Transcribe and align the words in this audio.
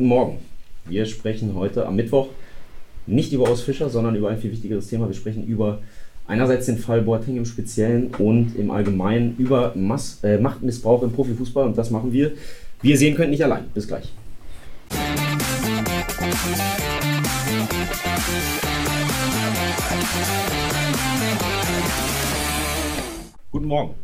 Guten 0.00 0.08
Morgen. 0.08 0.38
Wir 0.86 1.04
sprechen 1.04 1.54
heute 1.54 1.84
am 1.84 1.94
Mittwoch 1.94 2.28
nicht 3.06 3.34
über 3.34 3.50
Aus 3.50 3.60
Fischer, 3.60 3.90
sondern 3.90 4.14
über 4.14 4.30
ein 4.30 4.38
viel 4.38 4.50
wichtigeres 4.50 4.88
Thema. 4.88 5.06
Wir 5.06 5.14
sprechen 5.14 5.46
über 5.46 5.82
einerseits 6.26 6.64
den 6.64 6.78
Fall 6.78 7.02
Boateng 7.02 7.36
im 7.36 7.44
Speziellen 7.44 8.06
und 8.14 8.56
im 8.56 8.70
Allgemeinen 8.70 9.36
über 9.36 9.74
Mass, 9.76 10.20
äh, 10.22 10.38
Machtmissbrauch 10.38 11.02
im 11.02 11.12
Profifußball. 11.12 11.66
Und 11.66 11.76
das 11.76 11.90
machen 11.90 12.14
wir, 12.14 12.32
wie 12.80 12.92
ihr 12.92 12.96
sehen 12.96 13.14
könnt, 13.14 13.30
nicht 13.30 13.44
allein. 13.44 13.64
Bis 13.74 13.86
gleich. 13.86 14.10
Guten 23.52 23.66
Morgen. 23.66 23.94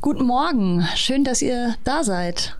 Guten 0.00 0.24
Morgen. 0.24 0.84
Schön, 0.96 1.22
dass 1.22 1.42
ihr 1.42 1.76
da 1.84 2.02
seid. 2.02 2.58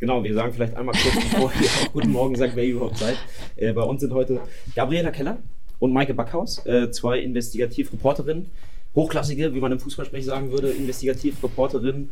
Genau, 0.00 0.24
wir 0.24 0.32
sagen 0.32 0.54
vielleicht 0.54 0.74
einmal 0.76 0.94
kurz, 0.94 1.14
bevor 1.14 1.52
ihr 1.60 1.66
auch 1.68 1.92
Guten 1.92 2.10
Morgen 2.10 2.34
sagt, 2.34 2.56
wer 2.56 2.64
ihr 2.64 2.72
überhaupt 2.72 2.96
seid. 2.96 3.18
Äh, 3.56 3.74
bei 3.74 3.82
uns 3.82 4.00
sind 4.00 4.14
heute 4.14 4.40
Gabriela 4.74 5.10
Keller 5.10 5.42
und 5.78 5.92
Maike 5.92 6.14
Backhaus, 6.14 6.64
äh, 6.64 6.90
zwei 6.90 7.18
Investigativreporterinnen, 7.20 8.46
hochklassige, 8.94 9.54
wie 9.54 9.60
man 9.60 9.72
im 9.72 9.78
Fußballsprech 9.78 10.24
sagen 10.24 10.52
würde, 10.52 10.70
Investigativreporterinnen, 10.70 12.08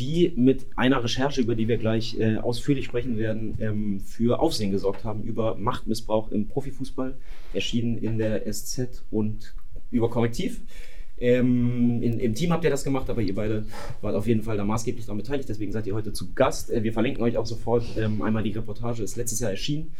die 0.00 0.32
mit 0.34 0.66
einer 0.74 1.04
Recherche, 1.04 1.40
über 1.40 1.54
die 1.54 1.68
wir 1.68 1.76
gleich 1.76 2.18
äh, 2.18 2.38
ausführlich 2.38 2.86
sprechen 2.86 3.16
werden, 3.16 3.56
ähm, 3.60 4.00
für 4.00 4.40
Aufsehen 4.40 4.72
gesorgt 4.72 5.04
haben 5.04 5.22
über 5.22 5.54
Machtmissbrauch 5.54 6.32
im 6.32 6.48
Profifußball, 6.48 7.14
erschienen 7.54 7.96
in 7.98 8.18
der 8.18 8.52
SZ 8.52 9.04
und 9.12 9.54
über 9.92 10.10
Korrektiv. 10.10 10.62
Ähm, 11.20 12.02
in, 12.02 12.18
Im 12.18 12.34
Team 12.34 12.52
habt 12.52 12.64
ihr 12.64 12.70
das 12.70 12.82
gemacht, 12.82 13.08
aber 13.10 13.20
ihr 13.20 13.34
beide 13.34 13.66
wart 14.00 14.14
auf 14.14 14.26
jeden 14.26 14.42
Fall 14.42 14.56
da 14.56 14.64
maßgeblich 14.64 15.04
daran 15.04 15.18
beteiligt. 15.18 15.48
Deswegen 15.48 15.70
seid 15.70 15.86
ihr 15.86 15.94
heute 15.94 16.12
zu 16.12 16.32
Gast. 16.32 16.70
Äh, 16.70 16.82
wir 16.82 16.92
verlinken 16.92 17.22
euch 17.22 17.36
auch 17.36 17.46
sofort 17.46 17.84
ähm, 17.98 18.22
einmal 18.22 18.42
die 18.42 18.52
Reportage, 18.52 19.02
ist 19.02 19.16
letztes 19.16 19.40
Jahr 19.40 19.50
erschienen. 19.50 19.92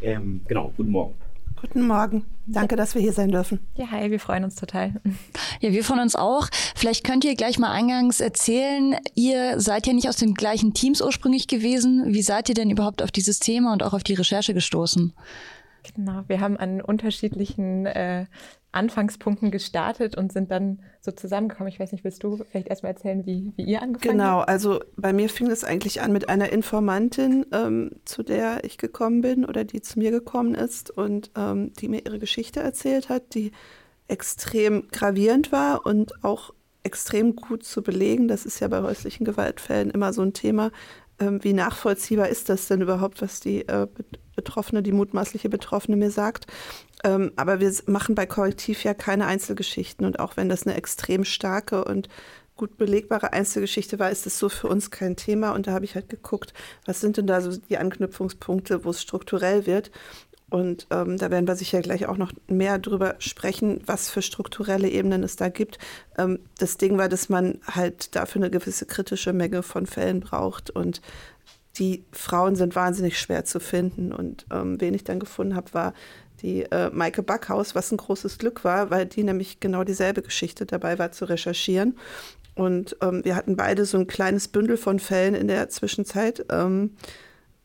Ähm, 0.00 0.40
genau, 0.46 0.72
guten 0.76 0.90
Morgen. 0.90 1.14
Guten 1.60 1.88
Morgen. 1.88 2.24
Danke, 2.46 2.76
dass 2.76 2.94
wir 2.94 3.02
hier 3.02 3.12
sein 3.12 3.32
dürfen. 3.32 3.58
Ja, 3.74 3.90
hi, 3.90 4.12
wir 4.12 4.20
freuen 4.20 4.44
uns 4.44 4.54
total. 4.54 5.00
Ja, 5.60 5.72
wir 5.72 5.82
freuen 5.82 6.02
uns 6.02 6.14
auch. 6.14 6.46
Vielleicht 6.76 7.02
könnt 7.02 7.24
ihr 7.24 7.34
gleich 7.34 7.58
mal 7.58 7.72
eingangs 7.72 8.20
erzählen, 8.20 8.94
ihr 9.16 9.58
seid 9.58 9.88
ja 9.88 9.92
nicht 9.92 10.08
aus 10.08 10.14
den 10.14 10.34
gleichen 10.34 10.72
Teams 10.72 11.02
ursprünglich 11.02 11.48
gewesen. 11.48 12.14
Wie 12.14 12.22
seid 12.22 12.48
ihr 12.48 12.54
denn 12.54 12.70
überhaupt 12.70 13.02
auf 13.02 13.10
dieses 13.10 13.40
Thema 13.40 13.72
und 13.72 13.82
auch 13.82 13.92
auf 13.92 14.04
die 14.04 14.14
Recherche 14.14 14.54
gestoßen? 14.54 15.12
Genau, 15.96 16.22
wir 16.28 16.40
haben 16.40 16.56
an 16.56 16.80
unterschiedlichen 16.80 17.86
äh, 17.86 18.26
Anfangspunkten 18.78 19.50
gestartet 19.50 20.16
und 20.16 20.32
sind 20.32 20.50
dann 20.50 20.80
so 21.00 21.10
zusammengekommen. 21.10 21.70
Ich 21.70 21.80
weiß 21.80 21.92
nicht, 21.92 22.04
willst 22.04 22.22
du 22.22 22.38
vielleicht 22.50 22.68
erstmal 22.68 22.92
erzählen, 22.92 23.26
wie, 23.26 23.52
wie 23.56 23.64
ihr 23.64 23.82
angefangen 23.82 24.20
habt? 24.20 24.30
Genau, 24.30 24.40
also 24.40 24.80
bei 24.96 25.12
mir 25.12 25.28
fing 25.28 25.50
es 25.50 25.64
eigentlich 25.64 26.00
an 26.00 26.12
mit 26.12 26.28
einer 26.28 26.50
Informantin, 26.50 27.44
ähm, 27.52 27.90
zu 28.04 28.22
der 28.22 28.64
ich 28.64 28.78
gekommen 28.78 29.20
bin 29.20 29.44
oder 29.44 29.64
die 29.64 29.82
zu 29.82 29.98
mir 29.98 30.10
gekommen 30.10 30.54
ist 30.54 30.90
und 30.90 31.30
ähm, 31.36 31.72
die 31.74 31.88
mir 31.88 32.06
ihre 32.06 32.18
Geschichte 32.18 32.60
erzählt 32.60 33.08
hat, 33.08 33.34
die 33.34 33.52
extrem 34.06 34.88
gravierend 34.88 35.52
war 35.52 35.84
und 35.84 36.24
auch 36.24 36.54
extrem 36.82 37.36
gut 37.36 37.64
zu 37.64 37.82
belegen. 37.82 38.28
Das 38.28 38.46
ist 38.46 38.60
ja 38.60 38.68
bei 38.68 38.82
häuslichen 38.82 39.26
Gewaltfällen 39.26 39.90
immer 39.90 40.12
so 40.12 40.22
ein 40.22 40.32
Thema. 40.32 40.70
Ähm, 41.20 41.42
wie 41.42 41.52
nachvollziehbar 41.52 42.28
ist 42.28 42.48
das 42.48 42.68
denn 42.68 42.80
überhaupt, 42.80 43.20
was 43.20 43.40
die 43.40 43.66
äh, 43.66 43.88
Betroffene, 44.38 44.82
die 44.82 44.92
mutmaßliche 44.92 45.48
Betroffene 45.48 45.96
mir 45.96 46.12
sagt? 46.12 46.46
Ähm, 47.02 47.32
aber 47.34 47.58
wir 47.58 47.72
machen 47.86 48.14
bei 48.14 48.24
Korrektiv 48.24 48.84
ja 48.84 48.94
keine 48.94 49.26
Einzelgeschichten. 49.26 50.06
Und 50.06 50.20
auch 50.20 50.36
wenn 50.36 50.48
das 50.48 50.64
eine 50.64 50.76
extrem 50.76 51.24
starke 51.24 51.84
und 51.84 52.08
gut 52.56 52.76
belegbare 52.76 53.32
Einzelgeschichte 53.32 53.98
war, 53.98 54.10
ist 54.10 54.26
es 54.26 54.38
so 54.38 54.48
für 54.48 54.68
uns 54.68 54.90
kein 54.90 55.16
Thema. 55.16 55.52
Und 55.52 55.66
da 55.66 55.72
habe 55.72 55.84
ich 55.84 55.94
halt 55.94 56.08
geguckt, 56.08 56.54
was 56.86 57.00
sind 57.00 57.16
denn 57.16 57.26
da 57.26 57.40
so 57.40 57.56
die 57.56 57.78
Anknüpfungspunkte, 57.78 58.84
wo 58.84 58.90
es 58.90 59.02
strukturell 59.02 59.66
wird. 59.66 59.90
Und 60.50 60.86
ähm, 60.90 61.18
da 61.18 61.30
werden 61.30 61.46
wir 61.46 61.56
sicher 61.56 61.82
gleich 61.82 62.06
auch 62.06 62.16
noch 62.16 62.32
mehr 62.46 62.78
drüber 62.78 63.16
sprechen, 63.18 63.82
was 63.84 64.08
für 64.08 64.22
strukturelle 64.22 64.88
Ebenen 64.88 65.22
es 65.22 65.36
da 65.36 65.50
gibt. 65.50 65.78
Ähm, 66.16 66.38
das 66.58 66.78
Ding 66.78 66.96
war, 66.96 67.08
dass 67.08 67.28
man 67.28 67.60
halt 67.66 68.16
dafür 68.16 68.40
eine 68.40 68.50
gewisse 68.50 68.86
kritische 68.86 69.34
Menge 69.34 69.62
von 69.62 69.86
Fällen 69.86 70.20
braucht. 70.20 70.70
Und 70.70 71.02
die 71.78 72.04
Frauen 72.12 72.56
sind 72.56 72.74
wahnsinnig 72.74 73.18
schwer 73.18 73.44
zu 73.44 73.60
finden. 73.60 74.12
Und 74.12 74.46
ähm, 74.52 74.80
wen 74.80 74.94
ich 74.94 75.04
dann 75.04 75.20
gefunden 75.20 75.54
habe, 75.54 75.72
war 75.74 75.94
die 76.42 76.62
äh, 76.62 76.90
Maike 76.90 77.22
Backhaus, 77.22 77.74
was 77.74 77.90
ein 77.90 77.96
großes 77.96 78.38
Glück 78.38 78.64
war, 78.64 78.90
weil 78.90 79.06
die 79.06 79.24
nämlich 79.24 79.60
genau 79.60 79.84
dieselbe 79.84 80.22
Geschichte 80.22 80.66
dabei 80.66 80.98
war 80.98 81.12
zu 81.12 81.24
recherchieren. 81.24 81.96
Und 82.54 82.96
ähm, 83.02 83.24
wir 83.24 83.36
hatten 83.36 83.56
beide 83.56 83.84
so 83.84 83.98
ein 83.98 84.06
kleines 84.06 84.48
Bündel 84.48 84.76
von 84.76 84.98
Fällen 84.98 85.34
in 85.34 85.48
der 85.48 85.68
Zwischenzeit. 85.68 86.44
Ähm, 86.50 86.96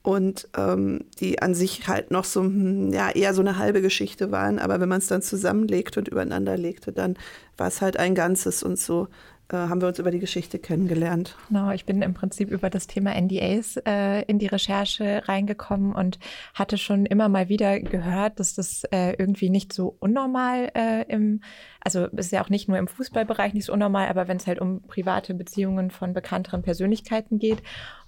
und 0.03 0.49
ähm, 0.57 1.05
die 1.19 1.41
an 1.41 1.55
sich 1.55 1.87
halt 1.87 2.11
noch 2.11 2.25
so, 2.25 2.41
hm, 2.41 2.91
ja, 2.91 3.09
eher 3.09 3.33
so 3.33 3.41
eine 3.41 3.57
halbe 3.57 3.81
Geschichte 3.81 4.31
waren. 4.31 4.59
Aber 4.59 4.81
wenn 4.81 4.89
man 4.89 4.97
es 4.97 5.07
dann 5.07 5.21
zusammenlegte 5.21 5.99
und 5.99 6.09
übereinander 6.09 6.57
legte, 6.57 6.91
dann 6.91 7.15
war 7.55 7.69
es 7.69 7.81
halt 7.81 7.97
ein 7.97 8.13
Ganzes 8.13 8.63
und 8.63 8.77
so 8.77 9.07
äh, 9.53 9.69
haben 9.69 9.81
wir 9.81 9.87
uns 9.87 9.99
über 9.99 10.11
die 10.11 10.19
Geschichte 10.19 10.59
kennengelernt. 10.59 11.35
Genau, 11.47 11.71
ich 11.71 11.85
bin 11.85 12.01
im 12.01 12.13
Prinzip 12.13 12.49
über 12.49 12.69
das 12.69 12.87
Thema 12.87 13.13
NDAs 13.19 13.77
äh, 13.85 14.23
in 14.23 14.39
die 14.39 14.47
Recherche 14.47 15.21
reingekommen 15.27 15.93
und 15.93 16.19
hatte 16.53 16.77
schon 16.77 17.05
immer 17.05 17.29
mal 17.29 17.49
wieder 17.49 17.79
gehört, 17.79 18.39
dass 18.39 18.55
das 18.55 18.83
äh, 18.91 19.13
irgendwie 19.17 19.49
nicht 19.49 19.71
so 19.71 19.95
unnormal 19.99 20.71
äh, 20.75 21.03
im, 21.07 21.41
also 21.83 22.07
es 22.15 22.27
ist 22.27 22.31
ja 22.31 22.43
auch 22.43 22.49
nicht 22.49 22.69
nur 22.69 22.77
im 22.77 22.87
Fußballbereich 22.87 23.53
nicht 23.53 23.65
so 23.65 23.73
unnormal, 23.73 24.07
aber 24.07 24.27
wenn 24.27 24.37
es 24.37 24.47
halt 24.47 24.59
um 24.59 24.81
private 24.83 25.33
Beziehungen 25.33 25.91
von 25.91 26.13
bekannteren 26.13 26.61
Persönlichkeiten 26.61 27.39
geht. 27.39 27.61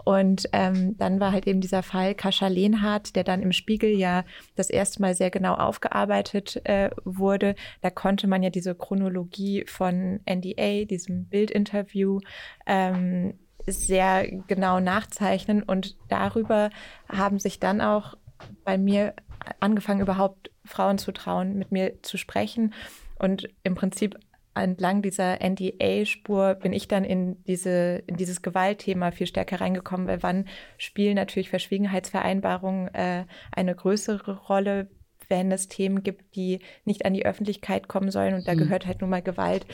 Und 0.05 0.47
ähm, 0.53 0.97
dann 0.97 1.19
war 1.19 1.31
halt 1.31 1.47
eben 1.47 1.61
dieser 1.61 1.83
Fall 1.83 2.15
Kascha 2.15 2.47
Lehnhardt, 2.47 3.15
der 3.15 3.23
dann 3.23 3.41
im 3.41 3.51
Spiegel 3.51 3.89
ja 3.89 4.23
das 4.55 4.69
erste 4.69 5.01
Mal 5.01 5.15
sehr 5.15 5.31
genau 5.31 5.55
aufgearbeitet 5.55 6.61
äh, 6.65 6.91
wurde. 7.03 7.55
Da 7.81 7.89
konnte 7.89 8.27
man 8.27 8.43
ja 8.43 8.49
diese 8.49 8.75
Chronologie 8.75 9.65
von 9.67 10.19
NDA, 10.25 10.85
diesem 10.85 11.25
Bildinterview, 11.25 12.19
ähm, 12.67 13.33
sehr 13.65 14.27
genau 14.47 14.79
nachzeichnen. 14.79 15.63
Und 15.63 15.97
darüber 16.07 16.69
haben 17.09 17.39
sich 17.39 17.59
dann 17.59 17.81
auch 17.81 18.15
bei 18.63 18.77
mir 18.77 19.15
angefangen, 19.59 20.01
überhaupt 20.01 20.51
Frauen 20.63 20.97
zu 20.97 21.11
trauen, 21.11 21.57
mit 21.57 21.71
mir 21.71 22.01
zu 22.03 22.17
sprechen. 22.17 22.73
Und 23.17 23.47
im 23.63 23.75
Prinzip 23.75 24.17
entlang 24.55 25.01
dieser 25.01 25.39
NDA-Spur 25.41 26.55
bin 26.55 26.73
ich 26.73 26.87
dann 26.87 27.03
in, 27.03 27.43
diese, 27.43 28.03
in 28.07 28.15
dieses 28.15 28.41
Gewaltthema 28.41 29.11
viel 29.11 29.27
stärker 29.27 29.59
reingekommen, 29.59 30.07
weil 30.07 30.23
wann 30.23 30.47
spielen 30.77 31.15
natürlich 31.15 31.49
Verschwiegenheitsvereinbarungen 31.49 32.93
äh, 32.93 33.25
eine 33.51 33.75
größere 33.75 34.37
Rolle, 34.45 34.89
wenn 35.27 35.51
es 35.51 35.67
Themen 35.67 36.03
gibt, 36.03 36.35
die 36.35 36.59
nicht 36.85 37.05
an 37.05 37.13
die 37.13 37.25
Öffentlichkeit 37.25 37.87
kommen 37.87 38.11
sollen. 38.11 38.35
Und 38.35 38.47
da 38.47 38.53
hm. 38.53 38.59
gehört 38.59 38.85
halt 38.85 39.01
nun 39.01 39.09
mal 39.09 39.21
Gewalt 39.21 39.65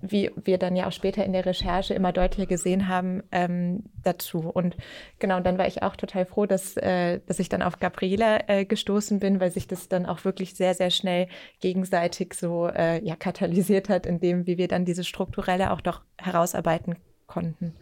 wie 0.00 0.30
wir 0.36 0.58
dann 0.58 0.76
ja 0.76 0.86
auch 0.86 0.92
später 0.92 1.24
in 1.24 1.32
der 1.32 1.46
Recherche 1.46 1.94
immer 1.94 2.12
deutlicher 2.12 2.46
gesehen 2.46 2.88
haben, 2.88 3.22
ähm, 3.32 3.84
dazu. 4.02 4.40
Und 4.40 4.76
genau, 5.18 5.40
dann 5.40 5.58
war 5.58 5.66
ich 5.66 5.82
auch 5.82 5.96
total 5.96 6.24
froh, 6.24 6.46
dass, 6.46 6.76
äh, 6.76 7.20
dass 7.26 7.38
ich 7.38 7.48
dann 7.48 7.62
auf 7.62 7.78
Gabriela 7.78 8.48
äh, 8.48 8.64
gestoßen 8.64 9.18
bin, 9.18 9.40
weil 9.40 9.50
sich 9.50 9.66
das 9.66 9.88
dann 9.88 10.06
auch 10.06 10.24
wirklich 10.24 10.54
sehr, 10.54 10.74
sehr 10.74 10.90
schnell 10.90 11.28
gegenseitig 11.60 12.34
so 12.34 12.68
äh, 12.68 13.04
ja, 13.04 13.16
katalysiert 13.16 13.88
hat, 13.88 14.06
indem 14.06 14.46
wie 14.46 14.58
wir 14.58 14.68
dann 14.68 14.84
diese 14.84 15.04
strukturelle 15.04 15.72
auch 15.72 15.80
doch 15.80 16.02
herausarbeiten 16.18 16.96
konnten. 17.26 17.74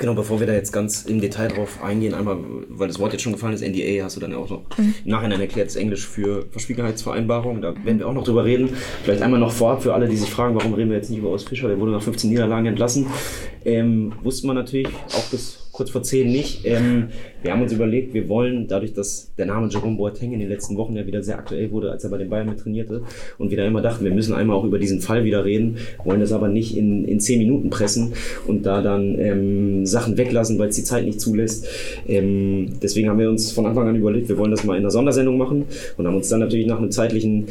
Genau, 0.00 0.14
bevor 0.14 0.40
wir 0.40 0.46
da 0.46 0.54
jetzt 0.54 0.72
ganz 0.72 1.02
im 1.02 1.20
Detail 1.20 1.48
drauf 1.48 1.82
eingehen, 1.82 2.14
einmal, 2.14 2.38
weil 2.70 2.88
das 2.88 2.98
Wort 2.98 3.12
jetzt 3.12 3.20
schon 3.20 3.34
gefallen 3.34 3.52
ist, 3.52 3.60
NDA 3.60 4.02
hast 4.02 4.16
du 4.16 4.20
dann 4.20 4.34
auch 4.34 4.48
noch 4.48 4.62
mhm. 4.78 4.94
im 5.04 5.10
Nachhinein 5.10 5.42
erklärt, 5.42 5.68
das 5.68 5.76
Englisch 5.76 6.08
für 6.08 6.46
Verschwiegenheitsvereinbarung, 6.50 7.60
da 7.60 7.74
werden 7.84 7.98
wir 7.98 8.08
auch 8.08 8.14
noch 8.14 8.24
drüber 8.24 8.46
reden. 8.46 8.70
Vielleicht 9.04 9.20
einmal 9.20 9.38
noch 9.38 9.52
vorab 9.52 9.82
für 9.82 9.92
alle, 9.92 10.08
die 10.08 10.16
sich 10.16 10.30
fragen, 10.30 10.54
warum 10.54 10.72
reden 10.72 10.88
wir 10.88 10.96
jetzt 10.96 11.10
nicht 11.10 11.18
über 11.18 11.28
Urs 11.28 11.44
Fischer, 11.44 11.68
der 11.68 11.78
wurde 11.78 11.92
nach 11.92 12.02
15 12.02 12.30
Niederlagen 12.30 12.64
entlassen. 12.64 13.08
Ähm, 13.66 14.14
wusste 14.22 14.46
man 14.46 14.56
natürlich 14.56 14.88
auch 14.88 15.30
bis 15.30 15.69
kurz 15.80 15.90
vor 15.92 16.02
10 16.02 16.30
nicht. 16.30 16.66
Ähm, 16.66 17.08
wir 17.42 17.52
haben 17.52 17.62
uns 17.62 17.72
überlegt, 17.72 18.12
wir 18.12 18.28
wollen, 18.28 18.68
dadurch, 18.68 18.92
dass 18.92 19.32
der 19.38 19.46
Name 19.46 19.66
Jerome 19.70 19.96
Boateng 19.96 20.34
in 20.34 20.40
den 20.40 20.50
letzten 20.50 20.76
Wochen 20.76 20.94
ja 20.94 21.06
wieder 21.06 21.22
sehr 21.22 21.38
aktuell 21.38 21.70
wurde, 21.70 21.90
als 21.90 22.04
er 22.04 22.10
bei 22.10 22.18
den 22.18 22.28
Bayern 22.28 22.50
mit 22.50 22.60
trainierte 22.60 23.00
und 23.38 23.50
wir 23.50 23.56
da 23.56 23.64
immer 23.64 23.80
dachten, 23.80 24.04
wir 24.04 24.12
müssen 24.12 24.34
einmal 24.34 24.56
auch 24.56 24.64
über 24.64 24.78
diesen 24.78 25.00
Fall 25.00 25.24
wieder 25.24 25.42
reden, 25.46 25.78
wollen 26.04 26.20
das 26.20 26.32
aber 26.32 26.48
nicht 26.48 26.76
in, 26.76 27.06
in 27.06 27.18
10 27.18 27.38
Minuten 27.38 27.70
pressen 27.70 28.12
und 28.46 28.66
da 28.66 28.82
dann 28.82 29.18
ähm, 29.18 29.86
Sachen 29.86 30.18
weglassen, 30.18 30.58
weil 30.58 30.68
es 30.68 30.76
die 30.76 30.84
Zeit 30.84 31.06
nicht 31.06 31.18
zulässt. 31.18 31.66
Ähm, 32.06 32.72
deswegen 32.82 33.08
haben 33.08 33.18
wir 33.18 33.30
uns 33.30 33.50
von 33.50 33.64
Anfang 33.64 33.88
an 33.88 33.96
überlegt, 33.96 34.28
wir 34.28 34.36
wollen 34.36 34.50
das 34.50 34.64
mal 34.64 34.74
in 34.74 34.80
einer 34.80 34.90
Sondersendung 34.90 35.38
machen 35.38 35.64
und 35.96 36.06
haben 36.06 36.16
uns 36.16 36.28
dann 36.28 36.40
natürlich 36.40 36.66
nach 36.66 36.76
einem 36.76 36.90
zeitlichen 36.90 37.46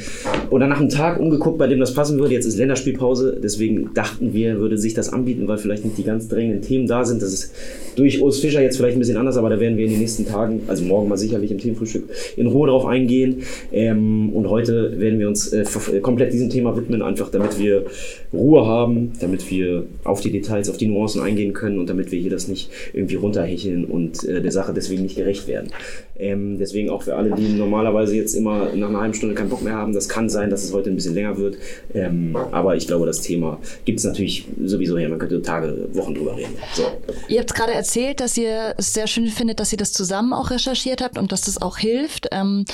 oder 0.52 0.68
nach 0.68 0.80
einem 0.80 0.90
Tag 0.90 1.20
umgeguckt, 1.20 1.58
bei 1.58 1.66
dem 1.66 1.80
das 1.80 1.96
passen 1.96 2.20
würde. 2.20 2.36
Jetzt 2.36 2.46
ist 2.46 2.58
Länderspielpause, 2.58 3.40
deswegen 3.42 3.92
dachten 3.96 4.36
wir, 4.36 4.60
würde 4.60 4.78
sich 4.78 4.94
das 4.94 5.12
anbieten, 5.12 5.48
weil 5.48 5.58
vielleicht 5.58 5.84
nicht 5.84 5.98
die 5.98 6.04
ganz 6.04 6.28
drängenden 6.28 6.62
Themen 6.62 6.86
da 6.86 7.04
sind. 7.04 7.24
Das 7.24 7.34
ist 7.34 7.56
durch 8.00 8.22
Urs 8.22 8.40
Fischer 8.40 8.62
jetzt 8.62 8.78
vielleicht 8.78 8.96
ein 8.96 9.00
bisschen 9.00 9.18
anders, 9.18 9.36
aber 9.36 9.50
da 9.50 9.60
werden 9.60 9.78
wir 9.78 9.86
in 9.86 9.92
den 9.92 10.00
nächsten 10.00 10.26
Tagen, 10.26 10.62
also 10.68 10.86
morgen 10.86 11.10
mal 11.10 11.18
sicherlich 11.18 11.52
im 11.52 11.58
Teamfrühstück, 11.58 12.10
in 12.38 12.48
Ruhe 12.48 12.70
drauf 12.70 12.86
eingehen. 12.86 13.44
Ähm, 13.74 14.30
und 14.34 14.50
heute 14.50 15.00
werden 15.00 15.20
wir 15.20 15.28
uns 15.28 15.52
äh, 15.52 15.66
komplett 16.02 16.32
diesem 16.32 16.50
Thema 16.50 16.76
widmen, 16.78 17.02
einfach 17.02 17.30
damit 17.30 17.60
wir 17.60 17.86
Ruhe 18.32 18.66
haben, 18.66 19.12
damit 19.20 19.52
wir 19.52 19.84
auf 20.06 20.22
die 20.22 20.32
Details, 20.32 20.70
auf 20.70 20.78
die 20.78 20.88
Nuancen 20.88 21.22
eingehen 21.22 21.54
können 21.54 21.78
und 21.78 21.90
damit 21.90 22.12
wir 22.12 22.20
hier 22.20 22.32
das 22.32 22.48
nicht 22.48 22.72
irgendwie 22.94 23.16
runterhecheln 23.16 23.84
und 23.84 24.24
äh, 24.24 24.42
der 24.42 24.52
Sache 24.52 24.74
deswegen 24.74 25.04
nicht 25.04 25.18
gerecht 25.18 25.48
werden. 25.48 25.70
Ähm, 26.18 26.58
deswegen 26.58 26.90
auch 26.90 27.04
für 27.04 27.16
alle, 27.16 27.32
die 27.32 27.54
normalerweise 27.54 28.16
jetzt 28.16 28.34
immer 28.34 28.74
nach 28.76 28.90
einer 28.90 29.02
halben 29.02 29.14
Stunde 29.14 29.36
keinen 29.36 29.50
Bock 29.50 29.62
mehr 29.62 29.74
haben, 29.74 29.94
das 29.94 30.10
kann 30.10 30.30
sein, 30.30 30.50
dass 30.50 30.64
es 30.64 30.74
heute 30.74 30.90
ein 30.90 30.96
bisschen 30.96 31.16
länger 31.16 31.38
wird. 31.38 31.58
Ähm, 31.94 32.36
aber 32.52 32.76
ich 32.76 32.88
glaube, 32.88 33.06
das 33.06 33.22
Thema 33.22 33.60
gibt 33.86 34.00
es 34.00 34.06
natürlich 34.06 34.46
sowieso 34.64 34.98
her. 34.98 35.10
Man 35.10 35.20
könnte 35.20 35.42
Tage, 35.42 35.88
Wochen 35.94 36.14
drüber 36.14 36.36
reden. 36.36 36.56
So. 36.74 36.84
Ihr 37.30 37.40
habt 37.40 37.54
gerade 37.54 37.74
erzählt, 37.74 37.89
dass 37.96 38.38
ihr 38.38 38.76
es 38.78 38.94
sehr 38.94 39.08
schön 39.08 39.28
findet, 39.28 39.60
dass 39.60 39.72
ihr 39.72 39.78
das 39.78 39.94
zusammen 39.94 40.34
auch 40.34 40.50
recherchiert 40.50 41.02
habt 41.02 41.18
und 41.18 41.32
dass 41.32 41.42
das 41.42 41.62
auch 41.62 41.78
hilft. 41.78 42.28
Ähm, 42.32 42.66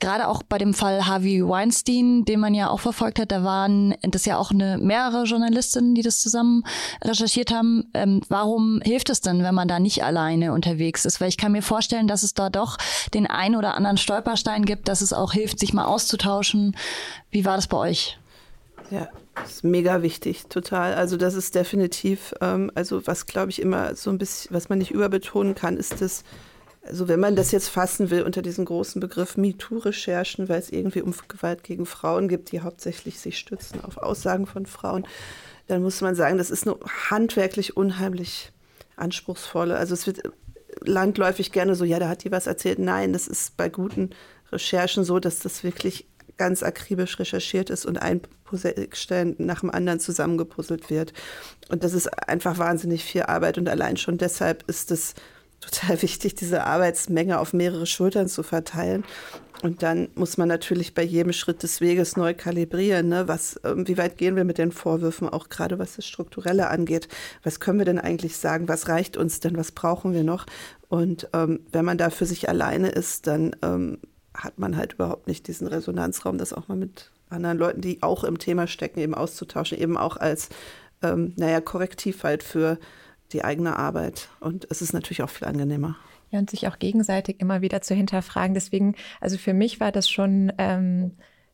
gerade 0.00 0.28
auch 0.28 0.42
bei 0.42 0.58
dem 0.58 0.74
Fall 0.74 1.06
Harvey 1.06 1.46
Weinstein, 1.46 2.24
den 2.24 2.40
man 2.40 2.54
ja 2.54 2.68
auch 2.68 2.80
verfolgt 2.80 3.18
hat, 3.18 3.32
da 3.32 3.42
waren 3.44 3.94
das 4.02 4.24
ja 4.24 4.36
auch 4.36 4.50
eine 4.50 4.78
mehrere 4.78 5.24
Journalistinnen, 5.24 5.94
die 5.94 6.02
das 6.02 6.20
zusammen 6.20 6.64
recherchiert 7.02 7.52
haben. 7.52 7.90
Ähm, 7.94 8.20
warum 8.28 8.80
hilft 8.84 9.10
es 9.10 9.20
denn, 9.20 9.42
wenn 9.42 9.54
man 9.54 9.68
da 9.68 9.80
nicht 9.80 10.04
alleine 10.04 10.52
unterwegs 10.52 11.04
ist? 11.04 11.20
Weil 11.20 11.28
ich 11.28 11.38
kann 11.38 11.52
mir 11.52 11.62
vorstellen, 11.62 12.08
dass 12.08 12.22
es 12.22 12.34
da 12.34 12.50
doch 12.50 12.76
den 13.14 13.26
einen 13.26 13.56
oder 13.56 13.74
anderen 13.74 13.96
Stolperstein 13.96 14.64
gibt, 14.64 14.88
dass 14.88 15.00
es 15.00 15.12
auch 15.12 15.32
hilft, 15.32 15.58
sich 15.58 15.72
mal 15.72 15.86
auszutauschen. 15.86 16.76
Wie 17.30 17.44
war 17.44 17.56
das 17.56 17.66
bei 17.66 17.76
euch? 17.76 18.18
Ja, 18.90 19.08
das 19.42 19.56
ist 19.56 19.64
mega 19.64 20.02
wichtig, 20.02 20.46
total. 20.48 20.94
Also 20.94 21.16
das 21.16 21.34
ist 21.34 21.54
definitiv, 21.54 22.34
ähm, 22.40 22.70
also 22.74 23.06
was 23.06 23.26
glaube 23.26 23.50
ich 23.50 23.60
immer 23.60 23.94
so 23.94 24.10
ein 24.10 24.18
bisschen, 24.18 24.54
was 24.54 24.68
man 24.68 24.78
nicht 24.78 24.90
überbetonen 24.90 25.54
kann, 25.54 25.76
ist 25.76 26.00
das, 26.00 26.24
also 26.82 27.08
wenn 27.08 27.20
man 27.20 27.36
das 27.36 27.50
jetzt 27.50 27.68
fassen 27.68 28.10
will 28.10 28.22
unter 28.22 28.42
diesen 28.42 28.64
großen 28.64 29.00
Begriff 29.00 29.36
MeToo-Recherchen, 29.36 30.48
weil 30.48 30.58
es 30.60 30.70
irgendwie 30.70 31.02
um 31.02 31.14
Gewalt 31.28 31.64
gegen 31.64 31.86
Frauen 31.86 32.28
gibt, 32.28 32.52
die 32.52 32.60
hauptsächlich 32.60 33.18
sich 33.20 33.38
stützen 33.38 33.82
auf 33.84 33.98
Aussagen 33.98 34.46
von 34.46 34.66
Frauen, 34.66 35.06
dann 35.66 35.82
muss 35.82 36.00
man 36.00 36.14
sagen, 36.14 36.38
das 36.38 36.50
ist 36.50 36.66
eine 36.66 36.76
handwerklich 37.10 37.76
unheimlich 37.76 38.52
anspruchsvolle. 38.96 39.76
Also 39.76 39.94
es 39.94 40.06
wird 40.06 40.22
landläufig 40.82 41.52
gerne 41.52 41.74
so, 41.74 41.84
ja, 41.84 41.98
da 41.98 42.08
hat 42.08 42.24
die 42.24 42.32
was 42.32 42.46
erzählt. 42.46 42.78
Nein, 42.78 43.12
das 43.12 43.28
ist 43.28 43.56
bei 43.56 43.68
guten 43.68 44.10
Recherchen 44.50 45.04
so, 45.04 45.18
dass 45.18 45.40
das 45.40 45.64
wirklich 45.64 46.06
ganz 46.38 46.62
akribisch 46.62 47.18
recherchiert 47.18 47.70
ist 47.70 47.84
und 47.84 48.00
ein 48.00 48.22
Puzzlestein 48.44 49.34
nach 49.38 49.60
dem 49.60 49.70
anderen 49.70 50.00
zusammengepuzzelt 50.00 50.88
wird. 50.90 51.12
Und 51.68 51.84
das 51.84 51.92
ist 51.92 52.06
einfach 52.28 52.58
wahnsinnig 52.58 53.04
viel 53.04 53.24
Arbeit 53.24 53.58
und 53.58 53.68
allein 53.68 53.96
schon 53.96 54.18
deshalb 54.18 54.64
ist 54.68 54.90
es 54.90 55.14
total 55.60 56.00
wichtig, 56.02 56.34
diese 56.34 56.64
Arbeitsmenge 56.64 57.38
auf 57.38 57.52
mehrere 57.52 57.86
Schultern 57.86 58.28
zu 58.28 58.42
verteilen. 58.42 59.04
Und 59.62 59.82
dann 59.82 60.08
muss 60.14 60.36
man 60.38 60.46
natürlich 60.46 60.94
bei 60.94 61.02
jedem 61.02 61.32
Schritt 61.32 61.64
des 61.64 61.80
Weges 61.80 62.16
neu 62.16 62.32
kalibrieren. 62.32 63.08
Ne? 63.08 63.26
Was, 63.26 63.60
ähm, 63.64 63.88
wie 63.88 63.98
weit 63.98 64.16
gehen 64.16 64.36
wir 64.36 64.44
mit 64.44 64.56
den 64.56 64.70
Vorwürfen, 64.70 65.28
auch 65.28 65.48
gerade 65.48 65.80
was 65.80 65.96
das 65.96 66.06
Strukturelle 66.06 66.68
angeht? 66.68 67.08
Was 67.42 67.58
können 67.58 67.80
wir 67.80 67.84
denn 67.84 67.98
eigentlich 67.98 68.36
sagen? 68.36 68.68
Was 68.68 68.88
reicht 68.88 69.16
uns 69.16 69.40
denn? 69.40 69.56
Was 69.56 69.72
brauchen 69.72 70.12
wir 70.12 70.22
noch? 70.22 70.46
Und 70.88 71.28
ähm, 71.32 71.60
wenn 71.72 71.84
man 71.84 71.98
da 71.98 72.10
für 72.10 72.24
sich 72.24 72.48
alleine 72.48 72.88
ist, 72.88 73.26
dann 73.26 73.56
ähm, 73.62 73.98
hat 74.38 74.58
man 74.58 74.76
halt 74.76 74.94
überhaupt 74.94 75.26
nicht 75.26 75.48
diesen 75.48 75.66
Resonanzraum, 75.66 76.38
das 76.38 76.52
auch 76.52 76.68
mal 76.68 76.76
mit 76.76 77.10
anderen 77.28 77.58
Leuten, 77.58 77.80
die 77.80 78.02
auch 78.02 78.24
im 78.24 78.38
Thema 78.38 78.66
stecken, 78.66 79.00
eben 79.00 79.14
auszutauschen, 79.14 79.78
eben 79.78 79.96
auch 79.96 80.16
als, 80.16 80.48
ähm, 81.02 81.34
naja, 81.36 81.60
Korrektiv 81.60 82.22
halt 82.22 82.42
für 82.42 82.78
die 83.32 83.44
eigene 83.44 83.76
Arbeit. 83.76 84.28
Und 84.40 84.66
es 84.70 84.80
ist 84.80 84.92
natürlich 84.92 85.22
auch 85.22 85.30
viel 85.30 85.46
angenehmer. 85.46 85.96
Ja, 86.30 86.38
und 86.38 86.50
sich 86.50 86.68
auch 86.68 86.78
gegenseitig 86.78 87.40
immer 87.40 87.60
wieder 87.60 87.80
zu 87.82 87.94
hinterfragen. 87.94 88.54
Deswegen, 88.54 88.94
also 89.20 89.36
für 89.38 89.54
mich 89.54 89.80
war 89.80 89.92
das 89.92 90.08
schon 90.08 90.52
ähm, 90.58 91.12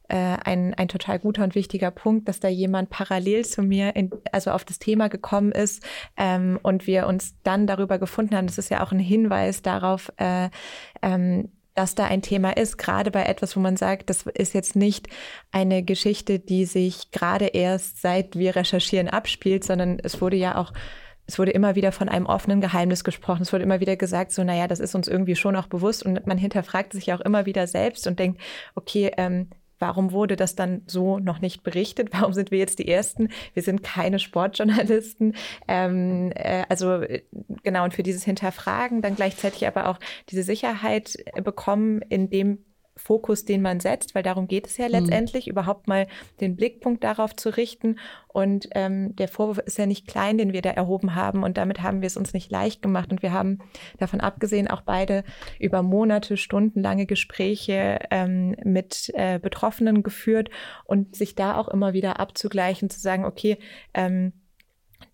äh, 0.08 0.16
ein, 0.44 0.75
ein 0.75 0.88
total 0.88 1.19
guter 1.19 1.44
und 1.44 1.54
wichtiger 1.54 1.90
Punkt, 1.90 2.28
dass 2.28 2.40
da 2.40 2.48
jemand 2.48 2.90
parallel 2.90 3.44
zu 3.44 3.62
mir, 3.62 3.96
in, 3.96 4.10
also 4.32 4.50
auf 4.50 4.64
das 4.64 4.78
Thema 4.78 5.08
gekommen 5.08 5.52
ist 5.52 5.84
ähm, 6.16 6.58
und 6.62 6.86
wir 6.86 7.06
uns 7.06 7.34
dann 7.42 7.66
darüber 7.66 7.98
gefunden 7.98 8.36
haben. 8.36 8.46
Das 8.46 8.58
ist 8.58 8.70
ja 8.70 8.84
auch 8.84 8.92
ein 8.92 8.98
Hinweis 8.98 9.62
darauf, 9.62 10.12
äh, 10.16 10.50
ähm, 11.02 11.50
dass 11.74 11.94
da 11.94 12.04
ein 12.04 12.22
Thema 12.22 12.56
ist, 12.56 12.78
gerade 12.78 13.10
bei 13.10 13.24
etwas, 13.24 13.56
wo 13.56 13.60
man 13.60 13.76
sagt, 13.76 14.10
das 14.10 14.26
ist 14.26 14.54
jetzt 14.54 14.76
nicht 14.76 15.08
eine 15.50 15.82
Geschichte, 15.82 16.38
die 16.38 16.64
sich 16.64 17.10
gerade 17.10 17.46
erst 17.46 18.00
seit 18.00 18.36
wir 18.36 18.56
recherchieren 18.56 19.08
abspielt, 19.08 19.64
sondern 19.64 19.98
es 20.02 20.20
wurde 20.20 20.36
ja 20.36 20.56
auch 20.56 20.72
es 21.26 21.38
wurde 21.38 21.52
immer 21.52 21.74
wieder 21.74 21.90
von 21.90 22.08
einem 22.08 22.26
offenen 22.26 22.60
Geheimnis 22.60 23.02
gesprochen. 23.02 23.42
Es 23.42 23.52
wurde 23.52 23.64
immer 23.64 23.80
wieder 23.80 23.96
gesagt, 23.96 24.32
so, 24.32 24.44
naja, 24.44 24.68
das 24.68 24.78
ist 24.78 24.94
uns 24.94 25.08
irgendwie 25.08 25.36
schon 25.36 25.56
auch 25.56 25.68
bewusst. 25.68 26.04
Und 26.04 26.26
man 26.26 26.36
hinterfragt 26.36 26.92
sich 26.92 27.12
auch 27.14 27.20
immer 27.20 27.46
wieder 27.46 27.66
selbst 27.66 28.06
und 28.06 28.18
denkt, 28.18 28.42
okay, 28.74 29.10
ähm, 29.16 29.48
warum 29.78 30.12
wurde 30.12 30.36
das 30.36 30.54
dann 30.54 30.82
so 30.86 31.18
noch 31.18 31.40
nicht 31.40 31.62
berichtet? 31.62 32.10
Warum 32.12 32.32
sind 32.32 32.50
wir 32.50 32.58
jetzt 32.58 32.78
die 32.78 32.88
Ersten? 32.88 33.28
Wir 33.52 33.62
sind 33.62 33.82
keine 33.82 34.18
Sportjournalisten. 34.18 35.34
Ähm, 35.68 36.32
äh, 36.34 36.64
also 36.68 37.02
äh, 37.02 37.22
genau, 37.62 37.84
und 37.84 37.94
für 37.94 38.02
dieses 38.02 38.24
Hinterfragen 38.24 39.02
dann 39.02 39.16
gleichzeitig 39.16 39.66
aber 39.66 39.88
auch 39.88 39.98
diese 40.30 40.42
Sicherheit 40.42 41.16
bekommen, 41.42 42.02
in 42.02 42.30
dem 42.30 42.64
Fokus, 42.96 43.44
den 43.44 43.61
man 43.61 43.81
setzt, 43.81 44.14
weil 44.14 44.23
darum 44.23 44.46
geht 44.46 44.67
es 44.67 44.76
ja 44.76 44.87
mhm. 44.87 44.93
letztendlich, 44.93 45.46
mhm. 45.46 45.52
überhaupt 45.52 45.88
mal 45.88 46.06
den 46.41 46.56
Blickpunkt 46.56 47.02
darauf 47.02 47.35
zu 47.35 47.50
richten. 47.50 47.99
Und 48.29 48.69
ähm, 48.73 49.14
der 49.17 49.29
Vorwurf 49.29 49.58
ist 49.58 49.79
ja 49.79 49.87
nicht 49.87 50.06
klein, 50.06 50.38
den 50.38 50.52
wir 50.52 50.62
da 50.62 50.70
erhoben 50.70 51.14
haben. 51.14 51.43
Und 51.43 51.56
damit 51.56 51.82
haben 51.82 52.02
wir 52.02 52.06
es 52.06 52.17
uns 52.17 52.32
nicht 52.32 52.50
leicht 52.50 52.82
gemacht. 52.82 53.11
Und 53.11 53.23
wir 53.23 53.32
haben 53.32 53.58
davon 53.99 54.20
abgesehen 54.20 54.69
auch 54.69 54.82
beide 54.82 55.25
über 55.58 55.82
Monate, 55.82 56.37
stundenlange 56.37 57.06
Gespräche 57.06 57.99
ähm, 58.11 58.56
mit 58.64 59.11
äh, 59.14 59.38
Betroffenen 59.38 60.02
geführt 60.02 60.50
und 60.85 61.17
sich 61.17 61.35
da 61.35 61.56
auch 61.56 61.69
immer 61.69 61.93
wieder 61.93 62.20
abzugleichen, 62.20 62.91
zu 62.91 63.00
sagen, 63.00 63.25
okay, 63.25 63.58
ähm, 63.93 64.32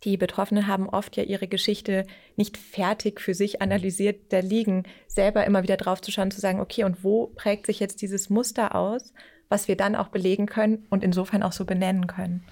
die 0.05 0.17
Betroffenen 0.17 0.67
haben 0.67 0.89
oft 0.89 1.17
ja 1.17 1.23
ihre 1.23 1.47
Geschichte 1.47 2.07
nicht 2.37 2.57
fertig 2.57 3.21
für 3.21 3.35
sich 3.35 3.61
analysiert 3.61 4.33
da 4.33 4.41
liegen, 4.41 4.85
selber 5.07 5.45
immer 5.45 5.63
wieder 5.63 5.77
drauf 5.77 6.01
zu 6.01 6.11
schauen, 6.11 6.31
zu 6.31 6.41
sagen, 6.41 6.61
okay, 6.61 6.85
und 6.85 7.05
wo 7.05 7.27
prägt 7.29 7.67
sich 7.67 7.81
jetzt 7.81 8.01
dieses 8.01 8.31
Muster 8.31 8.75
aus, 8.75 9.13
was 9.49 9.69
wir 9.69 9.77
dann 9.77 9.97
auch 9.97 10.09
belegen 10.09 10.47
können 10.47 10.87
und 10.89 11.05
insofern 11.05 11.43
auch 11.43 11.53
so 11.53 11.65
benennen 11.65 12.07
können. 12.07 12.45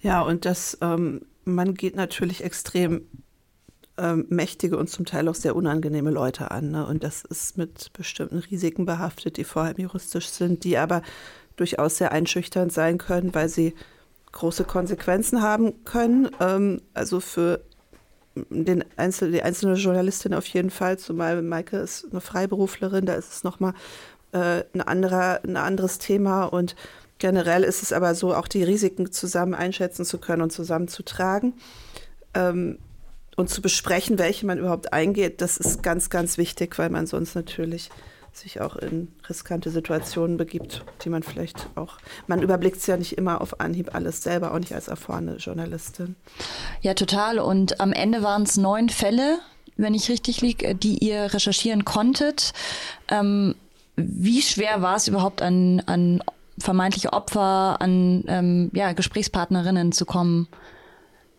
Ja, 0.00 0.22
und 0.22 0.44
das, 0.44 0.78
ähm, 0.80 1.26
man 1.44 1.74
geht 1.74 1.96
natürlich 1.96 2.44
extrem 2.44 3.06
ähm, 3.98 4.26
mächtige 4.28 4.76
und 4.76 4.88
zum 4.88 5.04
Teil 5.04 5.28
auch 5.28 5.34
sehr 5.34 5.56
unangenehme 5.56 6.10
Leute 6.10 6.50
an. 6.50 6.70
Ne? 6.70 6.86
Und 6.86 7.02
das 7.02 7.24
ist 7.24 7.58
mit 7.58 7.92
bestimmten 7.92 8.38
Risiken 8.38 8.86
behaftet, 8.86 9.36
die 9.36 9.44
vor 9.44 9.62
allem 9.62 9.78
juristisch 9.78 10.28
sind, 10.28 10.64
die 10.64 10.78
aber 10.78 11.02
durchaus 11.56 11.98
sehr 11.98 12.12
einschüchternd 12.12 12.72
sein 12.72 12.98
können, 12.98 13.34
weil 13.34 13.48
sie 13.48 13.74
große 14.36 14.64
Konsequenzen 14.64 15.42
haben 15.42 15.84
können. 15.84 16.28
Ähm, 16.40 16.82
also 16.94 17.20
für 17.20 17.62
den 18.50 18.84
Einzel 18.96 19.32
die 19.32 19.42
einzelne 19.42 19.74
Journalistin 19.76 20.34
auf 20.34 20.46
jeden 20.46 20.70
Fall, 20.70 20.98
zumal 20.98 21.40
Maike 21.40 21.78
ist 21.78 22.08
eine 22.10 22.20
Freiberuflerin, 22.20 23.06
da 23.06 23.14
ist 23.14 23.32
es 23.32 23.44
nochmal 23.44 23.72
äh, 24.32 24.62
ein, 24.74 25.04
ein 25.04 25.56
anderes 25.56 25.98
Thema 25.98 26.44
und 26.44 26.76
generell 27.18 27.64
ist 27.64 27.82
es 27.82 27.94
aber 27.94 28.14
so, 28.14 28.34
auch 28.34 28.46
die 28.46 28.62
Risiken 28.62 29.10
zusammen 29.10 29.54
einschätzen 29.54 30.04
zu 30.04 30.18
können 30.18 30.42
und 30.42 30.52
zusammenzutragen 30.52 31.54
ähm, 32.34 32.78
und 33.36 33.48
zu 33.48 33.62
besprechen, 33.62 34.18
welche 34.18 34.44
man 34.44 34.58
überhaupt 34.58 34.92
eingeht, 34.92 35.40
das 35.40 35.56
ist 35.56 35.82
ganz, 35.82 36.10
ganz 36.10 36.36
wichtig, 36.36 36.78
weil 36.78 36.90
man 36.90 37.06
sonst 37.06 37.34
natürlich 37.34 37.88
sich 38.36 38.60
auch 38.60 38.76
in 38.76 39.08
riskante 39.28 39.70
Situationen 39.70 40.36
begibt, 40.36 40.84
die 41.02 41.08
man 41.08 41.22
vielleicht 41.22 41.68
auch, 41.74 41.98
man 42.26 42.42
überblickt 42.42 42.76
es 42.76 42.86
ja 42.86 42.96
nicht 42.96 43.16
immer 43.16 43.40
auf 43.40 43.60
Anhieb 43.60 43.94
alles 43.94 44.22
selber, 44.22 44.52
auch 44.52 44.58
nicht 44.58 44.74
als 44.74 44.88
erfahrene 44.88 45.36
Journalistin. 45.36 46.16
Ja, 46.82 46.94
total. 46.94 47.38
Und 47.38 47.80
am 47.80 47.92
Ende 47.92 48.22
waren 48.22 48.42
es 48.42 48.56
neun 48.56 48.88
Fälle, 48.88 49.38
wenn 49.76 49.94
ich 49.94 50.08
richtig 50.08 50.40
liege, 50.40 50.74
die 50.74 50.98
ihr 50.98 51.32
recherchieren 51.34 51.84
konntet. 51.84 52.52
Ähm, 53.08 53.54
wie 53.96 54.42
schwer 54.42 54.82
war 54.82 54.96
es 54.96 55.08
überhaupt 55.08 55.42
an, 55.42 55.82
an 55.86 56.22
vermeintliche 56.58 57.12
Opfer, 57.12 57.80
an 57.80 58.24
ähm, 58.28 58.70
ja, 58.74 58.92
Gesprächspartnerinnen 58.92 59.92
zu 59.92 60.04
kommen? 60.04 60.48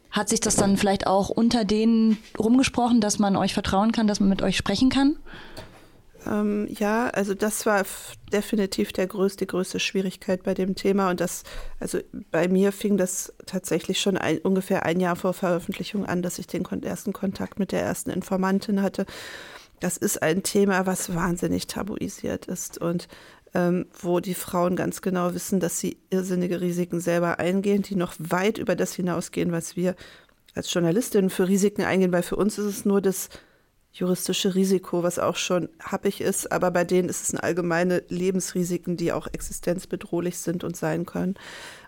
Hat 0.09 0.29
sich 0.29 0.39
das 0.39 0.55
dann 0.55 0.77
vielleicht 0.77 1.05
auch 1.05 1.29
unter 1.29 1.65
denen 1.65 2.17
rumgesprochen, 2.39 3.01
dass 3.01 3.19
man 3.19 3.35
euch 3.35 3.53
vertrauen 3.53 3.91
kann, 3.91 4.07
dass 4.07 4.19
man 4.19 4.29
mit 4.29 4.41
euch 4.41 4.57
sprechen 4.57 4.89
kann? 4.89 5.17
Ähm, 6.27 6.67
ja, 6.69 7.07
also 7.09 7.33
das 7.33 7.65
war 7.65 7.85
definitiv 8.31 8.91
der 8.91 9.07
größte, 9.07 9.45
größte 9.45 9.79
Schwierigkeit 9.79 10.43
bei 10.43 10.53
dem 10.53 10.75
Thema. 10.75 11.09
Und 11.09 11.21
das, 11.21 11.43
also 11.79 11.99
bei 12.31 12.47
mir 12.47 12.71
fing 12.71 12.97
das 12.97 13.33
tatsächlich 13.45 13.99
schon 14.01 14.17
ein, 14.17 14.39
ungefähr 14.39 14.85
ein 14.85 14.99
Jahr 14.99 15.15
vor 15.15 15.33
Veröffentlichung 15.33 16.05
an, 16.05 16.21
dass 16.21 16.39
ich 16.39 16.47
den 16.47 16.65
ersten 16.83 17.13
Kontakt 17.13 17.59
mit 17.59 17.71
der 17.71 17.81
ersten 17.81 18.09
Informantin 18.09 18.81
hatte. 18.81 19.05
Das 19.79 19.97
ist 19.97 20.23
ein 20.23 20.43
Thema, 20.43 20.85
was 20.85 21.13
wahnsinnig 21.13 21.67
tabuisiert 21.67 22.47
ist 22.47 22.79
und 22.79 23.07
ähm, 23.53 23.85
wo 24.01 24.19
die 24.19 24.33
Frauen 24.33 24.75
ganz 24.75 25.01
genau 25.01 25.33
wissen, 25.33 25.59
dass 25.59 25.79
sie 25.79 25.97
irrsinnige 26.09 26.61
Risiken 26.61 26.99
selber 26.99 27.39
eingehen, 27.39 27.83
die 27.83 27.95
noch 27.95 28.15
weit 28.17 28.57
über 28.57 28.75
das 28.75 28.93
hinausgehen, 28.93 29.51
was 29.51 29.75
wir 29.75 29.95
als 30.55 30.73
Journalistinnen 30.73 31.29
für 31.29 31.47
Risiken 31.47 31.83
eingehen, 31.83 32.11
weil 32.11 32.23
für 32.23 32.35
uns 32.35 32.57
ist 32.57 32.65
es 32.65 32.85
nur 32.85 33.01
das 33.01 33.29
juristische 33.97 34.53
Risiko, 34.53 35.01
was 35.01 35.17
auch 35.17 35.35
schon 35.35 35.69
happig 35.81 36.21
ist, 36.21 36.51
aber 36.51 36.69
bei 36.69 36.83
denen 36.83 37.09
ist 37.09 37.23
es 37.23 37.39
allgemeine 37.39 38.03
Lebensrisiken, 38.09 38.95
die 38.95 39.11
auch 39.11 39.27
existenzbedrohlich 39.31 40.37
sind 40.37 40.63
und 40.63 40.77
sein 40.77 41.05
können. 41.05 41.35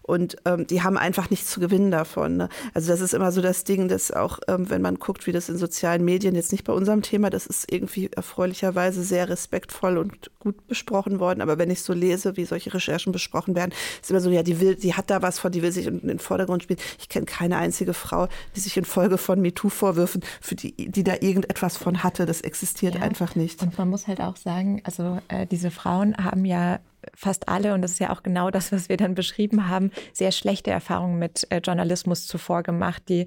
Und 0.10 0.38
ähm, 0.46 0.66
die 0.66 0.82
haben 0.82 0.98
einfach 0.98 1.30
nichts 1.30 1.52
zu 1.52 1.60
gewinnen 1.60 1.92
davon. 1.92 2.38
Ne? 2.38 2.50
Also 2.74 2.92
das 2.92 3.00
ist 3.00 3.14
immer 3.14 3.32
so 3.32 3.42
das 3.42 3.64
Ding, 3.64 3.88
dass 3.88 4.10
auch, 4.10 4.40
ähm, 4.48 4.68
wenn 4.72 4.82
man 4.82 4.96
guckt, 4.96 5.28
wie 5.28 5.32
das 5.32 5.50
in 5.50 5.58
sozialen 5.58 6.04
Medien, 6.04 6.34
jetzt 6.34 6.52
nicht 6.52 6.64
bei 6.64 6.74
unserem 6.74 7.04
Thema, 7.04 7.30
das 7.30 7.46
ist 7.46 7.72
irgendwie 7.72 8.08
erfreulicherweise 8.08 9.04
sehr 9.04 9.30
respektvoll 9.30 10.00
und 10.00 10.32
gut 10.40 10.66
besprochen 10.66 11.20
worden. 11.20 11.42
Aber 11.42 11.60
wenn 11.60 11.70
ich 11.70 11.84
so 11.84 11.94
lese, 11.94 12.38
wie 12.38 12.46
solche 12.46 12.74
Recherchen 12.74 13.12
besprochen 13.12 13.56
werden, 13.56 13.72
ist 14.02 14.10
immer 14.10 14.20
so, 14.20 14.32
ja, 14.32 14.42
die 14.42 14.60
will, 14.60 14.76
die 14.76 14.96
hat 14.96 15.12
da 15.12 15.22
was 15.22 15.38
von, 15.38 15.52
die 15.52 15.62
will 15.62 15.72
sich 15.72 15.86
in 15.86 16.08
den 16.08 16.18
Vordergrund 16.18 16.64
spielen. 16.64 16.80
Ich 16.98 17.08
kenne 17.08 17.28
keine 17.28 17.58
einzige 17.58 17.94
Frau, 17.94 18.28
die 18.56 18.62
sich 18.62 18.78
infolge 18.78 19.20
von 19.20 19.40
MeToo-Vorwürfen, 19.40 20.24
für 20.42 20.56
die, 20.56 20.74
die 20.74 21.04
da 21.04 21.14
irgendetwas 21.22 21.78
von 21.78 22.02
hatte. 22.02 22.26
Das 22.26 22.42
existiert 22.42 22.96
ja. 22.96 23.02
einfach 23.02 23.36
nicht. 23.36 23.62
Und 23.62 23.78
man 23.78 23.90
muss 23.90 24.08
halt 24.08 24.22
auch 24.22 24.38
sagen, 24.38 24.82
also 24.86 25.20
äh, 25.28 25.46
diese 25.46 25.70
Frauen 25.70 26.18
haben 26.18 26.46
ja 26.46 26.80
fast 27.16 27.50
alle, 27.50 27.74
und 27.74 27.82
das 27.82 27.92
ist 27.92 28.00
ja 28.00 28.12
auch 28.12 28.24
genau 28.24 28.52
das, 28.52 28.72
was 28.72 28.90
wir 28.90 28.98
dann 28.98 29.16
beschrieben 29.16 29.70
haben, 29.70 29.92
sehr 30.14 30.32
schlechte 30.32 30.72
Erfahrungen 30.72 31.20
mit 31.20 31.48
äh, 31.50 31.60
Journalismus 31.64 32.28
zuvor 32.28 32.64
gemacht. 32.64 33.04
Die, 33.10 33.26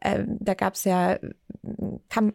äh, 0.00 0.24
da 0.26 0.54
gab 0.54 0.74
es 0.74 0.84
ja, 0.84 1.18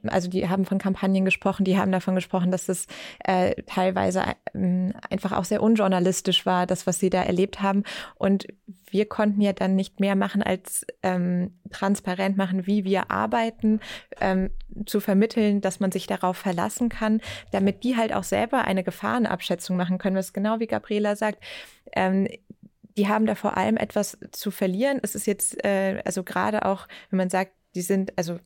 also 0.08 0.30
die 0.30 0.48
haben 0.50 0.66
von 0.66 0.78
Kampagnen 0.78 1.26
gesprochen, 1.26 1.64
die 1.64 1.78
haben 1.78 1.92
davon 1.92 2.16
gesprochen, 2.16 2.52
dass 2.52 2.70
es 2.70 2.88
äh, 3.20 3.62
teilweise 3.64 4.24
äh, 4.54 4.94
einfach 5.10 5.32
auch 5.32 5.46
sehr 5.46 5.62
unjournalistisch 5.62 6.46
war, 6.46 6.66
das, 6.68 6.88
was 6.88 7.00
sie 7.00 7.10
da 7.10 7.24
erlebt 7.24 7.62
haben. 7.62 7.84
Und 8.16 8.48
wir 8.90 9.06
konnten 9.08 9.42
ja 9.42 9.54
dann 9.54 9.76
nicht 9.76 10.00
mehr 10.00 10.16
machen, 10.16 10.42
als 10.42 10.86
ähm, 11.04 11.60
transparent 11.72 12.38
machen, 12.38 12.68
wie 12.68 12.84
wir 12.84 13.12
arbeiten, 13.12 13.80
ähm, 14.20 14.52
zu 14.86 15.00
vermitteln, 15.00 15.62
dass 15.62 15.80
man 15.80 15.92
sich 15.92 16.08
darauf 16.08 16.38
verlassen 16.38 16.90
kann, 16.90 17.22
damit 17.52 17.84
die 17.84 17.98
halt 17.98 18.14
auch 18.14 18.24
selber 18.24 18.66
eine 18.66 18.84
Gefahrenabschätzung 18.84 19.78
machen 19.78 19.98
können. 19.98 20.16
Was 20.16 20.34
genau 20.34 20.60
wie 20.60 20.68
Gabriela 20.68 21.16
sagt, 21.16 21.44
ähm, 21.94 22.28
die 22.98 23.08
haben 23.08 23.26
da 23.26 23.36
vor 23.36 23.58
allem 23.58 23.78
etwas 23.78 24.18
zu 24.32 24.50
verlieren. 24.52 25.00
Es 25.04 25.16
ist 25.16 25.28
jetzt, 25.28 25.64
äh, 25.64 26.02
also 26.04 26.24
gerade 26.24 26.66
auch, 26.66 26.88
wenn 27.10 27.18
man 27.18 27.30
sagt, 27.30 27.52
die 27.76 27.82
sind, 27.82 28.18
also 28.18 28.40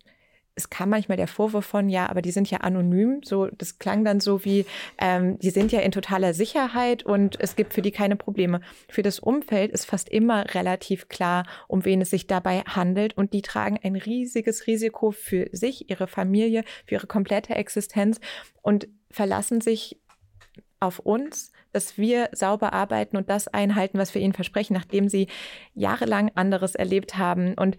es 0.56 0.70
kam 0.70 0.90
manchmal 0.90 1.18
der 1.18 1.28
Vorwurf 1.28 1.66
von, 1.66 1.90
ja, 1.90 2.10
aber 2.10 2.22
die 2.22 2.32
sind 2.32 2.50
ja 2.52 2.60
anonym. 2.60 3.22
So, 3.24 3.48
das 3.48 3.80
klang 3.80 4.04
dann 4.04 4.20
so 4.20 4.44
wie, 4.44 4.66
ähm, 4.98 5.40
die 5.40 5.50
sind 5.50 5.72
ja 5.72 5.80
in 5.80 5.92
totaler 5.92 6.34
Sicherheit 6.34 7.04
und 7.04 7.40
es 7.40 7.56
gibt 7.56 7.74
für 7.74 7.82
die 7.82 7.92
keine 7.92 8.16
Probleme. 8.16 8.62
Für 8.90 9.02
das 9.02 9.20
Umfeld 9.20 9.72
ist 9.72 9.86
fast 9.86 10.10
immer 10.10 10.54
relativ 10.54 11.08
klar, 11.08 11.46
um 11.68 11.86
wen 11.86 12.02
es 12.02 12.10
sich 12.10 12.28
dabei 12.28 12.60
handelt 12.62 13.18
und 13.18 13.34
die 13.34 13.42
tragen 13.42 13.80
ein 13.82 13.96
riesiges 13.96 14.68
Risiko 14.68 15.12
für 15.12 15.48
sich, 15.52 15.90
ihre 15.90 16.08
Familie, 16.08 16.64
für 16.86 16.96
ihre 16.96 17.08
komplette 17.08 17.56
Existenz 17.56 18.20
und 18.62 18.88
verlassen 19.10 19.62
sich 19.62 20.02
auf 20.82 21.00
uns, 21.00 21.52
dass 21.72 21.98
wir 21.98 22.30
sauber 22.34 22.74
arbeiten 22.74 23.16
und 23.16 23.30
das 23.30 23.48
einhalten, 23.48 23.98
was 23.98 24.14
wir 24.14 24.22
ihnen 24.22 24.34
versprechen, 24.34 24.74
nachdem 24.74 25.08
sie 25.08 25.28
jahrelang 25.74 26.32
anderes 26.36 26.76
erlebt 26.76 27.18
haben. 27.18 27.54
Und 27.54 27.78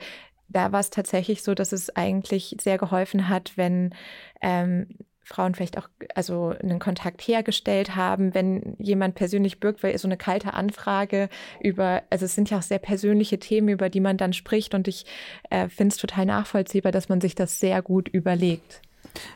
da 0.53 0.73
war 0.73 0.81
es 0.81 0.91
tatsächlich 0.91 1.43
so, 1.43 1.55
dass 1.55 1.73
es 1.73 1.95
eigentlich 1.97 2.57
sehr 2.61 2.79
geholfen 2.79 3.29
hat, 3.29 3.53
wenn 3.57 3.95
ähm, 4.41 4.87
Frauen 5.25 5.55
vielleicht 5.55 5.79
auch 5.79 5.89
also 6.15 6.55
einen 6.63 6.79
Kontakt 6.79 7.23
hergestellt 7.23 7.95
haben, 7.95 8.35
wenn 8.35 8.77
jemand 8.79 9.15
persönlich 9.15 9.61
birgt, 9.61 9.83
weil 9.83 9.97
so 9.97 10.09
eine 10.09 10.17
kalte 10.17 10.55
Anfrage 10.55 11.29
über, 11.61 12.03
also 12.11 12.25
es 12.25 12.35
sind 12.35 12.51
ja 12.51 12.59
auch 12.59 12.63
sehr 12.63 12.79
persönliche 12.79 13.39
Themen, 13.39 13.69
über 13.69 13.89
die 13.89 14.01
man 14.01 14.17
dann 14.17 14.33
spricht 14.33 14.75
und 14.75 14.89
ich 14.89 15.07
äh, 15.51 15.69
finde 15.69 15.93
es 15.93 15.99
total 16.01 16.27
nachvollziehbar, 16.27 16.93
dass 16.93 17.09
man 17.09 17.21
sich 17.21 17.35
das 17.35 17.61
sehr 17.61 17.83
gut 17.83 18.09
überlegt. 18.09 18.83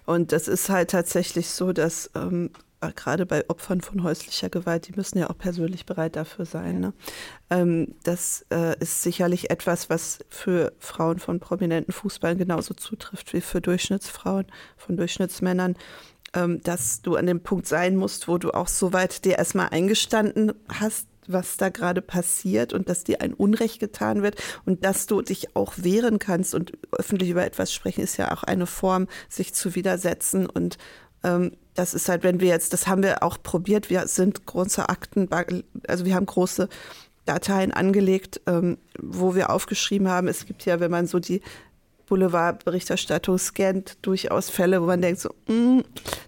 Und 0.07 0.33
das 0.33 0.49
ist 0.49 0.69
halt 0.69 0.91
tatsächlich 0.91 1.49
so, 1.49 1.73
dass 1.73 2.11
ähm, 2.15 2.51
äh, 2.55 2.59
gerade 2.95 3.27
bei 3.27 3.49
Opfern 3.49 3.81
von 3.81 4.03
häuslicher 4.03 4.49
Gewalt, 4.49 4.89
die 4.89 4.93
müssen 4.95 5.19
ja 5.19 5.31
auch 5.31 5.39
persönlich 5.39 5.87
bereit 5.87 6.17
dafür 6.17 6.45
sein. 6.45 6.81
Ne? 6.81 6.93
Ähm, 7.51 7.95
das 8.03 8.45
äh, 8.51 8.79
ist 8.81 9.03
sicherlich 9.03 9.51
etwas, 9.51 9.91
was 9.91 10.19
für 10.29 10.73
Frauen 10.79 11.19
von 11.19 11.41
prominenten 11.41 11.93
Fußballern 11.93 12.39
genauso 12.39 12.75
zutrifft 12.75 13.33
wie 13.33 13.41
für 13.41 13.61
Durchschnittsfrauen 13.61 14.47
von 14.77 14.97
Durchschnittsmännern, 14.97 15.77
ähm, 16.35 16.61
dass 16.63 17.03
du 17.03 17.17
an 17.17 17.27
dem 17.27 17.41
Punkt 17.41 17.67
sein 17.67 17.97
musst, 17.97 18.29
wo 18.29 18.39
du 18.39 18.53
auch 18.53 18.69
soweit 18.69 19.25
dir 19.25 19.39
erstmal 19.39 19.69
eingestanden 19.71 20.53
hast, 20.69 21.07
was 21.29 21.57
da 21.57 21.69
gerade 21.69 22.03
passiert 22.03 22.73
und 22.73 22.89
dass 22.89 23.05
dir 23.05 23.21
ein 23.21 23.35
Unrecht 23.35 23.81
getan 23.81 24.23
wird 24.23 24.37
und 24.65 24.85
dass 24.85 25.07
du 25.07 25.23
dich 25.23 25.57
auch 25.57 25.75
wehren 25.77 26.19
kannst 26.19 26.55
und 26.55 26.73
öffentlich 26.93 27.31
über 27.31 27.45
etwas 27.45 27.73
sprechen, 27.73 28.03
ist 28.03 28.17
ja 28.17 28.33
auch 28.33 28.43
eine 28.43 28.67
Form, 28.67 29.09
sich 29.29 29.55
zu 29.55 29.75
widersetzen 29.75 30.47
und 30.47 30.79
das 31.75 31.95
ist 31.95 32.09
halt, 32.09 32.23
wenn 32.23 32.41
wir 32.41 32.49
jetzt, 32.49 32.73
das 32.73 32.87
haben 32.87 33.03
wir 33.03 33.23
auch 33.23 33.39
probiert, 33.43 33.91
wir 33.91 34.07
sind 34.09 34.47
große 34.47 34.89
Akten, 34.89 35.29
also 35.87 36.05
wir 36.05 36.15
haben 36.15 36.27
große 36.27 36.69
Dateien 37.27 37.73
angelegt, 37.73 38.41
ähm, 38.47 38.79
wo 38.99 39.35
wir 39.35 39.51
aufgeschrieben 39.51 40.09
haben, 40.09 40.29
es 40.29 40.47
gibt 40.47 40.65
ja, 40.65 40.81
wenn 40.81 40.91
man 40.91 41.07
so 41.07 41.19
die 41.19 41.43
Boulevardberichterstattung 42.07 43.37
scannt, 43.37 43.99
durchaus 44.03 44.49
Fälle, 44.49 44.81
wo 44.81 44.87
man 44.87 45.03
denkt, 45.03 45.21
so, 45.21 45.31
mm, 45.49 45.81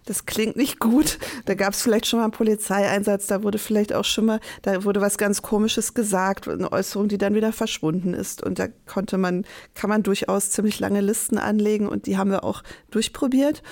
das 0.06 0.26
klingt 0.26 0.56
nicht 0.56 0.80
gut. 0.80 1.18
Da 1.44 1.54
gab 1.54 1.72
es 1.72 1.82
vielleicht 1.82 2.06
schon 2.06 2.18
mal 2.18 2.24
einen 2.24 2.32
Polizeieinsatz, 2.32 3.28
da 3.28 3.42
wurde 3.42 3.58
vielleicht 3.58 3.92
auch 3.92 4.04
schon 4.04 4.26
mal, 4.26 4.40
da 4.62 4.84
wurde 4.84 5.00
was 5.00 5.18
ganz 5.18 5.40
Komisches 5.40 5.94
gesagt, 5.94 6.48
eine 6.48 6.72
Äußerung, 6.72 7.08
die 7.08 7.18
dann 7.18 7.34
wieder 7.34 7.52
verschwunden 7.52 8.12
ist. 8.12 8.42
Und 8.42 8.58
da 8.58 8.66
konnte 8.86 9.18
man, 9.18 9.44
kann 9.74 9.88
man 9.88 10.02
durchaus 10.02 10.50
ziemlich 10.50 10.80
lange 10.80 11.00
Listen 11.00 11.38
anlegen 11.38 11.88
und 11.88 12.06
die 12.06 12.16
haben 12.18 12.30
wir 12.30 12.42
auch 12.42 12.62
durchprobiert. 12.90 13.62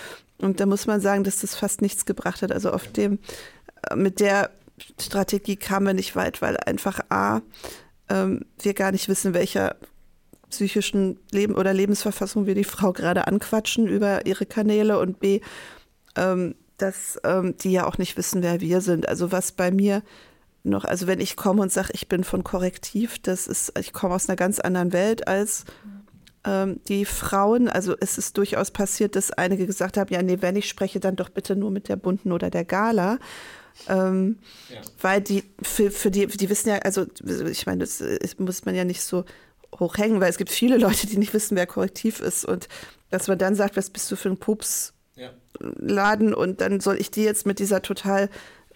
Und 0.41 0.61
da 0.61 0.67
muss 0.67 0.87
man 0.87 1.01
sagen, 1.01 1.25
dass 1.25 1.41
das 1.41 1.55
fast 1.55 1.83
nichts 1.83 2.05
gebracht 2.05 2.43
hat. 2.43 2.53
Also 2.53 2.71
auf 2.71 2.89
dem, 2.89 3.19
äh, 3.91 3.97
mit 3.97 4.21
der 4.21 4.51
Strategie 5.01 5.57
kamen 5.57 5.87
wir 5.87 5.95
nicht 5.95 6.17
weit, 6.17 6.43
weil 6.43 6.57
einfach 6.59 7.01
A, 7.09 7.41
ähm, 8.09 8.45
wir 8.61 8.75
gar 8.75 8.93
nicht 8.93 9.09
wissen, 9.09 9.35
welcher 9.35 9.77
psychischen 10.51 11.19
Leben 11.33 11.55
oder 11.55 11.75
Lebensverfassung 11.75 12.47
wir 12.47 12.55
die 12.55 12.65
Frau 12.65 12.93
gerade 12.93 13.27
anquatschen 13.27 13.89
über 13.89 14.27
ihre 14.27 14.47
Kanäle 14.47 14.99
und 14.99 15.19
B, 15.19 15.41
ähm, 16.15 16.55
dass 16.77 17.19
ähm, 17.25 17.57
die 17.57 17.73
ja 17.73 17.87
auch 17.87 17.99
nicht 17.99 18.17
wissen, 18.17 18.43
wer 18.43 18.61
wir 18.61 18.81
sind. 18.81 19.09
Also 19.09 19.33
was 19.33 19.53
bei 19.53 19.71
mir 19.71 20.03
noch, 20.63 20.85
also 20.85 21.07
wenn 21.07 21.21
ich 21.21 21.37
komme 21.37 21.63
und 21.63 21.73
sage, 21.73 21.91
ich 21.93 22.09
bin 22.09 22.25
von 22.25 22.45
Korrektiv, 22.45 23.19
das 23.21 23.47
ist, 23.47 23.79
ich 23.79 23.93
komme 23.93 24.15
aus 24.15 24.29
einer 24.29 24.37
ganz 24.37 24.61
anderen 24.61 24.93
Welt 24.93 25.27
als 25.27 25.65
ähm, 26.47 26.81
die 26.89 27.05
Frauen, 27.05 27.69
also 27.69 27.95
es 28.01 28.19
ist 28.19 28.39
durchaus 28.39 28.71
passiert, 28.71 29.17
dass 29.17 29.33
einige 29.33 29.67
gesagt 29.67 29.97
haben, 29.97 30.13
ja, 30.13 30.23
nee, 30.23 30.39
wenn 30.41 30.57
ich 30.57 30.69
spreche, 30.69 31.01
dann 31.01 31.17
doch 31.17 31.29
bitte 31.29 31.57
nur 31.57 31.71
mit 31.71 31.89
der 31.89 31.97
Bunten 31.97 32.33
oder 32.33 32.51
der 32.51 32.65
Gala. 32.65 33.19
Ähm, 33.89 34.39
ja. 34.71 34.81
Weil 35.01 35.21
die, 35.21 35.45
für, 35.61 35.91
für 35.91 36.11
die, 36.11 36.27
die 36.27 36.49
wissen 36.49 36.71
ja, 36.71 36.77
also 36.79 37.07
ich 37.51 37.67
meine, 37.67 37.81
das, 37.81 37.99
das 37.99 38.39
muss 38.39 38.65
man 38.65 38.75
ja 38.75 38.85
nicht 38.85 39.03
so 39.03 39.25
hochhängen, 39.79 40.21
weil 40.21 40.31
es 40.31 40.39
gibt 40.39 40.51
viele 40.51 40.79
Leute, 40.79 41.07
die 41.07 41.19
nicht 41.19 41.35
wissen, 41.35 41.57
wer 41.57 41.67
korrektiv 41.67 42.21
ist. 42.21 42.45
Und 42.45 42.69
dass 43.11 43.29
man 43.29 43.39
dann 43.39 43.55
sagt, 43.55 43.77
was 43.77 43.91
bist 43.91 44.11
du 44.11 44.17
für 44.17 44.31
ein 44.31 44.39
Pups? 44.39 44.95
Ja. 45.17 45.31
Laden 45.59 46.35
und 46.35 46.61
dann 46.61 46.81
soll 46.81 47.01
ich 47.01 47.11
die 47.11 47.23
jetzt 47.23 47.47
mit 47.47 47.59
dieser 47.59 47.81
total 47.81 48.29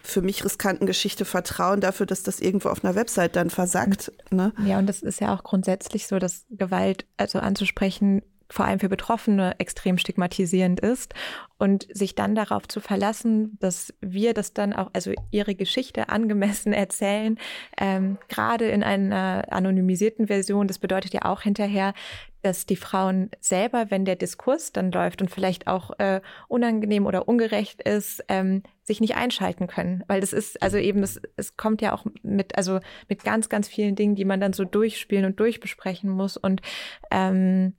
für 0.03 0.21
mich 0.21 0.43
riskanten 0.43 0.85
Geschichte 0.85 1.25
vertrauen 1.25 1.81
dafür, 1.81 2.05
dass 2.05 2.23
das 2.23 2.39
irgendwo 2.39 2.69
auf 2.69 2.83
einer 2.83 2.95
Website 2.95 3.35
dann 3.35 3.49
versackt. 3.49 4.11
Ne? 4.31 4.53
Ja, 4.65 4.79
und 4.79 4.87
das 4.87 5.01
ist 5.01 5.21
ja 5.21 5.33
auch 5.33 5.43
grundsätzlich 5.43 6.07
so, 6.07 6.19
dass 6.19 6.45
Gewalt 6.49 7.05
also 7.17 7.39
anzusprechen 7.39 8.21
vor 8.51 8.65
allem 8.65 8.79
für 8.79 8.89
Betroffene 8.89 9.55
extrem 9.57 9.97
stigmatisierend 9.97 10.79
ist. 10.79 11.13
Und 11.57 11.87
sich 11.95 12.15
dann 12.15 12.33
darauf 12.33 12.67
zu 12.67 12.79
verlassen, 12.79 13.57
dass 13.59 13.93
wir 14.01 14.33
das 14.33 14.53
dann 14.53 14.73
auch, 14.73 14.89
also 14.93 15.11
ihre 15.29 15.53
Geschichte 15.53 16.09
angemessen 16.09 16.73
erzählen, 16.73 17.37
ähm, 17.79 18.17
gerade 18.29 18.67
in 18.69 18.83
einer 18.83 19.45
anonymisierten 19.49 20.27
Version, 20.27 20.67
das 20.67 20.79
bedeutet 20.79 21.13
ja 21.13 21.25
auch 21.25 21.41
hinterher, 21.41 21.93
dass 22.41 22.65
die 22.65 22.75
Frauen 22.75 23.29
selber, 23.39 23.91
wenn 23.91 24.05
der 24.05 24.15
Diskurs 24.15 24.71
dann 24.71 24.91
läuft 24.91 25.21
und 25.21 25.29
vielleicht 25.29 25.67
auch 25.67 25.91
äh, 25.99 26.21
unangenehm 26.47 27.05
oder 27.05 27.27
ungerecht 27.27 27.81
ist, 27.81 28.23
ähm, 28.27 28.63
sich 28.81 28.99
nicht 28.99 29.15
einschalten 29.15 29.67
können, 29.67 30.03
weil 30.07 30.21
das 30.21 30.33
ist 30.33 30.61
also 30.61 30.77
eben 30.77 31.03
es, 31.03 31.21
es 31.35 31.55
kommt 31.55 31.81
ja 31.81 31.93
auch 31.93 32.05
mit 32.23 32.57
also 32.57 32.79
mit 33.07 33.23
ganz 33.23 33.47
ganz 33.47 33.67
vielen 33.67 33.95
Dingen, 33.95 34.15
die 34.15 34.25
man 34.25 34.41
dann 34.41 34.53
so 34.53 34.65
durchspielen 34.65 35.25
und 35.25 35.39
durchbesprechen 35.39 36.09
muss. 36.09 36.35
Und 36.35 36.61
ähm, 37.11 37.73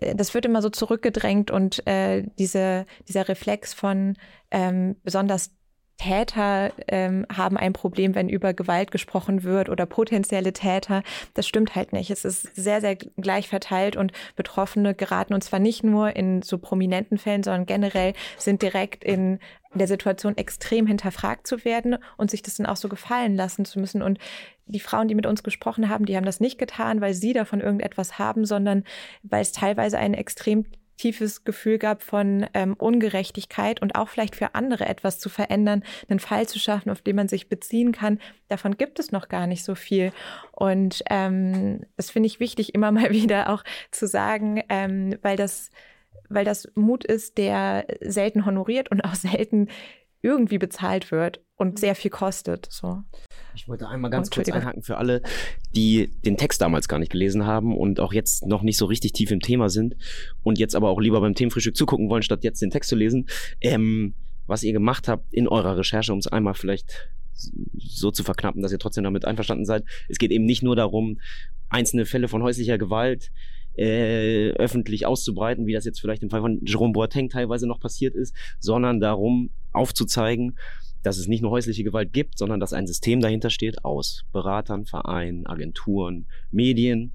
das 0.00 0.34
wird 0.34 0.44
immer 0.46 0.62
so 0.62 0.70
zurückgedrängt 0.70 1.50
und 1.50 1.86
äh, 1.86 2.24
diese, 2.38 2.86
dieser 3.08 3.28
Reflex 3.28 3.74
von 3.74 4.16
ähm, 4.50 4.96
besonders 5.02 5.50
Täter 5.98 6.72
ähm, 6.88 7.26
haben 7.32 7.56
ein 7.56 7.72
Problem, 7.72 8.14
wenn 8.14 8.28
über 8.28 8.54
Gewalt 8.54 8.90
gesprochen 8.90 9.44
wird 9.44 9.68
oder 9.68 9.86
potenzielle 9.86 10.52
Täter. 10.52 11.02
Das 11.34 11.46
stimmt 11.46 11.76
halt 11.76 11.92
nicht. 11.92 12.10
Es 12.10 12.24
ist 12.24 12.56
sehr, 12.56 12.80
sehr 12.80 12.96
gleich 12.96 13.48
verteilt 13.48 13.96
und 13.96 14.12
Betroffene 14.34 14.94
geraten 14.94 15.34
und 15.34 15.44
zwar 15.44 15.60
nicht 15.60 15.84
nur 15.84 16.16
in 16.16 16.42
so 16.42 16.58
prominenten 16.58 17.18
Fällen, 17.18 17.44
sondern 17.44 17.66
generell 17.66 18.14
sind 18.36 18.62
direkt 18.62 19.04
in 19.04 19.38
der 19.74 19.86
Situation 19.86 20.36
extrem 20.36 20.86
hinterfragt 20.86 21.46
zu 21.46 21.64
werden 21.64 21.96
und 22.16 22.30
sich 22.30 22.42
das 22.42 22.56
dann 22.56 22.66
auch 22.66 22.76
so 22.76 22.88
gefallen 22.88 23.34
lassen 23.34 23.64
zu 23.64 23.80
müssen. 23.80 24.02
Und 24.02 24.18
die 24.66 24.80
Frauen, 24.80 25.08
die 25.08 25.14
mit 25.14 25.26
uns 25.26 25.42
gesprochen 25.42 25.88
haben, 25.88 26.06
die 26.06 26.16
haben 26.16 26.24
das 26.24 26.40
nicht 26.40 26.58
getan, 26.58 27.00
weil 27.00 27.14
sie 27.14 27.32
davon 27.32 27.60
irgendetwas 27.60 28.18
haben, 28.18 28.44
sondern 28.44 28.84
weil 29.22 29.42
es 29.42 29.52
teilweise 29.52 29.98
ein 29.98 30.14
extrem 30.14 30.66
tiefes 31.02 31.44
Gefühl 31.44 31.78
gab 31.78 32.02
von 32.02 32.46
ähm, 32.54 32.74
Ungerechtigkeit 32.74 33.82
und 33.82 33.96
auch 33.96 34.08
vielleicht 34.08 34.36
für 34.36 34.54
andere 34.54 34.86
etwas 34.86 35.18
zu 35.18 35.28
verändern, 35.28 35.82
einen 36.08 36.20
Fall 36.20 36.46
zu 36.46 36.58
schaffen, 36.58 36.90
auf 36.90 37.02
den 37.02 37.16
man 37.16 37.26
sich 37.26 37.48
beziehen 37.48 37.90
kann. 37.90 38.20
Davon 38.48 38.76
gibt 38.76 39.00
es 39.00 39.10
noch 39.10 39.28
gar 39.28 39.48
nicht 39.48 39.64
so 39.64 39.74
viel. 39.74 40.12
Und 40.52 41.02
ähm, 41.10 41.80
das 41.96 42.10
finde 42.10 42.28
ich 42.28 42.38
wichtig, 42.38 42.74
immer 42.74 42.92
mal 42.92 43.10
wieder 43.12 43.50
auch 43.50 43.64
zu 43.90 44.06
sagen, 44.06 44.62
ähm, 44.68 45.18
weil 45.22 45.36
das 45.36 45.70
weil 46.34 46.44
das 46.44 46.68
Mut 46.74 47.04
ist, 47.04 47.38
der 47.38 47.86
selten 48.00 48.46
honoriert 48.46 48.90
und 48.90 49.02
auch 49.02 49.14
selten 49.14 49.68
irgendwie 50.24 50.58
bezahlt 50.58 51.10
wird 51.10 51.40
und 51.56 51.80
sehr 51.80 51.96
viel 51.96 52.10
kostet. 52.10 52.68
So. 52.70 53.02
Ich 53.54 53.66
wollte 53.66 53.88
einmal 53.88 54.10
ganz 54.10 54.30
kurz 54.30 54.48
einhaken 54.48 54.82
für 54.82 54.96
alle, 54.96 55.20
die 55.74 56.10
den 56.24 56.36
Text 56.36 56.60
damals 56.60 56.86
gar 56.86 57.00
nicht 57.00 57.10
gelesen 57.10 57.44
haben 57.44 57.76
und 57.76 57.98
auch 57.98 58.12
jetzt 58.12 58.46
noch 58.46 58.62
nicht 58.62 58.76
so 58.76 58.86
richtig 58.86 59.12
tief 59.12 59.32
im 59.32 59.40
Thema 59.40 59.68
sind 59.68 59.96
und 60.44 60.58
jetzt 60.58 60.76
aber 60.76 60.90
auch 60.90 61.00
lieber 61.00 61.20
beim 61.20 61.34
Themenfrühstück 61.34 61.76
zugucken 61.76 62.08
wollen, 62.08 62.22
statt 62.22 62.44
jetzt 62.44 62.62
den 62.62 62.70
Text 62.70 62.88
zu 62.88 62.96
lesen. 62.96 63.26
Ähm, 63.60 64.14
was 64.46 64.62
ihr 64.62 64.72
gemacht 64.72 65.08
habt 65.08 65.32
in 65.32 65.48
eurer 65.48 65.76
Recherche, 65.76 66.12
um 66.12 66.18
es 66.18 66.26
einmal 66.26 66.54
vielleicht 66.54 67.10
so 67.78 68.10
zu 68.10 68.22
verknappen, 68.22 68.62
dass 68.62 68.72
ihr 68.72 68.78
trotzdem 68.78 69.04
damit 69.04 69.24
einverstanden 69.24 69.64
seid. 69.64 69.84
Es 70.08 70.18
geht 70.18 70.30
eben 70.30 70.44
nicht 70.44 70.62
nur 70.62 70.76
darum, 70.76 71.20
einzelne 71.68 72.06
Fälle 72.06 72.28
von 72.28 72.42
häuslicher 72.42 72.78
Gewalt 72.78 73.32
äh, 73.76 74.50
öffentlich 74.50 75.06
auszubreiten, 75.06 75.66
wie 75.66 75.72
das 75.72 75.84
jetzt 75.84 76.00
vielleicht 76.00 76.22
im 76.22 76.30
Fall 76.30 76.40
von 76.40 76.60
Jerome 76.64 76.92
Boateng 76.92 77.28
teilweise 77.28 77.66
noch 77.66 77.80
passiert 77.80 78.14
ist, 78.14 78.34
sondern 78.60 79.00
darum 79.00 79.50
aufzuzeigen, 79.72 80.58
dass 81.02 81.18
es 81.18 81.26
nicht 81.26 81.42
nur 81.42 81.50
häusliche 81.50 81.84
Gewalt 81.84 82.12
gibt, 82.12 82.38
sondern 82.38 82.60
dass 82.60 82.72
ein 82.72 82.86
System 82.86 83.20
dahinter 83.20 83.50
steht 83.50 83.84
aus 83.84 84.24
Beratern, 84.32 84.86
Vereinen, 84.86 85.46
Agenturen, 85.46 86.26
Medien, 86.50 87.12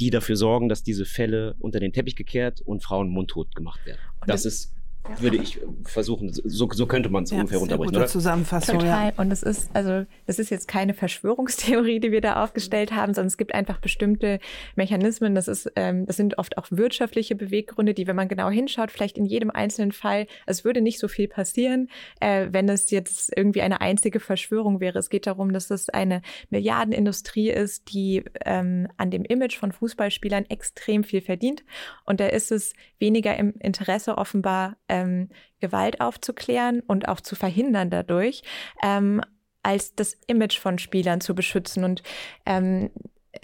die 0.00 0.10
dafür 0.10 0.36
sorgen, 0.36 0.68
dass 0.68 0.82
diese 0.82 1.04
Fälle 1.04 1.54
unter 1.58 1.80
den 1.80 1.92
Teppich 1.92 2.16
gekehrt 2.16 2.60
und 2.60 2.82
Frauen 2.82 3.08
mundtot 3.08 3.54
gemacht 3.54 3.84
werden. 3.86 4.00
Das 4.26 4.44
ist 4.44 4.74
würde 5.18 5.36
ich 5.36 5.60
versuchen, 5.84 6.32
so, 6.32 6.68
so 6.70 6.86
könnte 6.86 7.08
man 7.08 7.24
es 7.24 7.30
ja, 7.30 7.38
ungefähr 7.38 7.58
runterbrechen. 7.58 7.96
Oder? 7.96 8.06
Zusammenfassung, 8.06 8.78
Total. 8.78 9.08
Ja. 9.08 9.12
Und 9.16 9.32
es 9.32 9.42
ist, 9.42 9.70
also, 9.74 10.06
das 10.26 10.38
ist 10.38 10.50
jetzt 10.50 10.68
keine 10.68 10.94
Verschwörungstheorie, 10.94 11.98
die 11.98 12.12
wir 12.12 12.20
da 12.20 12.42
aufgestellt 12.42 12.92
haben, 12.92 13.12
sondern 13.12 13.26
es 13.26 13.36
gibt 13.36 13.54
einfach 13.54 13.78
bestimmte 13.80 14.38
Mechanismen. 14.76 15.34
Das 15.34 15.48
ist, 15.48 15.70
ähm, 15.74 16.06
das 16.06 16.16
sind 16.16 16.38
oft 16.38 16.56
auch 16.56 16.66
wirtschaftliche 16.70 17.34
Beweggründe, 17.34 17.94
die, 17.94 18.06
wenn 18.06 18.16
man 18.16 18.28
genau 18.28 18.48
hinschaut, 18.48 18.90
vielleicht 18.90 19.18
in 19.18 19.26
jedem 19.26 19.50
einzelnen 19.50 19.92
Fall, 19.92 20.26
es 20.46 20.64
würde 20.64 20.80
nicht 20.80 21.00
so 21.00 21.08
viel 21.08 21.26
passieren, 21.26 21.88
äh, 22.20 22.48
wenn 22.50 22.68
es 22.68 22.90
jetzt 22.90 23.32
irgendwie 23.36 23.62
eine 23.62 23.80
einzige 23.80 24.20
Verschwörung 24.20 24.80
wäre. 24.80 24.98
Es 24.98 25.10
geht 25.10 25.26
darum, 25.26 25.52
dass 25.52 25.70
es 25.70 25.88
eine 25.88 26.22
Milliardenindustrie 26.50 27.50
ist, 27.50 27.92
die 27.92 28.24
ähm, 28.44 28.86
an 28.98 29.10
dem 29.10 29.24
Image 29.24 29.58
von 29.58 29.72
Fußballspielern 29.72 30.46
extrem 30.48 31.02
viel 31.02 31.22
verdient. 31.22 31.64
Und 32.04 32.20
da 32.20 32.26
ist 32.26 32.52
es 32.52 32.74
weniger 33.00 33.36
im 33.36 33.54
Interesse 33.58 34.16
offenbar, 34.16 34.76
ähm, 34.92 35.30
Gewalt 35.60 36.00
aufzuklären 36.00 36.80
und 36.80 37.08
auch 37.08 37.20
zu 37.20 37.34
verhindern 37.34 37.88
dadurch, 37.88 38.42
ähm, 38.82 39.22
als 39.62 39.94
das 39.94 40.18
Image 40.26 40.58
von 40.58 40.78
Spielern 40.78 41.20
zu 41.20 41.34
beschützen. 41.34 41.84
Und 41.84 42.02
ähm, 42.44 42.90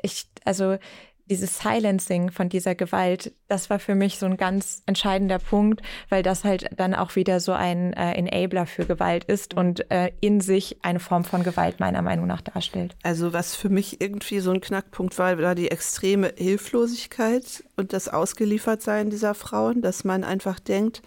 ich, 0.02 0.26
also 0.44 0.76
dieses 1.28 1.58
Silencing 1.58 2.30
von 2.30 2.48
dieser 2.48 2.74
Gewalt, 2.74 3.32
das 3.48 3.70
war 3.70 3.78
für 3.78 3.94
mich 3.94 4.18
so 4.18 4.26
ein 4.26 4.36
ganz 4.36 4.82
entscheidender 4.86 5.38
Punkt, 5.38 5.82
weil 6.08 6.22
das 6.22 6.44
halt 6.44 6.70
dann 6.76 6.94
auch 6.94 7.16
wieder 7.16 7.40
so 7.40 7.52
ein 7.52 7.92
äh, 7.92 8.12
Enabler 8.12 8.66
für 8.66 8.86
Gewalt 8.86 9.24
ist 9.24 9.54
und 9.54 9.90
äh, 9.90 10.10
in 10.20 10.40
sich 10.40 10.78
eine 10.82 11.00
Form 11.00 11.24
von 11.24 11.42
Gewalt 11.42 11.80
meiner 11.80 12.02
Meinung 12.02 12.26
nach 12.26 12.40
darstellt. 12.40 12.96
Also 13.02 13.32
was 13.32 13.54
für 13.54 13.68
mich 13.68 14.00
irgendwie 14.00 14.40
so 14.40 14.50
ein 14.50 14.60
Knackpunkt 14.60 15.18
war, 15.18 15.38
war 15.38 15.54
die 15.54 15.70
extreme 15.70 16.32
Hilflosigkeit 16.36 17.64
und 17.76 17.92
das 17.92 18.08
Ausgeliefertsein 18.08 19.10
dieser 19.10 19.34
Frauen, 19.34 19.82
dass 19.82 20.04
man 20.04 20.24
einfach 20.24 20.58
denkt, 20.58 21.02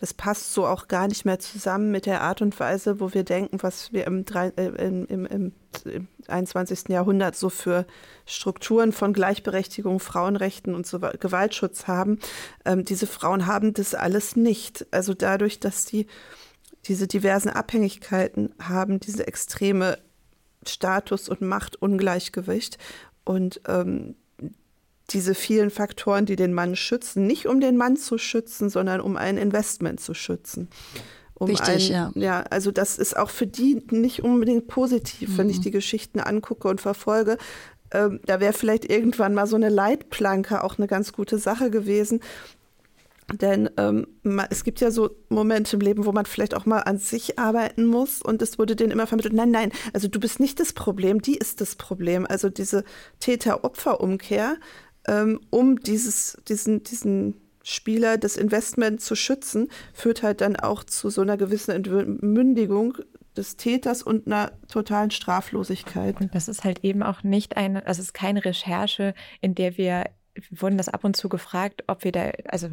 das 0.00 0.14
passt 0.14 0.54
so 0.54 0.66
auch 0.66 0.88
gar 0.88 1.08
nicht 1.08 1.26
mehr 1.26 1.38
zusammen 1.38 1.90
mit 1.90 2.06
der 2.06 2.22
Art 2.22 2.40
und 2.40 2.58
Weise, 2.58 3.00
wo 3.00 3.12
wir 3.12 3.22
denken, 3.22 3.62
was 3.62 3.92
wir 3.92 4.06
im, 4.06 4.24
äh, 4.34 4.48
im, 4.66 5.04
im, 5.06 5.26
im, 5.26 5.52
im 5.84 6.08
21. 6.26 6.88
Jahrhundert 6.88 7.36
so 7.36 7.50
für 7.50 7.86
Strukturen 8.24 8.92
von 8.92 9.12
Gleichberechtigung, 9.12 10.00
Frauenrechten 10.00 10.74
und 10.74 10.86
so 10.86 11.00
Gewaltschutz 11.00 11.86
haben. 11.86 12.18
Ähm, 12.64 12.86
diese 12.86 13.06
Frauen 13.06 13.46
haben 13.46 13.74
das 13.74 13.94
alles 13.94 14.36
nicht. 14.36 14.86
Also 14.90 15.12
dadurch, 15.12 15.60
dass 15.60 15.84
sie 15.84 16.06
diese 16.86 17.06
diversen 17.06 17.50
Abhängigkeiten 17.50 18.54
haben, 18.58 19.00
diese 19.00 19.26
extreme 19.26 19.98
Status- 20.66 21.28
und 21.28 21.42
Machtungleichgewicht 21.42 22.78
und 23.24 23.60
ähm, 23.68 24.14
diese 25.10 25.34
vielen 25.34 25.70
Faktoren, 25.70 26.26
die 26.26 26.36
den 26.36 26.54
Mann 26.54 26.76
schützen, 26.76 27.26
nicht 27.26 27.46
um 27.46 27.60
den 27.60 27.76
Mann 27.76 27.96
zu 27.96 28.18
schützen, 28.18 28.70
sondern 28.70 29.00
um 29.00 29.16
ein 29.16 29.36
Investment 29.36 30.00
zu 30.00 30.14
schützen. 30.14 30.68
Um 31.34 31.48
Wichtig, 31.48 31.94
ein, 31.94 32.12
ja. 32.14 32.22
Ja, 32.22 32.44
also 32.50 32.70
das 32.70 32.98
ist 32.98 33.16
auch 33.16 33.30
für 33.30 33.46
die 33.46 33.82
nicht 33.90 34.22
unbedingt 34.22 34.68
positiv, 34.68 35.30
mhm. 35.30 35.38
wenn 35.38 35.50
ich 35.50 35.58
mhm. 35.58 35.62
die 35.62 35.70
Geschichten 35.70 36.20
angucke 36.20 36.68
und 36.68 36.80
verfolge. 36.80 37.38
Ähm, 37.92 38.20
da 38.26 38.40
wäre 38.40 38.52
vielleicht 38.52 38.90
irgendwann 38.90 39.34
mal 39.34 39.46
so 39.46 39.56
eine 39.56 39.70
Leitplanke 39.70 40.62
auch 40.62 40.78
eine 40.78 40.86
ganz 40.86 41.12
gute 41.12 41.38
Sache 41.38 41.70
gewesen. 41.70 42.20
Denn 43.32 43.70
ähm, 43.76 44.06
es 44.50 44.64
gibt 44.64 44.80
ja 44.80 44.90
so 44.90 45.10
Momente 45.28 45.76
im 45.76 45.80
Leben, 45.80 46.04
wo 46.04 46.12
man 46.12 46.26
vielleicht 46.26 46.54
auch 46.54 46.66
mal 46.66 46.80
an 46.80 46.98
sich 46.98 47.38
arbeiten 47.38 47.86
muss 47.86 48.22
und 48.22 48.42
es 48.42 48.58
wurde 48.58 48.74
denen 48.74 48.90
immer 48.90 49.06
vermittelt, 49.06 49.34
nein, 49.34 49.50
nein, 49.50 49.72
also 49.92 50.08
du 50.08 50.18
bist 50.18 50.40
nicht 50.40 50.58
das 50.58 50.72
Problem, 50.72 51.22
die 51.22 51.36
ist 51.36 51.60
das 51.60 51.76
Problem. 51.76 52.26
Also 52.28 52.48
diese 52.48 52.84
Täter-Opfer-Umkehr, 53.20 54.56
ähm, 55.10 55.40
um 55.50 55.80
dieses, 55.80 56.38
diesen, 56.48 56.84
diesen 56.84 57.40
Spieler, 57.62 58.16
das 58.16 58.36
Investment 58.36 59.00
zu 59.00 59.16
schützen, 59.16 59.68
führt 59.92 60.22
halt 60.22 60.40
dann 60.40 60.56
auch 60.56 60.84
zu 60.84 61.10
so 61.10 61.20
einer 61.20 61.36
gewissen 61.36 61.72
Entmündigung 61.72 62.96
des 63.36 63.56
Täters 63.56 64.02
und 64.02 64.26
einer 64.26 64.52
totalen 64.68 65.10
Straflosigkeit. 65.10 66.20
Und 66.20 66.34
das 66.34 66.48
ist 66.48 66.64
halt 66.64 66.84
eben 66.84 67.02
auch 67.02 67.24
nicht 67.24 67.56
eine, 67.56 67.86
also 67.86 68.00
es 68.00 68.08
ist 68.08 68.14
keine 68.14 68.44
Recherche, 68.44 69.14
in 69.40 69.54
der 69.54 69.76
wir, 69.76 70.04
wir 70.34 70.62
wurden 70.62 70.78
das 70.78 70.88
ab 70.88 71.02
und 71.04 71.16
zu 71.16 71.28
gefragt, 71.28 71.84
ob 71.88 72.04
wir 72.04 72.12
da, 72.12 72.30
also 72.46 72.68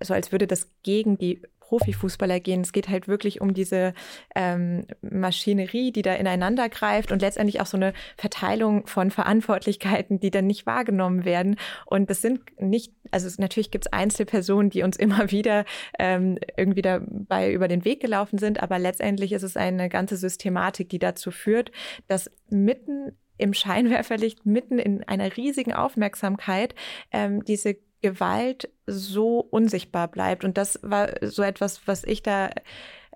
so 0.00 0.14
als 0.14 0.32
würde 0.32 0.46
das 0.46 0.68
gegen 0.82 1.18
die 1.18 1.42
Profifußballer 1.72 2.38
gehen. 2.38 2.60
Es 2.60 2.72
geht 2.72 2.90
halt 2.90 3.08
wirklich 3.08 3.40
um 3.40 3.54
diese 3.54 3.94
ähm, 4.34 4.84
Maschinerie, 5.00 5.90
die 5.90 6.02
da 6.02 6.12
ineinander 6.12 6.68
greift 6.68 7.10
und 7.10 7.22
letztendlich 7.22 7.62
auch 7.62 7.66
so 7.66 7.78
eine 7.78 7.94
Verteilung 8.18 8.86
von 8.86 9.10
Verantwortlichkeiten, 9.10 10.20
die 10.20 10.30
dann 10.30 10.46
nicht 10.46 10.66
wahrgenommen 10.66 11.24
werden. 11.24 11.56
Und 11.86 12.10
das 12.10 12.20
sind 12.20 12.42
nicht, 12.60 12.92
also 13.10 13.26
es, 13.26 13.38
natürlich 13.38 13.70
gibt 13.70 13.86
es 13.86 13.92
Einzelpersonen, 13.92 14.68
die 14.68 14.82
uns 14.82 14.96
immer 14.98 15.30
wieder 15.30 15.64
ähm, 15.98 16.36
irgendwie 16.58 16.82
dabei 16.82 17.50
über 17.50 17.68
den 17.68 17.86
Weg 17.86 18.00
gelaufen 18.00 18.36
sind, 18.36 18.62
aber 18.62 18.78
letztendlich 18.78 19.32
ist 19.32 19.42
es 19.42 19.56
eine 19.56 19.88
ganze 19.88 20.18
Systematik, 20.18 20.90
die 20.90 20.98
dazu 20.98 21.30
führt, 21.30 21.72
dass 22.06 22.30
mitten 22.50 23.16
im 23.38 23.54
Scheinwerferlicht, 23.54 24.44
mitten 24.44 24.78
in 24.78 25.04
einer 25.04 25.38
riesigen 25.38 25.72
Aufmerksamkeit 25.72 26.74
ähm, 27.12 27.42
diese 27.46 27.76
Gewalt 28.02 28.68
so 28.86 29.38
unsichtbar 29.38 30.08
bleibt. 30.08 30.44
Und 30.44 30.58
das 30.58 30.78
war 30.82 31.08
so 31.22 31.42
etwas, 31.42 31.86
was 31.86 32.04
ich 32.04 32.22
da, 32.22 32.50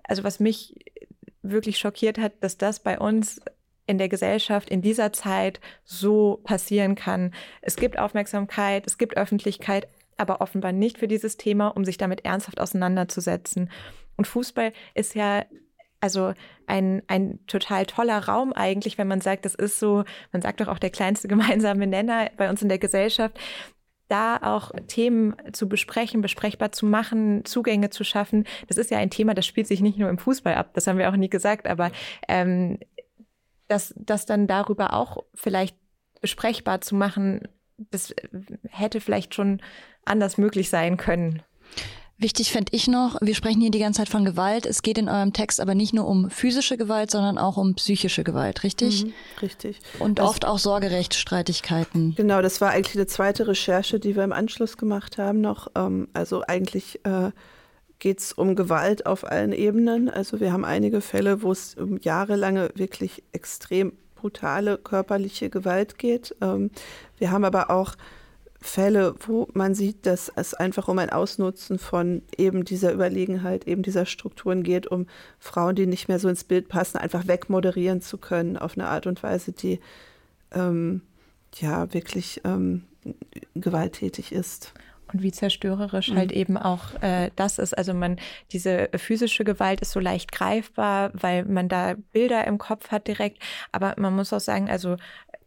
also 0.03 0.23
was 0.23 0.39
mich 0.39 0.75
wirklich 1.43 1.77
schockiert 1.77 2.17
hat, 2.17 2.33
dass 2.41 2.57
das 2.57 2.79
bei 2.79 2.97
uns 2.97 3.39
in 3.85 3.97
der 3.97 4.09
Gesellschaft 4.09 4.69
in 4.69 4.81
dieser 4.81 5.13
Zeit 5.13 5.61
so 5.85 6.41
passieren 6.43 6.95
kann. 6.95 7.33
Es 7.61 7.75
gibt 7.75 7.97
Aufmerksamkeit, 7.97 8.85
es 8.85 8.97
gibt 8.97 9.15
Öffentlichkeit, 9.15 9.87
aber 10.17 10.41
offenbar 10.41 10.71
nicht 10.71 10.97
für 10.97 11.07
dieses 11.07 11.37
Thema, 11.37 11.69
um 11.69 11.85
sich 11.85 11.97
damit 11.97 12.25
ernsthaft 12.25 12.59
auseinanderzusetzen. 12.59 13.69
Und 14.17 14.27
Fußball 14.27 14.73
ist 14.93 15.15
ja 15.15 15.45
also 15.99 16.33
ein, 16.67 17.01
ein 17.07 17.39
total 17.47 17.85
toller 17.85 18.27
Raum 18.27 18.53
eigentlich, 18.53 18.97
wenn 18.97 19.07
man 19.07 19.21
sagt, 19.21 19.45
das 19.45 19.55
ist 19.55 19.79
so, 19.79 20.03
man 20.31 20.41
sagt 20.41 20.59
doch 20.59 20.67
auch 20.67 20.79
der 20.79 20.89
kleinste 20.89 21.27
gemeinsame 21.29 21.87
Nenner 21.87 22.29
bei 22.37 22.49
uns 22.49 22.61
in 22.61 22.69
der 22.69 22.79
Gesellschaft 22.79 23.39
da 24.07 24.37
auch 24.37 24.71
Themen 24.87 25.35
zu 25.51 25.67
besprechen, 25.67 26.21
besprechbar 26.21 26.71
zu 26.71 26.85
machen, 26.85 27.45
Zugänge 27.45 27.89
zu 27.89 28.03
schaffen. 28.03 28.45
Das 28.67 28.77
ist 28.77 28.91
ja 28.91 28.97
ein 28.97 29.09
Thema, 29.09 29.33
das 29.33 29.45
spielt 29.45 29.67
sich 29.67 29.81
nicht 29.81 29.97
nur 29.97 30.09
im 30.09 30.17
Fußball 30.17 30.55
ab, 30.55 30.71
das 30.73 30.87
haben 30.87 30.97
wir 30.97 31.09
auch 31.09 31.15
nie 31.15 31.29
gesagt, 31.29 31.67
aber 31.67 31.91
ähm, 32.27 32.79
das, 33.67 33.93
das 33.97 34.25
dann 34.25 34.47
darüber 34.47 34.93
auch 34.93 35.25
vielleicht 35.33 35.75
besprechbar 36.21 36.81
zu 36.81 36.95
machen, 36.95 37.47
das 37.77 38.13
hätte 38.69 39.01
vielleicht 39.01 39.35
schon 39.35 39.61
anders 40.05 40.37
möglich 40.37 40.69
sein 40.69 40.97
können. 40.97 41.43
Wichtig 42.19 42.51
fände 42.51 42.71
ich 42.73 42.87
noch, 42.87 43.17
wir 43.21 43.35
sprechen 43.35 43.61
hier 43.61 43.69
die 43.69 43.77
ganze 43.77 43.99
Zeit 43.99 44.09
von 44.09 44.25
Gewalt. 44.25 44.65
Es 44.65 44.81
geht 44.81 44.97
in 44.97 45.07
eurem 45.07 45.33
Text 45.33 45.61
aber 45.61 45.75
nicht 45.75 45.93
nur 45.93 46.07
um 46.07 46.31
physische 46.31 46.75
Gewalt, 46.75 47.11
sondern 47.11 47.37
auch 47.37 47.57
um 47.57 47.75
psychische 47.75 48.23
Gewalt, 48.23 48.63
richtig? 48.63 49.05
Mhm, 49.05 49.13
richtig. 49.43 49.79
Und 49.99 50.17
das, 50.17 50.27
oft 50.27 50.45
auch 50.45 50.57
Sorgerechtsstreitigkeiten. 50.57 52.15
Genau, 52.15 52.41
das 52.41 52.59
war 52.59 52.71
eigentlich 52.71 52.95
eine 52.95 53.05
zweite 53.05 53.47
Recherche, 53.47 53.99
die 53.99 54.15
wir 54.15 54.23
im 54.23 54.33
Anschluss 54.33 54.77
gemacht 54.77 55.19
haben 55.19 55.41
noch. 55.41 55.67
Ähm, 55.75 56.07
also 56.13 56.41
eigentlich 56.47 57.05
äh, 57.05 57.29
geht 57.99 58.19
es 58.19 58.33
um 58.33 58.55
Gewalt 58.55 59.05
auf 59.05 59.23
allen 59.23 59.53
Ebenen. 59.53 60.09
Also 60.09 60.39
wir 60.39 60.51
haben 60.51 60.65
einige 60.65 61.01
Fälle, 61.01 61.43
wo 61.43 61.51
es 61.51 61.75
um 61.75 61.99
jahrelange 62.01 62.71
wirklich 62.73 63.21
extrem 63.31 63.93
brutale 64.15 64.79
körperliche 64.79 65.51
Gewalt 65.51 65.99
geht. 65.99 66.35
Ähm, 66.41 66.71
wir 67.19 67.29
haben 67.29 67.45
aber 67.45 67.69
auch 67.69 67.93
Fälle, 68.67 69.15
wo 69.25 69.47
man 69.53 69.73
sieht, 69.75 70.05
dass 70.05 70.29
es 70.35 70.53
einfach 70.53 70.87
um 70.87 70.99
ein 70.99 71.09
Ausnutzen 71.09 71.79
von 71.79 72.21
eben 72.37 72.65
dieser 72.65 72.93
Überlegenheit, 72.93 73.65
eben 73.67 73.81
dieser 73.81 74.05
Strukturen 74.05 74.63
geht, 74.63 74.87
um 74.87 75.07
Frauen, 75.39 75.75
die 75.75 75.87
nicht 75.87 76.07
mehr 76.07 76.19
so 76.19 76.27
ins 76.27 76.43
Bild 76.43 76.67
passen, 76.67 76.97
einfach 76.97 77.27
wegmoderieren 77.27 78.01
zu 78.01 78.17
können 78.17 78.57
auf 78.57 78.77
eine 78.77 78.87
Art 78.87 79.07
und 79.07 79.23
Weise, 79.23 79.53
die 79.53 79.79
ähm, 80.51 81.01
ja 81.55 81.93
wirklich 81.93 82.41
ähm, 82.43 82.83
gewalttätig 83.55 84.31
ist 84.31 84.73
und 85.13 85.23
wie 85.23 85.31
zerstörerisch 85.31 86.09
halt 86.09 86.15
mhm. 86.15 86.19
halt 86.19 86.31
eben 86.33 86.57
auch 86.57 87.01
äh, 87.01 87.31
das 87.35 87.59
ist. 87.59 87.77
Also 87.77 87.93
man, 87.93 88.17
diese 88.51 88.89
physische 88.95 89.45
Gewalt 89.45 89.81
ist 89.81 89.91
so 89.91 89.99
leicht 89.99 90.31
greifbar, 90.31 91.11
weil 91.13 91.45
man 91.45 91.69
da 91.69 91.95
Bilder 92.11 92.45
im 92.45 92.57
Kopf 92.57 92.91
hat 92.91 93.07
direkt. 93.07 93.41
Aber 93.71 93.95
man 93.97 94.13
muss 94.13 94.33
auch 94.33 94.41
sagen, 94.41 94.69
also 94.69 94.97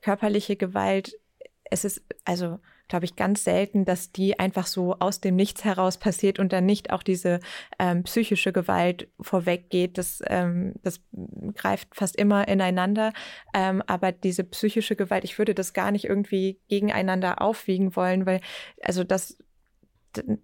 körperliche 0.00 0.56
Gewalt, 0.56 1.18
es 1.64 1.84
ist, 1.84 2.02
also 2.24 2.58
glaube 2.90 3.06
ich, 3.06 3.16
ganz 3.16 3.44
selten, 3.44 3.84
dass 3.84 4.12
die 4.12 4.38
einfach 4.38 4.66
so 4.66 4.96
aus 4.98 5.20
dem 5.20 5.36
Nichts 5.36 5.64
heraus 5.64 5.96
passiert 5.96 6.38
und 6.38 6.52
dann 6.52 6.66
nicht 6.66 6.92
auch 6.92 7.02
diese 7.02 7.40
ähm, 7.78 8.02
psychische 8.02 8.52
Gewalt 8.52 9.08
vorweggeht. 9.20 9.96
Das, 9.96 10.20
ähm, 10.26 10.74
das 10.82 11.00
greift 11.54 11.94
fast 11.94 12.16
immer 12.16 12.48
ineinander. 12.48 13.12
Ähm, 13.54 13.82
aber 13.86 14.12
diese 14.12 14.44
psychische 14.44 14.96
Gewalt, 14.96 15.24
ich 15.24 15.38
würde 15.38 15.54
das 15.54 15.72
gar 15.72 15.92
nicht 15.92 16.04
irgendwie 16.04 16.58
gegeneinander 16.68 17.40
aufwiegen 17.40 17.96
wollen, 17.96 18.26
weil 18.26 18.40
also 18.82 19.04
das 19.04 19.38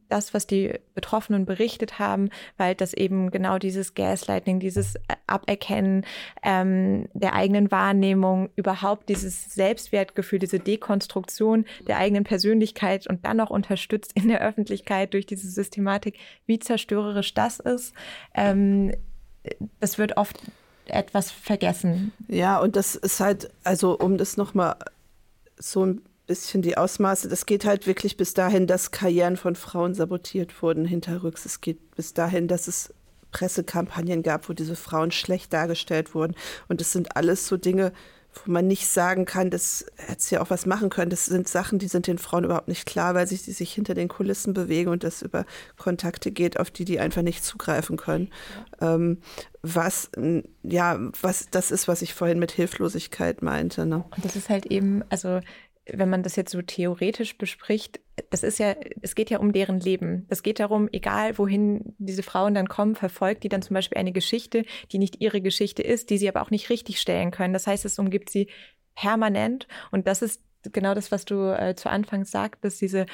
das, 0.09 0.33
was 0.35 0.47
die 0.47 0.75
Betroffenen 0.95 1.45
berichtet 1.45 1.99
haben, 1.99 2.31
weil 2.57 2.75
das 2.75 2.95
eben 2.95 3.31
genau 3.31 3.59
dieses 3.59 3.95
Gaslighting, 3.95 4.61
dieses 4.61 4.95
äh, 4.95 5.01
Aberkennen 5.27 6.05
ähm, 6.43 7.09
der 7.15 7.35
eigenen 7.35 7.71
Wahrnehmung, 7.71 8.51
überhaupt 8.57 9.09
dieses 9.09 9.53
Selbstwertgefühl, 9.53 10.39
diese 10.39 10.59
Dekonstruktion 10.59 11.65
der 11.87 11.99
eigenen 11.99 12.25
Persönlichkeit 12.25 13.07
und 13.07 13.25
dann 13.25 13.37
noch 13.37 13.51
unterstützt 13.51 14.13
in 14.15 14.29
der 14.29 14.41
Öffentlichkeit 14.41 15.15
durch 15.15 15.27
diese 15.27 15.51
Systematik, 15.51 16.19
wie 16.47 16.59
zerstörerisch 16.59 17.35
das 17.35 17.61
ist, 17.61 17.95
ähm, 18.35 18.93
das 19.81 19.99
wird 19.99 20.17
oft 20.17 20.41
etwas 20.87 21.31
vergessen. 21.31 22.13
Ja, 22.29 22.59
und 22.61 22.77
das 22.77 22.95
ist 22.95 23.21
halt, 23.21 23.51
also 23.65 23.99
um 23.99 24.19
das 24.19 24.37
nochmal 24.37 24.77
so 25.59 25.85
ein 25.85 26.03
bisschen 26.27 26.63
die 26.63 26.77
Ausmaße. 26.77 27.29
Das 27.29 27.47
geht 27.47 27.65
halt 27.65 27.87
wirklich 27.87 28.17
bis 28.17 28.35
dahin, 28.35 28.67
dass 28.67 28.91
Karrieren 28.91 29.37
von 29.37 29.55
Frauen 29.55 29.95
sabotiert 29.95 30.63
wurden 30.63 30.85
hinterrücks. 30.85 31.45
Es 31.47 31.61
geht 31.61 31.95
bis 31.95 32.15
dahin, 32.15 32.49
dass 32.49 32.69
es 32.69 32.93
Pressekampagnen 33.33 34.23
gab, 34.23 34.49
wo 34.49 34.53
diese 34.53 34.77
Frauen 34.77 35.11
schlecht 35.11 35.53
dargestellt 35.53 36.15
wurden. 36.15 36.35
Und 36.69 36.81
das 36.81 36.93
sind 36.93 37.17
alles 37.17 37.47
so 37.47 37.57
Dinge, 37.57 37.93
wo 38.45 38.51
man 38.51 38.67
nicht 38.67 38.89
sagen 38.89 39.25
kann, 39.25 39.51
das 39.51 39.87
hätte 39.97 40.23
sie 40.23 40.35
ja 40.35 40.43
auch 40.43 40.51
was 40.51 40.67
machen 40.67 40.91
können. 40.91 41.11
Das 41.11 41.27
sind 41.27 41.49
Sachen, 41.49 41.79
die 41.79 41.89
sind 41.89 42.07
den 42.07 42.19
Frauen 42.19 42.45
überhaupt 42.45 42.69
nicht 42.69 42.87
klar, 42.87 43.15
weil 43.15 43.27
sie 43.27 43.37
sich 43.37 43.73
hinter 43.73 43.95
den 43.95 44.09
Kulissen 44.09 44.53
bewegen 44.53 44.91
und 44.91 45.05
das 45.05 45.23
über 45.23 45.47
Kontakte 45.77 46.31
geht, 46.31 46.59
auf 46.59 46.71
die 46.71 46.85
die 46.85 47.01
einfach 47.01 47.23
nicht 47.23 47.45
zugreifen 47.45 47.97
können. 47.97 48.31
Ja. 48.81 48.95
Ähm, 48.95 49.19
was, 49.63 50.11
ja, 50.63 50.99
was 51.21 51.49
das 51.51 51.71
ist, 51.71 51.89
was 51.89 52.03
ich 52.03 52.15
vorhin 52.15 52.39
mit 52.39 52.53
Hilflosigkeit 52.53 53.43
meinte. 53.43 53.87
Ne? 53.87 54.05
Und 54.15 54.25
das 54.25 54.37
ist 54.37 54.49
halt 54.49 54.67
eben, 54.67 55.03
also 55.09 55.41
wenn 55.93 56.11
man 56.11 56.23
das 56.23 56.37
jetzt 56.37 56.53
so 56.53 56.63
theoretisch 56.63 57.39
bespricht, 57.39 58.01
das 58.31 58.43
ist 58.43 58.59
ja, 58.59 58.75
es 59.03 59.15
geht 59.15 59.31
ja 59.31 59.39
um 59.39 59.53
deren 59.53 59.81
Leben. 59.81 60.27
Es 60.29 60.43
geht 60.43 60.59
darum, 60.59 60.89
egal 60.93 61.39
wohin 61.39 61.95
diese 61.99 62.23
Frauen 62.23 62.55
dann 62.55 62.69
kommen, 62.69 62.97
verfolgt 62.97 63.45
die 63.45 63.49
dann 63.49 63.63
zum 63.63 63.75
Beispiel 63.75 63.99
eine 63.99 64.13
Geschichte, 64.13 64.65
die 64.91 64.99
nicht 64.99 65.21
ihre 65.21 65.41
Geschichte 65.41 65.83
ist, 65.83 66.11
die 66.11 66.19
sie 66.19 66.29
aber 66.29 66.43
auch 66.43 66.51
nicht 66.51 66.71
richtig 66.71 67.01
stellen 67.01 67.31
können. 67.31 67.53
Das 67.53 67.67
heißt, 67.67 67.85
es 67.85 67.99
umgibt 67.99 68.31
sie 68.31 68.49
permanent. 68.95 69.69
Und 69.93 70.07
das 70.07 70.23
ist 70.23 70.43
genau 70.73 70.95
das, 70.95 71.13
was 71.13 71.25
du 71.25 71.57
äh, 71.57 71.77
zu 71.77 71.89
Anfang 71.89 72.25
sagtest, 72.25 72.81
diese, 72.81 73.07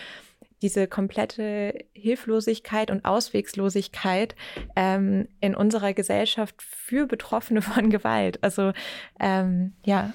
diese 0.62 0.86
komplette 0.86 1.74
Hilflosigkeit 1.92 2.90
und 2.90 3.04
Auswegslosigkeit 3.04 4.34
ähm, 4.76 5.28
in 5.40 5.54
unserer 5.54 5.92
Gesellschaft 5.92 6.62
für 6.62 7.06
Betroffene 7.06 7.60
von 7.62 7.90
Gewalt. 7.90 8.38
Also 8.42 8.72
ähm, 9.20 9.74
ja. 9.84 10.14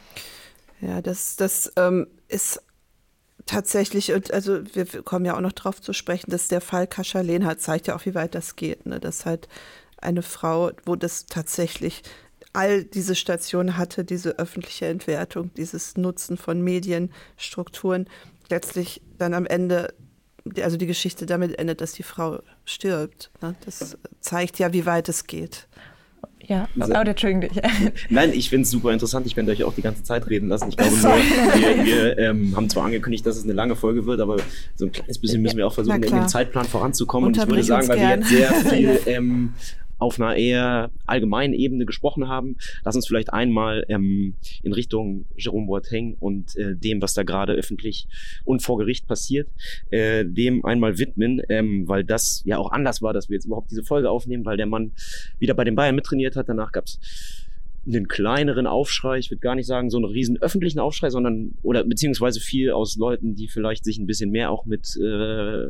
Ja, 0.80 1.02
das, 1.02 1.36
das 1.36 1.74
ähm, 1.76 2.08
ist 2.28 2.62
tatsächlich, 3.46 4.14
und 4.14 4.32
also 4.32 4.60
wir 4.74 4.86
kommen 5.04 5.26
ja 5.26 5.36
auch 5.36 5.42
noch 5.42 5.54
drauf 5.54 5.82
zu 5.82 5.94
sprechen, 5.94 6.30
dass 6.30 6.48
der 6.48 6.62
Fall 6.62 6.88
Kascha 6.88 7.22
Lehnhardt 7.22 7.62
zeigt 7.62 7.88
ja 7.88 7.96
auch, 7.96 8.06
wie 8.06 8.16
weit 8.16 8.36
das 8.36 8.56
geht. 8.56 8.86
Ne? 8.86 9.00
Dass 9.00 9.26
halt 9.26 9.48
eine 9.98 10.22
Frau, 10.22 10.72
wo 10.86 10.96
das 10.96 11.26
tatsächlich 11.26 12.04
all 12.54 12.84
diese 12.84 13.16
Stationen 13.16 13.78
hatte, 13.78 14.04
diese 14.04 14.40
öffentliche 14.40 14.88
Entwertung, 14.88 15.52
dieses 15.56 15.98
Nutzen 15.98 16.38
von 16.38 16.62
Medienstrukturen, 16.62 18.10
letztlich 18.50 19.02
dann 19.18 19.34
am 19.34 19.46
Ende, 19.46 19.94
also 20.62 20.78
die 20.78 20.88
Geschichte 20.88 21.26
damit 21.26 21.58
endet, 21.60 21.82
dass 21.82 21.94
die 21.94 22.04
Frau 22.04 22.42
stirbt. 22.66 23.32
Ne? 23.42 23.56
Das 23.66 23.98
zeigt 24.20 24.60
ja, 24.60 24.74
wie 24.74 24.86
weit 24.86 25.10
es 25.10 25.26
geht. 25.26 25.68
Ja, 26.48 26.70
also, 26.80 26.94
oh, 26.94 26.98
Entschuldigung 26.98 27.42
dich. 27.42 27.62
Nein, 28.10 28.32
ich 28.34 28.50
finde 28.50 28.64
es 28.64 28.72
super 28.72 28.94
interessant. 28.94 29.28
Ich 29.28 29.36
werde 29.36 29.52
euch 29.52 29.66
auch 29.66 29.74
die 29.74 29.82
ganze 29.82 30.04
Zeit 30.04 30.30
reden 30.30 30.48
lassen. 30.48 30.70
Ich 30.70 30.78
glaube 30.78 30.96
nur, 30.96 31.04
wir, 31.04 31.86
wir 31.86 32.18
ähm, 32.18 32.56
haben 32.56 32.70
zwar 32.70 32.86
angekündigt, 32.86 33.26
dass 33.26 33.36
es 33.36 33.44
eine 33.44 33.52
lange 33.52 33.76
Folge 33.76 34.06
wird, 34.06 34.22
aber 34.22 34.38
so 34.76 34.86
ein 34.86 34.94
kleines 34.94 35.20
bisschen 35.20 35.42
müssen 35.42 35.58
wir 35.58 35.68
auch 35.68 35.74
versuchen, 35.74 36.02
in 36.02 36.10
dem 36.10 36.28
Zeitplan 36.30 36.66
voranzukommen. 36.66 37.28
Und 37.28 37.38
ich 37.38 37.48
würde 37.48 37.64
sagen, 37.64 37.90
weil 37.90 38.00
wir 38.00 38.10
jetzt 38.10 38.30
sehr 38.30 38.54
viel 38.70 39.00
ähm, 39.08 39.54
auf 39.98 40.20
einer 40.20 40.36
eher 40.36 40.92
allgemeinen 41.06 41.54
Ebene 41.54 41.86
gesprochen 41.86 42.28
haben. 42.28 42.58
Lass 42.84 42.96
uns 42.96 43.08
vielleicht 43.08 43.34
einmal 43.34 43.86
ähm, 43.90 44.36
in 44.64 44.74
Richtung 44.74 45.26
Jerome 45.36 45.68
Boateng 45.68 46.16
und 46.20 46.56
äh, 46.56 46.76
dem, 46.76 47.02
was 47.02 47.14
da 47.14 47.24
gerade 47.24 47.54
öffentlich 47.54 48.08
und 48.46 48.62
vor 48.62 48.78
Gericht 48.78 49.08
passiert, 49.08 49.50
äh, 49.90 50.26
dem 50.26 50.64
einmal 50.66 50.98
widmen, 50.98 51.42
ähm, 51.50 51.88
weil 51.88 52.04
das 52.04 52.42
ja 52.46 52.58
auch 52.58 52.72
anders 52.72 53.02
war, 53.02 53.14
dass 53.14 53.30
wir 53.30 53.36
jetzt 53.36 53.46
überhaupt 53.46 53.72
diese 53.72 53.84
Folge 53.84 54.10
aufnehmen, 54.10 54.46
weil 54.46 54.58
der 54.58 54.66
Mann 54.68 54.92
wieder 55.40 55.54
bei 55.54 55.64
den 55.64 55.76
Bayern 55.76 55.96
mittrainiert 55.96 56.36
hat. 56.36 56.50
Danach 56.50 56.72
gab's 56.72 57.00
einen 57.88 58.08
kleineren 58.08 58.68
Aufschrei, 58.68 59.18
ich 59.18 59.32
würde 59.32 59.40
gar 59.40 59.56
nicht 59.56 59.66
sagen 59.66 59.90
so 59.90 59.98
einen 59.98 60.06
riesen 60.06 60.42
öffentlichen 60.42 60.80
Aufschrei, 60.80 61.10
sondern 61.10 61.54
oder 61.64 61.84
beziehungsweise 61.84 62.40
viel 62.40 62.72
aus 62.72 62.98
Leuten, 62.98 63.36
die 63.36 63.48
vielleicht 63.48 63.86
sich 63.86 63.98
ein 63.98 64.08
bisschen 64.08 64.30
mehr 64.30 64.52
auch 64.52 64.66
mit 64.66 64.98
äh, 64.98 65.70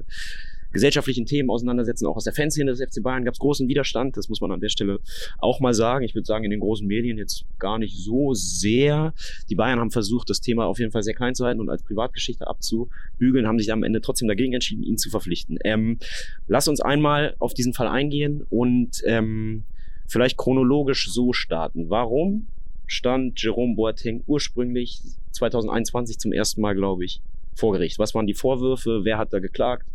gesellschaftlichen 0.72 1.26
Themen 1.26 1.50
auseinandersetzen. 1.50 2.06
Auch 2.06 2.18
aus 2.18 2.24
der 2.24 2.34
Fanszene 2.34 2.72
des 2.72 2.82
FC 2.82 3.02
Bayern 3.02 3.26
gab 3.26 3.34
es 3.34 3.40
großen 3.40 3.68
Widerstand. 3.68 4.18
Das 4.18 4.30
muss 4.30 4.42
man 4.42 4.52
an 4.52 4.60
der 4.60 4.70
Stelle 4.70 5.00
auch 5.40 5.60
mal 5.60 5.74
sagen. 5.74 6.04
Ich 6.04 6.16
würde 6.16 6.26
sagen, 6.26 6.44
in 6.44 6.52
den 6.52 6.60
großen 6.60 6.86
Medien 6.86 7.18
jetzt 7.18 7.46
gar 7.60 7.78
nicht 7.80 7.98
so 7.98 8.34
sehr. 8.34 9.14
Die 9.50 9.56
Bayern 9.56 9.80
haben 9.80 9.92
versucht, 9.92 10.30
das 10.30 10.42
Thema 10.42 10.66
auf 10.66 10.80
jeden 10.80 10.92
Fall 10.92 11.04
sehr 11.04 11.14
klein 11.14 11.36
zu 11.36 11.46
halten 11.46 11.62
und 11.62 11.70
als 11.70 11.84
Privatgeschichte 11.84 12.48
abzubügeln, 12.48 13.48
haben 13.48 13.60
sich 13.60 13.72
am 13.72 13.84
Ende 13.84 14.02
trotzdem 14.02 14.28
dagegen 14.28 14.54
entschieden, 14.54 14.84
ihn 14.84 14.98
zu 14.98 15.10
verpflichten. 15.10 15.58
Ähm, 15.64 16.00
lass 16.48 16.68
uns 16.68 16.82
einmal 16.82 17.36
auf 17.40 17.54
diesen 17.54 17.74
Fall 17.74 17.88
eingehen 17.88 18.46
und 18.50 19.02
ähm, 19.06 19.64
vielleicht 20.08 20.38
chronologisch 20.38 21.12
so 21.12 21.34
starten. 21.34 21.90
Warum 21.90 22.48
stand 22.86 23.42
Jerome 23.42 23.76
Boateng 23.76 24.24
ursprünglich 24.26 25.02
2021 25.32 26.18
zum 26.18 26.32
ersten 26.32 26.62
Mal, 26.62 26.74
glaube 26.74 27.06
ich, 27.06 27.22
vor 27.56 27.74
Gericht? 27.74 28.00
Was 28.00 28.16
waren 28.16 28.28
die 28.28 28.34
Vorwürfe? 28.34 29.02
Wer 29.04 29.18
hat 29.18 29.34
da 29.34 29.40
geklagt? 29.40 29.86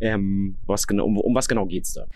Ähm, 0.00 0.56
was 0.66 0.86
genau, 0.86 1.06
um, 1.06 1.18
um 1.18 1.34
was 1.34 1.48
genau 1.48 1.66
geht 1.66 1.84
es 1.84 1.92
da? 1.92 2.06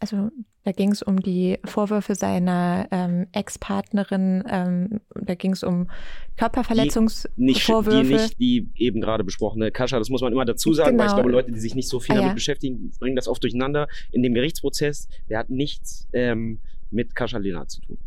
Also 0.00 0.30
da 0.64 0.72
ging 0.72 0.92
es 0.92 1.02
um 1.02 1.20
die 1.20 1.58
Vorwürfe 1.64 2.14
seiner 2.14 2.86
ähm, 2.92 3.26
Ex-Partnerin, 3.32 4.44
ähm, 4.48 5.00
da 5.14 5.34
ging 5.34 5.52
es 5.52 5.64
um 5.64 5.88
Körperverletzungsvorwürfe. 6.36 8.04
Die 8.04 8.12
nicht, 8.12 8.38
die, 8.38 8.68
eben 8.76 9.00
gerade 9.00 9.24
besprochene 9.24 9.72
Kascha, 9.72 9.98
das 9.98 10.08
muss 10.08 10.20
man 10.20 10.32
immer 10.32 10.44
dazu 10.44 10.72
sagen, 10.72 10.92
genau. 10.92 11.00
weil 11.00 11.06
ich 11.06 11.12
genau. 11.12 11.22
glaube, 11.22 11.32
Leute, 11.32 11.52
die 11.52 11.58
sich 11.58 11.74
nicht 11.74 11.88
so 11.88 11.98
viel 11.98 12.12
ah, 12.12 12.16
damit 12.16 12.30
ja. 12.30 12.34
beschäftigen, 12.34 12.92
bringen 13.00 13.16
das 13.16 13.26
oft 13.26 13.42
durcheinander. 13.42 13.88
In 14.12 14.22
dem 14.22 14.34
Gerichtsprozess, 14.34 15.08
der 15.28 15.40
hat 15.40 15.50
nichts 15.50 16.08
ähm, 16.12 16.60
mit 16.90 17.14
Kascha 17.16 17.38
Lena 17.38 17.66
zu 17.66 17.80
tun. 17.80 17.98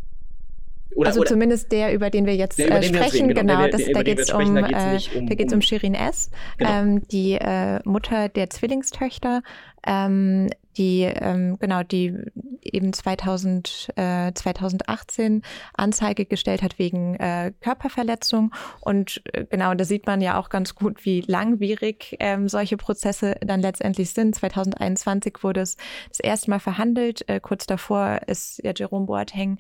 Oder, 0.93 1.09
also 1.09 1.21
oder 1.21 1.29
zumindest 1.29 1.71
der, 1.71 1.93
über 1.93 2.09
den 2.09 2.25
wir 2.25 2.35
jetzt 2.35 2.59
äh, 2.59 2.83
sprechen, 2.83 3.25
reden, 3.25 3.35
genau. 3.35 3.57
genau 3.57 3.67
das, 3.67 3.81
da 3.91 4.03
geht 4.03 4.19
es 4.19 4.31
um, 4.31 4.55
äh, 4.55 4.99
um, 5.15 5.27
da 5.27 5.35
geht's 5.35 5.53
um 5.53 5.61
Shirin 5.61 5.93
S., 5.93 6.29
genau. 6.57 6.71
ähm, 6.71 7.07
die 7.09 7.33
äh, 7.33 7.79
Mutter 7.83 8.29
der 8.29 8.49
Zwillingstöchter, 8.49 9.41
ähm, 9.85 10.47
die 10.77 11.01
ähm, 11.01 11.57
genau 11.59 11.83
die 11.83 12.15
eben 12.61 12.93
2000, 12.93 13.89
äh, 13.95 14.33
2018 14.33 15.41
Anzeige 15.73 16.25
gestellt 16.25 16.63
hat 16.63 16.79
wegen 16.79 17.15
äh, 17.15 17.53
Körperverletzung 17.61 18.53
und 18.81 19.21
äh, 19.33 19.45
genau 19.45 19.73
da 19.73 19.85
sieht 19.85 20.05
man 20.07 20.21
ja 20.21 20.39
auch 20.39 20.49
ganz 20.49 20.75
gut, 20.75 21.05
wie 21.05 21.21
langwierig 21.21 22.15
ähm, 22.19 22.49
solche 22.49 22.77
Prozesse 22.77 23.35
dann 23.41 23.61
letztendlich 23.61 24.11
sind. 24.11 24.35
2021 24.35 25.37
wurde 25.41 25.61
es 25.61 25.77
das 26.09 26.19
erste 26.19 26.49
Mal 26.49 26.59
verhandelt. 26.59 27.27
Äh, 27.29 27.39
kurz 27.39 27.65
davor 27.65 28.21
ist 28.27 28.61
ja 28.63 28.73
Jerome 28.75 29.05
Boateng 29.05 29.57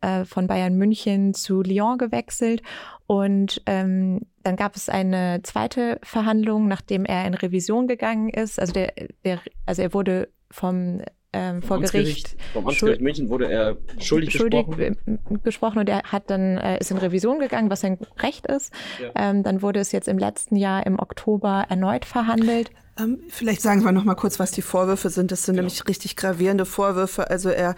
äh, 0.00 0.24
von 0.24 0.46
Bayern 0.46 0.74
München 0.74 1.34
zu 1.34 1.62
Lyon 1.62 1.98
gewechselt 1.98 2.62
und 3.06 3.62
ähm, 3.66 4.20
dann 4.42 4.56
gab 4.56 4.76
es 4.76 4.88
eine 4.88 5.40
zweite 5.42 5.98
Verhandlung, 6.02 6.68
nachdem 6.68 7.04
er 7.04 7.26
in 7.26 7.34
Revision 7.34 7.86
gegangen 7.86 8.28
ist. 8.28 8.60
Also 8.60 8.72
der, 8.72 8.92
der, 9.24 9.40
also 9.66 9.82
er 9.82 9.94
wurde 9.94 10.28
vom 10.50 11.00
ähm, 11.32 11.62
vor 11.62 11.80
Gericht. 11.80 12.36
Vom 12.54 12.66
Amtsgericht 12.66 13.02
München 13.02 13.28
wurde 13.28 13.50
er 13.50 13.76
schuldig, 13.98 14.32
schuldig 14.32 14.66
gesprochen. 14.66 15.18
gesprochen 15.44 15.78
und 15.78 15.88
er 15.88 16.02
hat 16.04 16.30
dann 16.30 16.56
äh, 16.56 16.78
ist 16.78 16.90
in 16.90 16.96
Revision 16.96 17.38
gegangen, 17.38 17.68
was 17.70 17.82
sein 17.82 17.98
Recht 18.20 18.46
ist. 18.46 18.72
Ja. 19.00 19.10
Ähm, 19.14 19.42
dann 19.42 19.60
wurde 19.60 19.80
es 19.80 19.92
jetzt 19.92 20.08
im 20.08 20.18
letzten 20.18 20.56
Jahr 20.56 20.86
im 20.86 20.98
Oktober 20.98 21.66
erneut 21.68 22.06
verhandelt. 22.06 22.70
Ähm, 22.98 23.20
vielleicht 23.28 23.60
sagen 23.60 23.84
wir 23.84 23.92
noch 23.92 24.04
mal 24.04 24.14
kurz, 24.14 24.38
was 24.38 24.52
die 24.52 24.62
Vorwürfe 24.62 25.10
sind. 25.10 25.30
Das 25.30 25.44
sind 25.44 25.56
genau. 25.56 25.66
nämlich 25.66 25.86
richtig 25.86 26.16
gravierende 26.16 26.64
Vorwürfe. 26.64 27.28
Also 27.30 27.50
er, 27.50 27.74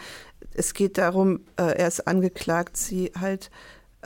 es 0.55 0.73
geht 0.73 0.97
darum, 0.97 1.41
äh, 1.57 1.77
er 1.77 1.89
ist 1.89 2.07
angeklagt, 2.07 2.77
sie 2.77 3.13
halt 3.19 3.51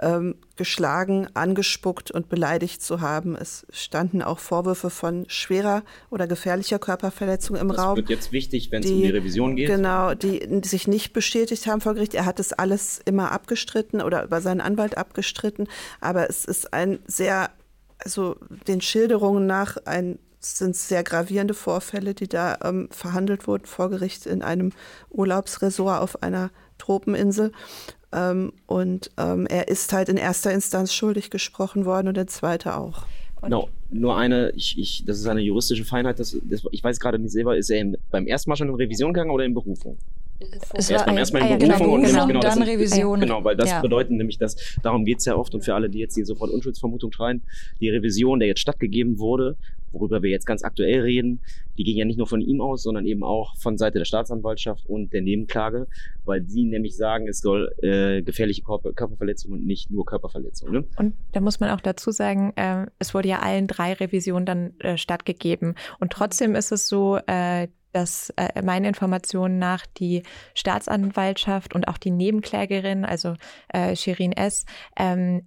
ähm, 0.00 0.36
geschlagen, 0.56 1.28
angespuckt 1.34 2.10
und 2.10 2.28
beleidigt 2.28 2.82
zu 2.82 3.00
haben. 3.00 3.36
Es 3.36 3.66
standen 3.70 4.22
auch 4.22 4.38
Vorwürfe 4.38 4.90
von 4.90 5.24
schwerer 5.28 5.82
oder 6.10 6.26
gefährlicher 6.26 6.78
Körperverletzung 6.78 7.56
im 7.56 7.68
das 7.68 7.78
Raum. 7.78 7.96
Das 7.96 8.08
wird 8.08 8.10
jetzt 8.10 8.32
wichtig, 8.32 8.72
wenn 8.72 8.82
es 8.82 8.90
um 8.90 9.02
die 9.02 9.10
Revision 9.10 9.56
geht. 9.56 9.68
Genau, 9.68 10.14
die, 10.14 10.40
die 10.46 10.68
sich 10.68 10.88
nicht 10.88 11.12
bestätigt 11.12 11.66
haben 11.66 11.80
vor 11.80 11.94
Gericht. 11.94 12.14
Er 12.14 12.26
hat 12.26 12.40
es 12.40 12.52
alles 12.52 13.00
immer 13.04 13.32
abgestritten 13.32 14.00
oder 14.00 14.24
über 14.24 14.40
seinen 14.40 14.60
Anwalt 14.60 14.96
abgestritten. 14.98 15.68
Aber 16.00 16.28
es 16.28 16.44
ist 16.44 16.72
ein 16.72 16.98
sehr, 17.06 17.50
also 17.98 18.36
den 18.66 18.80
Schilderungen 18.80 19.46
nach 19.46 19.76
ein 19.84 20.18
sind 20.44 20.76
sehr 20.76 21.02
gravierende 21.02 21.54
Vorfälle, 21.54 22.14
die 22.14 22.28
da 22.28 22.58
ähm, 22.62 22.88
verhandelt 22.90 23.46
wurden 23.46 23.66
vor 23.66 23.90
Gericht 23.90 24.26
in 24.26 24.42
einem 24.42 24.72
Urlaubsresort 25.10 26.00
auf 26.00 26.22
einer 26.22 26.50
Tropeninsel. 26.78 27.52
Ähm, 28.12 28.52
und 28.66 29.10
ähm, 29.16 29.46
er 29.46 29.68
ist 29.68 29.92
halt 29.92 30.08
in 30.08 30.16
erster 30.16 30.52
Instanz 30.52 30.92
schuldig 30.92 31.30
gesprochen 31.30 31.84
worden 31.84 32.08
und 32.08 32.18
in 32.18 32.28
zweiter 32.28 32.78
auch. 32.78 33.04
Genau, 33.42 33.68
nur 33.90 34.16
eine, 34.16 34.52
ich, 34.56 34.78
ich, 34.78 35.04
das 35.04 35.18
ist 35.18 35.26
eine 35.26 35.40
juristische 35.40 35.84
Feinheit, 35.84 36.18
das, 36.18 36.36
das, 36.44 36.62
ich 36.70 36.82
weiß 36.82 36.98
gerade 36.98 37.18
nicht 37.18 37.32
selber, 37.32 37.56
ist 37.56 37.70
er 37.70 37.80
in, 37.80 37.96
beim 38.10 38.26
ersten 38.26 38.48
Mal 38.48 38.56
schon 38.56 38.68
in 38.68 38.74
Revision 38.74 39.12
gegangen 39.12 39.30
oder 39.30 39.44
in 39.44 39.52
Berufung? 39.52 39.98
Es 40.74 40.90
war 40.90 41.04
beim 41.04 41.16
ersten 41.16 41.38
Mal 41.38 41.46
in 41.46 41.52
ah, 41.52 41.56
Berufung 41.56 41.78
genau, 41.78 41.94
und 41.94 42.04
genau, 42.04 42.26
genau 42.26 42.40
dann 42.40 42.62
Revision. 42.62 43.20
Genau, 43.20 43.44
weil 43.44 43.56
das 43.56 43.70
ja. 43.70 43.80
bedeutet 43.80 44.12
nämlich, 44.12 44.38
dass 44.38 44.56
darum 44.82 45.04
geht 45.04 45.18
es 45.18 45.26
ja 45.26 45.36
oft 45.36 45.54
und 45.54 45.62
für 45.62 45.74
alle, 45.74 45.90
die 45.90 45.98
jetzt 45.98 46.14
hier 46.14 46.26
sofort 46.26 46.50
Unschuldsvermutung 46.50 47.12
schreien, 47.12 47.42
die 47.80 47.90
Revision, 47.90 48.40
der 48.40 48.48
jetzt 48.48 48.60
stattgegeben 48.60 49.18
wurde, 49.18 49.56
worüber 49.94 50.22
wir 50.22 50.30
jetzt 50.30 50.46
ganz 50.46 50.62
aktuell 50.64 51.00
reden, 51.00 51.40
die 51.78 51.84
ging 51.84 51.96
ja 51.96 52.04
nicht 52.04 52.18
nur 52.18 52.26
von 52.26 52.40
ihm 52.40 52.60
aus, 52.60 52.82
sondern 52.82 53.06
eben 53.06 53.22
auch 53.22 53.56
von 53.56 53.78
Seite 53.78 53.98
der 53.98 54.04
Staatsanwaltschaft 54.04 54.86
und 54.86 55.12
der 55.12 55.22
Nebenklage, 55.22 55.86
weil 56.24 56.44
sie 56.46 56.64
nämlich 56.64 56.96
sagen, 56.96 57.28
es 57.28 57.40
soll 57.40 57.72
äh, 57.82 58.22
gefährliche 58.22 58.62
Körper 58.62 58.92
Körperverletzung 58.92 59.52
und 59.52 59.66
nicht 59.66 59.90
nur 59.90 60.04
Körperverletzung. 60.04 60.70
Ne? 60.70 60.84
Und 60.98 61.14
da 61.32 61.40
muss 61.40 61.60
man 61.60 61.70
auch 61.70 61.80
dazu 61.80 62.10
sagen, 62.10 62.52
äh, 62.56 62.86
es 62.98 63.14
wurde 63.14 63.28
ja 63.28 63.40
allen 63.40 63.66
drei 63.66 63.92
Revisionen 63.94 64.46
dann 64.46 64.80
äh, 64.80 64.96
stattgegeben. 64.96 65.74
Und 66.00 66.12
trotzdem 66.12 66.54
ist 66.54 66.72
es 66.72 66.88
so, 66.88 67.18
äh, 67.26 67.68
dass 67.92 68.30
äh, 68.36 68.60
meine 68.62 68.88
Informationen 68.88 69.58
nach 69.58 69.86
die 69.86 70.24
Staatsanwaltschaft 70.54 71.74
und 71.74 71.88
auch 71.88 71.98
die 71.98 72.10
Nebenklägerin, 72.10 73.04
also 73.04 73.34
äh, 73.68 73.94
Shirin 73.96 74.32
S., 74.32 74.66
ähm, 74.96 75.46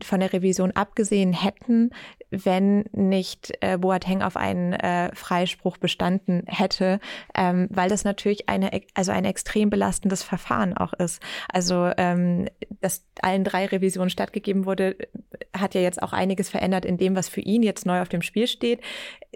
von 0.00 0.20
der 0.20 0.32
Revision 0.32 0.70
abgesehen 0.72 1.32
hätten, 1.32 1.90
wenn 2.30 2.84
nicht 2.92 3.52
äh, 3.60 3.78
Boateng 3.78 4.22
auf 4.22 4.36
einen 4.36 4.72
äh, 4.74 5.14
Freispruch 5.14 5.78
bestanden 5.78 6.42
hätte, 6.46 7.00
ähm, 7.34 7.68
weil 7.70 7.88
das 7.88 8.04
natürlich 8.04 8.48
eine, 8.48 8.70
also 8.94 9.12
ein 9.12 9.24
extrem 9.24 9.70
belastendes 9.70 10.22
Verfahren 10.22 10.76
auch 10.76 10.92
ist. 10.92 11.22
Also, 11.52 11.90
ähm, 11.96 12.48
dass 12.80 13.04
allen 13.22 13.44
drei 13.44 13.66
Revisionen 13.66 14.10
stattgegeben 14.10 14.66
wurde, 14.66 14.96
hat 15.56 15.74
ja 15.74 15.80
jetzt 15.80 16.02
auch 16.02 16.12
einiges 16.12 16.48
verändert 16.48 16.84
in 16.84 16.98
dem, 16.98 17.16
was 17.16 17.28
für 17.28 17.40
ihn 17.40 17.62
jetzt 17.62 17.86
neu 17.86 18.00
auf 18.00 18.08
dem 18.08 18.22
Spiel 18.22 18.46
steht. 18.46 18.80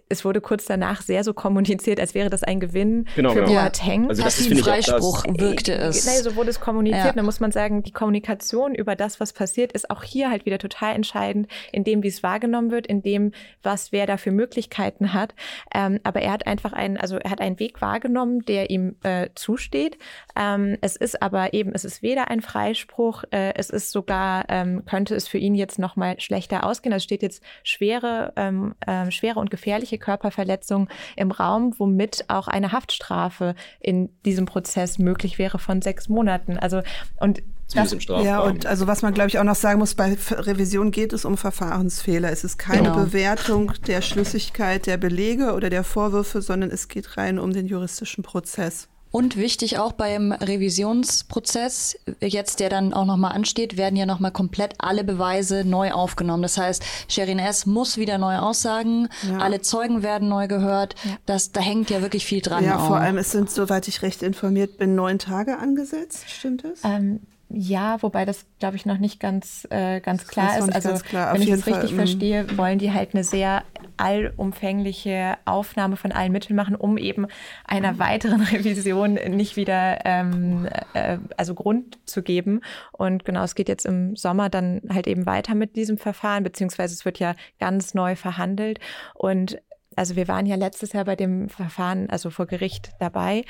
Es 0.08 0.24
wurde 0.24 0.40
kurz 0.40 0.66
danach 0.66 1.02
sehr 1.02 1.24
so 1.24 1.34
kommuniziert, 1.34 1.98
als 1.98 2.14
wäre 2.14 2.30
das 2.30 2.42
ein 2.42 2.60
Gewinn 2.60 3.06
genau, 3.16 3.32
für 3.32 3.44
genau. 3.44 3.52
Boateng. 3.52 4.08
Also 4.08 4.22
das 4.22 4.48
wie 4.48 4.54
ein 4.54 4.58
Freispruch 4.58 5.24
das, 5.24 5.38
wirkte 5.38 5.74
es. 5.74 6.06
Nein, 6.06 6.22
so 6.22 6.36
wurde 6.36 6.50
es 6.50 6.60
kommuniziert. 6.60 7.04
Ja. 7.04 7.12
Da 7.12 7.22
muss 7.22 7.40
man 7.40 7.52
sagen, 7.52 7.82
die 7.82 7.92
Kommunikation 7.92 8.74
über 8.74 8.96
das, 8.96 9.20
was 9.20 9.32
passiert, 9.32 9.72
ist 9.72 9.90
auch 9.90 10.02
hier 10.02 10.30
halt 10.30 10.46
wieder 10.46 10.58
total 10.58 10.94
entscheidend, 10.94 11.48
in 11.72 11.84
dem, 11.84 12.02
wie 12.02 12.08
es 12.08 12.22
wahrgenommen 12.22 12.70
wird, 12.70 12.81
in 12.86 13.02
dem, 13.02 13.32
was 13.62 13.92
wer 13.92 14.06
da 14.06 14.16
für 14.16 14.32
Möglichkeiten 14.32 15.12
hat. 15.12 15.34
Ähm, 15.74 16.00
aber 16.02 16.22
er 16.22 16.32
hat 16.32 16.46
einfach 16.46 16.72
einen, 16.72 16.96
also 16.96 17.16
er 17.16 17.30
hat 17.30 17.40
einen 17.40 17.58
Weg 17.58 17.80
wahrgenommen, 17.80 18.44
der 18.44 18.70
ihm 18.70 18.96
äh, 19.02 19.28
zusteht. 19.34 19.98
Ähm, 20.36 20.76
es 20.80 20.96
ist 20.96 21.22
aber 21.22 21.54
eben, 21.54 21.72
es 21.74 21.84
ist 21.84 22.02
weder 22.02 22.28
ein 22.28 22.40
Freispruch, 22.40 23.24
äh, 23.30 23.54
es 23.54 23.70
ist 23.70 23.92
sogar, 23.92 24.46
ähm, 24.48 24.84
könnte 24.84 25.14
es 25.14 25.28
für 25.28 25.38
ihn 25.38 25.54
jetzt 25.54 25.78
nochmal 25.78 26.20
schlechter 26.20 26.64
ausgehen. 26.64 26.94
Es 26.94 27.04
steht 27.04 27.22
jetzt 27.22 27.42
schwere, 27.62 28.32
ähm, 28.36 28.74
äh, 28.86 29.10
schwere 29.10 29.40
und 29.40 29.50
gefährliche 29.50 29.98
Körperverletzung 29.98 30.88
im 31.16 31.30
Raum, 31.30 31.74
womit 31.78 32.24
auch 32.28 32.48
eine 32.48 32.72
Haftstrafe 32.72 33.54
in 33.80 34.10
diesem 34.24 34.46
Prozess 34.46 34.98
möglich 34.98 35.38
wäre 35.38 35.58
von 35.58 35.82
sechs 35.82 36.08
Monaten. 36.08 36.58
Also 36.58 36.82
und 37.20 37.42
das, 37.74 37.94
ja, 38.06 38.40
und 38.40 38.66
also 38.66 38.86
was 38.86 39.02
man, 39.02 39.14
glaube 39.14 39.28
ich, 39.28 39.38
auch 39.38 39.44
noch 39.44 39.54
sagen 39.54 39.78
muss, 39.78 39.94
bei 39.94 40.16
Revision 40.30 40.90
geht 40.90 41.12
es 41.12 41.24
um 41.24 41.36
Verfahrensfehler. 41.36 42.30
Es 42.30 42.44
ist 42.44 42.58
keine 42.58 42.90
genau. 42.90 42.96
Bewertung 42.96 43.72
der 43.86 44.02
Schlüssigkeit 44.02 44.86
der 44.86 44.96
Belege 44.96 45.54
oder 45.54 45.70
der 45.70 45.84
Vorwürfe, 45.84 46.42
sondern 46.42 46.70
es 46.70 46.88
geht 46.88 47.16
rein 47.16 47.38
um 47.38 47.52
den 47.52 47.66
juristischen 47.66 48.22
Prozess. 48.22 48.88
Und 49.12 49.36
wichtig 49.36 49.78
auch 49.78 49.92
beim 49.92 50.32
Revisionsprozess, 50.32 51.98
jetzt 52.20 52.60
der 52.60 52.70
dann 52.70 52.94
auch 52.94 53.04
nochmal 53.04 53.32
ansteht, 53.32 53.76
werden 53.76 53.94
ja 53.94 54.06
nochmal 54.06 54.32
komplett 54.32 54.76
alle 54.78 55.04
Beweise 55.04 55.66
neu 55.66 55.92
aufgenommen. 55.92 56.42
Das 56.42 56.56
heißt, 56.56 56.82
Sherin 57.08 57.38
S. 57.38 57.66
muss 57.66 57.98
wieder 57.98 58.16
neu 58.16 58.38
aussagen, 58.38 59.08
ja. 59.28 59.36
alle 59.36 59.60
Zeugen 59.60 60.02
werden 60.02 60.30
neu 60.30 60.48
gehört. 60.48 60.94
Das, 61.26 61.52
da 61.52 61.60
hängt 61.60 61.90
ja 61.90 62.00
wirklich 62.00 62.24
viel 62.24 62.40
dran. 62.40 62.64
Ja, 62.64 62.78
auch. 62.78 62.86
vor 62.86 62.96
allem, 62.96 63.18
es 63.18 63.30
sind, 63.30 63.50
soweit 63.50 63.86
ich 63.86 64.00
recht 64.00 64.22
informiert 64.22 64.78
bin, 64.78 64.94
neun 64.94 65.18
Tage 65.18 65.58
angesetzt. 65.58 66.24
Stimmt 66.30 66.64
das? 66.64 66.80
Ähm, 66.82 67.20
ja, 67.54 68.02
wobei 68.02 68.24
das, 68.24 68.46
glaube 68.58 68.76
ich, 68.76 68.86
noch 68.86 68.98
nicht 68.98 69.20
ganz, 69.20 69.66
äh, 69.70 70.00
ganz 70.00 70.26
klar 70.26 70.58
ist. 70.58 70.74
Also, 70.74 70.94
klar. 71.04 71.34
wenn 71.34 71.42
ich 71.42 71.50
es 71.50 71.66
richtig 71.66 71.90
Fall, 71.90 71.92
mm. 71.92 71.96
verstehe, 71.96 72.56
wollen 72.56 72.78
die 72.78 72.92
halt 72.92 73.14
eine 73.14 73.24
sehr 73.24 73.62
allumfängliche 73.96 75.36
Aufnahme 75.44 75.96
von 75.96 76.12
allen 76.12 76.32
Mitteln 76.32 76.56
machen, 76.56 76.74
um 76.74 76.96
eben 76.98 77.26
einer 77.64 77.92
mhm. 77.92 77.98
weiteren 77.98 78.40
Revision 78.52 79.14
nicht 79.14 79.56
wieder 79.56 80.04
ähm, 80.04 80.68
äh, 80.94 81.18
also 81.36 81.54
Grund 81.54 81.98
zu 82.06 82.22
geben. 82.22 82.62
Und 82.92 83.24
genau, 83.24 83.44
es 83.44 83.54
geht 83.54 83.68
jetzt 83.68 83.86
im 83.86 84.16
Sommer 84.16 84.48
dann 84.48 84.80
halt 84.88 85.06
eben 85.06 85.26
weiter 85.26 85.54
mit 85.54 85.76
diesem 85.76 85.98
Verfahren, 85.98 86.44
beziehungsweise 86.44 86.94
es 86.94 87.04
wird 87.04 87.18
ja 87.18 87.34
ganz 87.58 87.94
neu 87.94 88.16
verhandelt. 88.16 88.80
Und 89.14 89.60
also 89.94 90.16
wir 90.16 90.26
waren 90.28 90.46
ja 90.46 90.56
letztes 90.56 90.92
Jahr 90.92 91.04
bei 91.04 91.16
dem 91.16 91.48
Verfahren, 91.48 92.08
also 92.08 92.30
vor 92.30 92.46
Gericht 92.46 92.92
dabei. 92.98 93.44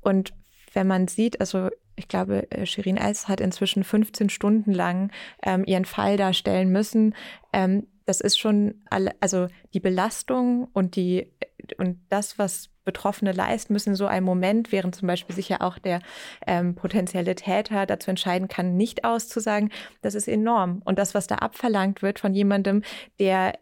Und 0.00 0.32
wenn 0.74 0.86
man 0.86 1.08
sieht, 1.08 1.40
also 1.40 1.70
ich 1.98 2.08
glaube, 2.08 2.50
äh, 2.50 2.64
Shirin 2.66 2.96
Els 2.96 3.28
hat 3.28 3.40
inzwischen 3.40 3.84
15 3.84 4.30
Stunden 4.30 4.72
lang 4.72 5.10
ähm, 5.42 5.64
ihren 5.66 5.84
Fall 5.84 6.16
darstellen 6.16 6.70
müssen. 6.70 7.14
Ähm, 7.52 7.86
das 8.06 8.20
ist 8.20 8.38
schon 8.38 8.76
alle, 8.88 9.12
also 9.20 9.48
die 9.74 9.80
Belastung 9.80 10.68
und 10.72 10.96
die 10.96 11.30
und 11.76 11.98
das, 12.08 12.38
was 12.38 12.70
Betroffene 12.84 13.32
leisten 13.32 13.74
müssen 13.74 13.94
so 13.94 14.06
einem 14.06 14.24
Moment, 14.24 14.72
während 14.72 14.94
zum 14.94 15.08
Beispiel 15.08 15.36
sich 15.36 15.50
ja 15.50 15.60
auch 15.60 15.76
der 15.78 16.00
ähm, 16.46 16.74
potenzielle 16.74 17.34
Täter 17.34 17.84
dazu 17.84 18.08
entscheiden 18.08 18.48
kann, 18.48 18.78
nicht 18.78 19.04
auszusagen, 19.04 19.70
das 20.00 20.14
ist 20.14 20.26
enorm. 20.26 20.80
Und 20.86 20.98
das, 20.98 21.14
was 21.14 21.26
da 21.26 21.34
abverlangt 21.34 22.00
wird 22.00 22.18
von 22.18 22.32
jemandem, 22.32 22.82
der 23.20 23.58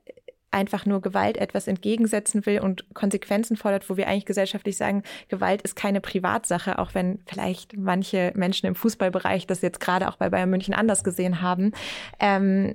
einfach 0.57 0.87
nur 0.87 1.03
Gewalt 1.03 1.37
etwas 1.37 1.69
entgegensetzen 1.69 2.47
will 2.47 2.61
und 2.61 2.93
Konsequenzen 2.95 3.57
fordert, 3.57 3.89
wo 3.91 3.99
wir 3.99 4.09
eigentlich 4.09 4.25
gesellschaftlich 4.25 4.79
sagen, 4.79 5.03
Gewalt 5.29 5.61
ist 5.61 5.77
keine 5.77 6.01
Privatsache, 6.01 6.79
auch 6.79 6.95
wenn 6.95 7.21
vielleicht 7.27 7.77
manche 7.77 8.33
Menschen 8.35 8.67
im 8.67 8.75
Fußballbereich 8.75 9.47
das 9.47 9.61
jetzt 9.61 9.81
gerade 9.81 10.09
auch 10.09 10.17
bei 10.17 10.31
Bayern 10.31 10.49
München 10.49 10.73
anders 10.73 11.05
gesehen 11.05 11.43
haben. 11.43 11.73
Ähm, 12.19 12.73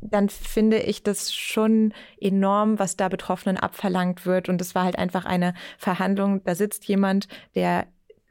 dann 0.00 0.28
finde 0.28 0.78
ich 0.78 1.02
das 1.02 1.34
schon 1.34 1.92
enorm, 2.20 2.78
was 2.78 2.96
da 2.96 3.08
Betroffenen 3.08 3.56
abverlangt 3.56 4.24
wird. 4.24 4.48
Und 4.48 4.60
es 4.60 4.76
war 4.76 4.84
halt 4.84 4.96
einfach 4.98 5.24
eine 5.24 5.54
Verhandlung. 5.78 6.44
Da 6.44 6.54
sitzt 6.54 6.84
jemand, 6.84 7.26
der 7.56 7.86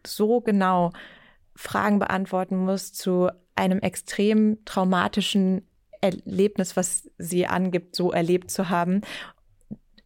so 0.05 0.39
genau 0.39 0.91
Fragen 1.53 1.99
beantworten 1.99 2.55
muss 2.55 2.93
zu 2.93 3.29
einem 3.55 3.79
extrem 3.79 4.63
traumatischen 4.63 5.67
Erlebnis, 6.06 6.76
was 6.76 7.10
sie 7.18 7.48
angibt, 7.48 7.96
so 7.96 8.12
erlebt 8.12 8.52
zu 8.52 8.70
haben 8.70 9.02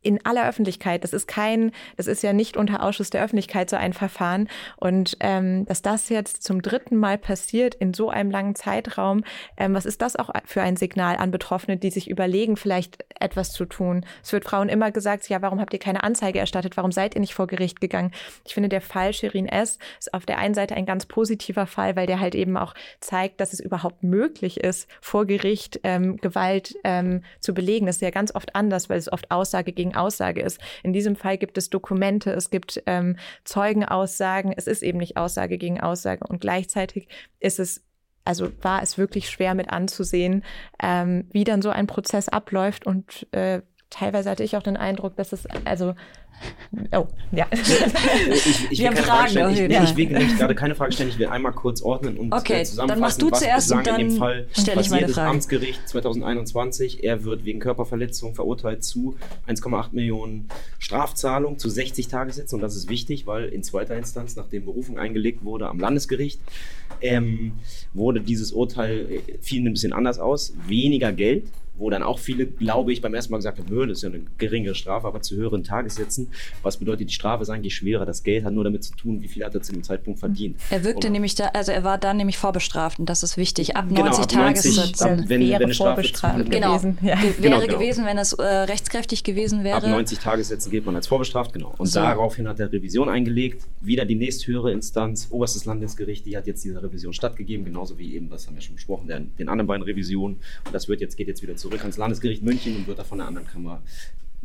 in 0.02 0.26
aller 0.26 0.48
Öffentlichkeit. 0.48 1.04
Das 1.04 1.14
ist 1.14 1.28
kein, 1.28 1.72
das 1.98 2.08
ist 2.08 2.24
ja 2.24 2.34
nicht 2.34 2.58
unter 2.58 2.84
Ausschuss 2.84 3.10
der 3.10 3.24
Öffentlichkeit 3.24 3.70
so 3.70 3.76
ein 3.76 3.94
Verfahren. 3.94 4.50
Und 4.78 5.18
ähm, 5.20 5.66
dass 5.66 5.82
das 5.82 6.10
jetzt 6.10 6.44
zum 6.44 6.62
dritten 6.62 6.96
Mal 6.96 7.18
passiert 7.18 7.76
in 7.76 7.94
so 7.94 8.10
einem 8.10 8.32
langen 8.32 8.56
Zeitraum, 8.56 9.24
ähm, 9.58 9.74
was 9.74 9.86
ist 9.86 10.02
das 10.02 10.16
auch 10.16 10.30
für 10.46 10.62
ein 10.62 10.78
Signal 10.78 11.18
an 11.18 11.32
Betroffene, 11.32 11.78
die 11.78 11.92
sich 11.92 12.10
überlegen, 12.10 12.56
vielleicht 12.56 13.06
etwas 13.20 13.52
zu 13.52 13.66
tun? 13.66 14.06
Es 14.24 14.32
wird 14.32 14.46
Frauen 14.46 14.70
immer 14.70 14.92
gesagt, 14.92 15.28
ja, 15.30 15.42
warum 15.42 15.60
habt 15.60 15.74
ihr 15.74 15.80
keine 15.80 16.04
Anzeige 16.04 16.40
erstattet? 16.40 16.78
Warum 16.78 16.92
seid 16.92 17.16
ihr 17.16 17.22
nicht 17.22 17.34
vor 17.34 17.48
Gericht 17.48 17.82
gegangen? 17.82 18.12
Ich 18.46 18.54
finde, 18.54 18.70
der 18.70 18.82
Fall 18.82 19.14
Shirin 19.14 19.48
S. 19.48 19.80
ist 20.00 20.14
auf 20.14 20.26
der 20.26 20.38
einen 20.38 20.54
Seite 20.54 20.76
ein 20.76 20.86
ganz 20.86 21.06
positiver 21.06 21.68
Fall, 21.68 21.96
weil 21.96 22.08
der 22.08 22.20
halt 22.20 22.36
eben 22.36 22.58
auch 22.58 22.74
zeigt, 23.02 23.42
dass 23.42 23.54
es 23.54 23.60
überhaupt 23.60 24.04
möglich 24.04 24.60
ist, 24.60 24.88
vor 25.02 25.26
Gericht 25.26 25.80
ähm, 25.84 26.18
Gewalt 26.18 26.76
ähm, 26.84 27.24
zu 27.40 27.54
belegen. 27.54 27.86
Das 27.86 27.98
ist 27.98 28.02
ja 28.02 28.12
ganz 28.12 28.34
oft 28.34 28.56
anders, 28.56 28.90
weil 28.90 28.98
es 28.98 29.12
oft 29.12 29.30
Aussage 29.32 29.74
gegen 29.74 29.88
gegen 29.89 29.95
Aussage 29.95 30.41
ist. 30.41 30.60
In 30.84 30.93
diesem 30.93 31.15
Fall 31.15 31.38
gibt 31.38 31.58
es 31.58 31.69
Dokumente, 31.69 32.32
es 32.32 32.49
gibt 32.49 32.82
ähm, 32.86 33.17
Zeugenaussagen, 33.43 34.54
es 34.56 34.67
ist 34.67 34.84
eben 34.84 34.99
nicht 34.99 35.17
Aussage 35.17 35.58
gegen 35.58 35.80
Aussage 35.80 36.25
und 36.28 36.41
gleichzeitig 36.41 37.08
ist 37.39 37.60
es 37.60 37.84
also 38.25 38.52
war 38.62 38.84
es 38.84 38.99
wirklich 38.99 39.28
schwer 39.28 39.56
mit 39.56 39.71
anzusehen, 39.71 40.43
ähm, 40.84 41.28
wie 41.32 41.45
dann 41.45 41.63
so 41.63 41.69
ein 41.69 41.88
Prozess 41.88 42.30
abläuft 42.30 42.86
und 42.86 43.28
äh, 43.32 43.62
teilweise 43.89 44.30
hatte 44.30 44.43
ich 44.43 44.56
auch 44.56 44.63
den 44.63 44.78
Eindruck, 44.78 45.15
dass 45.15 45.34
es 45.34 45.45
also 45.65 45.95
Oh, 46.91 47.08
ja. 47.32 47.47
ich, 47.52 48.71
ich, 48.71 48.80
will 48.80 48.89
keine 48.91 48.97
Frage 48.97 49.30
stellen. 49.30 49.52
Ich, 49.52 49.71
ja. 49.71 49.84
ich 49.84 49.95
will 49.95 50.06
gerade 50.06 50.56
keine 50.56 50.75
Frage 50.75 50.91
stellen. 50.91 51.10
Ich 51.10 51.17
will 51.17 51.28
einmal 51.28 51.52
kurz 51.52 51.82
ordnen 51.82 52.17
und 52.17 52.32
okay, 52.32 52.62
äh, 52.62 52.63
zusammenfassen, 52.63 52.88
dann 52.88 52.99
machst 52.99 53.21
du 53.21 53.32
was 53.32 53.39
zuerst 53.39 53.71
und 53.71 53.88
dann 53.88 53.99
in 53.99 54.10
dem 54.10 54.17
Fall 54.17 54.47
stelle 54.52 54.82
ich 54.82 54.89
meine 54.89 55.10
Frage. 55.10 55.30
Amtsgericht 55.30 55.88
2021. 55.89 57.04
Er 57.04 57.23
wird 57.23 57.43
wegen 57.45 57.60
Körperverletzung 57.60 58.36
verurteilt 58.36 58.84
zu 58.84 59.17
1,8 59.47 59.89
Millionen 59.91 60.47
Strafzahlung 60.78 61.58
zu 61.58 61.69
60 61.69 62.08
Tagessätzen. 62.08 62.58
Und 62.58 62.62
das 62.62 62.75
ist 62.75 62.89
wichtig, 62.89 63.25
weil 63.28 63.45
in 63.45 63.63
zweiter 63.63 63.97
Instanz, 63.97 64.36
nachdem 64.36 64.65
Berufung 64.65 64.99
eingelegt 64.99 65.43
wurde 65.43 65.67
am 65.67 65.80
Landesgericht, 65.80 66.39
ähm, 67.02 67.54
wurde 67.93 68.21
dieses 68.21 68.52
Urteil, 68.52 69.12
äh, 69.12 69.38
fiel 69.41 69.65
ein 69.65 69.73
bisschen 69.73 69.93
anders 69.93 70.19
aus. 70.19 70.54
Weniger 70.67 71.12
Geld, 71.12 71.47
wo 71.80 71.89
dann 71.89 72.04
auch 72.04 72.20
viele, 72.20 72.46
glaube 72.46 72.92
ich, 72.92 73.02
beim 73.02 73.13
ersten 73.13 73.32
Mal 73.32 73.38
gesagt 73.38 73.58
haben, 73.58 73.88
das 73.88 73.98
ist 73.98 74.04
ja 74.04 74.10
eine 74.10 74.22
geringere 74.38 74.76
Strafe, 74.76 75.08
aber 75.08 75.22
zu 75.22 75.36
höheren 75.36 75.63
Tagessätzen. 75.63 76.30
Was 76.62 76.78
bedeutet, 76.78 77.10
die 77.10 77.13
Strafe 77.13 77.44
ist 77.44 77.50
eigentlich 77.50 77.76
schwerer. 77.76 78.06
Das 78.06 78.24
Geld 78.24 78.44
hat 78.44 78.54
nur 78.54 78.63
damit 78.63 78.84
zu 78.84 78.94
tun, 78.96 79.22
wie 79.22 79.28
viel 79.28 79.44
hat 79.46 79.56
er 79.56 79.62
zu 79.62 79.72
dem 79.72 79.84
Zeitpunkt 79.84 80.20
verdient. 80.20 80.58
Er 80.70 80.84
wirkte 80.84 81.08
und, 81.08 81.13
nämlich 81.13 81.36
da, 81.36 81.48
also 81.48 81.72
er 81.72 81.84
war 81.84 81.98
dann 81.98 82.18
nämlich 82.18 82.38
vorbestraft 82.38 83.00
und 83.00 83.08
das 83.08 83.24
ist 83.24 83.38
wichtig. 83.38 83.76
Ab 83.76 83.89
90 83.89 84.28
genau, 84.28 84.44
Tagessätzen. 84.44 85.08
Ab, 85.08 85.20
wenn, 85.28 85.42
wäre 85.42 85.60
wenn 85.60 85.65
eine 85.65 86.04
Strafe 86.04 86.44
genau, 86.44 86.78
gewesen. 86.78 86.98
Ja. 87.02 87.22
Wäre 87.22 87.34
genau, 87.42 87.60
genau. 87.62 87.74
gewesen, 87.74 88.06
wenn 88.06 88.18
es 88.18 88.34
äh, 88.34 88.44
rechtskräftig 88.44 89.24
gewesen 89.24 89.63
wäre. 89.63 89.78
Ab 89.78 89.88
90 89.88 90.20
Tagessätzen 90.20 90.72
geht 90.72 90.86
man 90.86 90.96
als 90.96 91.08
vorbestraft, 91.08 91.54
genau. 91.54 91.74
Und 91.78 91.88
so. 91.88 92.00
daraufhin 92.00 92.48
hat 92.48 92.60
er 92.60 92.72
Revision 92.72 93.08
eingelegt. 93.08 93.63
Wieder 93.80 94.06
die 94.06 94.15
nächsthöhere 94.15 94.72
Instanz, 94.72 95.28
oberstes 95.30 95.65
Landesgericht, 95.65 96.26
die 96.26 96.36
hat 96.36 96.46
jetzt 96.46 96.63
diese 96.63 96.82
Revision 96.84 97.13
stattgegeben, 97.13 97.65
genauso 97.65 97.98
wie 97.98 98.15
eben, 98.15 98.30
das 98.30 98.48
haben 98.48 98.56
wir 98.56 98.62
schon 98.62 98.76
besprochen, 98.76 99.08
den, 99.08 99.32
den 99.38 99.48
anderen 99.48 99.68
beiden 99.68 99.84
Revisionen. 99.84 100.38
Und 100.65 100.76
das 100.76 100.88
wird 100.89 101.02
jetzt, 101.02 101.15
geht 101.15 101.28
jetzt 101.28 101.42
wieder 101.42 101.56
zurück 101.56 101.68
ans 101.77 101.97
Landesgericht 101.97 102.43
München 102.43 102.75
und 102.75 102.88
wird 102.88 102.99
da 102.99 103.03
von 103.03 103.17
der 103.19 103.27
anderen 103.27 103.47
Kammer 103.47 103.82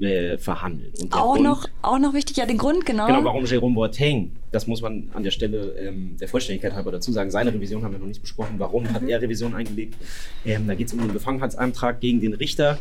äh, 0.00 0.38
verhandeln. 0.38 0.92
auch, 1.10 1.34
Grund, 1.34 1.44
noch, 1.44 1.68
auch 1.82 1.98
noch 1.98 2.14
wichtig, 2.14 2.36
ja, 2.36 2.46
den 2.46 2.58
Grund, 2.58 2.84
genau. 2.84 3.06
Genau, 3.06 3.24
warum 3.24 3.44
Jérôme 3.44 3.74
Boateng, 3.74 4.32
das 4.50 4.66
muss 4.66 4.82
man 4.82 5.08
an 5.14 5.22
der 5.22 5.30
Stelle 5.30 5.74
ähm, 5.78 6.16
der 6.20 6.28
Vollständigkeit 6.28 6.72
halber 6.72 6.90
dazu 6.90 7.12
sagen, 7.12 7.30
seine 7.30 7.52
Revision 7.52 7.84
haben 7.84 7.92
wir 7.92 7.98
noch 8.00 8.06
nicht 8.06 8.20
besprochen. 8.20 8.54
Warum 8.58 8.84
mhm. 8.84 8.92
hat 8.92 9.02
er 9.04 9.22
Revision 9.22 9.54
eingelegt? 9.54 9.94
Ähm, 10.44 10.66
da 10.66 10.74
geht 10.74 10.88
es 10.88 10.92
um 10.92 11.00
den 11.00 11.12
Befangenheitsantrag 11.12 12.00
gegen 12.00 12.20
den 12.20 12.34
Richter 12.34 12.78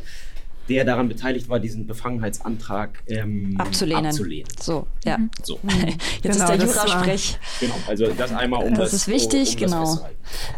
der 0.70 0.86
daran 0.86 1.10
beteiligt 1.10 1.50
war, 1.50 1.60
diesen 1.60 1.88
Befangenheitsantrag 1.88 3.04
ähm, 3.08 3.56
abzulehnen. 3.58 4.06
abzulehnen. 4.06 4.50
So, 4.60 4.88
ja. 5.04 5.18
Mhm. 5.18 5.30
So. 5.44 5.60
Jetzt 6.22 6.22
genau, 6.22 6.36
ist 6.36 6.48
der 6.48 6.56
Jura-Sprech. 6.56 7.40
Genau, 7.60 7.76
also 7.88 8.08
das 8.18 8.34
einmal 8.34 8.64
um 8.64 8.74
das, 8.74 8.92
das 8.92 8.94
ist 8.94 9.08
wichtig, 9.08 9.58
um, 9.58 9.64
um 9.64 9.70
genau. 9.70 10.10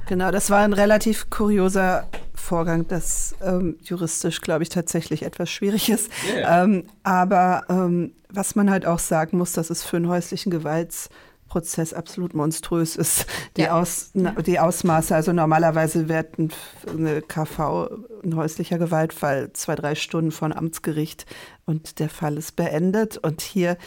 Genau, 0.07 0.31
das 0.31 0.49
war 0.49 0.59
ein 0.59 0.73
relativ 0.73 1.29
kurioser 1.29 2.07
Vorgang, 2.33 2.87
das 2.87 3.35
ähm, 3.41 3.77
juristisch, 3.83 4.41
glaube 4.41 4.63
ich, 4.63 4.69
tatsächlich 4.69 5.23
etwas 5.23 5.49
schwierig 5.49 5.89
ist. 5.89 6.11
Yeah. 6.31 6.63
Ähm, 6.63 6.83
aber 7.03 7.63
ähm, 7.69 8.11
was 8.29 8.55
man 8.55 8.69
halt 8.69 8.85
auch 8.85 8.99
sagen 8.99 9.37
muss, 9.37 9.53
dass 9.53 9.69
es 9.69 9.83
für 9.83 9.97
einen 9.97 10.09
häuslichen 10.09 10.51
Gewalts 10.51 11.09
Prozess 11.55 11.93
absolut 11.93 12.33
monströs 12.33 12.97
ist. 12.97 13.27
Die, 13.55 13.61
ja. 13.61 13.79
Aus, 13.79 14.11
die 14.13 14.59
Ausmaße, 14.59 15.15
also 15.15 15.31
normalerweise 15.31 16.09
wird 16.09 16.35
eine 16.37 17.21
KV, 17.21 17.87
ein 18.25 18.35
häuslicher 18.35 18.77
Gewaltfall, 18.77 19.53
zwei, 19.53 19.75
drei 19.75 19.95
Stunden 19.95 20.31
von 20.31 20.51
Amtsgericht 20.51 21.25
und 21.65 21.99
der 21.99 22.09
Fall 22.09 22.35
ist 22.35 22.57
beendet. 22.57 23.17
Und 23.17 23.39
hier 23.39 23.77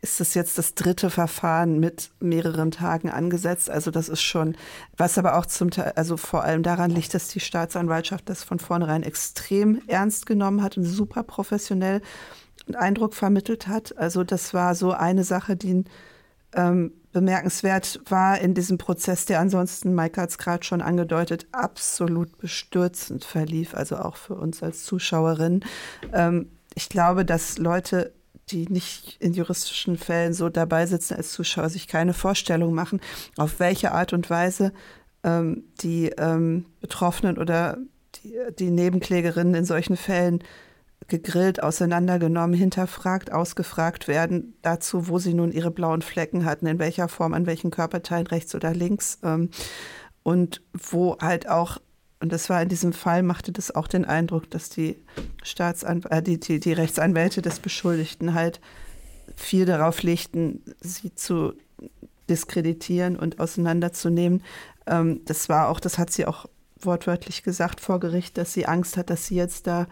ist 0.00 0.22
es 0.22 0.32
jetzt 0.32 0.56
das 0.56 0.74
dritte 0.74 1.10
Verfahren 1.10 1.78
mit 1.78 2.10
mehreren 2.20 2.70
Tagen 2.70 3.10
angesetzt. 3.10 3.68
Also 3.68 3.90
das 3.90 4.08
ist 4.08 4.22
schon, 4.22 4.56
was 4.96 5.18
aber 5.18 5.36
auch 5.36 5.44
zum 5.44 5.70
Teil, 5.70 5.92
also 5.96 6.16
vor 6.16 6.42
allem 6.42 6.62
daran 6.62 6.90
liegt, 6.90 7.12
dass 7.12 7.28
die 7.28 7.40
Staatsanwaltschaft 7.40 8.30
das 8.30 8.44
von 8.44 8.58
vornherein 8.58 9.02
extrem 9.02 9.82
ernst 9.88 10.24
genommen 10.24 10.62
hat 10.62 10.78
und 10.78 10.84
super 10.84 11.22
professionell 11.22 12.00
einen 12.66 12.76
Eindruck 12.76 13.12
vermittelt 13.12 13.66
hat. 13.66 13.98
Also 13.98 14.24
das 14.24 14.54
war 14.54 14.74
so 14.74 14.92
eine 14.92 15.22
Sache, 15.22 15.54
die 15.54 15.84
ähm, 16.54 16.92
bemerkenswert 17.12 18.00
war 18.08 18.40
in 18.40 18.54
diesem 18.54 18.78
Prozess, 18.78 19.26
der 19.26 19.40
ansonsten, 19.40 19.94
Mike 19.94 20.20
hat 20.20 20.30
es 20.30 20.38
gerade 20.38 20.64
schon 20.64 20.80
angedeutet, 20.80 21.46
absolut 21.52 22.38
bestürzend 22.38 23.24
verlief, 23.24 23.74
also 23.74 23.96
auch 23.96 24.16
für 24.16 24.34
uns 24.34 24.62
als 24.62 24.84
Zuschauerin. 24.84 25.64
Ähm, 26.12 26.50
ich 26.74 26.88
glaube, 26.88 27.24
dass 27.24 27.58
Leute, 27.58 28.12
die 28.50 28.66
nicht 28.68 29.16
in 29.20 29.32
juristischen 29.32 29.96
Fällen 29.96 30.32
so 30.32 30.48
dabei 30.48 30.86
sitzen 30.86 31.14
als 31.14 31.32
Zuschauer, 31.32 31.68
sich 31.68 31.88
keine 31.88 32.14
Vorstellung 32.14 32.74
machen, 32.74 33.00
auf 33.36 33.58
welche 33.60 33.92
Art 33.92 34.12
und 34.12 34.30
Weise 34.30 34.72
ähm, 35.24 35.64
die 35.82 36.10
ähm, 36.16 36.66
Betroffenen 36.80 37.38
oder 37.38 37.78
die, 38.16 38.34
die 38.58 38.70
Nebenklägerinnen 38.70 39.54
in 39.54 39.64
solchen 39.64 39.96
Fällen 39.96 40.42
gegrillt, 41.08 41.62
auseinandergenommen, 41.62 42.56
hinterfragt, 42.56 43.32
ausgefragt 43.32 44.08
werden 44.08 44.54
dazu, 44.62 45.08
wo 45.08 45.18
sie 45.18 45.34
nun 45.34 45.52
ihre 45.52 45.70
blauen 45.70 46.02
Flecken 46.02 46.44
hatten, 46.44 46.66
in 46.66 46.78
welcher 46.78 47.08
Form, 47.08 47.34
an 47.34 47.46
welchen 47.46 47.70
Körperteilen, 47.70 48.26
rechts 48.26 48.54
oder 48.54 48.72
links. 48.72 49.18
Ähm, 49.22 49.50
und 50.22 50.62
wo 50.72 51.18
halt 51.18 51.48
auch, 51.48 51.78
und 52.20 52.32
das 52.32 52.50
war 52.50 52.62
in 52.62 52.68
diesem 52.68 52.92
Fall, 52.92 53.22
machte 53.22 53.50
das 53.52 53.74
auch 53.74 53.88
den 53.88 54.04
Eindruck, 54.04 54.50
dass 54.50 54.68
die, 54.68 54.96
Staatsan 55.42 56.02
äh, 56.10 56.22
die, 56.22 56.38
die, 56.38 56.60
die 56.60 56.72
Rechtsanwälte 56.72 57.42
des 57.42 57.58
Beschuldigten 57.58 58.34
halt 58.34 58.60
viel 59.34 59.64
darauf 59.64 60.02
legten, 60.02 60.62
sie 60.80 61.14
zu 61.14 61.54
diskreditieren 62.28 63.16
und 63.16 63.40
auseinanderzunehmen. 63.40 64.42
Ähm, 64.86 65.22
das 65.24 65.48
war 65.48 65.68
auch, 65.68 65.80
das 65.80 65.98
hat 65.98 66.10
sie 66.10 66.26
auch 66.26 66.46
wortwörtlich 66.78 67.42
gesagt 67.42 67.80
vor 67.80 68.00
Gericht, 68.00 68.38
dass 68.38 68.52
sie 68.52 68.66
Angst 68.66 68.96
hat, 68.96 69.10
dass 69.10 69.26
sie 69.26 69.34
jetzt 69.34 69.66
da 69.66 69.86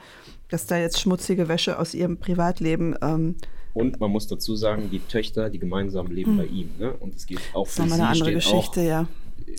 dass 0.51 0.67
da 0.67 0.79
jetzt 0.79 1.01
schmutzige 1.01 1.49
Wäsche 1.49 1.79
aus 1.79 1.95
ihrem 1.95 2.19
Privatleben. 2.19 2.97
Ähm, 3.03 3.37
und 3.75 4.01
man 4.01 4.11
muss 4.11 4.27
dazu 4.27 4.57
sagen, 4.57 4.89
die 4.91 5.01
Töchter, 5.01 5.51
die 5.51 5.59
gemeinsam 5.59 6.09
leben 6.09 6.35
mhm. 6.35 6.39
bei 6.39 6.47
ihm. 6.47 6.71
Ne? 6.79 6.93
Und 6.95 7.15
es 7.15 7.27
geht 7.27 7.41
auch 7.53 7.67
für 7.67 7.83
das 7.83 7.91
ist 7.91 7.95
sie. 7.97 8.01
eine 8.01 8.11
andere 8.11 8.33
Geschichte, 8.33 8.81
auch, 8.81 8.85
ja. 8.85 9.09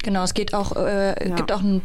Genau, 0.04 0.24
es 0.24 0.34
geht 0.34 0.54
auch, 0.54 0.76
äh, 0.76 1.30
ja. 1.30 1.36
gibt 1.36 1.52
auch 1.52 1.62
ein 1.62 1.82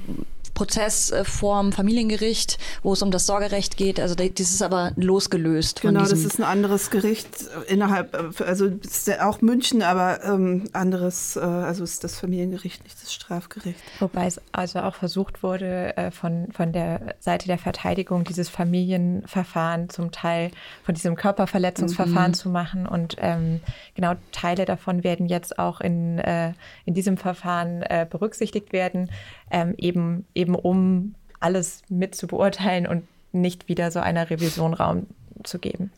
Prozess 0.55 1.11
äh, 1.11 1.25
vorm 1.25 1.73
Familiengericht, 1.73 2.59
wo 2.83 2.93
es 2.93 3.03
um 3.03 3.11
das 3.11 3.27
Sorgerecht 3.27 3.77
geht. 3.77 4.01
Also 4.01 4.15
das 4.15 4.31
ist 4.39 4.63
aber 4.63 4.93
losgelöst. 4.97 5.83
Genau, 5.83 6.01
das 6.01 6.13
ist 6.13 6.39
ein 6.39 6.45
anderes 6.45 6.91
Gericht 6.91 7.29
innerhalb, 7.67 8.15
äh, 8.15 8.45
also 8.45 8.67
ist 8.67 9.21
auch 9.21 9.41
München, 9.41 9.83
aber 9.83 10.23
ähm, 10.25 10.65
anderes, 10.73 11.37
äh, 11.37 11.41
also 11.41 11.85
ist 11.85 12.05
das 12.05 12.19
Familiengericht, 12.19 12.85
nicht 12.85 13.03
das 13.03 13.13
Strafgericht. 13.13 13.79
Wobei 13.99 14.27
es 14.27 14.41
also 14.53 14.81
auch 14.81 14.95
versucht 14.95 15.43
wurde, 15.43 15.97
äh, 15.97 16.11
von, 16.11 16.49
von 16.53 16.73
der 16.73 17.15
Seite 17.21 17.47
der 17.47 17.59
Verteidigung 17.59 18.25
dieses 18.25 18.49
Familienverfahren 18.49 19.89
zum 19.89 20.13
Teil 20.13 20.51
von 20.85 20.95
diesem 20.95 21.17
Körperverletzungsverfahren 21.17 22.33
mhm. 22.33 22.35
zu 22.35 22.49
machen. 22.49 22.87
Und 22.87 23.17
ähm, 23.19 23.61
genau 23.95 24.15
Teile 24.33 24.65
davon 24.65 25.05
werden 25.05 25.27
jetzt 25.27 25.59
auch 25.59 25.81
in, 25.81 26.19
äh, 26.19 26.53
in 26.85 26.95
diesem 26.95 27.17
Verfahren 27.17 27.83
äh, 27.83 28.07
berücksichtigt 28.09 28.73
werden, 28.73 29.11
ähm, 29.51 29.75
eben, 29.79 30.27
eben 30.35 30.55
eben 30.55 30.55
um 30.55 31.15
alles 31.41 31.83
mit 31.89 32.15
zu 32.15 32.27
beurteilen 32.27 32.87
und 32.87 33.07
nicht 33.33 33.69
wieder 33.69 33.91
so 33.91 34.01
einer 34.01 34.31
Revision 34.31 34.75
Raum 34.75 35.07
zu 35.43 35.59
geben. 35.59 35.91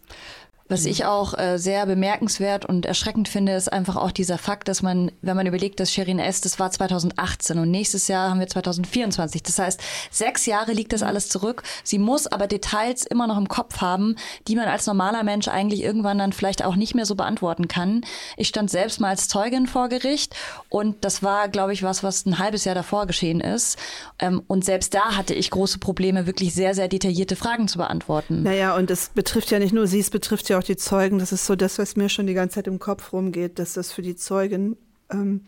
Was 0.68 0.84
ich 0.84 1.04
auch 1.04 1.38
äh, 1.38 1.58
sehr 1.58 1.86
bemerkenswert 1.86 2.64
und 2.64 2.86
erschreckend 2.86 3.28
finde, 3.28 3.52
ist 3.52 3.72
einfach 3.72 3.94
auch 3.94 4.10
dieser 4.10 4.36
Fakt, 4.36 4.66
dass 4.66 4.82
man, 4.82 5.12
wenn 5.22 5.36
man 5.36 5.46
überlegt, 5.46 5.78
dass 5.78 5.92
Sherin 5.92 6.18
S., 6.18 6.40
das 6.40 6.58
war 6.58 6.72
2018 6.72 7.58
und 7.58 7.70
nächstes 7.70 8.08
Jahr 8.08 8.30
haben 8.30 8.40
wir 8.40 8.48
2024. 8.48 9.44
Das 9.44 9.60
heißt, 9.60 9.80
sechs 10.10 10.44
Jahre 10.44 10.72
liegt 10.72 10.92
das 10.92 11.04
alles 11.04 11.28
zurück. 11.28 11.62
Sie 11.84 12.00
muss 12.00 12.26
aber 12.26 12.48
Details 12.48 13.06
immer 13.06 13.28
noch 13.28 13.38
im 13.38 13.46
Kopf 13.46 13.80
haben, 13.80 14.16
die 14.48 14.56
man 14.56 14.66
als 14.66 14.86
normaler 14.86 15.22
Mensch 15.22 15.46
eigentlich 15.46 15.82
irgendwann 15.82 16.18
dann 16.18 16.32
vielleicht 16.32 16.64
auch 16.64 16.74
nicht 16.74 16.96
mehr 16.96 17.06
so 17.06 17.14
beantworten 17.14 17.68
kann. 17.68 18.04
Ich 18.36 18.48
stand 18.48 18.68
selbst 18.68 19.00
mal 19.00 19.10
als 19.10 19.28
Zeugin 19.28 19.68
vor 19.68 19.88
Gericht 19.88 20.34
und 20.68 21.04
das 21.04 21.22
war, 21.22 21.48
glaube 21.48 21.74
ich, 21.74 21.84
was, 21.84 22.02
was 22.02 22.26
ein 22.26 22.40
halbes 22.40 22.64
Jahr 22.64 22.74
davor 22.74 23.06
geschehen 23.06 23.40
ist. 23.40 23.78
Ähm, 24.18 24.42
und 24.48 24.64
selbst 24.64 24.94
da 24.94 25.16
hatte 25.16 25.34
ich 25.34 25.50
große 25.50 25.78
Probleme, 25.78 26.26
wirklich 26.26 26.54
sehr, 26.54 26.74
sehr 26.74 26.88
detaillierte 26.88 27.36
Fragen 27.36 27.68
zu 27.68 27.78
beantworten. 27.78 28.42
Naja, 28.42 28.74
und 28.74 28.90
es 28.90 29.10
betrifft 29.10 29.52
ja 29.52 29.60
nicht 29.60 29.72
nur 29.72 29.86
sie, 29.86 30.00
es 30.00 30.10
betrifft 30.10 30.48
ja 30.48 30.55
auch 30.58 30.62
die 30.62 30.76
Zeugen, 30.76 31.18
das 31.18 31.32
ist 31.32 31.46
so 31.46 31.56
das, 31.56 31.78
was 31.78 31.96
mir 31.96 32.08
schon 32.08 32.26
die 32.26 32.34
ganze 32.34 32.56
Zeit 32.56 32.66
im 32.66 32.78
Kopf 32.78 33.12
rumgeht, 33.12 33.58
dass 33.58 33.74
das 33.74 33.92
für 33.92 34.02
die 34.02 34.16
Zeugen 34.16 34.76
ähm, 35.10 35.42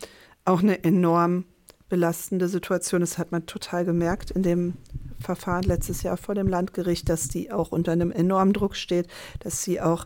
auch 0.45 0.61
eine 0.61 0.83
enorm 0.83 1.45
belastende 1.89 2.47
Situation 2.47 3.01
ist, 3.01 3.17
hat 3.17 3.31
man 3.31 3.45
total 3.45 3.83
gemerkt 3.83 4.31
in 4.31 4.43
dem 4.43 4.73
Verfahren 5.19 5.63
letztes 5.63 6.03
Jahr 6.03 6.17
vor 6.17 6.35
dem 6.35 6.47
Landgericht, 6.47 7.09
dass 7.09 7.27
die 7.27 7.51
auch 7.51 7.71
unter 7.71 7.91
einem 7.91 8.11
enormen 8.11 8.53
Druck 8.53 8.75
steht, 8.75 9.07
dass 9.39 9.63
sie 9.63 9.81
auch 9.81 10.05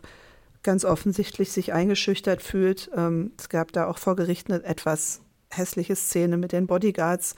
ganz 0.62 0.84
offensichtlich 0.84 1.52
sich 1.52 1.72
eingeschüchtert 1.72 2.42
fühlt. 2.42 2.90
Ähm, 2.96 3.32
es 3.38 3.48
gab 3.48 3.72
da 3.72 3.86
auch 3.86 3.98
vor 3.98 4.16
Gericht 4.16 4.50
eine 4.50 4.64
etwas 4.64 5.20
hässliche 5.50 5.94
Szene 5.94 6.36
mit 6.36 6.52
den 6.52 6.66
Bodyguards 6.66 7.36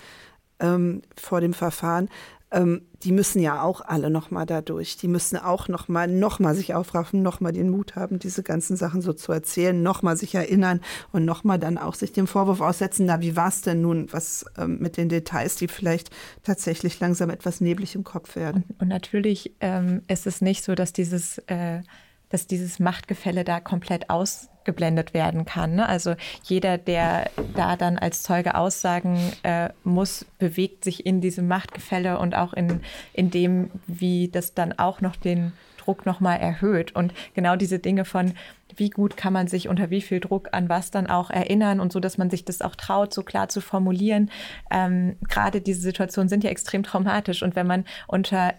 ähm, 0.61 1.03
vor 1.17 1.41
dem 1.41 1.53
Verfahren. 1.53 2.09
Ähm, 2.51 2.83
die 3.03 3.13
müssen 3.13 3.41
ja 3.41 3.63
auch 3.63 3.81
alle 3.81 4.09
nochmal 4.09 4.47
dadurch. 4.47 4.97
Die 4.97 5.09
müssen 5.09 5.37
auch 5.37 5.69
nochmal, 5.69 6.09
nochmal 6.09 6.55
sich 6.55 6.75
aufraffen, 6.75 7.23
nochmal 7.23 7.53
den 7.53 7.71
Mut 7.71 7.97
haben, 7.97 8.19
diese 8.19 8.43
ganzen 8.43 8.77
Sachen 8.77 9.03
so 9.03 9.13
zu 9.13 9.33
erzählen, 9.33 9.83
nochmal 9.83 10.17
sich 10.17 10.35
erinnern 10.35 10.81
und 11.13 11.25
nochmal 11.25 11.59
dann 11.59 11.77
auch 11.77 11.95
sich 11.95 12.13
dem 12.13 12.27
Vorwurf 12.27 12.61
aussetzen, 12.61 13.07
na, 13.07 13.21
wie 13.21 13.37
war 13.37 13.49
es 13.49 13.63
denn 13.63 13.81
nun, 13.83 14.13
was 14.13 14.47
ähm, 14.57 14.79
mit 14.79 14.97
den 14.97 15.09
Details, 15.09 15.57
die 15.57 15.69
vielleicht 15.69 16.11
tatsächlich 16.43 16.99
langsam 17.01 17.31
etwas 17.31 17.61
neblig 17.61 17.95
im 17.95 18.05
Kopf 18.05 18.37
werden. 18.37 18.65
Und, 18.69 18.83
und 18.83 18.89
natürlich 18.89 19.55
ähm, 19.61 20.03
ist 20.09 20.27
es 20.27 20.41
nicht 20.41 20.65
so, 20.65 20.75
dass 20.75 20.93
dieses 20.93 21.39
äh, 21.49 21.81
dass 22.29 22.47
dieses 22.47 22.79
Machtgefälle 22.79 23.45
da 23.45 23.61
komplett 23.61 24.11
ausgeblendet 24.11 25.15
werden 25.15 25.45
kann. 25.45 25.77
Ne? 25.77 25.89
Also 25.89 26.15
jeder, 26.45 26.79
der 26.79 27.31
da 27.55 27.77
dann 27.77 27.99
als 27.99 28.23
Zeuge 28.23 28.55
aussagen 28.55 29.19
äh, 29.43 29.71
muss, 29.85 30.27
bewegt 30.39 30.85
sich 30.85 31.07
in 31.07 31.21
diesem 31.21 31.49
Machtgefälle 31.49 32.19
und 32.19 32.35
auch 32.35 32.53
in, 32.53 32.81
in 33.13 33.31
dem, 33.31 33.71
wie 33.87 34.29
das 34.29 34.55
dann 34.55 34.73
auch 34.79 35.01
noch 35.01 35.17
den 35.17 35.53
Druck 35.87 36.05
nochmal 36.05 36.41
erhöht. 36.41 36.95
Und 36.95 37.15
genau 37.35 37.55
diese 37.55 37.79
Dinge 37.79 38.05
von, 38.05 38.35
wie 38.75 38.91
gut 38.91 39.17
kann 39.17 39.33
man 39.33 39.47
sich 39.47 39.69
unter 39.69 39.91
wie 39.91 40.03
viel 40.03 40.21
Druck 40.21 40.49
an 40.53 40.69
was 40.69 40.91
dann 40.91 41.07
auch 41.07 41.31
erinnern 41.31 41.81
und 41.81 41.93
so, 41.93 42.01
dass 42.01 42.19
man 42.19 42.29
sich 42.29 42.45
das 42.45 42.61
auch 42.61 42.75
traut, 42.75 43.15
so 43.15 43.23
klar 43.23 43.49
zu 43.49 43.61
formulieren. 43.61 44.31
Ähm, 44.71 45.17
Gerade 45.29 45.61
diese 45.61 45.81
Situationen 45.81 46.29
sind 46.29 46.43
ja 46.43 46.51
extrem 46.51 46.83
traumatisch. 46.83 47.43
Und 47.43 47.55
wenn 47.55 47.69
man 47.69 47.85
unter, 48.09 48.55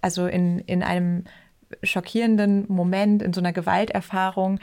also 0.00 0.26
in, 0.26 0.58
in 0.60 0.82
einem 0.82 1.24
schockierenden 1.82 2.64
Moment, 2.68 3.22
in 3.22 3.32
so 3.32 3.40
einer 3.40 3.52
Gewalterfahrung, 3.52 4.58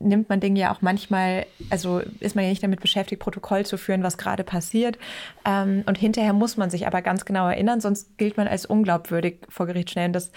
nimmt 0.00 0.30
man 0.30 0.40
Dinge 0.40 0.58
ja 0.58 0.72
auch 0.74 0.80
manchmal, 0.80 1.46
also 1.68 2.00
ist 2.20 2.34
man 2.34 2.44
ja 2.44 2.50
nicht 2.50 2.62
damit 2.62 2.80
beschäftigt, 2.80 3.20
Protokoll 3.20 3.66
zu 3.66 3.76
führen, 3.76 4.02
was 4.02 4.16
gerade 4.16 4.44
passiert. 4.44 4.98
Ähm, 5.44 5.84
und 5.86 5.98
hinterher 5.98 6.32
muss 6.32 6.56
man 6.56 6.70
sich 6.70 6.86
aber 6.86 7.02
ganz 7.02 7.26
genau 7.26 7.46
erinnern, 7.48 7.80
sonst 7.80 8.16
gilt 8.16 8.38
man 8.38 8.48
als 8.48 8.64
unglaubwürdig 8.64 9.40
vor 9.50 9.66
Gericht 9.66 9.90
schnell. 9.90 10.06
Und 10.06 10.14
das 10.14 10.32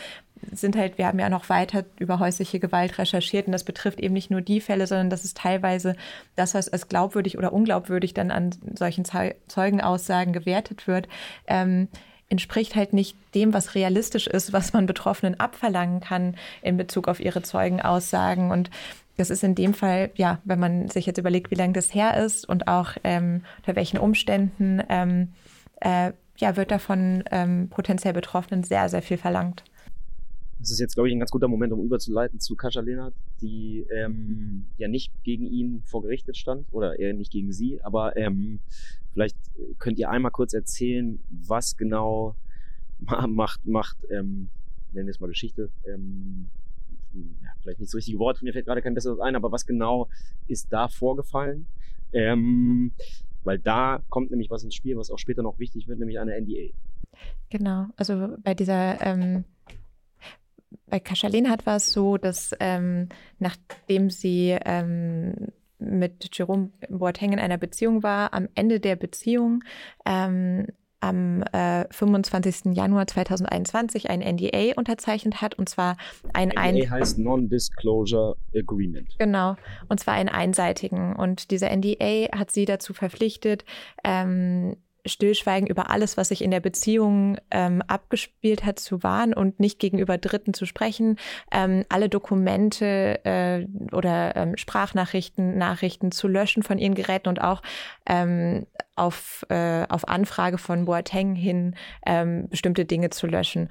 sind 0.51 0.75
halt, 0.75 0.97
wir 0.97 1.07
haben 1.07 1.19
ja 1.19 1.29
noch 1.29 1.47
weiter 1.47 1.85
über 1.97 2.19
häusliche 2.19 2.59
Gewalt 2.59 2.97
recherchiert 2.97 3.47
und 3.47 3.53
das 3.53 3.63
betrifft 3.63 4.01
eben 4.01 4.13
nicht 4.13 4.29
nur 4.29 4.41
die 4.41 4.59
Fälle, 4.59 4.85
sondern 4.85 5.09
das 5.09 5.23
ist 5.23 5.37
teilweise 5.37 5.95
das, 6.35 6.53
was 6.53 6.67
als 6.67 6.89
glaubwürdig 6.89 7.37
oder 7.37 7.53
unglaubwürdig 7.53 8.13
dann 8.13 8.31
an 8.31 8.49
solchen 8.75 9.05
Zeugenaussagen 9.05 10.33
gewertet 10.33 10.87
wird. 10.87 11.07
Ähm, 11.47 11.87
entspricht 12.33 12.75
halt 12.75 12.93
nicht 12.93 13.15
dem, 13.35 13.53
was 13.53 13.75
realistisch 13.75 14.25
ist, 14.25 14.53
was 14.53 14.73
man 14.73 14.87
Betroffenen 14.87 15.39
abverlangen 15.39 15.99
kann 15.99 16.35
in 16.63 16.77
Bezug 16.77 17.07
auf 17.07 17.19
ihre 17.19 17.43
Zeugenaussagen. 17.43 18.49
Und 18.49 18.71
das 19.17 19.29
ist 19.29 19.43
in 19.43 19.53
dem 19.53 19.75
Fall, 19.75 20.09
ja, 20.15 20.41
wenn 20.43 20.59
man 20.59 20.89
sich 20.89 21.05
jetzt 21.05 21.19
überlegt, 21.19 21.51
wie 21.51 21.55
lange 21.55 21.73
das 21.73 21.93
her 21.93 22.25
ist 22.25 22.49
und 22.49 22.67
auch 22.67 22.93
ähm, 23.03 23.43
unter 23.59 23.75
welchen 23.75 23.99
Umständen, 23.99 24.81
ähm, 24.89 25.27
äh, 25.79 26.13
ja, 26.37 26.55
wird 26.57 26.71
davon 26.71 27.23
ähm, 27.29 27.67
potenziell 27.69 28.13
Betroffenen 28.13 28.63
sehr, 28.63 28.89
sehr 28.89 29.03
viel 29.03 29.17
verlangt. 29.17 29.63
Das 30.59 30.71
ist 30.71 30.79
jetzt, 30.79 30.95
glaube 30.95 31.09
ich, 31.09 31.15
ein 31.15 31.19
ganz 31.19 31.29
guter 31.29 31.47
Moment, 31.47 31.71
um 31.71 31.83
überzuleiten 31.85 32.39
zu 32.39 32.55
Kascha 32.55 32.81
Lehnert, 32.81 33.13
die 33.41 33.85
ähm, 33.93 34.65
ja 34.79 34.87
nicht 34.87 35.11
gegen 35.23 35.45
ihn 35.45 35.83
vor 35.85 36.01
Gericht 36.01 36.35
stand 36.35 36.65
oder 36.71 36.97
eher 36.97 37.13
nicht 37.13 37.31
gegen 37.31 37.53
sie, 37.53 37.79
aber 37.83 38.17
ähm, 38.17 38.59
Vielleicht 39.13 39.37
könnt 39.79 39.99
ihr 39.99 40.09
einmal 40.09 40.31
kurz 40.31 40.53
erzählen, 40.53 41.19
was 41.29 41.77
genau 41.77 42.35
macht, 43.27 43.65
macht 43.65 43.97
ähm, 44.09 44.49
nennen 44.93 45.07
wir 45.07 45.11
es 45.11 45.19
mal 45.19 45.27
Geschichte, 45.27 45.69
ähm, 45.87 46.49
ja, 47.13 47.49
vielleicht 47.61 47.79
nicht 47.79 47.89
das 47.89 47.95
richtige 47.95 48.19
Wort, 48.19 48.41
mir 48.41 48.53
fällt 48.53 48.65
gerade 48.65 48.81
kein 48.81 48.93
besseres 48.93 49.19
ein, 49.19 49.35
aber 49.35 49.51
was 49.51 49.65
genau 49.65 50.09
ist 50.47 50.71
da 50.71 50.87
vorgefallen? 50.87 51.67
Ähm, 52.11 52.91
weil 53.43 53.59
da 53.59 54.01
kommt 54.09 54.31
nämlich 54.31 54.49
was 54.49 54.63
ins 54.63 54.75
Spiel, 54.75 54.97
was 54.97 55.11
auch 55.11 55.19
später 55.19 55.43
noch 55.43 55.59
wichtig 55.59 55.87
wird, 55.87 55.99
nämlich 55.99 56.19
eine 56.19 56.39
NDA. 56.39 56.73
Genau, 57.49 57.87
also 57.97 58.35
bei 58.41 58.53
dieser 58.53 59.01
ähm, 59.01 59.43
bei 60.87 60.99
Kaschalin 60.99 61.49
hat 61.49 61.65
war 61.65 61.77
es 61.77 61.91
so, 61.91 62.17
dass 62.17 62.55
ähm, 62.59 63.09
nachdem 63.39 64.09
sie 64.09 64.57
ähm, 64.65 65.33
mit 65.83 66.29
Jerome 66.37 66.71
Boateng 66.89 67.33
in 67.33 67.39
einer 67.39 67.57
Beziehung 67.57 68.03
war, 68.03 68.33
am 68.33 68.47
Ende 68.55 68.79
der 68.79 68.95
Beziehung 68.95 69.63
ähm, 70.05 70.67
am 71.03 71.43
äh, 71.51 71.85
25. 71.91 72.75
Januar 72.75 73.05
2021 73.07 74.09
ein 74.09 74.21
NDA 74.21 74.73
unterzeichnet 74.77 75.41
hat 75.41 75.55
und 75.55 75.67
zwar 75.67 75.97
ein 76.31 76.49
NDA 76.49 76.61
ein 76.61 76.89
heißt 76.89 77.19
Non-Disclosure 77.19 78.37
Agreement. 78.55 79.15
Genau 79.19 79.57
und 79.89 79.99
zwar 79.99 80.13
einen 80.13 80.29
einseitigen 80.29 81.13
und 81.15 81.51
dieser 81.51 81.75
NDA 81.75 82.31
hat 82.37 82.51
sie 82.51 82.63
dazu 82.63 82.93
verpflichtet 82.93 83.65
ähm, 84.05 84.77
Stillschweigen 85.05 85.67
über 85.67 85.89
alles, 85.89 86.17
was 86.17 86.29
sich 86.29 86.41
in 86.41 86.51
der 86.51 86.59
Beziehung 86.59 87.37
ähm, 87.51 87.81
abgespielt 87.87 88.65
hat, 88.65 88.79
zu 88.79 89.03
wahren 89.03 89.33
und 89.33 89.59
nicht 89.59 89.79
gegenüber 89.79 90.17
Dritten 90.17 90.53
zu 90.53 90.65
sprechen, 90.65 91.17
ähm, 91.51 91.85
alle 91.89 92.09
Dokumente 92.09 93.23
äh, 93.25 93.67
oder 93.91 94.35
ähm, 94.35 94.57
Sprachnachrichten, 94.57 95.57
Nachrichten 95.57 96.11
zu 96.11 96.27
löschen 96.27 96.63
von 96.63 96.77
ihren 96.77 96.95
Geräten 96.95 97.29
und 97.29 97.41
auch 97.41 97.61
ähm, 98.05 98.65
auf, 98.95 99.45
äh, 99.49 99.85
auf 99.89 100.07
Anfrage 100.07 100.57
von 100.57 100.85
Boateng 100.85 101.35
hin 101.35 101.75
ähm, 102.05 102.47
bestimmte 102.49 102.85
Dinge 102.85 103.09
zu 103.09 103.27
löschen. 103.27 103.69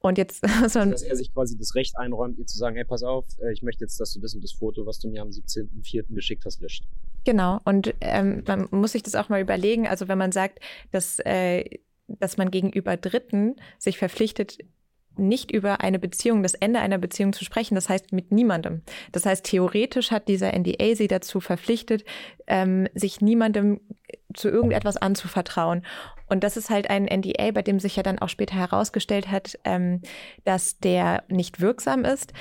Und 0.00 0.16
jetzt 0.16 0.46
so 0.68 0.78
also, 0.80 0.90
dass 0.90 1.02
er 1.02 1.16
sich 1.16 1.32
quasi 1.32 1.58
das 1.58 1.74
Recht 1.74 1.98
einräumt, 1.98 2.38
ihr 2.38 2.46
zu 2.46 2.56
sagen, 2.56 2.76
hey, 2.76 2.84
pass 2.84 3.02
auf, 3.02 3.26
äh, 3.40 3.52
ich 3.52 3.62
möchte 3.62 3.84
jetzt, 3.84 3.98
dass 3.98 4.12
du 4.12 4.20
das 4.20 4.34
und 4.34 4.44
das 4.44 4.52
Foto, 4.52 4.86
was 4.86 5.00
du 5.00 5.08
mir 5.08 5.22
am 5.22 5.28
17.04. 5.28 6.14
geschickt 6.14 6.44
hast, 6.44 6.60
löscht. 6.60 6.84
Genau. 7.28 7.60
Und 7.66 7.94
ähm, 8.00 8.42
man 8.46 8.68
muss 8.70 8.92
sich 8.92 9.02
das 9.02 9.14
auch 9.14 9.28
mal 9.28 9.42
überlegen. 9.42 9.86
Also 9.86 10.08
wenn 10.08 10.16
man 10.16 10.32
sagt, 10.32 10.60
dass, 10.92 11.18
äh, 11.26 11.62
dass 12.06 12.38
man 12.38 12.50
gegenüber 12.50 12.96
Dritten 12.96 13.56
sich 13.76 13.98
verpflichtet, 13.98 14.56
nicht 15.18 15.50
über 15.50 15.82
eine 15.82 15.98
Beziehung, 15.98 16.42
das 16.42 16.54
Ende 16.54 16.80
einer 16.80 16.96
Beziehung 16.96 17.34
zu 17.34 17.44
sprechen, 17.44 17.74
das 17.74 17.90
heißt 17.90 18.14
mit 18.14 18.32
niemandem. 18.32 18.80
Das 19.12 19.26
heißt, 19.26 19.44
theoretisch 19.44 20.10
hat 20.10 20.26
dieser 20.26 20.54
NDA 20.58 20.94
sie 20.94 21.06
dazu 21.06 21.40
verpflichtet, 21.40 22.02
ähm, 22.46 22.88
sich 22.94 23.20
niemandem 23.20 23.80
zu 24.32 24.48
irgendetwas 24.48 24.96
anzuvertrauen. 24.96 25.84
Und 26.30 26.44
das 26.44 26.56
ist 26.56 26.70
halt 26.70 26.88
ein 26.88 27.04
NDA, 27.04 27.50
bei 27.50 27.60
dem 27.60 27.78
sich 27.78 27.96
ja 27.96 28.02
dann 28.02 28.20
auch 28.20 28.30
später 28.30 28.54
herausgestellt 28.54 29.30
hat, 29.30 29.58
ähm, 29.64 30.00
dass 30.44 30.78
der 30.78 31.24
nicht 31.28 31.60
wirksam 31.60 32.06
ist, 32.06 32.32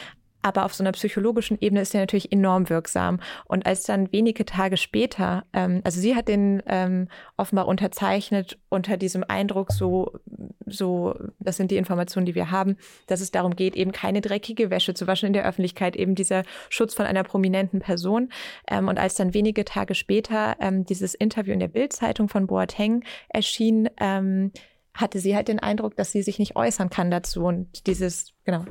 aber 0.47 0.65
auf 0.65 0.73
so 0.73 0.83
einer 0.83 0.93
psychologischen 0.93 1.57
Ebene 1.59 1.81
ist 1.81 1.93
er 1.93 2.01
natürlich 2.01 2.31
enorm 2.31 2.69
wirksam. 2.69 3.19
Und 3.45 3.65
als 3.65 3.83
dann 3.83 4.11
wenige 4.11 4.45
Tage 4.45 4.77
später, 4.77 5.45
ähm, 5.53 5.81
also 5.83 5.99
sie 5.99 6.15
hat 6.15 6.27
den 6.27 6.63
ähm, 6.67 7.09
offenbar 7.35 7.67
unterzeichnet 7.67 8.57
unter 8.69 8.97
diesem 8.97 9.23
Eindruck, 9.27 9.71
so, 9.71 10.19
so, 10.65 11.15
das 11.39 11.57
sind 11.57 11.71
die 11.71 11.77
Informationen, 11.77 12.25
die 12.25 12.35
wir 12.35 12.51
haben, 12.51 12.77
dass 13.07 13.21
es 13.21 13.31
darum 13.31 13.55
geht, 13.55 13.75
eben 13.75 13.91
keine 13.91 14.21
dreckige 14.21 14.69
Wäsche 14.69 14.93
zu 14.93 15.07
waschen 15.07 15.27
in 15.27 15.33
der 15.33 15.45
Öffentlichkeit, 15.45 15.95
eben 15.95 16.15
dieser 16.15 16.43
Schutz 16.69 16.93
von 16.93 17.05
einer 17.05 17.23
prominenten 17.23 17.79
Person. 17.79 18.29
Ähm, 18.69 18.87
und 18.87 18.99
als 18.99 19.15
dann 19.15 19.33
wenige 19.33 19.65
Tage 19.65 19.95
später 19.95 20.55
ähm, 20.59 20.85
dieses 20.85 21.13
Interview 21.13 21.53
in 21.53 21.59
der 21.59 21.67
Bildzeitung 21.67 22.29
von 22.29 22.47
Boateng 22.47 23.03
erschien, 23.29 23.89
ähm, 23.99 24.51
hatte 24.93 25.19
sie 25.19 25.35
halt 25.35 25.47
den 25.47 25.59
Eindruck, 25.59 25.95
dass 25.95 26.11
sie 26.11 26.23
sich 26.23 26.39
nicht 26.39 26.55
äußern 26.55 26.89
kann 26.89 27.11
dazu 27.11 27.43
und 27.45 27.85
dieses, 27.87 28.33
genau. 28.43 28.65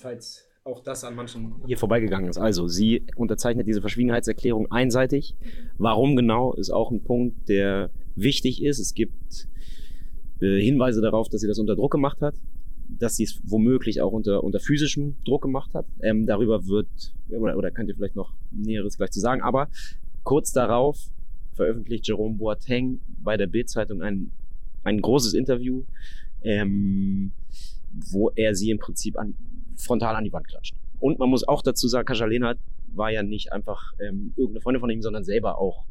Falls 0.00 0.45
auch 0.66 0.80
das 0.80 1.04
an 1.04 1.14
manchen 1.14 1.54
hier 1.66 1.78
vorbeigegangen 1.78 2.28
ist. 2.28 2.38
Also, 2.38 2.66
sie 2.66 3.06
unterzeichnet 3.16 3.66
diese 3.66 3.80
Verschwiegenheitserklärung 3.80 4.70
einseitig. 4.70 5.36
Warum 5.78 6.16
genau, 6.16 6.54
ist 6.54 6.70
auch 6.70 6.90
ein 6.90 7.02
Punkt, 7.02 7.48
der 7.48 7.90
wichtig 8.16 8.62
ist. 8.62 8.78
Es 8.78 8.94
gibt 8.94 9.48
äh, 10.40 10.60
Hinweise 10.60 11.00
darauf, 11.00 11.28
dass 11.28 11.40
sie 11.40 11.46
das 11.46 11.58
unter 11.58 11.76
Druck 11.76 11.92
gemacht 11.92 12.20
hat, 12.20 12.34
dass 12.88 13.16
sie 13.16 13.24
es 13.24 13.40
womöglich 13.44 14.00
auch 14.00 14.12
unter, 14.12 14.42
unter 14.42 14.58
physischem 14.58 15.16
Druck 15.24 15.42
gemacht 15.42 15.72
hat. 15.72 15.86
Ähm, 16.02 16.26
darüber 16.26 16.66
wird, 16.66 16.88
oder, 17.28 17.56
oder 17.56 17.70
könnt 17.70 17.88
ihr 17.88 17.94
vielleicht 17.94 18.16
noch 18.16 18.34
Näheres 18.50 18.96
gleich 18.96 19.10
zu 19.10 19.20
sagen, 19.20 19.42
aber 19.42 19.68
kurz 20.24 20.52
darauf 20.52 20.98
veröffentlicht 21.54 22.06
Jerome 22.06 22.36
Boateng 22.36 23.00
bei 23.22 23.36
der 23.36 23.46
Bild-Zeitung 23.46 24.02
ein, 24.02 24.30
ein 24.82 25.00
großes 25.00 25.34
Interview, 25.34 25.84
ähm, 26.42 27.32
wo 27.92 28.30
er 28.30 28.54
sie 28.54 28.70
im 28.70 28.78
Prinzip 28.78 29.16
an, 29.16 29.34
frontal 29.76 30.16
an 30.16 30.24
die 30.24 30.32
Wand 30.32 30.48
klatscht. 30.48 30.74
Und 30.98 31.18
man 31.18 31.28
muss 31.28 31.46
auch 31.46 31.62
dazu 31.62 31.88
sagen, 31.88 32.06
Kajalena 32.06 32.54
war 32.94 33.10
ja 33.10 33.22
nicht 33.22 33.52
einfach 33.52 33.92
ähm, 34.00 34.32
irgendeine 34.36 34.62
Freundin 34.62 34.80
von 34.80 34.90
ihm, 34.90 35.02
sondern 35.02 35.24
selber 35.24 35.58
auch 35.58 35.84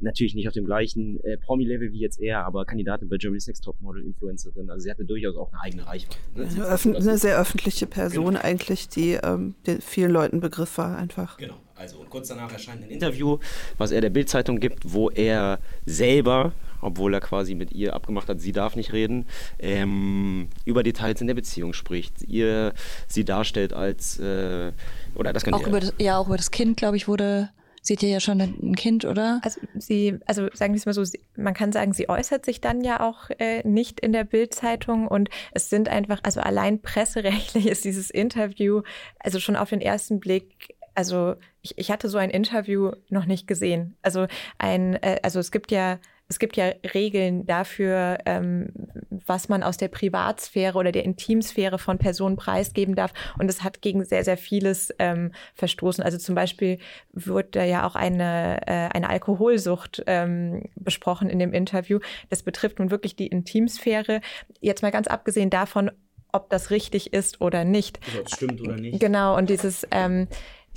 natürlich 0.00 0.34
nicht 0.34 0.46
auf 0.46 0.54
dem 0.54 0.66
gleichen 0.66 1.22
äh, 1.24 1.36
Promi-Level 1.38 1.92
wie 1.92 2.00
jetzt 2.00 2.20
er, 2.20 2.44
aber 2.44 2.64
Kandidatin 2.64 3.08
bei 3.08 3.16
Germany's 3.16 3.46
Next 3.46 3.64
Topmodel, 3.64 4.04
Influencerin. 4.04 4.70
Also 4.70 4.84
sie 4.84 4.90
hatte 4.90 5.04
durchaus 5.04 5.36
auch 5.36 5.50
eine 5.52 5.62
eigene 5.62 5.86
Reichweite. 5.86 6.18
Ne? 6.34 6.48
Eine, 6.66 6.96
eine 6.96 7.18
sehr 7.18 7.38
öffentliche 7.38 7.86
Person 7.86 8.34
genau. 8.34 8.40
eigentlich, 8.40 8.88
die 8.88 9.12
ähm, 9.12 9.54
vielen 9.80 10.10
Leuten 10.10 10.40
Begriff 10.40 10.76
war 10.78 10.96
einfach. 10.96 11.36
Genau. 11.38 11.56
Also 11.74 11.98
und 11.98 12.10
kurz 12.10 12.28
danach 12.28 12.52
erscheint 12.52 12.82
ein 12.82 12.90
Interview, 12.90 13.38
was 13.76 13.90
er 13.90 14.00
der 14.00 14.10
Bildzeitung 14.10 14.60
gibt, 14.60 14.92
wo 14.92 15.10
er 15.10 15.58
selber 15.84 16.52
obwohl 16.80 17.14
er 17.14 17.20
quasi 17.20 17.54
mit 17.54 17.72
ihr 17.72 17.94
abgemacht 17.94 18.28
hat, 18.28 18.40
sie 18.40 18.52
darf 18.52 18.76
nicht 18.76 18.92
reden, 18.92 19.26
ähm, 19.58 20.48
über 20.64 20.82
Details 20.82 21.20
in 21.20 21.26
der 21.26 21.34
Beziehung 21.34 21.72
spricht, 21.72 22.22
ihr 22.22 22.72
sie 23.06 23.24
darstellt 23.24 23.72
als, 23.72 24.18
äh, 24.18 24.72
oder 25.14 25.32
das 25.32 25.46
auch 25.46 25.66
über 25.66 25.80
das, 25.80 25.94
Ja, 25.98 26.18
auch 26.18 26.26
über 26.26 26.36
das 26.36 26.50
Kind, 26.50 26.76
glaube 26.76 26.96
ich, 26.96 27.08
wurde 27.08 27.50
Sie 27.86 27.94
hat 27.94 28.02
ja 28.02 28.18
schon 28.18 28.40
ein 28.40 28.74
Kind, 28.74 29.04
oder? 29.04 29.40
Also 29.44 29.60
sie, 29.78 30.18
also 30.26 30.48
sagen 30.54 30.72
wir 30.72 30.78
es 30.78 30.86
mal 30.86 30.92
so, 30.92 31.04
sie, 31.04 31.20
man 31.36 31.54
kann 31.54 31.70
sagen, 31.70 31.92
sie 31.92 32.08
äußert 32.08 32.44
sich 32.44 32.60
dann 32.60 32.82
ja 32.82 32.98
auch 32.98 33.30
äh, 33.38 33.62
nicht 33.62 34.00
in 34.00 34.12
der 34.12 34.24
Bildzeitung 34.24 35.06
und 35.06 35.28
es 35.52 35.70
sind 35.70 35.88
einfach, 35.88 36.18
also 36.24 36.40
allein 36.40 36.82
presserechtlich 36.82 37.66
ist 37.68 37.84
dieses 37.84 38.10
Interview, 38.10 38.82
also 39.20 39.38
schon 39.38 39.54
auf 39.54 39.70
den 39.70 39.80
ersten 39.80 40.18
Blick 40.18 40.74
also 40.96 41.34
ich, 41.60 41.76
ich 41.76 41.90
hatte 41.90 42.08
so 42.08 42.18
ein 42.18 42.30
Interview 42.30 42.90
noch 43.10 43.26
nicht 43.26 43.46
gesehen. 43.46 43.96
Also 44.00 44.26
ein, 44.58 44.94
äh, 45.02 45.20
also 45.22 45.38
es 45.38 45.52
gibt 45.52 45.70
ja 45.70 45.98
es 46.28 46.38
gibt 46.38 46.56
ja 46.56 46.72
Regeln 46.92 47.46
dafür, 47.46 48.18
ähm, 48.26 48.68
was 49.10 49.48
man 49.48 49.62
aus 49.62 49.76
der 49.76 49.88
Privatsphäre 49.88 50.76
oder 50.76 50.90
der 50.90 51.04
Intimsphäre 51.04 51.78
von 51.78 51.98
Personen 51.98 52.36
preisgeben 52.36 52.96
darf. 52.96 53.12
Und 53.38 53.48
es 53.48 53.62
hat 53.62 53.80
gegen 53.80 54.04
sehr, 54.04 54.24
sehr 54.24 54.36
vieles 54.36 54.92
ähm, 54.98 55.32
verstoßen. 55.54 56.02
Also 56.02 56.18
zum 56.18 56.34
Beispiel 56.34 56.78
wird 57.12 57.54
da 57.54 57.64
ja 57.64 57.86
auch 57.86 57.94
eine, 57.94 58.60
äh, 58.66 58.88
eine 58.92 59.08
Alkoholsucht 59.08 60.02
ähm, 60.06 60.64
besprochen 60.74 61.30
in 61.30 61.38
dem 61.38 61.52
Interview. 61.52 62.00
Das 62.28 62.42
betrifft 62.42 62.80
nun 62.80 62.90
wirklich 62.90 63.14
die 63.14 63.28
Intimsphäre. 63.28 64.20
Jetzt 64.60 64.82
mal 64.82 64.90
ganz 64.90 65.06
abgesehen 65.06 65.50
davon, 65.50 65.92
ob 66.32 66.50
das 66.50 66.70
richtig 66.70 67.12
ist 67.12 67.40
oder 67.40 67.64
nicht. 67.64 68.00
Also, 68.04 68.20
ob 68.20 68.26
es 68.26 68.34
stimmt 68.34 68.60
oder 68.60 68.76
nicht. 68.76 68.98
Genau, 68.98 69.36
und 69.36 69.48
dieses, 69.48 69.86
ähm, 69.92 70.26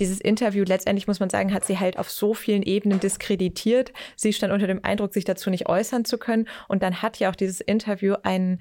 dieses 0.00 0.20
Interview 0.20 0.64
letztendlich, 0.64 1.06
muss 1.06 1.20
man 1.20 1.30
sagen, 1.30 1.52
hat 1.52 1.64
sie 1.64 1.78
halt 1.78 1.98
auf 1.98 2.10
so 2.10 2.34
vielen 2.34 2.62
Ebenen 2.62 2.98
diskreditiert. 3.00 3.92
Sie 4.16 4.32
stand 4.32 4.52
unter 4.52 4.66
dem 4.66 4.84
Eindruck, 4.84 5.12
sich 5.12 5.24
dazu 5.24 5.50
nicht 5.50 5.68
äußern 5.68 6.04
zu 6.04 6.18
können. 6.18 6.48
Und 6.68 6.82
dann 6.82 7.02
hat 7.02 7.18
ja 7.18 7.30
auch 7.30 7.36
dieses 7.36 7.60
Interview 7.60 8.14
einen 8.22 8.60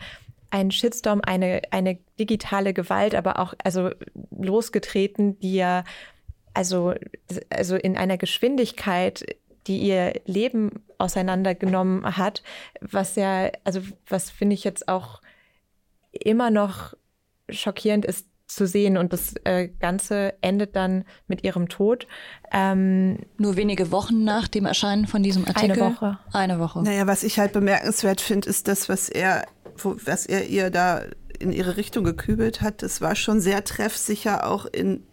einen 0.51 0.71
Shitstorm, 0.71 1.21
eine, 1.23 1.61
eine 1.69 1.99
digitale 2.19 2.73
Gewalt, 2.73 3.13
aber 3.13 3.37
auch 3.37 3.53
also 3.63 3.91
losgetreten, 4.31 5.39
die 5.39 5.53
ja 5.53 5.83
also, 6.53 6.93
also 7.49 7.75
in 7.75 7.97
einer 7.97 8.17
Geschwindigkeit, 8.17 9.37
die 9.67 9.77
ihr 9.77 10.19
Leben 10.25 10.83
auseinandergenommen 10.97 12.17
hat, 12.17 12.43
was 12.81 13.15
ja, 13.15 13.51
also 13.63 13.81
was 14.07 14.31
finde 14.31 14.55
ich 14.55 14.63
jetzt 14.63 14.87
auch 14.87 15.21
immer 16.11 16.49
noch 16.49 16.95
schockierend 17.49 18.05
ist, 18.05 18.27
zu 18.49 18.65
sehen 18.67 18.97
und 18.97 19.13
das 19.13 19.35
äh, 19.43 19.69
Ganze 19.79 20.33
endet 20.41 20.75
dann 20.75 21.05
mit 21.27 21.43
ihrem 21.43 21.69
Tod. 21.69 22.07
Ähm, 22.51 23.19
Nur 23.37 23.55
wenige 23.55 23.91
Wochen 23.91 24.23
nach 24.23 24.47
dem 24.47 24.65
Erscheinen 24.65 25.07
von 25.07 25.23
diesem 25.23 25.47
Artikel? 25.47 25.81
Eine 25.81 25.93
Woche. 25.93 26.19
Eine 26.33 26.59
Woche. 26.59 26.83
Naja, 26.83 27.07
was 27.07 27.23
ich 27.23 27.39
halt 27.39 27.53
bemerkenswert 27.53 28.21
finde, 28.21 28.49
ist 28.49 28.67
das, 28.67 28.89
was 28.89 29.07
er, 29.07 29.45
wo, 29.77 29.95
was 30.03 30.25
er 30.25 30.47
ihr 30.47 30.71
da 30.71 31.03
in 31.37 31.51
ihre 31.51 31.77
Richtung 31.77 32.03
gekübelt 32.03 32.61
hat. 32.61 32.81
Das 32.81 33.01
war 33.01 33.15
schon 33.15 33.39
sehr 33.39 33.63
treffsicher 33.63 34.49
auch 34.49 34.65
in 34.65 35.03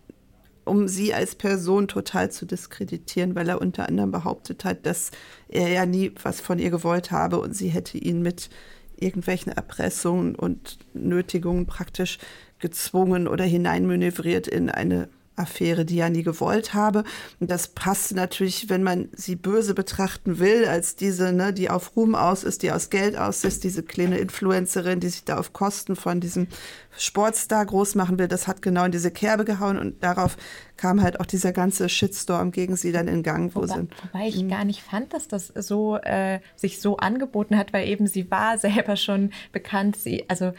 um 0.65 0.89
sie 0.89 1.15
als 1.15 1.37
Person 1.37 1.87
total 1.87 2.33
zu 2.33 2.45
diskreditieren, 2.45 3.37
weil 3.37 3.49
er 3.49 3.61
unter 3.61 3.89
anderem 3.89 4.11
behauptet 4.11 4.65
hat, 4.65 4.85
dass 4.85 5.13
er 5.49 5.69
ja 5.69 5.87
nie 5.87 6.11
was 6.25 6.41
von 6.41 6.59
ihr 6.59 6.71
gewollt 6.71 7.13
habe 7.13 7.39
und 7.39 7.55
sie 7.55 7.69
hätte 7.69 7.99
ihn 7.99 8.21
mit 8.21 8.51
irgendwelchen 8.99 9.53
Erpressungen 9.53 10.35
und 10.35 10.79
Nötigungen 10.93 11.67
praktisch 11.67 12.19
gezwungen 12.59 13.29
oder 13.29 13.45
hineinmanövriert 13.45 14.47
in 14.47 14.71
eine 14.71 15.09
Affäre, 15.37 15.85
die 15.85 15.99
er 15.99 16.11
nie 16.11 16.23
gewollt 16.23 16.75
habe. 16.75 17.05
Und 17.41 17.51
das 17.51 17.69
passt 17.69 18.15
natürlich, 18.15 18.69
wenn 18.69 18.83
man 18.83 19.09
sie 19.13 19.37
böse 19.37 19.75
betrachten 19.75 20.39
will, 20.39 20.65
als 20.65 20.97
diese, 20.97 21.33
ne, 21.33 21.53
die 21.53 21.71
auf 21.71 21.95
Ruhm 21.95 22.15
aus 22.15 22.43
ist, 22.43 22.63
die 22.63 22.73
aus 22.73 22.91
Geld 22.91 23.17
aus 23.17 23.45
ist, 23.45 23.65
diese 23.65 23.83
kleine 23.83 24.19
Influencerin, 24.19 25.01
die 25.01 25.09
sich 25.09 25.25
da 25.25 25.39
auf 25.39 25.53
Kosten 25.53 25.95
von 25.95 26.21
diesem 26.21 26.49
Sportstar 26.97 27.67
groß 27.67 27.95
machen 27.95 28.19
will. 28.19 28.29
Das 28.29 28.49
hat 28.49 28.63
genau 28.63 28.85
in 28.85 28.93
diese 28.93 29.11
Kerbe 29.11 29.45
gehauen 29.45 29.79
und 29.79 30.03
darauf 30.03 30.37
kam 30.77 31.03
halt 31.03 31.21
auch 31.21 31.27
dieser 31.27 31.53
ganze 31.53 31.89
Shitstorm 31.89 32.51
gegen 32.51 32.77
sie 32.77 32.93
dann 32.93 33.09
in 33.09 33.23
Gang, 33.23 33.55
wo 33.55 33.63
wobei, 33.63 33.75
sie. 33.75 33.89
Wobei 34.13 34.29
ich 34.29 34.49
gar 34.49 34.65
nicht 34.65 34.83
fand, 34.83 35.13
dass 35.13 35.29
das 35.29 35.49
so 35.49 35.97
äh, 35.97 36.41
sich 36.55 36.81
so 36.81 36.97
angeboten 36.97 37.57
hat, 37.57 37.73
weil 37.73 37.89
eben 37.89 38.07
sie 38.07 38.31
war 38.31 38.57
selber 38.59 38.97
schon 38.97 39.33
bekannt. 39.53 39.97
Sie, 39.97 40.25
also 40.29 40.53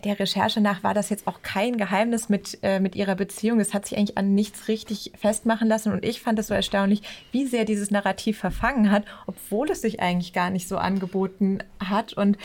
der 0.00 0.18
Recherche 0.18 0.60
nach 0.60 0.82
war 0.82 0.94
das 0.94 1.10
jetzt 1.10 1.26
auch 1.26 1.42
kein 1.42 1.76
Geheimnis 1.76 2.28
mit, 2.28 2.58
äh, 2.62 2.80
mit 2.80 2.96
ihrer 2.96 3.14
Beziehung. 3.14 3.60
Es 3.60 3.74
hat 3.74 3.86
sich 3.86 3.98
eigentlich 3.98 4.18
an 4.18 4.34
nichts 4.34 4.68
richtig 4.68 5.12
festmachen 5.18 5.68
lassen. 5.68 5.92
Und 5.92 6.04
ich 6.04 6.20
fand 6.20 6.38
es 6.38 6.48
so 6.48 6.54
erstaunlich, 6.54 7.02
wie 7.32 7.46
sehr 7.46 7.64
dieses 7.64 7.90
Narrativ 7.90 8.38
verfangen 8.38 8.90
hat, 8.90 9.04
obwohl 9.26 9.70
es 9.70 9.80
sich 9.80 10.00
eigentlich 10.00 10.32
gar 10.32 10.50
nicht 10.50 10.68
so 10.68 10.78
angeboten 10.78 11.58
hat. 11.78 12.12
Und, 12.12 12.38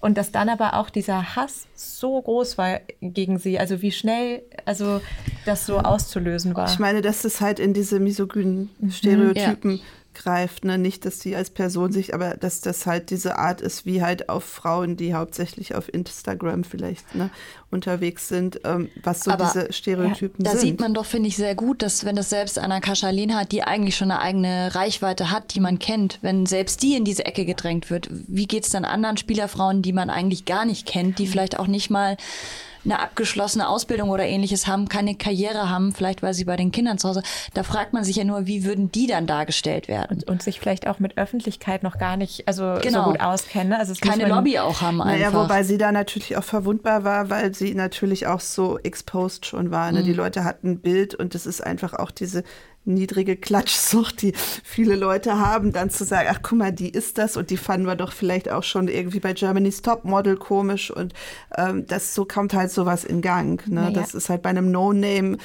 und 0.00 0.16
dass 0.16 0.32
dann 0.32 0.48
aber 0.48 0.74
auch 0.74 0.90
dieser 0.90 1.36
Hass 1.36 1.66
so 1.74 2.20
groß 2.20 2.58
war 2.58 2.80
gegen 3.00 3.38
sie. 3.38 3.58
Also 3.58 3.82
wie 3.82 3.92
schnell 3.92 4.42
also 4.64 5.00
das 5.44 5.66
so 5.66 5.78
auszulösen 5.78 6.54
war. 6.54 6.70
Ich 6.70 6.78
meine, 6.78 7.02
dass 7.02 7.24
es 7.24 7.40
halt 7.40 7.58
in 7.58 7.74
diese 7.74 8.00
misogynen. 8.00 8.70
Stereotypen. 8.90 9.72
Mhm, 9.72 9.76
ja 9.78 9.84
greift. 10.14 10.64
Ne? 10.64 10.78
Nicht, 10.78 11.04
dass 11.04 11.20
sie 11.20 11.36
als 11.36 11.50
Person 11.50 11.92
sich, 11.92 12.14
aber 12.14 12.36
dass 12.36 12.60
das 12.60 12.86
halt 12.86 13.10
diese 13.10 13.38
Art 13.38 13.60
ist, 13.60 13.86
wie 13.86 14.02
halt 14.02 14.28
auf 14.28 14.44
Frauen, 14.44 14.96
die 14.96 15.14
hauptsächlich 15.14 15.74
auf 15.74 15.92
Instagram 15.92 16.64
vielleicht 16.64 17.14
ne, 17.14 17.30
unterwegs 17.70 18.28
sind, 18.28 18.60
ähm, 18.64 18.88
was 19.02 19.20
so 19.20 19.30
aber, 19.30 19.44
diese 19.52 19.72
Stereotypen 19.72 20.44
ja, 20.44 20.52
da 20.52 20.58
sind. 20.58 20.62
Da 20.62 20.66
sieht 20.66 20.80
man 20.80 20.94
doch, 20.94 21.06
finde 21.06 21.28
ich, 21.28 21.36
sehr 21.36 21.54
gut, 21.54 21.82
dass 21.82 22.04
wenn 22.04 22.16
das 22.16 22.30
selbst 22.30 22.58
Anna 22.58 22.80
Kaschalin 22.80 23.34
hat, 23.34 23.52
die 23.52 23.62
eigentlich 23.62 23.96
schon 23.96 24.10
eine 24.10 24.20
eigene 24.20 24.74
Reichweite 24.74 25.30
hat, 25.30 25.54
die 25.54 25.60
man 25.60 25.78
kennt, 25.78 26.18
wenn 26.22 26.46
selbst 26.46 26.82
die 26.82 26.96
in 26.96 27.04
diese 27.04 27.26
Ecke 27.26 27.44
gedrängt 27.44 27.90
wird, 27.90 28.08
wie 28.10 28.46
geht 28.46 28.64
es 28.64 28.70
dann 28.70 28.84
anderen 28.84 29.16
Spielerfrauen, 29.16 29.82
die 29.82 29.92
man 29.92 30.10
eigentlich 30.10 30.44
gar 30.44 30.64
nicht 30.64 30.86
kennt, 30.86 31.18
die 31.18 31.26
vielleicht 31.26 31.58
auch 31.58 31.66
nicht 31.66 31.90
mal 31.90 32.16
eine 32.84 33.00
abgeschlossene 33.00 33.68
Ausbildung 33.68 34.10
oder 34.10 34.24
ähnliches 34.24 34.66
haben, 34.66 34.88
keine 34.88 35.14
Karriere 35.14 35.70
haben, 35.70 35.92
vielleicht 35.92 36.22
weil 36.22 36.34
sie 36.34 36.44
bei 36.44 36.56
den 36.56 36.72
Kindern 36.72 36.98
zu 36.98 37.08
Hause. 37.08 37.22
Da 37.54 37.62
fragt 37.62 37.92
man 37.92 38.04
sich 38.04 38.16
ja 38.16 38.24
nur, 38.24 38.46
wie 38.46 38.64
würden 38.64 38.92
die 38.92 39.06
dann 39.06 39.26
dargestellt 39.26 39.88
werden? 39.88 40.18
Und, 40.18 40.28
und 40.28 40.42
sich 40.42 40.60
vielleicht 40.60 40.86
auch 40.86 40.98
mit 40.98 41.16
Öffentlichkeit 41.16 41.82
noch 41.82 41.98
gar 41.98 42.16
nicht 42.16 42.46
also 42.46 42.78
genau. 42.82 43.04
so 43.04 43.10
gut 43.10 43.20
auskennen. 43.20 43.68
Ne? 43.68 43.78
Also 43.78 43.94
keine 44.00 44.28
Lobby 44.28 44.58
auch 44.58 44.80
haben 44.80 44.98
naja, 44.98 45.28
einfach. 45.28 45.44
Wobei 45.44 45.62
sie 45.62 45.78
da 45.78 45.92
natürlich 45.92 46.36
auch 46.36 46.44
verwundbar 46.44 47.04
war, 47.04 47.30
weil 47.30 47.54
sie 47.54 47.74
natürlich 47.74 48.26
auch 48.26 48.40
so 48.40 48.78
exposed 48.78 49.46
schon 49.46 49.70
war. 49.70 49.90
Ne? 49.92 50.00
Mhm. 50.00 50.04
Die 50.04 50.12
Leute 50.12 50.44
hatten 50.44 50.72
ein 50.72 50.80
Bild 50.80 51.14
und 51.14 51.34
das 51.34 51.46
ist 51.46 51.62
einfach 51.62 51.94
auch 51.94 52.10
diese 52.10 52.44
niedrige 52.84 53.36
Klatschsucht, 53.36 54.22
die 54.22 54.32
viele 54.62 54.96
Leute 54.96 55.38
haben, 55.38 55.72
dann 55.72 55.90
zu 55.90 56.04
sagen, 56.04 56.28
ach 56.30 56.40
guck 56.42 56.58
mal, 56.58 56.72
die 56.72 56.90
ist 56.90 57.18
das 57.18 57.36
und 57.36 57.50
die 57.50 57.56
fanden 57.56 57.86
wir 57.86 57.96
doch 57.96 58.12
vielleicht 58.12 58.50
auch 58.50 58.62
schon 58.62 58.88
irgendwie 58.88 59.20
bei 59.20 59.32
Germany's 59.32 59.82
Topmodel 59.82 60.36
komisch 60.36 60.90
und 60.90 61.14
ähm, 61.56 61.86
das 61.86 62.14
so 62.14 62.24
kommt 62.24 62.54
halt 62.54 62.70
sowas 62.70 63.04
in 63.04 63.20
Gang. 63.22 63.66
Ne? 63.66 63.82
Naja. 63.82 63.90
Das 63.90 64.14
ist 64.14 64.28
halt 64.28 64.42
bei 64.42 64.50
einem 64.50 64.70
No-Name 64.70 65.38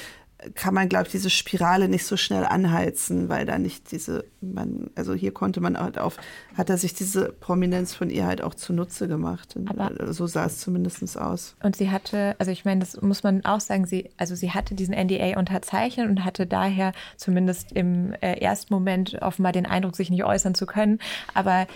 kann 0.54 0.74
man, 0.74 0.88
glaube 0.88 1.06
ich, 1.06 1.12
diese 1.12 1.30
Spirale 1.30 1.88
nicht 1.88 2.06
so 2.06 2.16
schnell 2.16 2.44
anheizen, 2.44 3.28
weil 3.28 3.44
da 3.44 3.58
nicht 3.58 3.90
diese, 3.92 4.24
man, 4.40 4.90
also 4.94 5.14
hier 5.14 5.32
konnte 5.32 5.60
man 5.60 5.78
halt 5.78 5.98
auf, 5.98 6.16
hat 6.56 6.70
er 6.70 6.78
sich 6.78 6.94
diese 6.94 7.32
Prominenz 7.32 7.94
von 7.94 8.10
ihr 8.10 8.26
halt 8.26 8.42
auch 8.42 8.54
zunutze 8.54 9.08
gemacht. 9.08 9.54
Aber 9.66 10.00
äh, 10.00 10.12
so 10.12 10.26
sah 10.26 10.46
es 10.46 10.58
zumindest 10.58 11.18
aus. 11.18 11.56
Und 11.62 11.76
sie 11.76 11.90
hatte, 11.90 12.36
also 12.38 12.50
ich 12.50 12.64
meine, 12.64 12.80
das 12.80 13.00
muss 13.00 13.22
man 13.22 13.44
auch 13.44 13.60
sagen, 13.60 13.86
sie, 13.86 14.10
also 14.16 14.34
sie 14.34 14.50
hatte 14.50 14.74
diesen 14.74 14.94
NDA 14.94 15.38
unterzeichnet 15.38 16.08
und 16.08 16.24
hatte 16.24 16.46
daher 16.46 16.92
zumindest 17.16 17.72
im 17.72 18.12
äh, 18.20 18.40
ersten 18.40 18.72
Moment 18.72 19.20
offenbar 19.20 19.52
den 19.52 19.66
Eindruck, 19.66 19.96
sich 19.96 20.10
nicht 20.10 20.24
äußern 20.24 20.54
zu 20.54 20.66
können. 20.66 20.98
Aber 21.34 21.66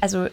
also 0.00 0.28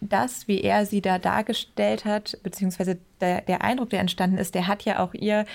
das, 0.00 0.48
wie 0.48 0.60
er 0.60 0.84
sie 0.84 1.00
da 1.00 1.18
dargestellt 1.18 2.04
hat, 2.04 2.38
beziehungsweise 2.42 2.98
der, 3.20 3.42
der 3.42 3.62
Eindruck, 3.62 3.90
der 3.90 4.00
entstanden 4.00 4.38
ist, 4.38 4.54
der 4.54 4.66
hat 4.66 4.84
ja 4.84 4.98
auch 4.98 5.14
ihr 5.14 5.46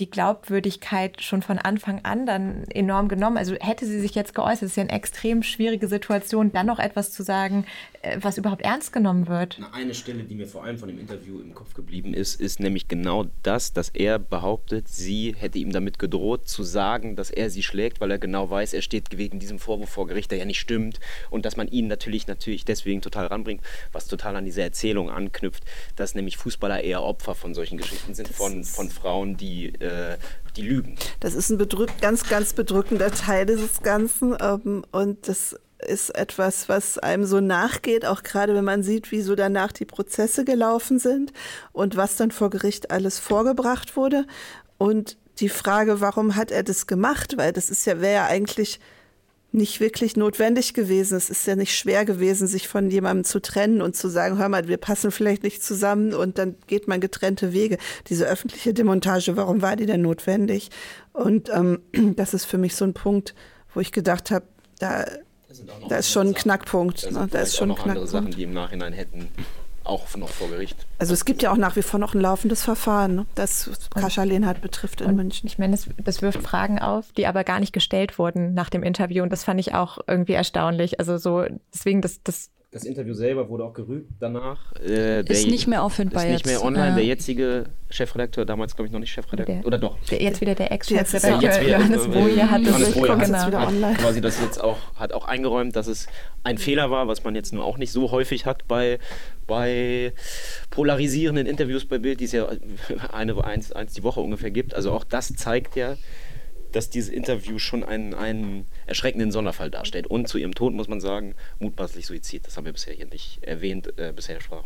die 0.00 0.10
Glaubwürdigkeit 0.10 1.20
schon 1.22 1.42
von 1.42 1.58
Anfang 1.58 2.04
an 2.04 2.26
dann 2.26 2.64
enorm 2.70 3.08
genommen. 3.08 3.36
Also 3.36 3.54
hätte 3.54 3.86
sie 3.86 4.00
sich 4.00 4.14
jetzt 4.14 4.34
geäußert, 4.34 4.62
ist 4.62 4.76
ja 4.76 4.82
eine 4.82 4.92
extrem 4.92 5.42
schwierige 5.42 5.88
Situation, 5.88 6.52
dann 6.52 6.66
noch 6.66 6.78
etwas 6.78 7.12
zu 7.12 7.22
sagen, 7.22 7.66
äh, 8.02 8.18
was 8.20 8.38
überhaupt 8.38 8.62
ernst 8.62 8.92
genommen 8.92 9.28
wird. 9.28 9.60
Eine 9.72 9.94
Stelle, 9.94 10.24
die 10.24 10.34
mir 10.34 10.46
vor 10.46 10.64
allem 10.64 10.78
von 10.78 10.88
dem 10.88 10.98
Interview 10.98 11.40
im 11.40 11.54
Kopf 11.54 11.74
geblieben 11.74 12.14
ist, 12.14 12.40
ist 12.40 12.60
nämlich 12.60 12.88
genau 12.88 13.26
das, 13.42 13.72
dass 13.72 13.88
er 13.90 14.18
behauptet, 14.18 14.88
sie 14.88 15.34
hätte 15.38 15.58
ihm 15.58 15.72
damit 15.72 15.98
gedroht 15.98 16.48
zu 16.48 16.62
sagen, 16.62 17.16
dass 17.16 17.30
er 17.30 17.50
sie 17.50 17.62
schlägt, 17.62 18.00
weil 18.00 18.10
er 18.10 18.18
genau 18.18 18.50
weiß, 18.50 18.74
er 18.74 18.82
steht 18.82 19.16
wegen 19.16 19.38
diesem 19.38 19.58
Vorwurf 19.58 19.90
vor 19.90 20.06
Gericht, 20.06 20.30
der 20.30 20.38
ja 20.38 20.44
nicht 20.44 20.60
stimmt 20.60 21.00
und 21.30 21.44
dass 21.44 21.56
man 21.56 21.68
ihn 21.68 21.86
natürlich 21.86 22.26
natürlich 22.26 22.64
deswegen 22.64 23.00
total 23.02 23.26
ranbringt, 23.26 23.62
was 23.92 24.06
total 24.06 24.36
an 24.36 24.44
diese 24.44 24.62
Erzählung 24.62 25.10
anknüpft, 25.10 25.64
dass 25.96 26.14
nämlich 26.14 26.36
Fußballer 26.36 26.82
eher 26.82 27.02
Opfer 27.02 27.34
von 27.34 27.54
solchen 27.54 27.78
Geschichten 27.78 28.14
sind, 28.14 28.28
von, 28.28 28.64
von 28.64 28.90
Frauen, 28.90 29.36
die 29.36 29.71
äh, 29.80 30.16
die 30.56 30.62
lügen. 30.62 30.96
Das 31.20 31.34
ist 31.34 31.50
ein 31.50 31.58
bedrückt, 31.58 32.00
ganz, 32.00 32.28
ganz 32.28 32.52
bedrückender 32.52 33.10
Teil 33.10 33.46
dieses 33.46 33.82
Ganzen. 33.82 34.36
Ähm, 34.40 34.84
und 34.92 35.28
das 35.28 35.56
ist 35.86 36.14
etwas, 36.14 36.68
was 36.68 36.98
einem 36.98 37.24
so 37.24 37.40
nachgeht, 37.40 38.06
auch 38.06 38.22
gerade 38.22 38.54
wenn 38.54 38.64
man 38.64 38.82
sieht, 38.82 39.10
wie 39.10 39.20
so 39.20 39.34
danach 39.34 39.72
die 39.72 39.84
Prozesse 39.84 40.44
gelaufen 40.44 40.98
sind 40.98 41.32
und 41.72 41.96
was 41.96 42.16
dann 42.16 42.30
vor 42.30 42.50
Gericht 42.50 42.90
alles 42.90 43.18
vorgebracht 43.18 43.96
wurde. 43.96 44.26
Und 44.78 45.16
die 45.40 45.48
Frage, 45.48 46.00
warum 46.00 46.36
hat 46.36 46.50
er 46.50 46.62
das 46.62 46.86
gemacht? 46.86 47.36
Weil 47.36 47.52
das 47.52 47.70
ist 47.70 47.84
ja, 47.86 48.00
wäre 48.00 48.14
ja 48.14 48.26
eigentlich 48.26 48.80
nicht 49.52 49.80
wirklich 49.80 50.16
notwendig 50.16 50.74
gewesen. 50.74 51.16
Es 51.16 51.30
ist 51.30 51.46
ja 51.46 51.56
nicht 51.56 51.76
schwer 51.76 52.04
gewesen, 52.04 52.46
sich 52.46 52.68
von 52.68 52.90
jemandem 52.90 53.24
zu 53.24 53.40
trennen 53.40 53.82
und 53.82 53.94
zu 53.94 54.08
sagen, 54.08 54.38
hör 54.38 54.48
mal, 54.48 54.68
wir 54.68 54.78
passen 54.78 55.10
vielleicht 55.10 55.42
nicht 55.42 55.62
zusammen 55.62 56.14
und 56.14 56.38
dann 56.38 56.56
geht 56.66 56.88
man 56.88 57.00
getrennte 57.00 57.52
Wege. 57.52 57.78
Diese 58.08 58.26
öffentliche 58.26 58.72
Demontage, 58.74 59.36
warum 59.36 59.62
war 59.62 59.76
die 59.76 59.86
denn 59.86 60.02
notwendig? 60.02 60.70
Und 61.12 61.50
ähm, 61.50 61.80
das 62.16 62.34
ist 62.34 62.46
für 62.46 62.58
mich 62.58 62.74
so 62.74 62.84
ein 62.84 62.94
Punkt, 62.94 63.34
wo 63.74 63.80
ich 63.80 63.92
gedacht 63.92 64.30
habe, 64.30 64.46
da, 64.78 65.04
da 65.88 65.96
ist 65.96 66.10
schon 66.10 66.28
ein 66.28 66.34
Knackpunkt. 66.34 67.04
Da, 67.04 67.10
ne? 67.10 67.28
da 67.30 67.40
ist 67.40 67.56
schon 67.56 67.70
auch 67.70 67.76
ein 67.76 67.78
noch 67.78 67.86
andere 67.86 68.06
Sachen, 68.06 68.30
Knackpunkt. 68.30 68.38
die 68.38 68.42
im 68.44 68.52
Nachhinein 68.52 68.92
hätten 68.92 69.28
auch 69.84 70.16
noch 70.16 70.28
vor 70.28 70.48
Gericht. 70.48 70.76
Also 70.98 71.14
es 71.14 71.24
gibt 71.24 71.42
ja 71.42 71.52
auch 71.52 71.56
nach 71.56 71.76
wie 71.76 71.82
vor 71.82 71.98
noch 71.98 72.14
ein 72.14 72.20
laufendes 72.20 72.62
Verfahren, 72.62 73.14
ne? 73.14 73.26
das 73.34 73.70
Kascha 73.94 74.22
Lehnhardt 74.22 74.60
betrifft 74.60 75.00
in 75.00 75.16
München. 75.16 75.46
Ich 75.46 75.58
meine, 75.58 75.72
das, 75.72 75.88
das 76.02 76.22
wirft 76.22 76.42
Fragen 76.42 76.78
auf, 76.78 77.12
die 77.12 77.26
aber 77.26 77.44
gar 77.44 77.60
nicht 77.60 77.72
gestellt 77.72 78.18
wurden 78.18 78.54
nach 78.54 78.70
dem 78.70 78.82
Interview. 78.82 79.22
Und 79.22 79.30
das 79.30 79.44
fand 79.44 79.60
ich 79.60 79.74
auch 79.74 79.98
irgendwie 80.06 80.32
erstaunlich. 80.32 80.98
Also 80.98 81.18
so, 81.18 81.44
deswegen, 81.72 82.00
das, 82.00 82.22
das 82.22 82.50
Das 82.74 82.84
Interview 82.84 83.12
selber 83.12 83.50
wurde 83.50 83.64
auch 83.64 83.74
gerügt 83.74 84.12
danach. 84.18 84.72
Äh, 84.82 85.20
Ist 85.30 85.46
nicht 85.46 85.66
mehr 85.66 85.82
auffindbar 85.82 86.24
Ist 86.24 86.30
nicht 86.32 86.46
mehr 86.46 86.54
jetzt. 86.54 86.64
online. 86.64 86.88
Ja. 86.88 86.94
Der 86.94 87.04
jetzige 87.04 87.64
Chefredakteur, 87.90 88.46
damals 88.46 88.74
glaube 88.74 88.86
ich 88.86 88.92
noch 88.94 88.98
nicht 89.00 89.12
Chefredakteur. 89.12 89.56
Der- 89.56 89.66
Oder 89.66 89.76
doch. 89.78 89.98
der, 90.10 90.22
jetzt 90.22 90.40
wieder 90.40 90.54
der 90.54 90.72
Jetzt 90.72 90.90
ist 90.90 90.96
Ex-Chefredakteur 90.98 91.42
jetzt 91.50 91.60
wieder- 91.60 91.76
Johannes 91.78 92.08
Boje 92.08 92.50
hat 92.50 92.62
das 92.62 92.68
Johannes 92.68 92.92
Boje 92.94 93.12
hat 93.12 93.20
es 93.20 93.26
genau. 93.26 93.38
jetzt 93.38 93.46
wieder 93.48 93.60
hat 93.60 93.68
online. 93.68 93.94
quasi 93.98 94.20
das 94.22 94.40
jetzt 94.40 94.58
auch, 94.64 94.78
hat 94.96 95.12
auch 95.12 95.26
eingeräumt, 95.26 95.76
dass 95.76 95.86
es 95.86 96.06
ein 96.44 96.56
Fehler 96.56 96.90
war, 96.90 97.08
was 97.08 97.22
man 97.24 97.34
jetzt 97.34 97.52
nur 97.52 97.62
auch 97.62 97.76
nicht 97.76 97.92
so 97.92 98.10
häufig 98.10 98.46
hat 98.46 98.66
bei, 98.68 98.98
bei 99.46 100.14
polarisierenden 100.70 101.46
Interviews 101.46 101.84
bei 101.84 101.98
Bild, 101.98 102.20
die 102.20 102.24
es 102.24 102.32
ja 102.32 102.48
eine, 103.12 103.44
eins, 103.44 103.72
eins 103.72 103.92
die 103.92 104.02
Woche 104.02 104.20
ungefähr 104.20 104.50
gibt. 104.50 104.74
Also 104.74 104.92
auch 104.92 105.04
das 105.04 105.34
zeigt 105.34 105.76
ja, 105.76 105.96
dass 106.72 106.90
dieses 106.90 107.10
Interview 107.10 107.58
schon 107.58 107.84
einen, 107.84 108.14
einen 108.14 108.66
erschreckenden 108.86 109.30
Sonderfall 109.30 109.70
darstellt. 109.70 110.06
Und 110.06 110.28
zu 110.28 110.38
ihrem 110.38 110.54
Tod 110.54 110.74
muss 110.74 110.88
man 110.88 111.00
sagen, 111.00 111.34
mutmaßlich 111.60 112.06
Suizid. 112.06 112.46
Das 112.46 112.56
haben 112.56 112.64
wir 112.64 112.72
bisher 112.72 112.94
hier 112.94 113.06
nicht 113.06 113.42
erwähnt. 113.44 113.98
Äh, 113.98 114.12
bisher 114.14 114.40
sprach 114.40 114.64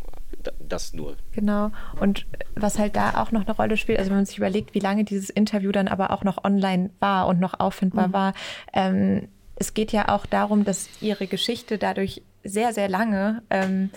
das 0.59 0.93
nur. 0.93 1.17
Genau. 1.33 1.71
Und 1.99 2.25
was 2.55 2.79
halt 2.79 2.95
da 2.95 3.21
auch 3.21 3.31
noch 3.31 3.45
eine 3.45 3.55
Rolle 3.55 3.77
spielt, 3.77 3.99
also 3.99 4.09
wenn 4.09 4.17
man 4.17 4.25
sich 4.25 4.37
überlegt, 4.37 4.73
wie 4.73 4.79
lange 4.79 5.03
dieses 5.03 5.29
Interview 5.29 5.71
dann 5.71 5.87
aber 5.87 6.11
auch 6.11 6.23
noch 6.23 6.43
online 6.43 6.89
war 6.99 7.27
und 7.27 7.39
noch 7.39 7.59
auffindbar 7.59 8.13
war, 8.13 8.33
ähm, 8.73 9.27
es 9.55 9.73
geht 9.73 9.91
ja 9.91 10.09
auch 10.09 10.25
darum, 10.25 10.63
dass 10.63 10.89
ihre 11.01 11.27
Geschichte 11.27 11.77
dadurch 11.77 12.21
sehr, 12.43 12.73
sehr 12.73 12.87
lange 12.87 13.41
ähm, 13.49 13.89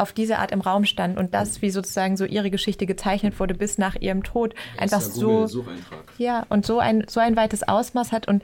auf 0.00 0.12
diese 0.12 0.38
Art 0.38 0.50
im 0.50 0.60
Raum 0.60 0.84
stand 0.84 1.18
und 1.18 1.34
das, 1.34 1.62
wie 1.62 1.70
sozusagen 1.70 2.16
so 2.16 2.24
ihre 2.24 2.50
Geschichte 2.50 2.86
gezeichnet 2.86 3.38
wurde 3.38 3.54
bis 3.54 3.78
nach 3.78 3.96
ihrem 3.96 4.22
Tod, 4.22 4.54
einfach 4.78 5.00
so 5.00 5.48
ja 6.18 6.46
und 6.48 6.66
so 6.66 6.78
ein 6.78 7.04
so 7.08 7.20
ein 7.20 7.36
weites 7.36 7.66
Ausmaß 7.66 8.12
hat 8.12 8.28
und 8.28 8.42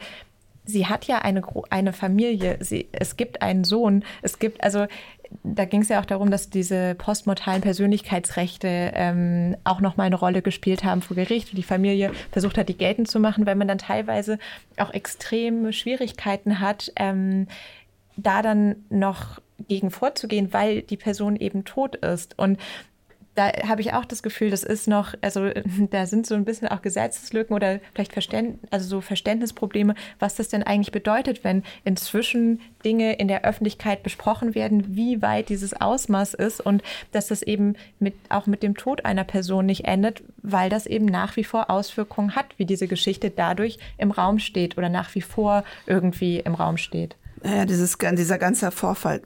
sie 0.65 0.87
hat 0.87 1.07
ja 1.07 1.19
eine 1.19 1.43
eine 1.71 1.93
Familie, 1.93 2.59
sie, 2.61 2.89
es 2.93 3.17
gibt 3.17 3.43
einen 3.43 3.65
Sohn, 3.65 4.05
es 4.23 4.39
gibt 4.39 4.63
also 4.63 4.87
da 5.43 5.65
ging 5.65 5.83
es 5.83 5.89
ja 5.89 6.01
auch 6.01 6.05
darum, 6.05 6.31
dass 6.31 6.51
diese 6.51 6.95
postmortalen 6.95 7.61
Persönlichkeitsrechte 7.61 8.93
ähm, 8.95 9.57
auch 9.65 9.81
noch 9.81 9.97
mal 9.97 10.05
eine 10.05 10.17
Rolle 10.17 10.43
gespielt 10.43 10.85
haben 10.85 11.03
vor 11.03 11.17
Gericht 11.17 11.51
und 11.51 11.57
die 11.57 11.65
Familie 11.65 12.13
versucht 12.31 12.59
hat, 12.59 12.69
die 12.69 12.77
geltend 12.77 13.09
zu 13.09 13.19
machen, 13.19 13.45
weil 13.45 13.57
man 13.57 13.67
dann 13.67 13.79
teilweise 13.79 14.39
auch 14.77 14.93
extreme 14.93 15.73
Schwierigkeiten 15.73 16.61
hat, 16.61 16.93
ähm, 16.97 17.49
da 18.17 18.41
dann 18.43 18.77
noch 18.89 19.41
gegen 19.69 19.91
vorzugehen, 19.91 20.53
weil 20.53 20.83
die 20.83 20.97
Person 20.97 21.37
eben 21.37 21.65
tot 21.65 21.97
ist. 21.97 22.39
Und 22.39 22.59
da 23.37 23.53
habe 23.69 23.83
ich 23.83 23.93
auch 23.93 24.05
das 24.05 24.23
Gefühl, 24.23 24.51
das 24.51 24.65
ist 24.65 24.89
noch, 24.89 25.15
also 25.21 25.51
da 25.91 26.07
sind 26.07 26.27
so 26.27 26.35
ein 26.35 26.45
bisschen 26.45 26.69
auch 26.69 26.83
Gesetzeslücken 26.83 27.55
oder 27.55 27.81
vielleicht 27.95 28.13
Verständ, 28.13 28.59
also 28.71 28.89
so 28.89 29.01
Verständnisprobleme, 29.01 29.95
was 30.19 30.35
das 30.35 30.49
denn 30.49 30.63
eigentlich 30.63 30.91
bedeutet, 30.91 31.45
wenn 31.45 31.63
inzwischen 31.85 32.61
Dinge 32.85 33.15
in 33.15 33.29
der 33.29 33.45
Öffentlichkeit 33.45 34.03
besprochen 34.03 34.55
werden, 34.55 34.97
wie 34.97 35.23
weit 35.23 35.51
dieses 35.51 35.79
Ausmaß 35.79 36.35
ist 36.35 36.61
und 36.61 36.83
dass 37.13 37.29
das 37.29 37.43
eben 37.43 37.77
mit, 38.01 38.15
auch 38.31 38.47
mit 38.47 38.63
dem 38.63 38.75
Tod 38.75 39.05
einer 39.05 39.25
Person 39.25 39.67
nicht 39.67 39.85
endet, 39.85 40.23
weil 40.43 40.71
das 40.71 40.87
eben 40.87 41.05
nach 41.05 41.37
wie 41.37 41.45
vor 41.45 41.71
Auswirkungen 41.71 42.35
hat, 42.35 42.47
wie 42.57 42.65
diese 42.65 42.89
Geschichte 42.89 43.31
dadurch 43.31 43.79
im 43.99 44.11
Raum 44.11 44.39
steht 44.39 44.79
oder 44.79 44.89
nach 44.89 45.15
wie 45.15 45.21
vor 45.21 45.63
irgendwie 45.87 46.39
im 46.39 46.55
Raum 46.55 46.79
steht. 46.79 47.17
Naja, 47.43 47.67
dieses, 47.67 47.99
dieser 47.99 48.39
ganze 48.39 48.71
Vorfall, 48.71 49.21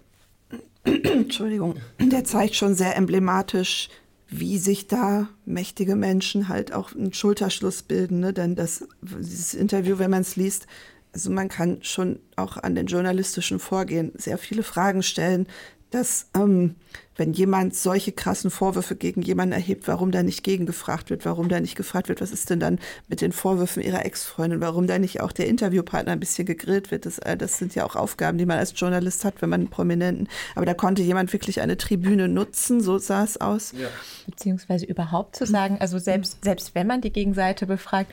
Entschuldigung, 0.85 1.77
der 1.99 2.25
zeigt 2.25 2.55
schon 2.55 2.75
sehr 2.75 2.97
emblematisch, 2.97 3.89
wie 4.29 4.59
sich 4.59 4.87
da 4.87 5.29
mächtige 5.45 5.97
Menschen 5.97 6.49
halt 6.49 6.73
auch 6.73 6.95
einen 6.95 7.13
Schulterschluss 7.13 7.83
bilden. 7.83 8.21
Ne? 8.21 8.33
Denn 8.33 8.55
das, 8.55 8.87
dieses 9.03 9.55
Interview, 9.55 9.99
wenn 9.99 10.11
man 10.11 10.23
es 10.23 10.37
liest, 10.37 10.67
also 11.13 11.31
man 11.31 11.49
kann 11.49 11.83
schon 11.83 12.21
auch 12.37 12.57
an 12.57 12.77
den 12.77 12.87
journalistischen 12.87 13.59
Vorgehen 13.59 14.13
sehr 14.15 14.39
viele 14.39 14.63
Fragen 14.63 15.03
stellen, 15.03 15.49
dass 15.91 16.29
ähm, 16.35 16.77
wenn 17.17 17.33
jemand 17.35 17.75
solche 17.75 18.13
krassen 18.13 18.51
Vorwürfe 18.51 18.97
gegen 18.97 19.21
jemanden 19.21 19.53
erhebt, 19.53 19.87
warum 19.89 20.11
da 20.11 20.23
nicht 20.23 20.43
gegengefragt 20.43 21.11
wird, 21.11 21.27
warum 21.27 21.51
da 21.51 21.61
nicht 21.61 21.77
gefragt 21.77 22.09
wird, 22.09 22.23
was 22.23 22.33
ist 22.33 22.49
denn 22.49 22.61
dann 22.61 22.79
mit 23.09 23.21
den 23.21 23.33
Vorwürfen 23.33 23.83
ihrer 23.83 24.07
Ex-Freundin, 24.07 24.63
warum 24.63 24.87
da 24.87 24.99
nicht 24.99 25.21
auch 25.21 25.33
der 25.33 25.47
Interviewpartner 25.47 26.13
ein 26.13 26.21
bisschen 26.21 26.47
gegrillt 26.47 26.91
wird. 26.91 27.05
Das, 27.05 27.19
äh, 27.19 27.37
das 27.37 27.59
sind 27.59 27.75
ja 27.75 27.85
auch 27.85 27.95
Aufgaben, 27.95 28.39
die 28.39 28.47
man 28.47 28.59
als 28.59 28.73
Journalist 28.75 29.25
hat, 29.25 29.43
wenn 29.43 29.51
man 29.51 29.61
einen 29.61 29.71
Prominenten, 29.71 30.29
aber 30.55 30.65
da 30.65 30.73
konnte 30.73 31.03
jemand 31.03 31.33
wirklich 31.33 31.61
eine 31.61 31.77
Tribüne 31.77 32.29
nutzen, 32.29 32.81
so 32.81 32.97
sah 32.99 33.23
es 33.23 33.39
aus. 33.39 33.73
Ja. 33.73 33.89
beziehungsweise 34.27 34.87
überhaupt 34.87 35.37
zu 35.37 35.45
sagen, 35.45 35.77
also 35.81 35.99
selbst, 35.99 36.43
selbst 36.43 36.75
wenn 36.75 36.87
man 36.87 37.01
die 37.03 37.13
Gegenseite 37.13 37.67
befragt, 37.67 38.13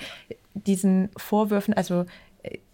diesen 0.53 1.09
Vorwürfen, 1.15 1.73
also 1.73 2.05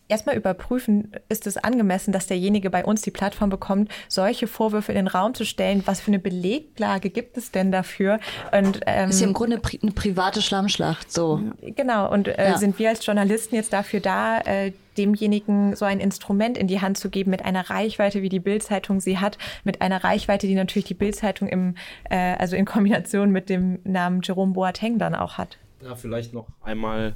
erstmal 0.07 0.35
überprüfen, 0.35 1.11
ist 1.29 1.47
es 1.47 1.57
angemessen, 1.57 2.11
dass 2.11 2.27
derjenige 2.27 2.69
bei 2.69 2.83
uns 2.85 3.01
die 3.01 3.11
Plattform 3.11 3.49
bekommt, 3.49 3.91
solche 4.07 4.47
Vorwürfe 4.47 4.91
in 4.91 4.97
den 4.97 5.07
Raum 5.07 5.33
zu 5.33 5.45
stellen. 5.45 5.83
Was 5.85 6.01
für 6.01 6.07
eine 6.09 6.19
Beleglage 6.19 7.09
gibt 7.09 7.37
es 7.37 7.51
denn 7.51 7.71
dafür? 7.71 8.19
Und, 8.51 8.81
ähm, 8.85 9.09
Ist 9.09 9.21
ja 9.21 9.27
im 9.27 9.33
Grunde 9.33 9.57
pri 9.57 9.79
eine 9.81 9.91
private 9.91 10.41
Schlammschlacht. 10.41 11.11
So. 11.11 11.41
Genau, 11.61 12.11
und 12.11 12.27
äh, 12.27 12.49
Ja. 12.51 12.57
sind 12.57 12.77
wir 12.79 12.89
als 12.89 13.05
Journalisten 13.05 13.55
jetzt 13.55 13.73
dafür 13.73 13.99
da, 13.99 14.39
äh, 14.41 14.71
demjenigen 14.97 15.75
so 15.75 15.85
ein 15.85 15.99
Instrument 15.99 16.57
in 16.57 16.67
die 16.67 16.79
Hand 16.81 16.97
zu 16.99 17.09
geben 17.09 17.31
mit 17.31 17.43
einer 17.43 17.69
Reichweite, 17.69 18.21
wie 18.21 18.29
die 18.29 18.39
Bildzeitung 18.39 18.99
sie 18.99 19.17
hat, 19.17 19.39
mit 19.63 19.81
einer 19.81 20.03
Reichweite, 20.03 20.45
die 20.45 20.53
natürlich 20.53 20.85
die 20.87 20.93
Bildzeitung 20.93 21.47
im, 21.47 21.75
äh, 22.09 22.35
also 22.37 22.55
in 22.55 22.65
Kombination 22.65 23.31
mit 23.31 23.49
dem 23.49 23.79
Namen 23.83 24.21
Jerome 24.23 24.53
Boateng 24.53 24.99
dann 24.99 25.15
auch 25.15 25.37
hat. 25.39 25.57
Da 25.79 25.95
vielleicht 25.95 26.33
noch 26.33 26.47
einmal 26.61 27.15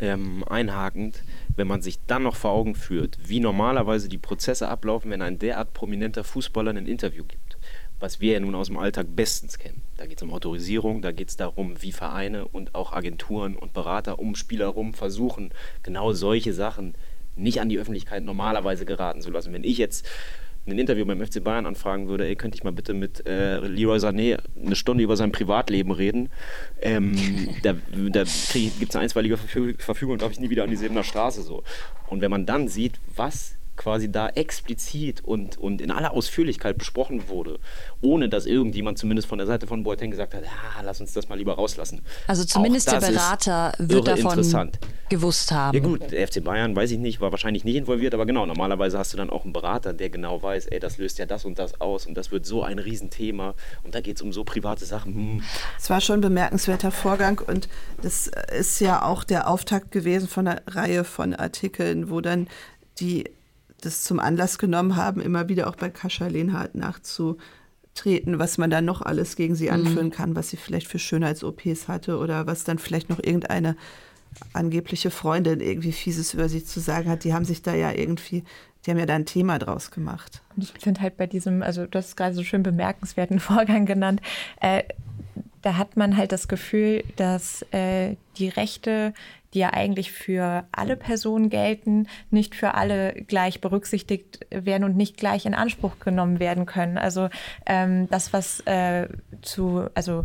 ähm, 0.00 0.44
einhakend, 0.48 1.22
wenn 1.56 1.68
man 1.68 1.82
sich 1.82 1.98
dann 2.06 2.22
noch 2.22 2.36
vor 2.36 2.50
Augen 2.50 2.74
führt, 2.74 3.18
wie 3.26 3.40
normalerweise 3.40 4.08
die 4.08 4.18
Prozesse 4.18 4.68
ablaufen, 4.68 5.10
wenn 5.10 5.22
ein 5.22 5.38
derart 5.38 5.74
prominenter 5.74 6.24
Fußballer 6.24 6.70
ein 6.72 6.86
Interview 6.86 7.24
gibt. 7.24 7.58
Was 8.00 8.18
wir 8.20 8.32
ja 8.32 8.40
nun 8.40 8.54
aus 8.54 8.68
dem 8.68 8.78
Alltag 8.78 9.08
bestens 9.14 9.58
kennen. 9.58 9.82
Da 9.98 10.06
geht 10.06 10.16
es 10.16 10.22
um 10.22 10.32
Autorisierung, 10.32 11.02
da 11.02 11.12
geht 11.12 11.28
es 11.28 11.36
darum, 11.36 11.82
wie 11.82 11.92
Vereine 11.92 12.48
und 12.48 12.74
auch 12.74 12.92
Agenturen 12.92 13.56
und 13.56 13.74
Berater 13.74 14.18
um 14.18 14.34
Spieler 14.34 14.68
rum 14.68 14.94
versuchen, 14.94 15.50
genau 15.82 16.14
solche 16.14 16.54
Sachen 16.54 16.94
nicht 17.36 17.60
an 17.60 17.68
die 17.68 17.78
Öffentlichkeit 17.78 18.24
normalerweise 18.24 18.86
geraten 18.86 19.20
zu 19.20 19.30
lassen. 19.30 19.52
Wenn 19.52 19.64
ich 19.64 19.76
jetzt 19.76 20.06
ein 20.70 20.78
Interview 20.78 21.04
beim 21.04 21.24
FC 21.24 21.42
Bayern 21.42 21.66
anfragen 21.66 22.08
würde, 22.08 22.26
ey, 22.26 22.36
könnte 22.36 22.56
ich 22.56 22.64
mal 22.64 22.72
bitte 22.72 22.94
mit 22.94 23.26
äh, 23.26 23.58
Leroy 23.58 23.98
Sané 23.98 24.38
eine 24.56 24.76
Stunde 24.76 25.04
über 25.04 25.16
sein 25.16 25.32
Privatleben 25.32 25.92
reden, 25.92 26.30
ähm, 26.80 27.16
da, 27.62 27.74
da 27.74 28.24
gibt 28.24 28.90
es 28.90 28.96
eine 28.96 29.02
einstweilige 29.02 29.36
Verfü 29.36 29.74
Verfügung 29.78 30.18
darf 30.18 30.32
ich 30.32 30.40
nie 30.40 30.50
wieder 30.50 30.64
an 30.64 30.70
die 30.70 30.76
Sebener 30.76 31.04
Straße 31.04 31.42
so. 31.42 31.62
Und 32.08 32.20
wenn 32.20 32.30
man 32.30 32.46
dann 32.46 32.68
sieht, 32.68 32.98
was 33.14 33.56
quasi 33.80 34.12
da 34.12 34.28
explizit 34.28 35.24
und, 35.24 35.56
und 35.56 35.80
in 35.80 35.90
aller 35.90 36.12
Ausführlichkeit 36.12 36.76
besprochen 36.76 37.30
wurde, 37.30 37.58
ohne 38.02 38.28
dass 38.28 38.44
irgendjemand 38.44 38.98
zumindest 38.98 39.26
von 39.26 39.38
der 39.38 39.46
Seite 39.46 39.66
von 39.66 39.84
Boateng 39.84 40.10
gesagt 40.10 40.34
hat, 40.34 40.42
ah, 40.44 40.82
lass 40.84 41.00
uns 41.00 41.14
das 41.14 41.30
mal 41.30 41.38
lieber 41.38 41.54
rauslassen. 41.54 42.02
Also 42.26 42.44
zumindest 42.44 42.92
der 42.92 43.00
Berater 43.00 43.72
wird 43.78 44.06
davon 44.06 44.70
gewusst 45.08 45.50
haben. 45.50 45.74
Ja 45.74 45.82
gut, 45.82 46.12
der 46.12 46.28
FC 46.28 46.44
Bayern, 46.44 46.76
weiß 46.76 46.90
ich 46.90 46.98
nicht, 46.98 47.22
war 47.22 47.30
wahrscheinlich 47.30 47.64
nicht 47.64 47.74
involviert, 47.74 48.12
aber 48.12 48.26
genau, 48.26 48.44
normalerweise 48.44 48.98
hast 48.98 49.14
du 49.14 49.16
dann 49.16 49.30
auch 49.30 49.44
einen 49.44 49.54
Berater, 49.54 49.94
der 49.94 50.10
genau 50.10 50.42
weiß, 50.42 50.66
ey, 50.66 50.78
das 50.78 50.98
löst 50.98 51.18
ja 51.18 51.24
das 51.24 51.46
und 51.46 51.58
das 51.58 51.80
aus 51.80 52.04
und 52.04 52.14
das 52.14 52.30
wird 52.30 52.44
so 52.44 52.62
ein 52.62 52.78
Riesenthema 52.78 53.54
und 53.82 53.94
da 53.94 54.02
geht 54.02 54.16
es 54.16 54.22
um 54.22 54.30
so 54.34 54.44
private 54.44 54.84
Sachen. 54.84 55.14
Hm. 55.14 55.42
Es 55.78 55.88
war 55.88 56.02
schon 56.02 56.18
ein 56.18 56.20
bemerkenswerter 56.20 56.90
Vorgang 56.90 57.40
und 57.46 57.70
das 58.02 58.30
ist 58.58 58.78
ja 58.80 59.02
auch 59.02 59.24
der 59.24 59.48
Auftakt 59.48 59.90
gewesen 59.90 60.28
von 60.28 60.46
einer 60.46 60.60
Reihe 60.66 61.04
von 61.04 61.32
Artikeln, 61.34 62.10
wo 62.10 62.20
dann 62.20 62.46
die 63.00 63.24
das 63.80 64.02
zum 64.02 64.20
Anlass 64.20 64.58
genommen 64.58 64.96
haben, 64.96 65.20
immer 65.20 65.48
wieder 65.48 65.68
auch 65.68 65.76
bei 65.76 65.90
Kascha 65.90 66.26
Lehnhardt 66.26 66.74
nachzutreten, 66.74 68.38
was 68.38 68.58
man 68.58 68.70
dann 68.70 68.84
noch 68.84 69.02
alles 69.02 69.36
gegen 69.36 69.54
sie 69.54 69.70
anführen 69.70 70.10
kann, 70.10 70.36
was 70.36 70.50
sie 70.50 70.56
vielleicht 70.56 70.88
für 70.88 70.98
Schönheits-OPs 70.98 71.88
hatte 71.88 72.18
oder 72.18 72.46
was 72.46 72.64
dann 72.64 72.78
vielleicht 72.78 73.10
noch 73.10 73.18
irgendeine 73.18 73.76
angebliche 74.52 75.10
Freundin 75.10 75.60
irgendwie 75.60 75.92
Fieses 75.92 76.34
über 76.34 76.48
sie 76.48 76.64
zu 76.64 76.80
sagen 76.80 77.08
hat. 77.10 77.24
Die 77.24 77.34
haben 77.34 77.44
sich 77.44 77.62
da 77.62 77.74
ja 77.74 77.92
irgendwie, 77.92 78.44
die 78.84 78.90
haben 78.90 78.98
ja 78.98 79.06
da 79.06 79.14
ein 79.14 79.26
Thema 79.26 79.58
draus 79.58 79.90
gemacht. 79.90 80.42
Und 80.56 80.62
ich 80.64 80.72
finde 80.72 81.00
halt 81.00 81.16
bei 81.16 81.26
diesem, 81.26 81.62
also 81.62 81.86
du 81.86 81.98
hast 81.98 82.16
gerade 82.16 82.34
so 82.34 82.44
schön 82.44 82.62
bemerkenswerten 82.62 83.40
Vorgang 83.40 83.86
genannt, 83.86 84.20
äh, 84.60 84.84
da 85.62 85.76
hat 85.76 85.96
man 85.96 86.16
halt 86.16 86.32
das 86.32 86.48
Gefühl, 86.48 87.04
dass 87.16 87.62
äh, 87.72 88.16
die 88.38 88.48
Rechte, 88.48 89.12
die 89.54 89.60
ja 89.60 89.72
eigentlich 89.72 90.12
für 90.12 90.64
alle 90.72 90.96
Personen 90.96 91.50
gelten, 91.50 92.06
nicht 92.30 92.54
für 92.54 92.74
alle 92.74 93.12
gleich 93.12 93.60
berücksichtigt 93.60 94.40
werden 94.50 94.84
und 94.84 94.96
nicht 94.96 95.16
gleich 95.16 95.46
in 95.46 95.54
Anspruch 95.54 95.98
genommen 95.98 96.38
werden 96.38 96.66
können. 96.66 96.98
Also 96.98 97.28
ähm, 97.66 98.08
das, 98.10 98.32
was 98.32 98.60
äh, 98.60 99.08
zu, 99.42 99.88
also 99.94 100.24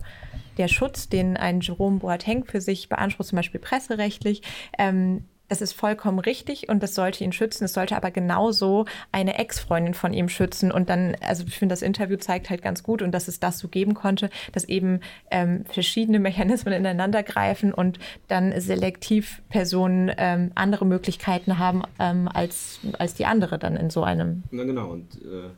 der 0.58 0.68
Schutz, 0.68 1.10
den 1.10 1.38
ein 1.38 1.62
Jerome 1.62 2.00
Boateng 2.00 2.46
für 2.46 2.62
sich 2.62 2.88
beansprucht, 2.88 3.30
zum 3.30 3.38
Beispiel 3.38 3.60
presserechtlich, 3.60 4.42
ähm, 4.78 5.26
das 5.48 5.62
ist 5.62 5.74
vollkommen 5.74 6.20
richtig 6.20 6.70
und 6.70 6.82
das 6.82 6.96
sollte 6.96 7.24
ihn 7.24 7.32
schützen. 7.32 7.66
Es 7.66 7.74
sollte 7.74 7.96
aber 7.96 8.12
genauso 8.12 8.86
eine 9.12 9.38
Ex-Freundin 9.38 9.94
von 9.94 10.14
ihm 10.14 10.30
schützen. 10.30 10.72
Und 10.72 10.90
dann, 10.90 11.16
also 11.22 11.44
ich 11.48 11.58
finde, 11.58 11.74
das 11.74 11.82
Interview 11.82 12.18
zeigt 12.18 12.50
halt 12.50 12.62
ganz 12.62 12.84
gut 12.84 13.02
und 13.02 13.12
dass 13.12 13.28
es 13.28 13.40
das 13.40 13.60
so 13.60 13.68
geben 13.68 13.94
konnte, 13.94 14.30
dass 14.52 14.64
eben 14.66 15.00
ähm, 15.32 15.66
verschiedene 15.66 16.20
Mechanismen 16.26 16.74
ineinander 16.74 17.24
greifen 17.24 17.74
und 17.74 18.00
dann 18.28 18.60
selektiv 18.60 19.42
Personen 19.50 20.12
ähm, 20.18 20.52
andere 20.56 20.86
Möglichkeiten 20.86 21.60
haben 21.60 21.84
ähm, 22.00 22.28
als, 22.34 22.80
als 22.98 23.14
die 23.14 23.26
andere 23.26 23.60
dann 23.60 23.76
in 23.76 23.90
so 23.90 24.04
einem. 24.04 24.44
Na 24.52 24.64
genau. 24.64 24.90
Und 24.90 25.16
äh 25.22 25.50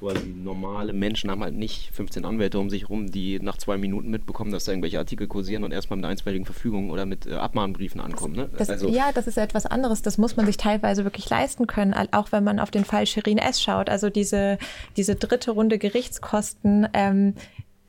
weil 0.00 0.14
die 0.14 0.32
normale 0.32 0.92
Menschen 0.92 1.30
haben 1.30 1.42
halt 1.42 1.54
nicht 1.54 1.90
15 1.92 2.24
Anwälte 2.24 2.58
um 2.58 2.70
sich 2.70 2.82
herum, 2.82 3.10
die 3.10 3.40
nach 3.40 3.56
zwei 3.56 3.76
Minuten 3.78 4.10
mitbekommen, 4.10 4.52
dass 4.52 4.64
da 4.64 4.72
irgendwelche 4.72 4.98
Artikel 4.98 5.26
kursieren 5.26 5.64
und 5.64 5.72
erstmal 5.72 5.96
mit 5.96 6.04
einer 6.04 6.12
einstweiligen 6.12 6.44
Verfügung 6.44 6.90
oder 6.90 7.06
mit 7.06 7.26
äh, 7.26 7.34
Abmahnbriefen 7.34 8.00
ankommen. 8.00 8.36
Ne? 8.36 8.48
Das, 8.56 8.70
also, 8.70 8.88
ja, 8.88 9.10
das 9.12 9.26
ist 9.26 9.38
etwas 9.38 9.66
anderes. 9.66 10.02
Das 10.02 10.18
muss 10.18 10.36
man 10.36 10.46
sich 10.46 10.56
teilweise 10.56 11.04
wirklich 11.04 11.28
leisten 11.28 11.66
können, 11.66 11.94
auch 12.12 12.32
wenn 12.32 12.44
man 12.44 12.60
auf 12.60 12.70
den 12.70 12.84
Fall 12.84 13.06
Shirin 13.06 13.38
S. 13.38 13.60
schaut. 13.62 13.90
Also 13.90 14.10
diese, 14.10 14.58
diese 14.96 15.16
dritte 15.16 15.50
Runde 15.50 15.78
Gerichtskosten. 15.78 16.88
Ähm, 16.92 17.34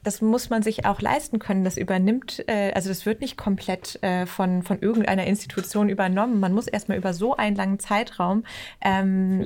das 0.03 0.21
muss 0.21 0.49
man 0.49 0.63
sich 0.63 0.85
auch 0.85 1.01
leisten 1.01 1.39
können. 1.39 1.63
Das 1.63 1.77
übernimmt, 1.77 2.43
äh, 2.47 2.71
also 2.71 2.89
das 2.89 3.05
wird 3.05 3.21
nicht 3.21 3.37
komplett 3.37 4.01
äh, 4.01 4.25
von, 4.25 4.63
von 4.63 4.79
irgendeiner 4.79 5.27
Institution 5.27 5.89
übernommen. 5.89 6.39
Man 6.39 6.53
muss 6.53 6.67
erstmal 6.67 6.97
über 6.97 7.13
so 7.13 7.35
einen 7.35 7.55
langen 7.55 7.79
Zeitraum 7.79 8.43
ähm, 8.81 9.45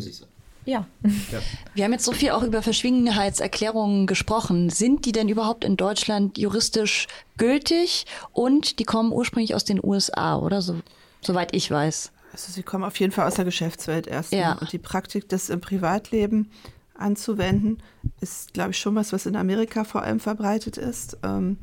ja. 0.66 0.88
ja. 1.32 1.40
Wir 1.74 1.84
haben 1.86 1.92
jetzt 1.94 2.06
so 2.06 2.12
viel 2.12 2.32
auch 2.32 2.44
über 2.44 2.62
Verschwiegenheitserklärungen 2.62 4.08
gesprochen. 4.08 4.70
Sind 4.70 5.06
die 5.06 5.12
denn 5.12 5.30
überhaupt 5.30 5.64
in 5.64 5.78
Deutschland 5.78 6.38
juristisch 6.38 7.08
gültig? 7.38 8.06
Und 8.32 8.80
die 8.80 8.84
kommen 8.84 9.12
ursprünglich 9.12 9.56
aus 9.56 9.64
den 9.66 9.84
USA, 9.84 10.38
oder? 10.38 10.62
So, 10.62 10.80
soweit 11.22 11.56
ich 11.56 11.70
weiß. 11.70 12.12
Also 12.32 12.52
sie 12.52 12.64
kommen 12.64 12.84
auf 12.84 13.00
jeden 13.00 13.12
Fall 13.12 13.28
aus 13.28 13.36
der 13.36 13.46
Geschäftswelt 13.46 14.08
erst. 14.08 14.34
Ja. 14.34 14.54
Und 14.54 14.72
die 14.72 14.80
Praktik, 14.80 15.30
das 15.30 15.50
im 15.50 15.62
Privatleben 15.62 16.50
anzuwenden, 16.96 17.82
ist, 18.22 18.54
glaube 18.54 18.72
ich, 18.72 18.80
schon 18.80 18.96
was, 18.96 19.14
was 19.14 19.26
in 19.26 19.36
Amerika 19.36 19.84
vor 19.84 20.04
allem 20.04 20.20
verbreitet 20.20 20.78
ist. 20.78 21.18
Ähm, 21.24 21.58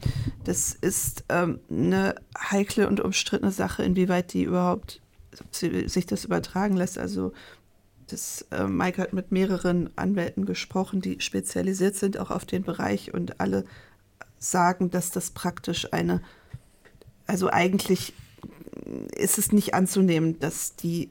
das 0.45 0.75
ist 0.75 1.25
ähm, 1.29 1.61
eine 1.71 2.15
heikle 2.39 2.89
und 2.89 3.01
umstrittene 3.01 3.51
Sache, 3.51 3.83
inwieweit 3.83 4.33
die 4.33 4.43
überhaupt 4.43 5.01
sich 5.53 6.07
das 6.07 6.25
übertragen 6.25 6.77
lässt. 6.77 6.99
Also 6.99 7.33
das, 8.13 8.47
äh, 8.51 8.65
Mike 8.67 9.01
hat 9.01 9.13
mit 9.13 9.33
mehreren 9.33 9.91
Anwälten 9.97 10.47
gesprochen, 10.47 11.01
die 11.01 11.21
spezialisiert 11.21 11.97
sind 11.97 12.19
auch 12.19 12.31
auf 12.31 12.45
den 12.45 12.63
Bereich 12.63 13.15
und 13.15 13.41
alle 13.41 13.65
sagen, 14.39 14.91
dass 14.91 15.11
das 15.11 15.31
praktisch 15.31 15.93
eine, 15.93 16.23
also 17.27 17.51
eigentlich 17.51 18.15
ist 19.17 19.39
es 19.39 19.53
nicht 19.53 19.75
anzunehmen, 19.75 20.39
dass 20.39 20.77
die 20.77 21.11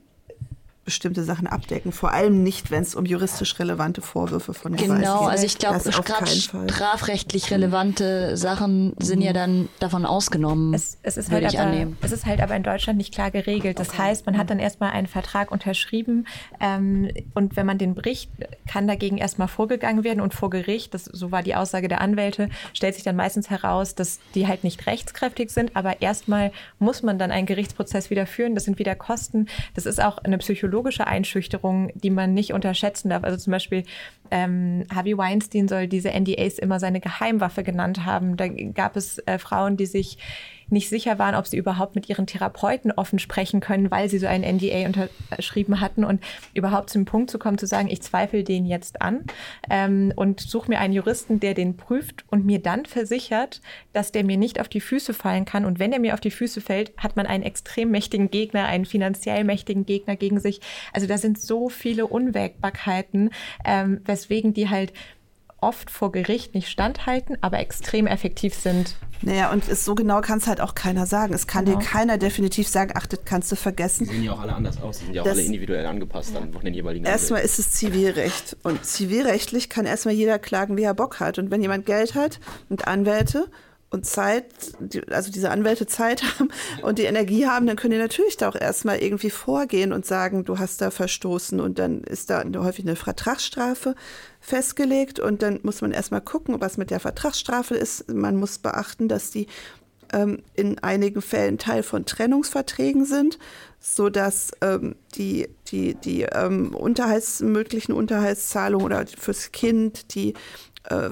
bestimmte 0.90 1.24
Sachen 1.24 1.46
abdecken. 1.46 1.92
Vor 1.92 2.14
allem 2.14 2.42
nicht, 2.42 2.72
wenn 2.72 2.82
es 2.82 2.96
um 2.96 3.06
juristisch 3.06 3.60
relevante 3.60 4.02
Vorwürfe 4.02 4.56
von 4.56 4.76
Gewalt 4.76 4.88
genau, 4.88 4.96
geht. 4.96 5.06
Genau, 5.06 5.28
also 5.28 5.46
ich 5.46 5.60
glaube, 5.60 5.80
strafrechtlich 5.92 7.52
relevante 7.52 8.36
Sachen 8.36 8.96
sind 9.00 9.22
ja 9.22 9.32
dann 9.32 9.70
davon 9.80 10.08
ausgenommen. 10.08 10.74
Es, 10.74 10.98
es 11.04 11.18
ist 11.18 11.30
halt 11.30 11.46
aber, 11.56 11.88
es 12.02 12.12
ist 12.12 12.26
halt 12.26 12.42
aber 12.42 12.56
in 12.56 12.64
Deutschland 12.64 12.98
nicht 12.98 13.14
klar 13.14 13.30
geregelt. 13.30 13.78
Das 13.78 13.90
okay. 13.90 14.00
heißt, 14.00 14.26
man 14.26 14.36
hat 14.36 14.50
dann 14.50 14.58
erstmal 14.58 14.90
einen 14.90 15.06
Vertrag 15.06 15.52
unterschrieben 15.52 16.26
ähm, 16.60 17.12
und 17.36 17.56
wenn 17.56 17.68
man 17.68 17.78
den 17.78 17.94
bricht, 17.94 18.32
kann 18.68 18.88
dagegen 18.88 19.20
erstmal 19.20 19.48
vorgegangen 19.48 20.04
werden 20.04 20.22
und 20.22 20.34
vor 20.34 20.50
Gericht, 20.50 20.96
das, 20.96 21.06
so 21.06 21.32
war 21.32 21.44
die 21.44 21.54
Aussage 21.54 21.88
der 21.88 22.02
Anwälte, 22.02 22.50
stellt 22.74 22.96
sich 22.96 23.04
dann 23.04 23.16
meistens 23.16 23.52
heraus, 23.52 23.94
dass 23.94 24.20
die 24.34 24.48
halt 24.48 24.64
nicht 24.64 24.88
rechtskräftig 24.88 25.52
sind, 25.52 25.76
aber 25.76 26.02
erstmal 26.02 26.52
muss 26.80 27.04
man 27.04 27.20
dann 27.20 27.30
einen 27.30 27.46
Gerichtsprozess 27.46 28.10
wieder 28.10 28.26
führen. 28.26 28.56
Das 28.56 28.64
sind 28.64 28.80
wieder 28.80 28.96
Kosten. 28.96 29.48
Das 29.76 29.86
ist 29.86 30.02
auch 30.02 30.18
eine 30.18 30.40
psychologische 30.40 30.79
psychologische 30.80 31.08
Einschüchterung, 31.08 31.92
die 31.94 32.10
man 32.10 32.34
nicht 32.34 32.54
unterschätzen 32.54 33.10
darf. 33.10 33.24
Also 33.24 33.38
zum 33.38 33.52
Beispiel 33.52 33.84
ähm, 34.32 34.86
Harvey 34.94 35.18
Weinstein 35.18 35.68
soll 35.68 35.88
diese 35.88 36.10
NDAs 36.10 36.58
immer 36.58 36.80
seine 36.80 37.02
Geheimwaffe 37.02 37.64
genannt 37.64 38.06
haben. 38.06 38.38
Da 38.38 38.48
gab 38.48 38.96
es 38.96 39.20
äh, 39.26 39.38
Frauen, 39.38 39.76
die 39.76 39.86
sich 39.86 40.18
nicht 40.72 40.90
sicher 40.90 41.20
waren, 41.20 41.36
ob 41.36 41.48
sie 41.48 41.58
überhaupt 41.58 41.96
mit 41.96 42.10
ihren 42.10 42.28
Therapeuten 42.28 42.92
offen 42.92 43.20
sprechen 43.20 43.60
können, 43.60 43.92
weil 43.92 44.10
sie 44.10 44.20
so 44.20 44.28
ein 44.28 44.42
NDA 44.42 44.86
unterschrieben 44.86 45.82
hatten 45.82 46.04
und 46.04 46.22
überhaupt 46.54 46.90
zum 46.90 47.06
Punkt 47.06 47.32
zu 47.32 47.40
kommen, 47.40 47.58
zu 47.58 47.68
sagen, 47.68 47.90
ich 47.90 48.02
zweifle 48.02 48.44
den 48.44 48.66
jetzt 48.66 49.02
an 49.02 49.26
ähm, 49.70 50.14
und 50.16 50.40
suche 50.40 50.70
mir 50.70 50.80
einen 50.80 50.94
Juristen, 50.94 51.40
der 51.40 51.54
den 51.54 51.78
prüft 51.78 52.26
und 52.30 52.46
mir 52.46 52.60
dann 52.60 52.86
versichert, 52.86 53.62
dass 53.94 54.12
der 54.12 54.24
mir 54.24 54.38
nicht 54.38 54.60
auf 54.60 54.68
die 54.68 54.82
Füße 54.82 55.14
fallen 55.14 55.46
kann. 55.46 55.66
Und 55.66 55.80
wenn 55.80 55.94
er 55.94 56.00
mir 56.00 56.14
auf 56.14 56.22
die 56.22 56.32
Füße 56.32 56.62
fällt, 56.62 56.96
hat 56.98 57.16
man 57.16 57.26
einen 57.26 57.44
extrem 57.44 57.92
mächtigen 57.92 58.32
Gegner, 58.32 58.66
einen 58.66 58.86
finanziell 58.86 59.44
mächtigen 59.44 59.86
Gegner 59.86 60.16
gegen 60.16 60.40
sich. 60.40 60.62
Also 60.94 61.08
da 61.08 61.18
sind 61.18 61.40
so 61.40 61.70
viele 61.70 62.08
Unwägbarkeiten, 62.08 63.32
ähm, 63.66 64.02
weswegen 64.06 64.54
die 64.54 64.70
halt 64.70 64.94
oft 65.62 65.90
vor 65.90 66.12
Gericht 66.12 66.56
nicht 66.56 66.70
standhalten, 66.70 67.38
aber 67.42 67.60
extrem 67.60 68.08
effektiv 68.08 68.54
sind. 68.54 68.96
Naja, 69.22 69.52
und 69.52 69.68
ist, 69.68 69.84
so 69.84 69.96
genau 69.96 70.22
kann 70.22 70.38
es 70.38 70.48
halt 70.48 70.62
auch 70.62 70.76
keiner 70.76 71.06
sagen. 71.06 71.34
Es 71.34 71.46
kann 71.46 71.66
genau. 71.66 71.80
dir 71.80 71.86
keiner 71.86 72.18
definitiv 72.18 72.68
sagen, 72.68 72.94
ach, 72.96 73.06
das 73.06 73.20
kannst 73.26 73.52
du 73.52 73.56
vergessen. 73.56 74.08
Die 74.08 74.16
sehen 74.16 74.24
ja 74.24 74.34
auch 74.34 74.40
alle 74.40 74.54
anders 74.54 74.82
aus, 74.82 75.00
die 75.00 75.06
sind 75.06 75.14
ja 75.16 75.22
auch 75.22 75.26
das, 75.26 75.38
alle 75.38 75.44
individuell 75.44 75.86
angepasst 75.86 76.34
ja. 76.34 76.40
an 76.40 76.52
den 76.52 76.74
jeweiligen 76.74 77.06
Erstmal 77.06 77.42
ist 77.42 77.60
es 77.60 77.72
Zivilrecht. 77.72 78.56
Und 78.64 78.86
zivilrechtlich 78.86 79.70
kann 79.70 79.86
erstmal 79.86 80.14
jeder 80.14 80.40
klagen, 80.40 80.78
wie 80.78 80.84
er 80.84 80.94
Bock 80.94 81.20
hat. 81.20 81.38
Und 81.38 81.52
wenn 81.52 81.62
jemand 81.62 81.86
Geld 81.86 82.16
hat 82.16 82.40
und 82.70 82.88
Anwälte 82.88 83.48
und 83.90 84.06
Zeit, 84.06 84.46
also 85.10 85.32
diese 85.32 85.52
Anwälte 85.52 85.88
Zeit 85.88 86.24
haben 86.40 86.50
und 86.82 87.00
die 87.00 87.04
Energie 87.04 87.48
haben, 87.48 87.68
dann 87.68 87.76
können 87.76 87.92
die 87.92 88.00
natürlich 88.00 88.38
da 88.38 88.50
auch 88.50 88.56
erstmal 88.56 89.00
irgendwie 89.00 89.32
vorgehen 89.32 89.92
und 89.92 90.06
sagen, 90.06 90.46
du 90.46 90.60
hast 90.60 90.82
da 90.82 90.92
verstoßen 90.92 91.60
und 91.60 91.80
dann 91.80 92.04
ist 92.04 92.30
da 92.30 92.44
häufig 92.56 92.86
eine 92.86 92.96
Vertragsstrafe 92.96 93.96
festgelegt 94.40 95.20
und 95.20 95.42
dann 95.42 95.60
muss 95.64 95.82
man 95.82 95.92
erstmal 95.92 96.22
gucken, 96.22 96.60
was 96.60 96.78
mit 96.78 96.92
der 96.92 97.00
Vertragsstrafe 97.00 97.76
ist. 97.76 98.12
Man 98.12 98.36
muss 98.36 98.58
beachten, 98.58 99.08
dass 99.08 99.32
die 99.32 99.48
ähm, 100.14 100.42
in 100.56 100.80
einigen 100.80 101.22
Fällen 101.22 101.58
Teil 101.58 101.84
von 101.84 102.06
Trennungsverträgen 102.06 103.06
sind, 103.06 103.38
sodass 103.80 104.52
ähm, 104.62 104.96
die, 105.16 105.50
die, 105.68 105.96
die 105.96 106.24
ähm, 106.24 106.74
Unterhalts, 106.74 107.42
möglichen 107.42 107.92
Unterhaltszahlungen 107.92 108.86
oder 108.86 109.06
fürs 109.08 109.52
Kind, 109.52 110.16
die 110.16 110.34
äh, 110.90 111.10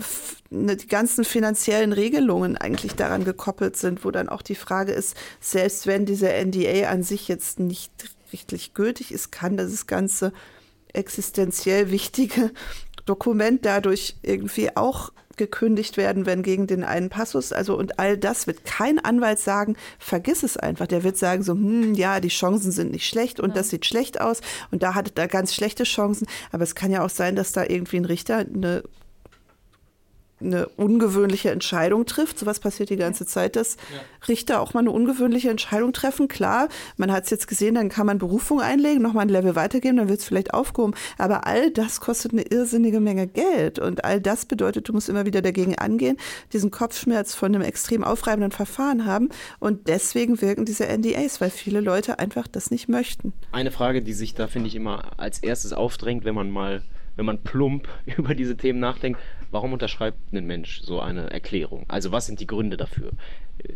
ne, 0.49 0.75
die 0.75 0.87
ganzen 0.87 1.25
finanziellen 1.25 1.93
Regelungen 1.93 2.57
eigentlich 2.57 2.95
daran 2.95 3.23
gekoppelt 3.23 3.77
sind, 3.77 4.03
wo 4.05 4.11
dann 4.11 4.29
auch 4.29 4.41
die 4.41 4.55
Frage 4.55 4.93
ist, 4.93 5.15
selbst 5.39 5.87
wenn 5.87 6.05
dieser 6.05 6.33
NDA 6.33 6.89
an 6.89 7.03
sich 7.03 7.27
jetzt 7.27 7.59
nicht 7.59 7.91
richtig 8.33 8.73
gültig 8.73 9.11
ist, 9.11 9.31
kann 9.31 9.57
das 9.57 9.87
ganze 9.87 10.33
existenziell 10.93 11.91
wichtige 11.91 12.51
Dokument 13.07 13.65
dadurch 13.65 14.15
irgendwie 14.21 14.75
auch 14.77 15.11
gekündigt 15.37 15.97
werden, 15.97 16.25
wenn 16.25 16.43
gegen 16.43 16.67
den 16.67 16.83
einen 16.83 17.09
Passus, 17.09 17.53
also 17.53 17.77
und 17.77 17.99
all 17.99 18.17
das 18.17 18.47
wird 18.47 18.65
kein 18.65 18.99
Anwalt 18.99 19.39
sagen, 19.39 19.75
vergiss 19.99 20.43
es 20.43 20.57
einfach. 20.57 20.87
Der 20.87 21.03
wird 21.03 21.17
sagen 21.17 21.43
so, 21.43 21.53
hm, 21.53 21.93
ja, 21.93 22.19
die 22.19 22.27
Chancen 22.27 22.71
sind 22.71 22.91
nicht 22.91 23.07
schlecht 23.07 23.39
und 23.39 23.49
ja. 23.49 23.55
das 23.55 23.69
sieht 23.69 23.85
schlecht 23.85 24.19
aus 24.19 24.41
und 24.71 24.83
da 24.83 24.95
hat 24.95 25.17
er 25.17 25.27
ganz 25.27 25.53
schlechte 25.53 25.83
Chancen, 25.83 26.27
aber 26.51 26.63
es 26.63 26.75
kann 26.75 26.91
ja 26.91 27.05
auch 27.05 27.09
sein, 27.09 27.35
dass 27.35 27.51
da 27.51 27.63
irgendwie 27.63 27.97
ein 27.97 28.05
Richter 28.05 28.37
eine 28.39 28.83
eine 30.39 30.67
ungewöhnliche 30.69 31.51
Entscheidung 31.51 32.05
trifft. 32.05 32.39
Sowas 32.39 32.59
passiert 32.59 32.89
die 32.89 32.95
ganze 32.95 33.25
Zeit, 33.25 33.55
dass 33.55 33.75
ja. 33.75 34.27
Richter 34.27 34.61
auch 34.61 34.73
mal 34.73 34.81
eine 34.81 34.91
ungewöhnliche 34.91 35.49
Entscheidung 35.49 35.93
treffen. 35.93 36.27
Klar, 36.27 36.69
man 36.97 37.11
hat 37.11 37.23
es 37.23 37.29
jetzt 37.31 37.47
gesehen, 37.47 37.75
dann 37.75 37.89
kann 37.89 38.05
man 38.05 38.19
Berufung 38.19 38.61
einlegen, 38.61 39.01
nochmal 39.01 39.25
ein 39.25 39.29
Level 39.29 39.55
weitergeben, 39.55 39.97
dann 39.97 40.09
wird 40.09 40.19
es 40.19 40.25
vielleicht 40.25 40.53
aufgehoben. 40.53 40.93
Aber 41.17 41.47
all 41.47 41.71
das 41.71 41.99
kostet 41.99 42.33
eine 42.33 42.43
irrsinnige 42.43 42.99
Menge 42.99 43.27
Geld. 43.27 43.79
Und 43.79 44.05
all 44.05 44.21
das 44.21 44.45
bedeutet, 44.45 44.87
du 44.89 44.93
musst 44.93 45.09
immer 45.09 45.25
wieder 45.25 45.41
dagegen 45.41 45.75
angehen, 45.75 46.17
diesen 46.53 46.69
Kopfschmerz 46.71 47.33
von 47.33 47.53
einem 47.53 47.63
extrem 47.63 48.03
aufreibenden 48.03 48.51
Verfahren 48.51 49.05
haben. 49.05 49.29
Und 49.59 49.87
deswegen 49.87 50.41
wirken 50.41 50.65
diese 50.65 50.85
NDAs, 50.85 51.41
weil 51.41 51.49
viele 51.49 51.81
Leute 51.81 52.19
einfach 52.19 52.47
das 52.47 52.69
nicht 52.69 52.89
möchten. 52.89 53.33
Eine 53.51 53.71
Frage, 53.71 54.01
die 54.03 54.13
sich 54.13 54.35
da, 54.35 54.47
finde 54.47 54.67
ich, 54.67 54.75
immer 54.75 55.11
als 55.17 55.39
erstes 55.39 55.73
aufdrängt, 55.73 56.25
wenn 56.25 56.35
man 56.35 56.51
mal 56.51 56.83
wenn 57.17 57.25
man 57.25 57.39
plump 57.39 57.87
über 58.17 58.33
diese 58.33 58.55
Themen 58.55 58.79
nachdenkt, 58.79 59.19
warum 59.51 59.73
unterschreibt 59.73 60.17
ein 60.31 60.47
Mensch 60.47 60.81
so 60.81 61.01
eine 61.01 61.29
Erklärung? 61.31 61.85
Also 61.89 62.13
was 62.13 62.25
sind 62.25 62.39
die 62.39 62.47
Gründe 62.47 62.77
dafür? 62.77 63.11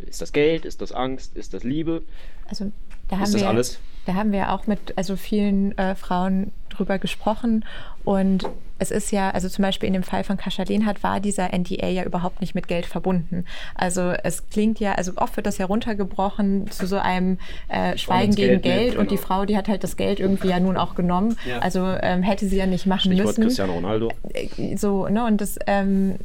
Ist 0.08 0.22
das 0.22 0.32
Geld? 0.32 0.64
Ist 0.64 0.82
das 0.82 0.92
Angst? 0.94 1.36
Ist 1.36 1.54
das 1.54 1.64
Liebe? 1.64 2.04
Also 2.48 2.72
da 3.10 3.18
haben 3.18 3.24
ist 3.24 3.34
das 3.34 3.42
wir, 3.42 3.50
alles? 3.50 3.80
Da 4.06 4.16
haben 4.16 4.32
wir 4.32 4.52
auch 4.52 4.68
mit 4.68 4.98
also 4.98 5.16
vielen 5.16 5.78
äh, 5.78 5.96
Frauen 5.96 6.52
drüber 6.70 7.00
gesprochen 7.00 7.66
und 8.04 8.48
es 8.82 8.90
ist 8.90 9.12
ja, 9.12 9.30
also 9.30 9.48
zum 9.48 9.62
Beispiel 9.62 9.86
in 9.86 9.94
dem 9.94 10.02
Fall 10.02 10.24
von 10.24 10.38
Kaschalin 10.38 10.88
hat, 10.88 11.04
war 11.04 11.20
dieser 11.20 11.56
NDA 11.56 11.88
ja 11.88 12.04
überhaupt 12.04 12.42
nicht 12.42 12.56
mit 12.56 12.68
Geld 12.68 12.88
verbunden. 12.88 13.46
Also 13.76 14.12
es 14.24 14.50
klingt 14.50 14.80
ja, 14.80 14.94
also 14.94 15.12
oft 15.18 15.36
wird 15.36 15.46
das 15.46 15.60
ja 15.60 15.68
runtergebrochen 15.68 16.70
zu 16.72 16.88
so 16.88 16.98
einem 16.98 17.38
äh, 17.68 17.96
Schweigen 17.96 18.34
gegen 18.34 18.60
Geld, 18.60 18.64
Geld 18.64 18.92
und 18.96 19.08
genau. 19.08 19.10
die 19.12 19.18
Frau, 19.18 19.46
die 19.46 19.56
hat 19.56 19.68
halt 19.68 19.84
das 19.84 19.98
Geld 19.98 20.20
irgendwie 20.20 20.48
ja 20.48 20.60
nun 20.60 20.78
auch 20.78 20.96
genommen. 20.96 21.38
Ja. 21.48 21.60
Also 21.60 21.86
ähm, 22.02 22.24
hätte 22.24 22.48
sie 22.48 22.58
ja 22.58 22.66
nicht 22.66 22.88
machen 22.88 23.12
Stichwort 23.12 23.38
müssen. 23.38 23.44
Cristiano 23.44 23.74
Ronaldo. 23.74 24.10
Äh, 24.34 24.76
so, 24.78 25.08
ne, 25.08 25.26
und 25.26 25.42
das, 25.42 25.60
ähm, 25.68 26.16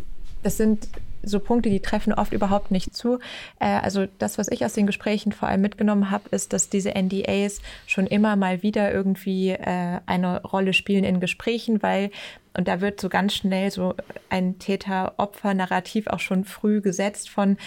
das 0.42 0.56
sind 0.56 0.88
so 1.26 1.40
Punkte, 1.40 1.68
die 1.68 1.80
treffen 1.80 2.14
oft 2.14 2.32
überhaupt 2.32 2.70
nicht 2.70 2.96
zu. 2.96 3.18
Äh, 3.58 3.66
also 3.66 4.06
das, 4.18 4.38
was 4.38 4.48
ich 4.48 4.64
aus 4.64 4.72
den 4.72 4.86
Gesprächen 4.86 5.32
vor 5.32 5.48
allem 5.48 5.60
mitgenommen 5.60 6.10
habe, 6.10 6.28
ist, 6.30 6.52
dass 6.52 6.70
diese 6.70 6.94
NDAs 6.94 7.60
schon 7.86 8.06
immer 8.06 8.36
mal 8.36 8.62
wieder 8.62 8.92
irgendwie 8.92 9.50
äh, 9.50 10.00
eine 10.06 10.42
Rolle 10.42 10.72
spielen 10.72 11.04
in 11.04 11.20
Gesprächen, 11.20 11.82
weil 11.82 12.10
und 12.56 12.68
da 12.68 12.80
wird 12.80 13.02
so 13.02 13.10
ganz 13.10 13.34
schnell 13.34 13.70
so 13.70 13.94
ein 14.30 14.58
Täter-Opfer-Narrativ 14.58 16.06
auch 16.06 16.20
schon 16.20 16.44
früh 16.44 16.80
gesetzt 16.80 17.28
von 17.28 17.58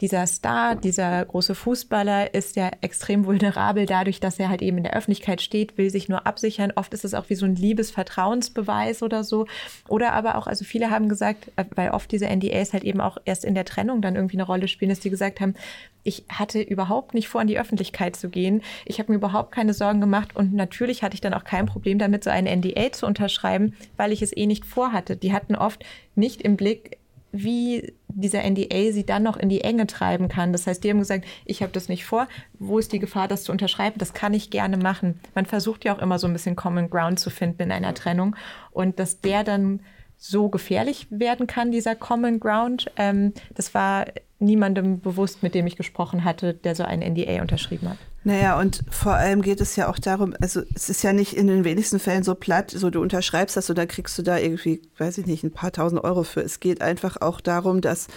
dieser 0.00 0.26
Star, 0.26 0.76
dieser 0.76 1.24
große 1.24 1.54
Fußballer 1.54 2.34
ist 2.34 2.56
ja 2.56 2.70
extrem 2.80 3.24
vulnerabel 3.24 3.86
dadurch, 3.86 4.20
dass 4.20 4.38
er 4.38 4.48
halt 4.48 4.62
eben 4.62 4.76
in 4.76 4.84
der 4.84 4.94
Öffentlichkeit 4.94 5.40
steht, 5.40 5.78
will 5.78 5.90
sich 5.90 6.08
nur 6.08 6.26
absichern. 6.26 6.72
Oft 6.76 6.92
ist 6.92 7.04
es 7.04 7.14
auch 7.14 7.30
wie 7.30 7.34
so 7.34 7.46
ein 7.46 7.56
Liebesvertrauensbeweis 7.56 9.02
oder 9.02 9.24
so. 9.24 9.46
Oder 9.88 10.12
aber 10.12 10.36
auch, 10.36 10.46
also 10.46 10.64
viele 10.64 10.90
haben 10.90 11.08
gesagt, 11.08 11.50
äh, 11.56 11.64
weil 11.74 11.90
oft 11.90 12.10
diese 12.12 12.26
NDAs 12.26 12.72
halt 12.72 12.84
eben 12.84 13.00
auch 13.00 13.16
erst 13.24 13.44
in 13.44 13.54
der 13.54 13.64
Trennung 13.64 14.02
dann 14.02 14.16
irgendwie 14.16 14.36
eine 14.36 14.44
Rolle 14.44 14.68
spielen, 14.68 14.90
dass 14.90 15.00
die 15.00 15.10
gesagt 15.10 15.40
haben, 15.40 15.54
ich 16.02 16.24
hatte 16.28 16.60
überhaupt 16.60 17.14
nicht 17.14 17.28
vor, 17.28 17.40
in 17.40 17.48
die 17.48 17.58
Öffentlichkeit 17.58 18.14
zu 18.14 18.28
gehen. 18.28 18.62
Ich 18.84 19.00
habe 19.00 19.10
mir 19.10 19.16
überhaupt 19.16 19.50
keine 19.50 19.74
Sorgen 19.74 20.00
gemacht 20.00 20.36
und 20.36 20.54
natürlich 20.54 21.02
hatte 21.02 21.14
ich 21.14 21.20
dann 21.20 21.34
auch 21.34 21.42
kein 21.42 21.66
Problem 21.66 21.98
damit, 21.98 22.22
so 22.22 22.30
einen 22.30 22.60
NDA 22.60 22.92
zu 22.92 23.06
unterschreiben, 23.06 23.74
weil 23.96 24.12
ich 24.12 24.22
es 24.22 24.36
eh 24.36 24.46
nicht 24.46 24.64
vorhatte. 24.64 25.16
Die 25.16 25.32
hatten 25.32 25.56
oft 25.56 25.84
nicht 26.14 26.42
im 26.42 26.56
Blick, 26.56 26.98
wie 27.42 27.94
dieser 28.08 28.42
NDA 28.42 28.92
sie 28.92 29.04
dann 29.04 29.22
noch 29.22 29.36
in 29.36 29.48
die 29.48 29.60
Enge 29.60 29.86
treiben 29.86 30.28
kann. 30.28 30.52
Das 30.52 30.66
heißt, 30.66 30.82
die 30.82 30.90
haben 30.90 30.98
gesagt, 30.98 31.26
ich 31.44 31.62
habe 31.62 31.72
das 31.72 31.88
nicht 31.88 32.04
vor. 32.04 32.28
Wo 32.58 32.78
ist 32.78 32.92
die 32.92 32.98
Gefahr, 32.98 33.28
das 33.28 33.44
zu 33.44 33.52
unterschreiben? 33.52 33.98
Das 33.98 34.14
kann 34.14 34.34
ich 34.34 34.50
gerne 34.50 34.76
machen. 34.76 35.20
Man 35.34 35.46
versucht 35.46 35.84
ja 35.84 35.94
auch 35.94 36.00
immer 36.00 36.18
so 36.18 36.26
ein 36.26 36.32
bisschen 36.32 36.56
Common 36.56 36.88
Ground 36.90 37.20
zu 37.20 37.30
finden 37.30 37.62
in 37.62 37.72
einer 37.72 37.94
Trennung. 37.94 38.36
Und 38.70 38.98
dass 38.98 39.20
der 39.20 39.44
dann 39.44 39.80
so 40.16 40.48
gefährlich 40.48 41.06
werden 41.10 41.46
kann, 41.46 41.72
dieser 41.72 41.94
Common 41.94 42.40
Ground, 42.40 42.90
ähm, 42.96 43.34
das 43.54 43.74
war 43.74 44.06
niemandem 44.38 45.00
bewusst, 45.00 45.42
mit 45.42 45.54
dem 45.54 45.66
ich 45.66 45.76
gesprochen 45.76 46.24
hatte, 46.24 46.54
der 46.54 46.74
so 46.74 46.84
ein 46.84 47.00
NDA 47.00 47.40
unterschrieben 47.40 47.88
hat. 47.88 47.98
Naja, 48.24 48.58
und 48.58 48.82
vor 48.90 49.14
allem 49.14 49.40
geht 49.40 49.60
es 49.60 49.76
ja 49.76 49.88
auch 49.88 49.98
darum, 49.98 50.34
also 50.40 50.62
es 50.74 50.90
ist 50.90 51.02
ja 51.02 51.12
nicht 51.12 51.34
in 51.34 51.46
den 51.46 51.64
wenigsten 51.64 51.98
Fällen 51.98 52.24
so 52.24 52.34
platt, 52.34 52.70
so 52.72 52.90
du 52.90 53.00
unterschreibst 53.00 53.56
das 53.56 53.70
und 53.70 53.78
dann 53.78 53.88
kriegst 53.88 54.18
du 54.18 54.22
da 54.22 54.38
irgendwie, 54.38 54.82
weiß 54.98 55.18
ich 55.18 55.26
nicht, 55.26 55.44
ein 55.44 55.52
paar 55.52 55.72
tausend 55.72 56.02
Euro 56.02 56.24
für. 56.24 56.40
Es 56.40 56.60
geht 56.60 56.82
einfach 56.82 57.20
auch 57.20 57.40
darum, 57.40 57.80
dass 57.80 58.08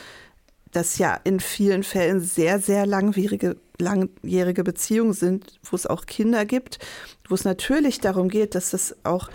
das 0.72 0.98
ja 0.98 1.20
in 1.24 1.40
vielen 1.40 1.84
Fällen 1.84 2.22
sehr, 2.22 2.60
sehr 2.60 2.86
langwierige, 2.86 3.58
langjährige 3.78 4.64
Beziehungen 4.64 5.14
sind, 5.14 5.60
wo 5.64 5.76
es 5.76 5.88
auch 5.88 6.06
Kinder 6.06 6.46
gibt, 6.46 6.80
wo 7.28 7.36
es 7.36 7.46
natürlich 7.46 8.00
darum 8.00 8.30
geht, 8.30 8.56
dass 8.56 8.72
das 8.72 8.96
auch 9.04 9.30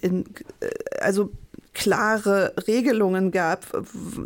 in, 0.00 0.24
äh, 0.60 0.68
also 1.00 1.30
klare 1.74 2.54
Regelungen 2.66 3.30
gab. 3.30 3.66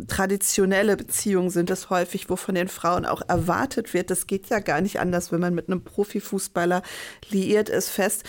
Traditionelle 0.07 0.95
Beziehungen 0.95 1.49
sind 1.49 1.69
es 1.69 1.89
häufig, 1.89 2.29
wo 2.29 2.35
von 2.35 2.55
den 2.55 2.67
Frauen 2.67 3.05
auch 3.05 3.21
erwartet 3.27 3.93
wird. 3.93 4.11
Das 4.11 4.27
geht 4.27 4.49
ja 4.49 4.59
gar 4.59 4.81
nicht 4.81 4.99
anders, 4.99 5.31
wenn 5.31 5.41
man 5.41 5.55
mit 5.55 5.67
einem 5.67 5.83
Profifußballer 5.83 6.83
liiert 7.29 7.69
ist 7.69 7.89
fest. 7.89 8.23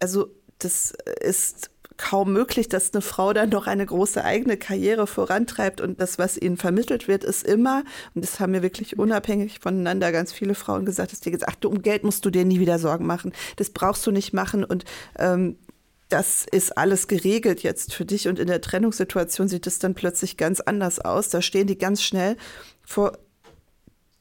Also 0.00 0.28
das 0.58 0.92
ist 1.20 1.70
kaum 1.96 2.32
möglich, 2.32 2.68
dass 2.68 2.92
eine 2.92 3.02
Frau 3.02 3.32
dann 3.32 3.50
noch 3.50 3.66
eine 3.66 3.86
große 3.86 4.24
eigene 4.24 4.56
Karriere 4.56 5.06
vorantreibt 5.06 5.80
und 5.80 6.00
das, 6.00 6.18
was 6.18 6.36
ihnen 6.36 6.56
vermittelt 6.56 7.06
wird, 7.06 7.24
ist 7.24 7.46
immer, 7.46 7.84
und 8.14 8.24
das 8.24 8.40
haben 8.40 8.52
mir 8.52 8.62
wirklich 8.62 8.98
unabhängig 8.98 9.60
voneinander 9.60 10.10
ganz 10.10 10.32
viele 10.32 10.54
Frauen 10.54 10.84
gesagt, 10.84 11.12
dass 11.12 11.20
die 11.20 11.30
gesagt, 11.30 11.52
ach 11.52 11.60
du, 11.60 11.68
um 11.68 11.82
Geld 11.82 12.02
musst 12.02 12.24
du 12.24 12.30
dir 12.30 12.44
nie 12.44 12.58
wieder 12.58 12.78
Sorgen 12.78 13.06
machen, 13.06 13.32
das 13.56 13.70
brauchst 13.70 14.06
du 14.06 14.10
nicht 14.10 14.32
machen 14.32 14.64
und 14.64 14.84
ähm, 15.18 15.56
das 16.08 16.46
ist 16.50 16.76
alles 16.76 17.08
geregelt 17.08 17.62
jetzt 17.62 17.94
für 17.94 18.04
dich 18.04 18.28
und 18.28 18.38
in 18.38 18.46
der 18.46 18.60
Trennungssituation 18.60 19.48
sieht 19.48 19.66
es 19.66 19.78
dann 19.78 19.94
plötzlich 19.94 20.36
ganz 20.36 20.60
anders 20.60 21.00
aus. 21.00 21.28
Da 21.28 21.42
stehen 21.42 21.66
die 21.66 21.78
ganz 21.78 22.02
schnell 22.02 22.36
vor 22.82 23.18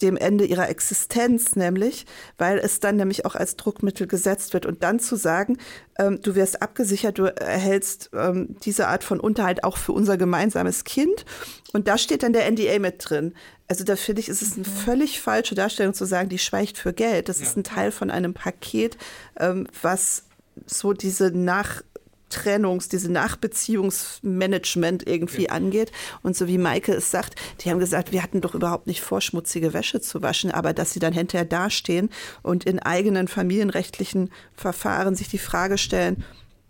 dem 0.02 0.18
Ende 0.18 0.46
ihrer 0.46 0.70
Existenz, 0.70 1.56
nämlich, 1.56 2.06
weil 2.38 2.58
es 2.58 2.80
dann 2.80 2.98
nämlich 2.98 3.26
auch 3.26 3.36
als 3.36 3.56
Druckmittel 3.56 4.06
gesetzt 4.06 4.54
wird. 4.54 4.66
Und 4.66 4.84
dann 4.84 5.00
zu 5.00 5.16
sagen, 5.16 5.58
ähm, 5.98 6.20
du 6.22 6.36
wirst 6.36 6.62
abgesichert, 6.62 7.18
du 7.20 7.24
erhältst 7.24 8.10
ähm, 8.14 8.56
diese 8.64 8.88
Art 8.88 9.04
von 9.04 9.20
Unterhalt 9.20 9.64
auch 9.64 9.78
für 9.78 9.94
unser 9.94 10.18
gemeinsames 10.18 10.84
Kind. 10.84 11.26
Und 11.72 11.88
da 11.88 11.98
steht 11.98 12.24
dann 12.24 12.34
der 12.34 12.50
NDA 12.52 12.80
mit 12.80 12.96
drin. 13.00 13.34
Also 13.68 13.84
da 13.84 13.96
finde 13.96 14.20
ich, 14.20 14.30
ist 14.30 14.42
es 14.42 14.56
eine 14.56 14.66
völlig 14.66 15.22
falsche 15.22 15.56
Darstellung 15.56 15.94
zu 15.94 16.06
sagen, 16.06 16.30
die 16.30 16.40
schweigt 16.40 16.78
für 16.78 16.94
Geld. 16.94 17.30
Das 17.30 17.40
ja. 17.40 17.46
ist 17.46 17.58
ein 17.58 17.64
Teil 17.64 17.92
von 17.92 18.12
einem 18.12 18.34
Paket, 18.34 18.98
ähm, 19.40 19.68
was 19.82 20.26
so 20.66 20.94
diese 20.94 21.28
Nachtrennungs-, 21.28 22.90
diese 22.90 23.12
Nachbeziehungsmanagement 23.12 25.08
irgendwie 25.08 25.46
ja. 25.46 25.52
angeht. 25.52 25.92
Und 26.22 26.36
so 26.36 26.48
wie 26.48 26.58
Maike 26.58 26.94
es 26.94 27.12
sagt, 27.12 27.36
die 27.62 27.70
haben 27.70 27.80
gesagt, 27.80 28.12
wir 28.12 28.24
hatten 28.24 28.42
doch 28.42 28.56
überhaupt 28.56 28.88
nicht 28.88 29.02
vor, 29.02 29.22
schmutzige 29.22 29.74
Wäsche 29.74 30.02
zu 30.02 30.22
waschen, 30.22 30.52
aber 30.52 30.74
dass 30.74 30.94
sie 30.94 31.00
dann 31.00 31.14
hinterher 31.14 31.46
dastehen 31.46 32.10
und 32.42 32.64
in 32.64 32.80
eigenen 32.80 33.28
familienrechtlichen 33.28 34.30
Verfahren 34.56 35.16
sich 35.16 35.28
die 35.28 35.38
Frage 35.38 35.78
stellen, 35.78 36.24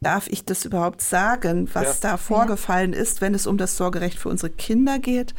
darf 0.03 0.27
ich 0.27 0.45
das 0.45 0.65
überhaupt 0.65 1.01
sagen, 1.01 1.69
was 1.73 2.01
ja. 2.01 2.11
da 2.11 2.17
vorgefallen 2.17 2.93
ist, 2.93 3.21
wenn 3.21 3.33
es 3.33 3.47
um 3.47 3.57
das 3.57 3.77
Sorgerecht 3.77 4.19
für 4.19 4.29
unsere 4.29 4.51
Kinder 4.51 4.99
geht? 4.99 5.33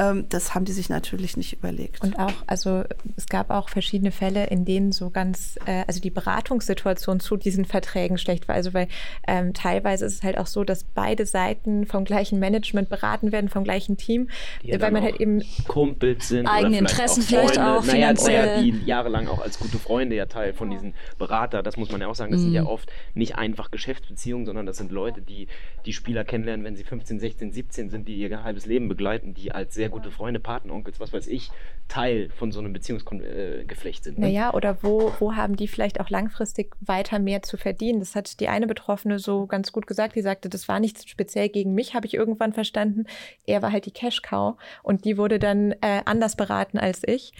Ähm, 0.00 0.24
das 0.30 0.54
haben 0.54 0.64
die 0.64 0.72
sich 0.72 0.88
natürlich 0.88 1.36
nicht 1.36 1.52
überlegt. 1.52 2.02
Und 2.02 2.18
auch, 2.18 2.32
also 2.46 2.84
es 3.16 3.26
gab 3.26 3.50
auch 3.50 3.68
verschiedene 3.68 4.12
Fälle, 4.12 4.46
in 4.46 4.64
denen 4.64 4.92
so 4.92 5.10
ganz, 5.10 5.58
äh, 5.66 5.84
also 5.86 6.00
die 6.00 6.08
Beratungssituation 6.08 7.20
zu 7.20 7.36
diesen 7.36 7.66
Verträgen 7.66 8.16
schlecht 8.16 8.48
war. 8.48 8.54
Also 8.54 8.72
weil 8.72 8.88
ähm, 9.28 9.52
teilweise 9.52 10.06
ist 10.06 10.14
es 10.14 10.22
halt 10.22 10.38
auch 10.38 10.46
so, 10.46 10.64
dass 10.64 10.84
beide 10.84 11.26
Seiten 11.26 11.84
vom 11.84 12.04
gleichen 12.04 12.38
Management 12.38 12.88
beraten 12.88 13.30
werden, 13.30 13.50
vom 13.50 13.62
gleichen 13.62 13.98
Team, 13.98 14.30
die 14.62 14.80
weil 14.80 14.90
man 14.90 15.02
halt 15.02 15.20
eben 15.20 15.42
Kumpels 15.68 16.28
sind, 16.28 16.46
eigene 16.46 16.78
Interessen 16.78 17.22
vielleicht 17.22 17.58
auch, 17.58 17.84
naja, 17.84 18.14
naja, 18.14 18.62
die 18.62 18.70
jahrelang 18.86 19.28
auch 19.28 19.42
als 19.42 19.58
gute 19.58 19.78
Freunde 19.78 20.16
ja 20.16 20.24
Teil 20.24 20.54
von 20.54 20.70
diesen 20.70 20.94
Berater, 21.18 21.62
das 21.62 21.76
muss 21.76 21.92
man 21.92 22.00
ja 22.00 22.08
auch 22.08 22.14
sagen, 22.14 22.32
das 22.32 22.40
mhm. 22.40 22.44
sind 22.44 22.54
ja 22.54 22.62
mhm. 22.62 22.68
oft 22.68 22.90
nicht 23.12 23.36
einfach 23.36 23.70
Geschäftsbeziehungen, 23.70 24.46
sondern 24.46 24.64
das 24.64 24.78
sind 24.78 24.92
Leute, 24.92 25.20
die 25.20 25.48
die 25.84 25.92
Spieler 25.92 26.24
kennenlernen, 26.24 26.64
wenn 26.64 26.76
sie 26.76 26.84
15, 26.84 27.20
16, 27.20 27.52
17 27.52 27.90
sind, 27.90 28.08
die 28.08 28.16
ihr 28.16 28.42
halbes 28.42 28.64
Leben 28.64 28.88
begleiten, 28.88 29.34
die 29.34 29.52
als 29.52 29.74
sehr 29.74 29.89
gute 29.90 30.10
Freunde, 30.10 30.40
Patenonkels, 30.40 31.00
was 31.00 31.12
weiß 31.12 31.26
ich, 31.26 31.50
Teil 31.88 32.30
von 32.30 32.52
so 32.52 32.60
einem 32.60 32.72
Beziehungsgeflecht 32.72 34.04
sind. 34.04 34.18
Ne? 34.18 34.26
Naja, 34.26 34.54
oder 34.54 34.82
wo, 34.82 35.12
wo 35.18 35.34
haben 35.34 35.56
die 35.56 35.68
vielleicht 35.68 36.00
auch 36.00 36.10
langfristig 36.10 36.74
weiter 36.80 37.18
mehr 37.18 37.42
zu 37.42 37.56
verdienen? 37.56 38.00
Das 38.00 38.14
hat 38.14 38.40
die 38.40 38.48
eine 38.48 38.66
Betroffene 38.66 39.18
so 39.18 39.46
ganz 39.46 39.72
gut 39.72 39.86
gesagt. 39.86 40.16
Die 40.16 40.22
sagte, 40.22 40.48
das 40.48 40.68
war 40.68 40.80
nicht 40.80 41.08
speziell 41.08 41.48
gegen 41.48 41.74
mich, 41.74 41.94
habe 41.94 42.06
ich 42.06 42.14
irgendwann 42.14 42.52
verstanden. 42.52 43.06
Er 43.46 43.62
war 43.62 43.72
halt 43.72 43.86
die 43.86 43.92
Cash-Cow 43.92 44.56
und 44.82 45.04
die 45.04 45.16
wurde 45.18 45.38
dann 45.38 45.72
äh, 45.80 46.02
anders 46.04 46.36
beraten 46.36 46.78
als 46.78 47.02
ich. 47.06 47.32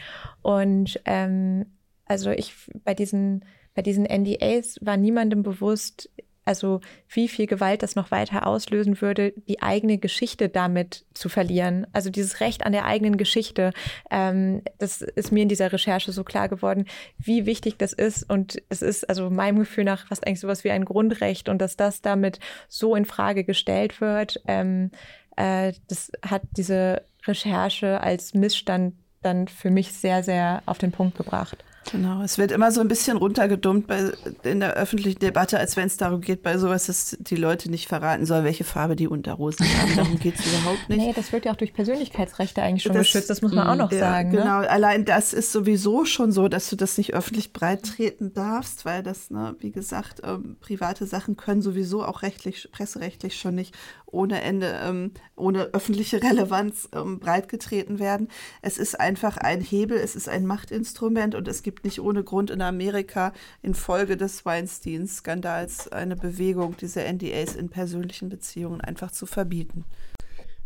Und 0.42 1.00
ähm, 1.04 1.66
also 2.06 2.30
ich 2.30 2.54
bei 2.84 2.94
diesen 2.94 3.44
bei 3.74 3.82
diesen 3.82 4.04
NDAs 4.04 4.78
war 4.82 4.96
niemandem 4.96 5.42
bewusst, 5.42 6.10
also 6.50 6.80
wie 7.08 7.28
viel 7.28 7.46
Gewalt 7.46 7.84
das 7.84 7.94
noch 7.94 8.10
weiter 8.10 8.44
auslösen 8.44 9.00
würde, 9.00 9.32
die 9.46 9.62
eigene 9.62 9.98
Geschichte 9.98 10.48
damit 10.48 11.04
zu 11.14 11.28
verlieren. 11.28 11.86
Also 11.92 12.10
dieses 12.10 12.40
Recht 12.40 12.66
an 12.66 12.72
der 12.72 12.86
eigenen 12.86 13.16
Geschichte, 13.16 13.72
ähm, 14.10 14.62
das 14.78 15.00
ist 15.00 15.30
mir 15.30 15.44
in 15.44 15.48
dieser 15.48 15.72
Recherche 15.72 16.10
so 16.10 16.24
klar 16.24 16.48
geworden, 16.48 16.86
wie 17.18 17.46
wichtig 17.46 17.78
das 17.78 17.92
ist. 17.92 18.28
Und 18.28 18.60
es 18.68 18.82
ist 18.82 19.08
also 19.08 19.30
meinem 19.30 19.60
Gefühl 19.60 19.84
nach 19.84 20.08
fast 20.08 20.26
eigentlich 20.26 20.40
sowas 20.40 20.64
wie 20.64 20.72
ein 20.72 20.84
Grundrecht 20.84 21.48
und 21.48 21.58
dass 21.58 21.76
das 21.76 22.02
damit 22.02 22.40
so 22.68 22.96
in 22.96 23.04
Frage 23.04 23.44
gestellt 23.44 24.00
wird, 24.00 24.42
ähm, 24.48 24.90
äh, 25.36 25.72
das 25.86 26.10
hat 26.26 26.42
diese 26.56 27.02
Recherche 27.28 28.00
als 28.00 28.34
Missstand 28.34 28.94
dann 29.22 29.46
für 29.46 29.70
mich 29.70 29.92
sehr, 29.92 30.24
sehr 30.24 30.64
auf 30.66 30.78
den 30.78 30.90
Punkt 30.90 31.16
gebracht. 31.16 31.62
Genau, 31.90 32.22
es 32.22 32.36
wird 32.36 32.52
immer 32.52 32.70
so 32.72 32.80
ein 32.80 32.88
bisschen 32.88 33.16
runtergedummt 33.16 33.86
bei, 33.86 34.12
in 34.42 34.60
der 34.60 34.74
öffentlichen 34.74 35.18
Debatte, 35.18 35.58
als 35.58 35.76
wenn 35.76 35.86
es 35.86 35.96
darum 35.96 36.20
geht, 36.20 36.42
bei 36.42 36.58
sowas, 36.58 36.86
dass 36.86 37.16
die 37.18 37.36
Leute 37.36 37.70
nicht 37.70 37.88
verraten 37.88 38.26
sollen, 38.26 38.44
welche 38.44 38.64
Farbe 38.64 38.96
die 38.96 39.08
Unterhosen 39.08 39.66
haben. 39.66 39.96
Darum 39.96 40.18
geht 40.18 40.38
es 40.38 40.46
überhaupt 40.46 40.88
nicht. 40.88 40.98
Nee, 40.98 41.12
das 41.14 41.32
wird 41.32 41.46
ja 41.46 41.52
auch 41.52 41.56
durch 41.56 41.72
Persönlichkeitsrechte 41.72 42.62
eigentlich 42.62 42.82
schon 42.82 42.92
das, 42.92 43.06
geschützt, 43.06 43.30
das 43.30 43.40
muss 43.40 43.52
man 43.52 43.66
auch 43.66 43.76
noch 43.76 43.90
ja, 43.92 43.98
sagen. 43.98 44.30
Ne? 44.30 44.38
Genau, 44.38 44.60
ne? 44.60 44.70
allein 44.70 45.04
das 45.04 45.32
ist 45.32 45.52
sowieso 45.52 46.04
schon 46.04 46.32
so, 46.32 46.48
dass 46.48 46.68
du 46.68 46.76
das 46.76 46.98
nicht 46.98 47.14
öffentlich 47.14 47.52
breit 47.52 47.82
treten 47.82 48.34
darfst, 48.34 48.84
weil 48.84 49.02
das, 49.02 49.30
ne, 49.30 49.56
wie 49.58 49.72
gesagt, 49.72 50.20
ähm, 50.22 50.56
private 50.60 51.06
Sachen 51.06 51.36
können 51.36 51.62
sowieso 51.62 52.04
auch 52.04 52.22
rechtlich, 52.22 52.68
presserechtlich 52.72 53.36
schon 53.36 53.54
nicht 53.54 53.74
ohne 54.12 54.42
Ende, 54.42 54.78
ähm, 54.82 55.12
ohne 55.36 55.70
öffentliche 55.72 56.22
Relevanz 56.22 56.88
ähm, 56.92 57.20
breitgetreten 57.20 57.98
werden. 57.98 58.28
Es 58.60 58.78
ist 58.78 58.98
einfach 59.00 59.36
ein 59.36 59.60
Hebel, 59.60 59.98
es 59.98 60.16
ist 60.16 60.28
ein 60.28 60.46
Machtinstrument 60.46 61.34
und 61.34 61.48
es 61.48 61.62
gibt 61.62 61.69
nicht 61.84 62.00
ohne 62.00 62.22
Grund 62.22 62.50
in 62.50 62.62
Amerika 62.62 63.32
infolge 63.62 64.16
des 64.16 64.44
Weinstein-Skandals 64.44 65.88
eine 65.88 66.16
Bewegung, 66.16 66.76
diese 66.80 67.00
NDAs 67.00 67.56
in 67.56 67.68
persönlichen 67.68 68.28
Beziehungen 68.28 68.80
einfach 68.80 69.10
zu 69.10 69.26
verbieten. 69.26 69.84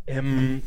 Ähm, 0.07 0.63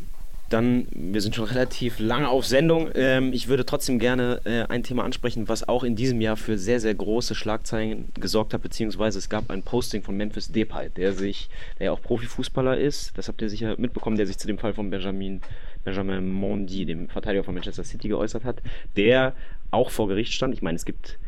dann, 0.49 0.87
wir 0.91 1.21
sind 1.21 1.35
schon 1.35 1.45
relativ 1.45 1.99
lange 1.99 2.29
auf 2.29 2.45
Sendung. 2.45 2.89
Ähm, 2.95 3.33
ich 3.33 3.47
würde 3.47 3.65
trotzdem 3.65 3.99
gerne 3.99 4.41
äh, 4.45 4.63
ein 4.63 4.83
Thema 4.83 5.03
ansprechen, 5.03 5.49
was 5.49 5.67
auch 5.67 5.83
in 5.83 5.95
diesem 5.95 6.21
Jahr 6.21 6.37
für 6.37 6.57
sehr, 6.57 6.79
sehr 6.79 6.95
große 6.95 7.35
Schlagzeilen 7.35 8.09
gesorgt 8.13 8.53
hat, 8.53 8.61
beziehungsweise 8.61 9.19
es 9.19 9.29
gab 9.29 9.49
ein 9.51 9.63
Posting 9.63 10.03
von 10.03 10.15
Memphis 10.15 10.51
Depay, 10.51 10.89
der 10.89 11.13
sich, 11.13 11.49
der 11.79 11.87
ja 11.87 11.91
auch 11.91 12.01
Profifußballer 12.01 12.77
ist, 12.77 13.17
das 13.17 13.27
habt 13.27 13.41
ihr 13.41 13.49
sicher 13.49 13.75
mitbekommen, 13.77 14.17
der 14.17 14.27
sich 14.27 14.37
zu 14.37 14.47
dem 14.47 14.57
Fall 14.57 14.73
von 14.73 14.89
Benjamin 14.89 15.41
Benjamin 15.83 16.29
Mondi, 16.29 16.85
dem 16.85 17.07
Verteidiger 17.07 17.45
von 17.45 17.53
Manchester 17.53 17.85
City, 17.85 18.09
geäußert 18.09 18.43
hat, 18.43 18.61
der 18.97 19.33
auch 19.71 19.91
vor 19.91 20.07
Gericht 20.07 20.33
stand. 20.33 20.53
Ich 20.53 20.61
meine, 20.61 20.75
es 20.75 20.85
gibt 20.85 21.19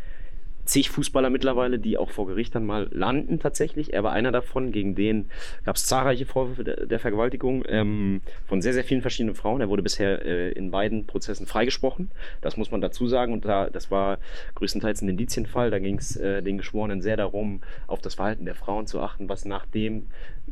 zig 0.69 0.89
Fußballer 0.91 1.29
mittlerweile, 1.29 1.79
die 1.79 1.97
auch 1.97 2.11
vor 2.11 2.27
Gericht 2.27 2.53
dann 2.53 2.65
mal 2.65 2.87
landen 2.91 3.39
tatsächlich. 3.39 3.93
Er 3.93 4.03
war 4.03 4.11
einer 4.11 4.31
davon, 4.31 4.71
gegen 4.71 4.93
den 4.93 5.29
gab 5.65 5.75
es 5.75 5.85
zahlreiche 5.85 6.25
Vorwürfe 6.25 6.63
der, 6.63 6.99
Vergewaltigung 6.99 7.63
ähm, 7.67 8.21
von 8.45 8.61
sehr, 8.61 8.73
sehr 8.73 8.83
vielen 8.83 9.01
verschiedenen 9.01 9.35
Frauen. 9.35 9.61
Er 9.61 9.69
wurde 9.69 9.81
bisher 9.81 10.23
äh, 10.23 10.51
in 10.51 10.69
beiden 10.69 11.07
Prozessen 11.07 11.47
freigesprochen. 11.47 12.11
Das 12.41 12.55
muss 12.55 12.71
man 12.71 12.81
dazu 12.81 13.07
sagen. 13.07 13.33
Und 13.33 13.45
da, 13.45 13.69
das 13.69 13.89
war 13.89 14.19
größtenteils 14.55 15.01
ein 15.01 15.09
Indizienfall. 15.09 15.71
Da 15.71 15.79
ging 15.79 15.97
es 15.97 16.15
äh, 16.17 16.43
den 16.43 16.57
Geschworenen 16.57 17.01
sehr 17.01 17.17
darum, 17.17 17.61
auf 17.87 18.01
das 18.01 18.15
Verhalten 18.15 18.45
der 18.45 18.55
Frauen 18.55 18.85
zu 18.85 19.01
achten, 19.01 19.27
was 19.27 19.45
nachdem 19.45 20.07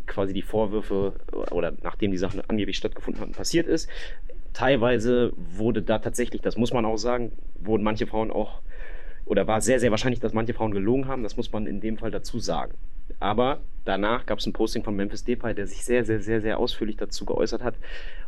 quasi 0.07 0.33
die 0.33 0.41
Vorwürfe 0.41 1.13
oder 1.51 1.73
nachdem 1.83 2.11
die 2.11 2.17
Sachen 2.17 2.41
angeblich 2.47 2.77
stattgefunden 2.77 3.21
hatten, 3.21 3.33
passiert 3.33 3.67
ist. 3.67 3.89
Teilweise 4.57 5.33
wurde 5.35 5.83
da 5.83 5.99
tatsächlich, 5.99 6.41
das 6.41 6.57
muss 6.57 6.73
man 6.73 6.83
auch 6.83 6.97
sagen, 6.97 7.31
wurden 7.59 7.83
manche 7.83 8.07
Frauen 8.07 8.31
auch 8.31 8.63
oder 9.25 9.45
war 9.45 9.61
sehr, 9.61 9.79
sehr 9.79 9.91
wahrscheinlich, 9.91 10.19
dass 10.19 10.33
manche 10.33 10.55
Frauen 10.55 10.71
gelogen 10.71 11.07
haben. 11.07 11.21
Das 11.21 11.37
muss 11.37 11.51
man 11.51 11.67
in 11.67 11.79
dem 11.79 11.99
Fall 11.99 12.09
dazu 12.09 12.39
sagen. 12.39 12.73
Aber 13.19 13.59
danach 13.85 14.25
gab 14.25 14.39
es 14.39 14.47
ein 14.47 14.53
Posting 14.53 14.83
von 14.83 14.95
Memphis 14.95 15.23
Depay, 15.23 15.53
der 15.53 15.67
sich 15.67 15.85
sehr, 15.85 16.05
sehr, 16.05 16.21
sehr, 16.21 16.41
sehr 16.41 16.57
ausführlich 16.57 16.97
dazu 16.97 17.23
geäußert 17.23 17.61
hat. 17.61 17.75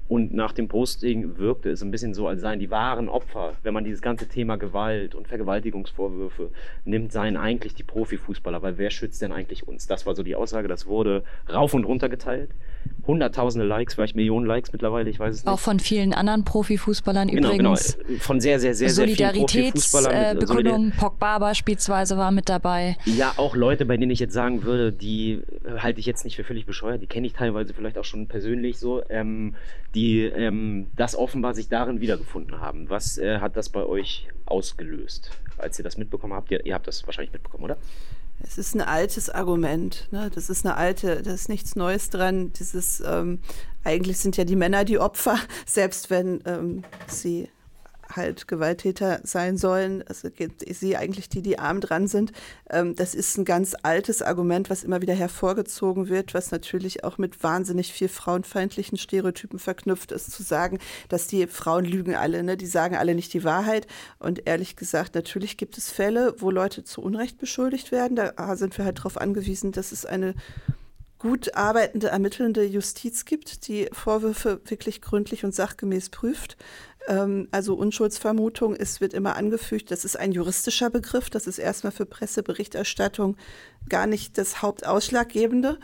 Und 0.08 0.32
nach 0.32 0.52
dem 0.52 0.68
Posting 0.68 1.40
wirkte 1.40 1.72
es 1.72 1.82
ein 1.82 1.90
bisschen 1.90 2.14
so, 2.14 2.28
als 2.28 2.42
seien 2.42 2.60
die 2.60 2.70
wahren 2.70 3.10
Opfer, 3.10 3.54
wenn 3.64 3.74
man 3.74 3.84
dieses 3.84 4.04
ganze 4.04 4.28
Thema 4.28 4.58
Gewalt 4.58 5.16
und 5.16 5.28
Vergewaltigungsvorwürfe 5.28 6.52
nimmt, 6.86 7.12
seien 7.12 7.38
eigentlich 7.38 7.74
die 7.74 7.82
Profifußballer, 7.82 8.62
weil 8.62 8.78
wer 8.78 8.92
schützt 8.92 9.20
denn 9.24 9.32
eigentlich 9.32 9.68
uns? 9.68 9.88
Das 9.88 10.06
war 10.06 10.14
so 10.14 10.22
die 10.22 10.36
Aussage, 10.36 10.68
das 10.68 10.86
wurde 10.86 11.24
rauf 11.52 11.74
und 11.74 11.86
runter 11.86 12.08
geteilt. 12.08 12.52
Hunderttausende 13.08 13.66
Likes, 13.66 13.96
vielleicht 13.96 14.16
Millionen 14.16 14.46
Likes 14.46 14.72
mittlerweile, 14.72 15.10
ich 15.10 15.20
weiß 15.20 15.34
es 15.34 15.44
nicht. 15.44 15.52
Auch 15.52 15.60
von 15.60 15.80
vielen 15.80 16.14
anderen 16.14 16.44
Profifußballern 16.46 17.28
genau, 17.30 17.48
übrigens. 17.48 17.98
Genau, 17.98 18.20
von 18.20 18.40
sehr, 18.40 18.60
sehr, 18.60 18.76
sehr, 18.76 18.92
sehr 18.92 19.08
vielen 19.08 19.34
Profifußballern. 19.34 20.12
Solidaritätsbekundung, 20.12 20.92
Pogba 20.92 21.40
beispielsweise 21.40 22.18
war 22.18 22.30
mit 22.30 22.50
dabei. 22.50 22.98
Ja, 23.06 23.34
auch 23.38 23.56
Leute, 23.56 23.88
bei 23.88 23.98
denen 23.98 24.12
ich 24.12 24.20
jetzt 24.20 24.34
sagen 24.34 24.62
würde, 24.62 24.92
die 24.92 25.42
halte 25.80 26.00
ich 26.00 26.06
jetzt 26.06 26.24
nicht 26.24 26.36
für 26.36 26.44
völlig 26.44 26.68
bescheuert, 26.68 27.02
die 27.02 27.08
kenne 27.08 27.26
ich 27.26 27.34
teilweise 27.34 27.74
vielleicht 27.74 27.98
auch 27.98 28.06
schon 28.06 28.28
persönlich 28.28 28.78
so, 28.78 29.02
ähm, 29.10 29.56
die 29.96 30.22
ähm, 30.26 30.88
das 30.96 31.16
offenbar 31.16 31.56
sich 31.56 31.68
darin 31.68 32.02
wiedergefunden 32.02 32.62
haben. 32.62 32.92
Was 32.92 33.18
äh, 33.18 33.40
hat 33.40 33.58
das 33.58 33.70
bei 33.70 33.84
euch 33.84 34.28
ausgelöst, 34.46 35.32
als 35.58 35.80
ihr 35.80 35.84
das 35.84 35.98
mitbekommen 35.98 36.34
habt? 36.34 36.52
Ihr, 36.52 36.64
ihr 36.64 36.76
habt 36.76 36.88
das 36.88 37.08
wahrscheinlich 37.08 37.34
mitbekommen, 37.34 37.64
oder? 37.64 37.78
Es 38.42 38.58
ist 38.58 38.76
ein 38.76 38.82
altes 38.82 39.30
Argument. 39.30 40.08
Ne? 40.12 40.32
Das 40.34 40.50
ist 40.50 40.66
eine 40.66 40.76
alte, 40.76 41.22
da 41.22 41.34
ist 41.34 41.50
nichts 41.50 41.76
Neues 41.76 42.10
dran. 42.10 42.54
Dieses, 42.54 43.02
ähm, 43.06 43.40
eigentlich 43.84 44.18
sind 44.20 44.38
ja 44.38 44.46
die 44.46 44.56
Männer 44.56 44.86
die 44.86 45.00
Opfer, 45.00 45.38
selbst 45.66 46.10
wenn 46.10 46.42
ähm, 46.46 46.84
sie 47.08 47.50
halt 48.10 48.48
Gewalttäter 48.48 49.20
sein 49.24 49.58
sollen. 49.58 50.04
Also 50.08 50.30
sie 50.68 50.98
eigentlich 50.98 51.30
die, 51.30 51.42
die 51.42 51.60
arm 51.60 51.82
dran 51.82 52.08
sind. 52.08 52.32
Ähm, 52.70 52.96
das 52.96 53.16
ist 53.16 53.38
ein 53.38 53.46
ganz 53.46 53.76
altes 53.84 54.22
Argument, 54.22 54.70
was 54.70 54.84
immer 54.84 55.02
wieder 55.02 55.14
hervorgezogen 55.14 56.10
wird, 56.10 56.34
was 56.34 56.52
natürlich 56.52 57.04
auch 57.04 57.18
mit 57.18 57.44
wahnsinnig 57.44 57.94
viel 57.94 58.10
frauenfeindlichen 58.10 58.98
Stereotypen 58.98 59.60
verknüpft 59.60 60.12
ist, 60.12 60.32
zu 60.32 60.44
sagen, 60.44 60.80
dass 61.10 61.28
die 61.28 61.48
Frauen 61.48 61.86
lügen 61.86 62.16
alle, 62.16 62.44
ne? 62.44 62.58
die 62.58 62.66
sagen 62.66 62.96
alle 62.96 63.16
nicht 63.16 63.34
die 63.34 63.44
Wahrheit. 63.44 63.88
Und 64.20 64.48
ehrlich 64.48 64.76
gesagt, 64.76 65.16
natürlich 65.16 65.58
gibt 65.58 65.78
es 65.78 65.92
Fälle, 65.92 66.36
wo 66.38 66.52
Leute 66.52 66.84
zu 66.84 67.02
Unrecht 67.02 67.38
beschuldigt 67.38 67.92
werden. 67.92 68.16
Da 68.16 68.56
sind 68.56 68.78
wir 68.78 68.86
halt 68.86 69.00
darauf 69.00 69.18
angewiesen, 69.18 69.72
dass 69.72 69.92
es 69.92 70.06
eine 70.06 70.34
gut 71.20 71.54
arbeitende, 71.56 72.08
ermittelnde 72.08 72.64
Justiz 72.64 73.26
gibt, 73.26 73.68
die 73.68 73.90
Vorwürfe 73.92 74.62
wirklich 74.66 75.02
gründlich 75.02 75.44
und 75.44 75.54
sachgemäß 75.54 76.10
prüft. 76.10 76.58
Ähm, 77.08 77.48
also 77.52 77.76
Unschuldsvermutung, 77.76 78.76
es 78.76 79.02
wird 79.02 79.14
immer 79.14 79.36
angefügt, 79.36 79.92
das 79.92 80.06
ist 80.06 80.18
ein 80.18 80.32
juristischer 80.32 80.90
Begriff, 80.90 81.30
das 81.30 81.48
ist 81.48 81.60
erstmal 81.60 81.92
für 81.92 82.06
Presseberichterstattung 82.06 83.38
gar 83.88 84.08
nicht 84.08 84.38
das 84.38 84.62
Hauptausschlaggebende. 84.62 85.80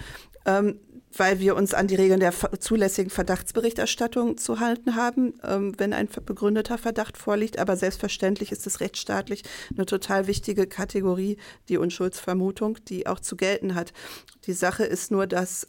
Ähm, 0.46 0.80
weil 1.18 1.40
wir 1.40 1.56
uns 1.56 1.74
an 1.74 1.88
die 1.88 1.96
Regeln 1.96 2.20
der 2.20 2.34
zulässigen 2.60 3.10
Verdachtsberichterstattung 3.10 4.38
zu 4.38 4.60
halten 4.60 4.96
haben, 4.96 5.34
ähm, 5.44 5.74
wenn 5.78 5.94
ein 5.94 6.10
begründeter 6.26 6.78
Verdacht 6.78 7.18
vorliegt. 7.18 7.60
Aber 7.60 7.78
selbstverständlich 7.78 8.52
ist 8.52 8.68
es 8.68 8.80
rechtsstaatlich 8.80 9.44
eine 9.76 9.86
total 9.86 10.28
wichtige 10.28 10.68
Kategorie, 10.68 11.38
die 11.70 11.78
Unschuldsvermutung, 11.78 12.78
die 12.86 13.08
auch 13.08 13.20
zu 13.20 13.36
gelten 13.36 13.76
hat. 13.76 13.94
Die 14.46 14.54
Sache 14.54 14.84
ist 14.84 15.12
nur, 15.12 15.28
dass 15.28 15.66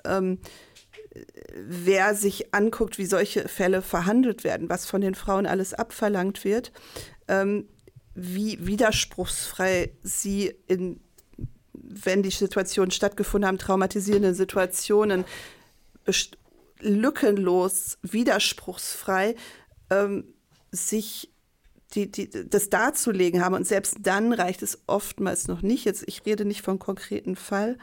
wer 1.54 2.14
sich 2.14 2.54
anguckt, 2.54 2.98
wie 2.98 3.06
solche 3.06 3.48
Fälle 3.48 3.82
verhandelt 3.82 4.44
werden, 4.44 4.68
was 4.68 4.86
von 4.86 5.00
den 5.00 5.14
Frauen 5.14 5.46
alles 5.46 5.74
abverlangt 5.74 6.44
wird, 6.44 6.72
ähm, 7.28 7.68
wie 8.14 8.66
widerspruchsfrei 8.66 9.92
sie 10.02 10.54
in, 10.66 11.00
wenn 11.72 12.22
die 12.22 12.30
Situationen 12.30 12.90
stattgefunden 12.90 13.46
haben, 13.46 13.58
traumatisierende 13.58 14.34
Situationen, 14.34 15.24
lückenlos, 16.80 17.98
widerspruchsfrei 18.02 19.34
ähm, 19.90 20.24
sich 20.70 21.32
die, 21.94 22.10
die, 22.10 22.48
das 22.48 22.68
darzulegen 22.70 23.44
haben. 23.44 23.54
Und 23.54 23.66
selbst 23.66 23.98
dann 24.02 24.32
reicht 24.32 24.62
es 24.62 24.78
oftmals 24.86 25.48
noch 25.48 25.62
nicht. 25.62 25.84
Jetzt, 25.84 26.04
ich 26.06 26.24
rede 26.26 26.44
nicht 26.44 26.62
von 26.62 26.78
konkreten 26.78 27.36
Fall. 27.36 27.78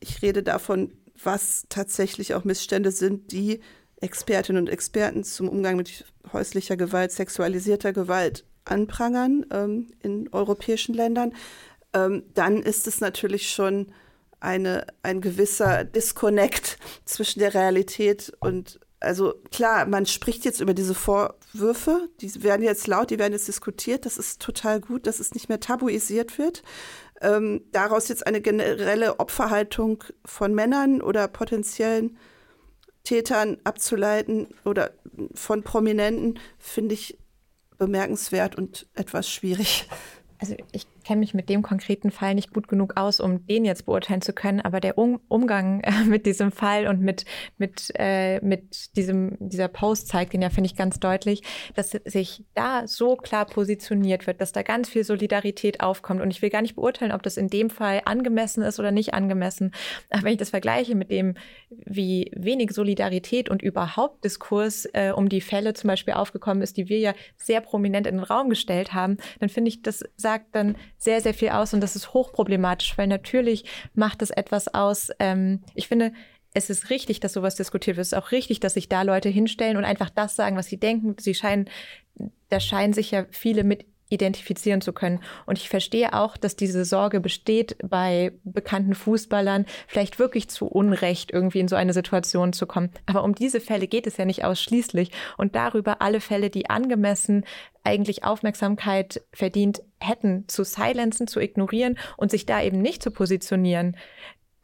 Ich 0.00 0.22
rede 0.22 0.42
davon, 0.42 0.92
was 1.22 1.66
tatsächlich 1.68 2.34
auch 2.34 2.44
Missstände 2.44 2.90
sind, 2.90 3.32
die 3.32 3.60
Expertinnen 4.00 4.62
und 4.62 4.68
Experten 4.68 5.24
zum 5.24 5.48
Umgang 5.48 5.76
mit 5.76 6.04
häuslicher 6.32 6.76
Gewalt, 6.76 7.12
sexualisierter 7.12 7.92
Gewalt 7.92 8.44
anprangern 8.64 9.46
ähm, 9.50 9.88
in 10.02 10.28
europäischen 10.32 10.94
Ländern, 10.94 11.32
ähm, 11.92 12.24
dann 12.34 12.62
ist 12.62 12.86
es 12.86 13.00
natürlich 13.00 13.50
schon 13.50 13.92
eine, 14.40 14.86
ein 15.02 15.20
gewisser 15.20 15.84
Disconnect 15.84 16.78
zwischen 17.04 17.38
der 17.40 17.54
Realität 17.54 18.32
und 18.40 18.80
also 19.00 19.34
klar, 19.50 19.84
man 19.84 20.06
spricht 20.06 20.46
jetzt 20.46 20.60
über 20.60 20.72
diese 20.72 20.94
Vorwürfe, 20.94 22.08
die 22.20 22.42
werden 22.42 22.62
jetzt 22.62 22.86
laut, 22.86 23.10
die 23.10 23.18
werden 23.18 23.34
jetzt 23.34 23.48
diskutiert, 23.48 24.06
das 24.06 24.16
ist 24.16 24.40
total 24.40 24.80
gut, 24.80 25.06
dass 25.06 25.20
es 25.20 25.34
nicht 25.34 25.50
mehr 25.50 25.60
tabuisiert 25.60 26.38
wird 26.38 26.62
ähm, 27.24 27.62
daraus 27.72 28.08
jetzt 28.08 28.26
eine 28.26 28.40
generelle 28.40 29.18
Opferhaltung 29.18 30.04
von 30.24 30.54
Männern 30.54 31.00
oder 31.00 31.26
potenziellen 31.28 32.18
Tätern 33.02 33.58
abzuleiten 33.64 34.48
oder 34.64 34.92
von 35.34 35.62
Prominenten, 35.62 36.38
finde 36.58 36.94
ich 36.94 37.18
bemerkenswert 37.78 38.56
und 38.56 38.86
etwas 38.94 39.28
schwierig. 39.28 39.88
Also 40.38 40.56
ich 40.72 40.86
kenne 41.04 41.20
mich 41.20 41.34
mit 41.34 41.48
dem 41.48 41.62
konkreten 41.62 42.10
Fall 42.10 42.34
nicht 42.34 42.52
gut 42.52 42.68
genug 42.68 42.96
aus, 42.96 43.20
um 43.20 43.46
den 43.46 43.64
jetzt 43.64 43.86
beurteilen 43.86 44.22
zu 44.22 44.32
können, 44.32 44.60
aber 44.60 44.80
der 44.80 44.98
um 44.98 45.20
Umgang 45.28 45.80
äh, 45.82 46.04
mit 46.04 46.26
diesem 46.26 46.50
Fall 46.50 46.86
und 46.86 47.00
mit, 47.00 47.24
mit, 47.58 47.92
äh, 47.96 48.40
mit 48.40 48.96
diesem, 48.96 49.36
dieser 49.38 49.68
Post 49.68 50.08
zeigt 50.08 50.34
ihn 50.34 50.42
ja, 50.42 50.50
finde 50.50 50.66
ich, 50.66 50.76
ganz 50.76 50.98
deutlich, 50.98 51.42
dass 51.74 51.90
sich 51.90 52.44
da 52.54 52.86
so 52.86 53.16
klar 53.16 53.46
positioniert 53.46 54.26
wird, 54.26 54.40
dass 54.40 54.52
da 54.52 54.62
ganz 54.62 54.88
viel 54.88 55.04
Solidarität 55.04 55.80
aufkommt. 55.80 56.20
Und 56.20 56.30
ich 56.30 56.42
will 56.42 56.50
gar 56.50 56.62
nicht 56.62 56.76
beurteilen, 56.76 57.12
ob 57.12 57.22
das 57.22 57.36
in 57.36 57.48
dem 57.48 57.70
Fall 57.70 58.02
angemessen 58.04 58.62
ist 58.62 58.80
oder 58.80 58.90
nicht 58.90 59.14
angemessen. 59.14 59.72
Aber 60.10 60.24
wenn 60.24 60.32
ich 60.32 60.38
das 60.38 60.50
vergleiche 60.50 60.94
mit 60.94 61.10
dem, 61.10 61.34
wie 61.70 62.30
wenig 62.34 62.72
Solidarität 62.72 63.48
und 63.48 63.62
überhaupt 63.62 64.24
Diskurs 64.24 64.86
äh, 64.92 65.12
um 65.14 65.28
die 65.28 65.40
Fälle 65.40 65.74
zum 65.74 65.88
Beispiel 65.88 66.14
aufgekommen 66.14 66.62
ist, 66.62 66.76
die 66.76 66.88
wir 66.88 66.98
ja 66.98 67.14
sehr 67.36 67.60
prominent 67.60 68.06
in 68.06 68.16
den 68.16 68.24
Raum 68.24 68.48
gestellt 68.48 68.94
haben, 68.94 69.18
dann 69.40 69.48
finde 69.48 69.68
ich, 69.68 69.82
das 69.82 70.04
sagt 70.16 70.54
dann 70.54 70.76
sehr, 70.98 71.20
sehr 71.20 71.34
viel 71.34 71.50
aus 71.50 71.74
und 71.74 71.80
das 71.80 71.96
ist 71.96 72.14
hochproblematisch, 72.14 72.96
weil 72.96 73.06
natürlich 73.06 73.64
macht 73.94 74.22
es 74.22 74.30
etwas 74.30 74.72
aus. 74.74 75.10
Ähm, 75.18 75.62
ich 75.74 75.88
finde, 75.88 76.12
es 76.54 76.70
ist 76.70 76.88
richtig, 76.90 77.20
dass 77.20 77.32
sowas 77.32 77.56
diskutiert 77.56 77.96
wird. 77.96 78.06
Es 78.06 78.12
ist 78.12 78.18
auch 78.18 78.30
richtig, 78.30 78.60
dass 78.60 78.74
sich 78.74 78.88
da 78.88 79.02
Leute 79.02 79.28
hinstellen 79.28 79.76
und 79.76 79.84
einfach 79.84 80.08
das 80.08 80.36
sagen, 80.36 80.56
was 80.56 80.66
sie 80.66 80.78
denken. 80.78 81.16
Sie 81.18 81.34
scheinen, 81.34 81.68
da 82.48 82.60
scheinen 82.60 82.92
sich 82.92 83.10
ja 83.10 83.26
viele 83.30 83.64
mit 83.64 83.86
identifizieren 84.08 84.80
zu 84.80 84.92
können. 84.92 85.20
Und 85.46 85.58
ich 85.58 85.68
verstehe 85.68 86.12
auch, 86.12 86.36
dass 86.36 86.56
diese 86.56 86.84
Sorge 86.84 87.20
besteht, 87.20 87.76
bei 87.82 88.32
bekannten 88.44 88.94
Fußballern 88.94 89.66
vielleicht 89.88 90.18
wirklich 90.18 90.48
zu 90.48 90.66
Unrecht 90.66 91.32
irgendwie 91.32 91.60
in 91.60 91.68
so 91.68 91.76
eine 91.76 91.92
Situation 91.92 92.52
zu 92.52 92.66
kommen. 92.66 92.90
Aber 93.06 93.24
um 93.24 93.34
diese 93.34 93.60
Fälle 93.60 93.88
geht 93.88 94.06
es 94.06 94.16
ja 94.16 94.24
nicht 94.24 94.44
ausschließlich. 94.44 95.10
Und 95.36 95.56
darüber 95.56 96.00
alle 96.00 96.20
Fälle, 96.20 96.50
die 96.50 96.70
angemessen 96.70 97.44
eigentlich 97.82 98.24
Aufmerksamkeit 98.24 99.22
verdient 99.32 99.82
hätten, 100.06 100.44
zu 100.48 100.64
silenzen, 100.64 101.26
zu 101.26 101.40
ignorieren 101.40 101.98
und 102.16 102.30
sich 102.30 102.46
da 102.46 102.62
eben 102.62 102.80
nicht 102.80 103.02
zu 103.02 103.10
positionieren 103.10 103.96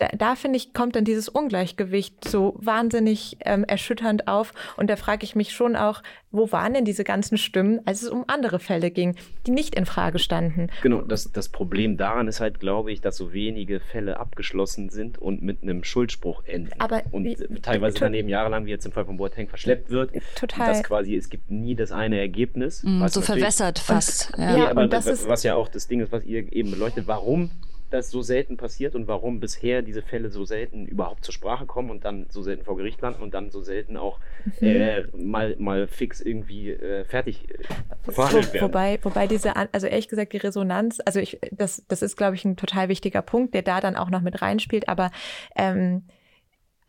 da, 0.00 0.08
da 0.16 0.34
finde 0.34 0.56
ich, 0.56 0.72
kommt 0.72 0.96
dann 0.96 1.04
dieses 1.04 1.28
Ungleichgewicht 1.28 2.26
so 2.26 2.56
wahnsinnig 2.58 3.36
ähm, 3.44 3.64
erschütternd 3.64 4.26
auf. 4.28 4.52
Und 4.76 4.88
da 4.88 4.96
frage 4.96 5.24
ich 5.24 5.36
mich 5.36 5.52
schon 5.52 5.76
auch, 5.76 6.02
wo 6.32 6.50
waren 6.52 6.74
denn 6.74 6.84
diese 6.84 7.04
ganzen 7.04 7.36
Stimmen, 7.36 7.80
als 7.84 8.02
es 8.02 8.08
um 8.08 8.24
andere 8.26 8.60
Fälle 8.60 8.90
ging, 8.90 9.16
die 9.46 9.50
nicht 9.50 9.74
in 9.74 9.84
Frage 9.84 10.18
standen? 10.18 10.68
Genau, 10.82 11.02
das, 11.02 11.30
das 11.32 11.50
Problem 11.50 11.96
daran 11.96 12.28
ist 12.28 12.40
halt, 12.40 12.60
glaube 12.60 12.92
ich, 12.92 13.00
dass 13.00 13.16
so 13.16 13.32
wenige 13.32 13.80
Fälle 13.80 14.18
abgeschlossen 14.18 14.88
sind 14.88 15.18
und 15.18 15.42
mit 15.42 15.62
einem 15.62 15.84
Schuldspruch 15.84 16.44
enden. 16.44 16.70
Aber 16.78 17.02
und 17.10 17.24
wie, 17.24 17.36
teilweise 17.60 17.98
daneben 17.98 18.28
jahrelang, 18.28 18.64
wie 18.64 18.70
jetzt 18.70 18.86
im 18.86 18.92
Fall 18.92 19.04
von 19.04 19.18
Boateng, 19.18 19.48
verschleppt 19.48 19.90
wird. 19.90 20.12
Total. 20.34 20.68
Und 20.68 20.76
das 20.76 20.82
quasi, 20.82 21.14
es 21.14 21.28
gibt 21.28 21.50
nie 21.50 21.74
das 21.74 21.92
eine 21.92 22.18
Ergebnis. 22.18 22.82
Mm, 22.84 23.06
so 23.08 23.20
verwässert 23.20 23.78
fast. 23.78 24.32
Und, 24.36 24.42
ja. 24.42 24.56
Nee, 24.56 24.62
aber 24.62 24.86
das 24.86 25.06
ist, 25.06 25.28
was 25.28 25.42
ja 25.42 25.56
auch 25.56 25.68
das 25.68 25.88
Ding 25.88 26.00
ist, 26.00 26.10
was 26.10 26.24
ihr 26.24 26.50
eben 26.52 26.70
beleuchtet, 26.70 27.06
warum 27.06 27.50
das 27.90 28.10
so 28.10 28.22
selten 28.22 28.56
passiert 28.56 28.94
und 28.94 29.08
warum 29.08 29.40
bisher 29.40 29.82
diese 29.82 30.02
Fälle 30.02 30.30
so 30.30 30.44
selten 30.44 30.86
überhaupt 30.86 31.24
zur 31.24 31.34
Sprache 31.34 31.66
kommen 31.66 31.90
und 31.90 32.04
dann 32.04 32.26
so 32.30 32.42
selten 32.42 32.64
vor 32.64 32.76
Gericht 32.76 33.00
landen 33.00 33.22
und 33.22 33.34
dann 33.34 33.50
so 33.50 33.62
selten 33.62 33.96
auch 33.96 34.18
mhm. 34.60 34.66
äh, 34.66 35.02
mal, 35.16 35.56
mal 35.58 35.86
fix 35.86 36.20
irgendwie 36.20 36.70
äh, 36.70 37.04
fertig 37.04 37.48
äh, 37.50 38.12
verhandelt 38.12 38.52
werden. 38.54 38.68
Wobei, 38.68 38.98
wobei 39.02 39.26
diese, 39.26 39.54
also 39.56 39.86
ehrlich 39.86 40.08
gesagt, 40.08 40.32
die 40.32 40.38
Resonanz, 40.38 41.00
also 41.04 41.20
ich, 41.20 41.38
das, 41.50 41.84
das 41.88 42.02
ist, 42.02 42.16
glaube 42.16 42.36
ich, 42.36 42.44
ein 42.44 42.56
total 42.56 42.88
wichtiger 42.88 43.22
Punkt, 43.22 43.54
der 43.54 43.62
da 43.62 43.80
dann 43.80 43.96
auch 43.96 44.10
noch 44.10 44.22
mit 44.22 44.40
reinspielt, 44.40 44.88
aber 44.88 45.10
ähm, 45.56 46.02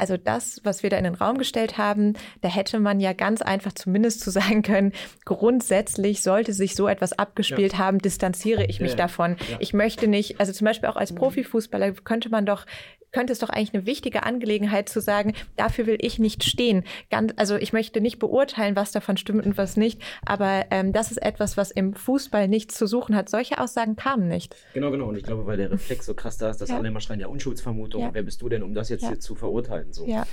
also 0.01 0.17
das, 0.17 0.59
was 0.63 0.81
wir 0.81 0.89
da 0.89 0.97
in 0.97 1.03
den 1.03 1.13
Raum 1.13 1.37
gestellt 1.37 1.77
haben, 1.77 2.13
da 2.41 2.49
hätte 2.49 2.79
man 2.79 2.99
ja 2.99 3.13
ganz 3.13 3.43
einfach 3.43 3.71
zumindest 3.71 4.21
zu 4.21 4.31
sagen 4.31 4.63
können, 4.63 4.93
grundsätzlich 5.25 6.23
sollte 6.23 6.53
sich 6.53 6.75
so 6.75 6.87
etwas 6.87 7.13
abgespielt 7.13 7.73
ja. 7.73 7.77
haben, 7.77 7.99
distanziere 7.99 8.65
ich 8.65 8.81
mich 8.81 8.95
davon. 8.95 9.37
Ich 9.59 9.73
möchte 9.73 10.07
nicht, 10.07 10.39
also 10.39 10.51
zum 10.53 10.65
Beispiel 10.65 10.89
auch 10.89 10.95
als 10.95 11.11
mhm. 11.11 11.17
Profifußballer 11.17 11.91
könnte 11.91 12.29
man 12.29 12.47
doch 12.47 12.65
könnte 13.11 13.33
es 13.33 13.39
doch 13.39 13.49
eigentlich 13.49 13.73
eine 13.73 13.85
wichtige 13.85 14.23
Angelegenheit 14.23 14.89
zu 14.89 15.01
sagen, 15.01 15.33
dafür 15.55 15.85
will 15.85 15.97
ich 15.99 16.19
nicht 16.19 16.43
stehen. 16.43 16.83
Ganz, 17.09 17.33
also 17.35 17.55
ich 17.55 17.73
möchte 17.73 18.01
nicht 18.01 18.19
beurteilen, 18.19 18.75
was 18.75 18.91
davon 18.91 19.17
stimmt 19.17 19.45
und 19.45 19.57
was 19.57 19.77
nicht, 19.77 20.01
aber 20.25 20.65
ähm, 20.71 20.93
das 20.93 21.11
ist 21.11 21.21
etwas, 21.21 21.57
was 21.57 21.71
im 21.71 21.93
Fußball 21.93 22.47
nichts 22.47 22.75
zu 22.75 22.87
suchen 22.87 23.15
hat. 23.15 23.29
Solche 23.29 23.59
Aussagen 23.59 23.95
kamen 23.95 24.27
nicht. 24.27 24.55
Genau, 24.73 24.91
genau. 24.91 25.07
Und 25.07 25.17
ich 25.17 25.23
glaube, 25.23 25.45
weil 25.45 25.57
der 25.57 25.71
Reflex 25.71 26.05
so 26.05 26.13
krass 26.13 26.37
da 26.37 26.49
ist, 26.49 26.61
dass 26.61 26.69
ja. 26.69 26.77
alle 26.77 26.87
immer 26.87 27.01
schreien, 27.01 27.19
ja, 27.19 27.27
Unschuldsvermutung, 27.27 28.01
ja. 28.01 28.13
wer 28.13 28.23
bist 28.23 28.41
du 28.41 28.49
denn, 28.49 28.63
um 28.63 28.73
das 28.73 28.89
jetzt 28.89 29.01
ja. 29.01 29.09
hier 29.09 29.19
zu 29.19 29.35
verurteilen? 29.35 29.91
So. 29.91 30.05
Ja. 30.05 30.25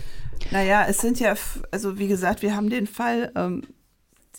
Naja, 0.51 0.87
es 0.89 0.99
sind 0.99 1.21
ja, 1.21 1.35
also 1.71 1.99
wie 1.99 2.09
gesagt, 2.09 2.43
wir 2.43 2.55
haben 2.55 2.71
den 2.71 2.87
Fall 2.87 3.33
ähm, 3.35 3.63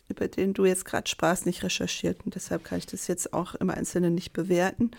über 0.08 0.28
den 0.28 0.54
du 0.54 0.66
jetzt 0.66 0.86
gerade 0.86 1.08
sprachst, 1.08 1.46
nicht 1.46 1.64
recherchiert 1.64 2.26
und 2.26 2.34
deshalb 2.34 2.64
kann 2.64 2.80
ich 2.80 2.88
das 2.88 3.08
jetzt 3.08 3.32
auch 3.32 3.54
im 3.56 3.70
Einzelnen 3.70 4.16
nicht 4.16 4.34
bewerten. 4.34 4.92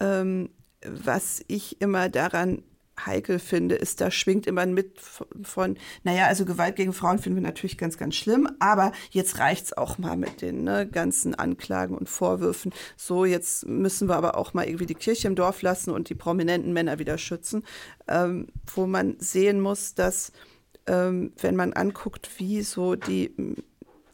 Ähm, 0.00 0.48
was 0.86 1.44
ich 1.48 1.80
immer 1.80 2.08
daran 2.08 2.62
heikel 3.04 3.38
finde, 3.38 3.74
ist, 3.74 4.00
da 4.00 4.10
schwingt 4.10 4.46
immer 4.46 4.64
mit 4.66 5.00
von, 5.42 5.76
naja, 6.02 6.26
also 6.26 6.44
Gewalt 6.44 6.76
gegen 6.76 6.92
Frauen 6.92 7.18
finden 7.18 7.36
wir 7.36 7.46
natürlich 7.46 7.76
ganz, 7.76 7.98
ganz 7.98 8.14
schlimm, 8.14 8.48
aber 8.58 8.92
jetzt 9.10 9.38
reicht's 9.38 9.72
auch 9.72 9.98
mal 9.98 10.16
mit 10.16 10.40
den 10.42 10.64
ne, 10.64 10.88
ganzen 10.88 11.34
Anklagen 11.34 11.96
und 11.96 12.08
Vorwürfen. 12.08 12.72
So, 12.96 13.24
jetzt 13.24 13.66
müssen 13.66 14.08
wir 14.08 14.16
aber 14.16 14.36
auch 14.36 14.54
mal 14.54 14.66
irgendwie 14.66 14.86
die 14.86 14.94
Kirche 14.94 15.28
im 15.28 15.34
Dorf 15.34 15.62
lassen 15.62 15.90
und 15.90 16.08
die 16.08 16.14
prominenten 16.14 16.72
Männer 16.72 16.98
wieder 16.98 17.18
schützen, 17.18 17.64
ähm, 18.08 18.48
wo 18.74 18.86
man 18.86 19.16
sehen 19.18 19.60
muss, 19.60 19.94
dass 19.94 20.32
ähm, 20.86 21.32
wenn 21.40 21.56
man 21.56 21.72
anguckt, 21.72 22.30
wie 22.38 22.62
so 22.62 22.94
die 22.94 23.34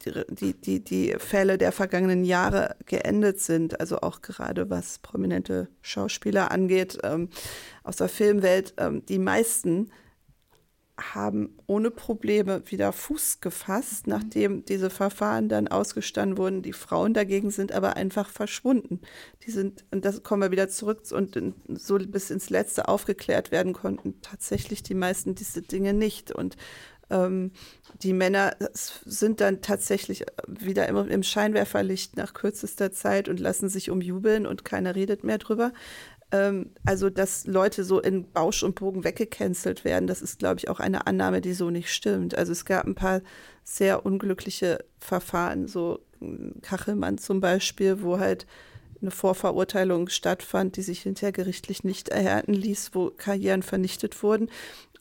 die, 0.05 0.55
die, 0.55 0.85
die 0.85 1.15
Fälle 1.19 1.59
der 1.59 1.73
vergangenen 1.73 2.25
Jahre 2.25 2.77
geendet 2.87 3.41
sind, 3.41 3.81
also 3.81 4.01
auch 4.01 4.23
gerade 4.23 4.71
was 4.71 4.99
prominente 4.99 5.69
Schauspieler 5.81 6.51
angeht 6.51 6.99
ähm, 7.03 7.29
aus 7.83 7.97
der 7.97 8.09
Filmwelt, 8.09 8.75
ähm, 8.79 9.05
die 9.07 9.19
meisten 9.19 9.91
haben 11.15 11.57
ohne 11.67 11.91
Probleme 11.91 12.63
wieder 12.71 12.93
Fuß 12.93 13.41
gefasst, 13.41 14.07
mhm. 14.07 14.13
nachdem 14.13 14.65
diese 14.65 14.91
Verfahren 14.91 15.49
dann 15.49 15.69
ausgestanden 15.69 16.39
wurden. 16.39 16.63
Die 16.63 16.73
Frauen 16.73 17.15
dagegen 17.15 17.51
sind 17.51 17.73
aber 17.73 17.97
einfach 17.97 18.29
verschwunden. 18.29 19.01
Die 19.45 19.51
sind, 19.51 19.85
und 19.91 20.05
das 20.05 20.23
kommen 20.23 20.43
wir 20.43 20.51
wieder 20.51 20.69
zurück 20.69 21.03
und 21.11 21.39
so 21.69 21.99
bis 21.99 22.31
ins 22.31 22.51
Letzte 22.51 22.89
aufgeklärt 22.89 23.51
werden 23.51 23.73
konnten 23.73 24.21
tatsächlich 24.23 24.83
die 24.83 24.95
meisten 24.95 25.35
diese 25.35 25.63
Dinge 25.63 25.95
nicht. 25.95 26.31
Und 26.31 26.57
ähm, 27.13 27.53
die 28.03 28.13
Männer 28.13 28.57
sind 28.73 29.41
dann 29.41 29.61
tatsächlich 29.61 30.25
wieder 30.49 30.89
immer 30.89 31.09
im 31.09 31.23
Scheinwerferlicht 31.23 32.17
nach 32.17 32.35
kürzester 32.35 32.91
Zeit 32.91 33.29
und 33.29 33.39
lassen 33.39 33.69
sich 33.69 33.91
umjubeln 33.91 34.47
und 34.47 34.65
keiner 34.65 34.97
redet 34.97 35.23
mehr 35.23 35.39
drüber. 35.39 35.73
Ähm, 36.33 36.71
also, 36.85 37.11
dass 37.11 37.47
Leute 37.47 37.85
so 37.85 38.01
in 38.01 38.31
Bausch 38.33 38.63
und 38.63 38.75
Bogen 38.75 39.05
weggecancelt 39.05 39.85
werden, 39.85 40.07
das 40.07 40.23
ist, 40.23 40.39
glaube 40.39 40.59
ich, 40.59 40.69
auch 40.69 40.81
eine 40.81 41.07
Annahme, 41.07 41.41
die 41.41 41.53
so 41.53 41.71
nicht 41.71 41.93
stimmt. 41.93 42.37
Also 42.37 42.53
es 42.53 42.65
gab 42.65 42.87
ein 42.87 42.95
paar 42.95 43.21
sehr 43.63 44.05
unglückliche 44.05 44.79
Verfahren, 44.99 45.69
so 45.69 46.01
Kachelmann 46.63 47.19
zum 47.19 47.41
Beispiel, 47.41 48.03
wo 48.03 48.19
halt 48.19 48.47
eine 49.01 49.11
Vorverurteilung 49.11 50.09
stattfand, 50.09 50.77
die 50.77 50.83
sich 50.83 51.03
hinterher 51.03 51.33
gerichtlich 51.33 51.85
nicht 51.85 52.09
erhärten 52.09 52.55
ließ, 52.55 52.91
wo 52.95 53.11
Karrieren 53.11 53.63
vernichtet 53.63 54.23
wurden. 54.23 54.49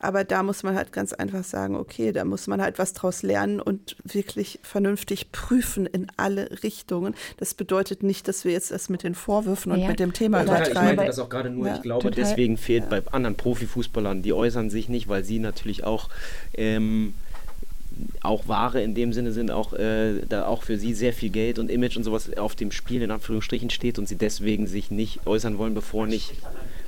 Aber 0.02 0.24
da 0.24 0.42
muss 0.42 0.64
man 0.64 0.76
halt 0.76 0.92
ganz 0.92 1.14
einfach 1.14 1.44
sagen, 1.44 1.76
okay, 1.76 2.12
da 2.12 2.26
muss 2.26 2.48
man 2.48 2.60
halt 2.60 2.80
was 2.80 2.94
draus 2.94 3.22
lernen 3.22 3.60
und 3.60 3.96
wirklich 4.04 4.60
vernünftig 4.64 5.32
prüfen 5.32 5.86
in 5.86 6.08
alle 6.18 6.64
Richtungen. 6.64 7.14
Das 7.38 7.54
bedeutet 7.54 8.02
nicht, 8.02 8.28
dass 8.28 8.44
wir 8.44 8.52
jetzt 8.52 8.72
das 8.72 8.90
mit 8.90 9.04
den 9.04 9.14
Vorwürfen 9.14 9.72
und 9.72 9.86
mit 9.86 10.00
dem 10.00 10.12
Thema 10.12 10.40
ja, 10.40 10.44
übertreiben. 10.46 10.90
Ich 10.90 10.96
meine 10.96 11.06
das 11.06 11.20
auch 11.20 11.30
gerade 11.30 11.52
nur, 11.52 11.68
ja, 11.68 11.76
ich 11.76 11.84
glaube, 11.84 12.02
total. 12.02 12.24
deswegen 12.24 12.58
fehlt 12.58 12.90
bei 12.90 13.04
anderen 13.12 13.36
Profifußballern, 13.36 14.24
die 14.24 14.34
äußern 14.34 14.72
sich 14.72 14.90
nicht, 14.90 15.08
weil 15.08 15.24
sie 15.24 15.38
natürlich 15.38 15.84
auch 15.84 16.10
ähm, 16.56 17.14
auch 18.22 18.48
Ware 18.48 18.82
in 18.82 18.96
dem 18.96 19.14
Sinne 19.14 19.32
sind, 19.32 19.52
auch 19.52 19.74
äh, 19.74 20.22
da 20.28 20.48
auch 20.48 20.64
für 20.64 20.78
sie 20.78 20.94
sehr 20.94 21.14
viel 21.14 21.30
Geld 21.30 21.60
und 21.60 21.70
Image 21.70 21.98
und 21.98 22.04
sowas 22.04 22.36
auf 22.38 22.56
dem 22.56 22.72
Spiel 22.72 23.02
in 23.02 23.12
Anführungsstrichen 23.12 23.70
steht 23.70 24.00
und 24.00 24.08
sie 24.08 24.16
deswegen 24.16 24.66
sich 24.66 24.92
nicht 24.92 25.28
äußern 25.28 25.58
wollen, 25.58 25.74
bevor 25.74 26.08
nicht, 26.08 26.34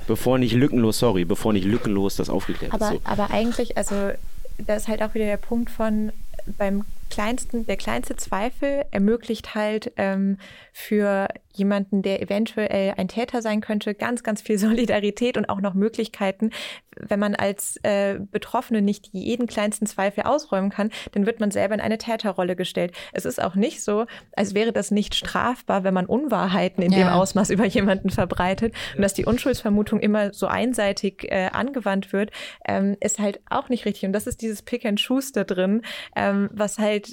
bevor 0.06 0.38
nicht 0.38 0.54
lückenlos, 0.54 0.98
sorry, 0.98 1.24
bevor 1.24 1.52
nicht 1.52 1.64
lückenlos 1.64 2.16
das 2.16 2.30
aufgeklärt 2.30 2.72
aber, 2.72 2.86
ist. 2.86 2.92
So. 2.92 3.00
Aber 3.04 3.30
eigentlich, 3.30 3.76
also 3.76 4.10
da 4.58 4.74
ist 4.74 4.88
halt 4.88 5.02
auch 5.02 5.14
wieder 5.14 5.26
der 5.26 5.36
Punkt 5.36 5.70
von 5.70 6.12
beim 6.58 6.84
kleinsten, 7.14 7.64
der 7.64 7.76
kleinste 7.76 8.16
Zweifel 8.16 8.86
ermöglicht 8.90 9.54
halt 9.54 9.92
ähm, 9.98 10.36
für 10.72 11.28
jemanden, 11.52 12.02
der 12.02 12.20
eventuell 12.20 12.94
ein 12.96 13.06
Täter 13.06 13.40
sein 13.40 13.60
könnte, 13.60 13.94
ganz, 13.94 14.24
ganz 14.24 14.42
viel 14.42 14.58
Solidarität 14.64 15.36
und 15.36 15.48
auch 15.48 15.60
noch 15.60 15.74
Möglichkeiten. 15.74 16.50
Wenn 16.96 17.20
man 17.20 17.34
als 17.34 17.76
äh, 17.82 18.18
Betroffene 18.18 18.82
nicht 18.82 19.10
jeden 19.12 19.46
kleinsten 19.46 19.86
Zweifel 19.86 20.24
ausräumen 20.24 20.70
kann, 20.70 20.90
dann 21.12 21.26
wird 21.26 21.38
man 21.38 21.52
selber 21.52 21.74
in 21.74 21.80
eine 21.80 21.98
Täterrolle 21.98 22.56
gestellt. 22.56 22.92
Es 23.12 23.24
ist 23.24 23.40
auch 23.42 23.54
nicht 23.54 23.82
so, 23.82 24.06
als 24.34 24.54
wäre 24.54 24.72
das 24.72 24.90
nicht 24.90 25.14
strafbar, 25.14 25.84
wenn 25.84 25.94
man 25.94 26.06
Unwahrheiten 26.06 26.82
in 26.82 26.92
ja. 26.92 26.98
dem 26.98 27.08
Ausmaß 27.08 27.50
über 27.50 27.64
jemanden 27.66 28.10
verbreitet 28.10 28.74
und 28.96 29.02
dass 29.02 29.14
die 29.14 29.24
Unschuldsvermutung 29.24 30.00
immer 30.00 30.32
so 30.32 30.46
einseitig 30.46 31.30
äh, 31.30 31.50
angewandt 31.52 32.12
wird, 32.12 32.30
ähm, 32.66 32.96
ist 33.00 33.20
halt 33.20 33.40
auch 33.48 33.68
nicht 33.68 33.84
richtig. 33.84 34.04
Und 34.04 34.12
das 34.12 34.26
ist 34.26 34.42
dieses 34.42 34.62
Pick 34.62 34.84
and 34.84 35.00
Choose 35.04 35.32
da 35.32 35.44
drin, 35.44 35.82
ähm, 36.16 36.48
was 36.52 36.78
halt 36.78 37.03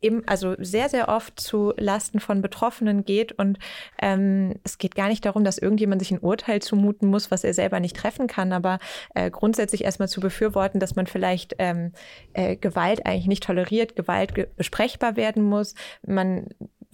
im, 0.00 0.22
also 0.26 0.54
sehr, 0.58 0.88
sehr 0.88 1.08
oft 1.08 1.38
zu 1.38 1.72
Lasten 1.76 2.20
von 2.20 2.42
Betroffenen 2.42 3.04
geht. 3.04 3.32
Und 3.32 3.58
ähm, 4.00 4.54
es 4.64 4.78
geht 4.78 4.94
gar 4.94 5.08
nicht 5.08 5.24
darum, 5.24 5.44
dass 5.44 5.58
irgendjemand 5.58 6.00
sich 6.00 6.10
ein 6.10 6.18
Urteil 6.18 6.60
zumuten 6.62 7.08
muss, 7.08 7.30
was 7.30 7.44
er 7.44 7.54
selber 7.54 7.80
nicht 7.80 7.96
treffen 7.96 8.26
kann, 8.26 8.52
aber 8.52 8.78
äh, 9.14 9.30
grundsätzlich 9.30 9.84
erstmal 9.84 10.08
zu 10.08 10.20
befürworten, 10.20 10.80
dass 10.80 10.96
man 10.96 11.06
vielleicht 11.06 11.54
ähm, 11.58 11.92
äh, 12.32 12.56
Gewalt 12.56 13.06
eigentlich 13.06 13.26
nicht 13.26 13.42
toleriert, 13.42 13.96
Gewalt 13.96 14.34
ge 14.34 14.46
besprechbar 14.56 15.16
werden 15.16 15.42
muss. 15.42 15.74
Man 16.06 16.46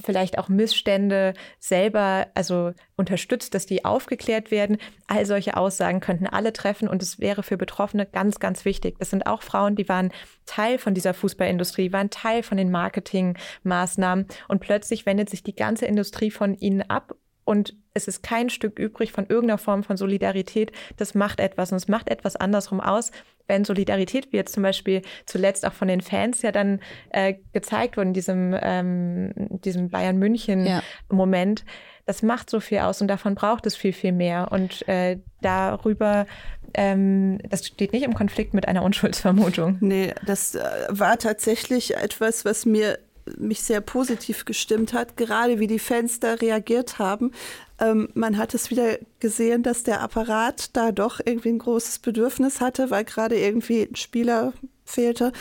vielleicht 0.03 0.39
auch 0.39 0.49
Missstände 0.49 1.35
selber, 1.59 2.27
also 2.35 2.73
unterstützt, 2.97 3.55
dass 3.55 3.67
die 3.67 3.85
aufgeklärt 3.85 4.51
werden. 4.51 4.79
All 5.07 5.27
solche 5.27 5.57
Aussagen 5.57 6.01
könnten 6.01 6.27
alle 6.27 6.53
treffen 6.53 6.89
und 6.89 7.03
es 7.03 7.19
wäre 7.19 7.43
für 7.43 7.57
Betroffene 7.57 8.07
ganz, 8.07 8.39
ganz 8.39 8.65
wichtig. 8.65 8.97
Das 8.99 9.11
sind 9.11 9.27
auch 9.27 9.43
Frauen, 9.43 9.77
die 9.77 9.89
waren 9.89 10.13
Teil 10.45 10.79
von 10.79 10.95
dieser 10.95 11.15
Fußballindustrie, 11.15 11.93
waren 11.93 12.11
Teil 12.11 12.43
von 12.43 12.59
den 12.59 12.71
Marketingmaßnahmen 12.71 14.27
und 14.49 14.61
plötzlich 14.61 15.07
wendet 15.07 15.31
sich 15.31 15.43
die 15.43 15.57
ganze 15.57 15.87
Industrie 15.87 16.31
von 16.31 16.55
ihnen 16.55 16.83
ab 16.83 17.17
und 17.47 17.77
es 17.95 18.09
ist 18.09 18.23
kein 18.23 18.51
Stück 18.51 18.79
übrig 18.79 19.13
von 19.13 19.27
irgendeiner 19.27 19.59
Form 19.59 19.85
von 19.85 19.97
Solidarität. 19.97 20.73
Das 20.97 21.15
macht 21.15 21.39
etwas 21.39 21.71
und 21.71 21.77
es 21.77 21.87
macht 21.87 22.09
etwas 22.09 22.35
andersrum 22.35 22.81
aus, 22.81 23.13
wenn 23.49 23.65
Solidarität, 23.65 24.33
wie 24.33 24.37
jetzt 24.37 24.55
zum 24.55 24.63
Beispiel 24.63 25.03
zuletzt 25.27 25.67
auch 25.67 25.73
von 25.73 25.89
den 25.89 26.01
Fans 26.01 26.43
ja 26.43 26.53
dann 26.53 26.81
äh, 27.11 27.35
gezeigt 27.53 27.97
wurde 27.97 28.09
in 28.09 28.15
diesem, 28.15 28.57
ähm, 28.61 29.33
diesem 29.37 29.91
Bayern 29.91 30.19
München-Moment, 30.19 31.61
ja. 31.61 31.67
das 32.07 32.23
macht 32.23 32.51
so 32.51 32.61
viel 32.61 32.79
aus 32.79 33.01
und 33.01 33.09
davon 33.09 33.35
braucht 33.35 33.67
es 33.67 33.77
viel, 33.77 33.93
viel 33.93 34.13
mehr. 34.13 34.49
Und 34.51 34.87
äh, 34.89 35.19
darüber, 35.41 36.27
ähm, 36.75 37.39
das 37.49 37.67
steht 37.67 37.93
nicht 37.93 38.05
im 38.05 38.15
Konflikt 38.15 38.55
mit 38.55 38.69
einer 38.69 38.83
Unschuldsvermutung. 38.83 39.79
Nee, 39.81 40.13
das 40.25 40.55
äh, 40.55 40.61
war 40.89 41.19
tatsächlich 41.19 41.97
etwas, 41.97 42.45
was 42.45 42.67
mir 42.67 42.99
mich 43.39 43.63
sehr 43.63 43.81
positiv 43.81 44.45
gestimmt 44.45 44.93
hat, 44.93 45.17
gerade 45.17 45.59
wie 45.59 45.67
die 45.67 45.79
Fans 45.79 46.21
da 46.21 46.35
reagiert 46.35 46.99
haben. 46.99 47.33
Ähm, 47.81 48.09
man 48.15 48.39
hat 48.39 48.55
es 48.55 48.71
wieder 48.71 48.99
gesehen, 49.21 49.63
dass 49.63 49.83
der 49.83 50.01
Apparat 50.01 50.77
da 50.77 50.93
doch 50.93 51.21
irgendwie 51.25 51.51
ein 51.51 51.59
großes 51.59 51.99
Bedürfnis 51.99 52.61
hatte, 52.61 52.91
weil 52.91 53.05
gerade 53.05 53.39
irgendwie 53.39 53.83
ein 53.83 53.97
Spieler 53.97 54.53
fehlte, 54.85 55.33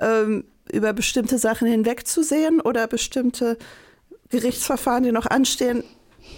ähm, 0.00 0.44
über 0.72 0.92
bestimmte 0.92 1.38
Sachen 1.38 1.68
hinwegzusehen 1.68 2.60
oder 2.60 2.86
bestimmte 2.86 3.58
Gerichtsverfahren, 4.30 5.04
die 5.04 5.12
noch 5.12 5.26
anstehen, 5.26 5.84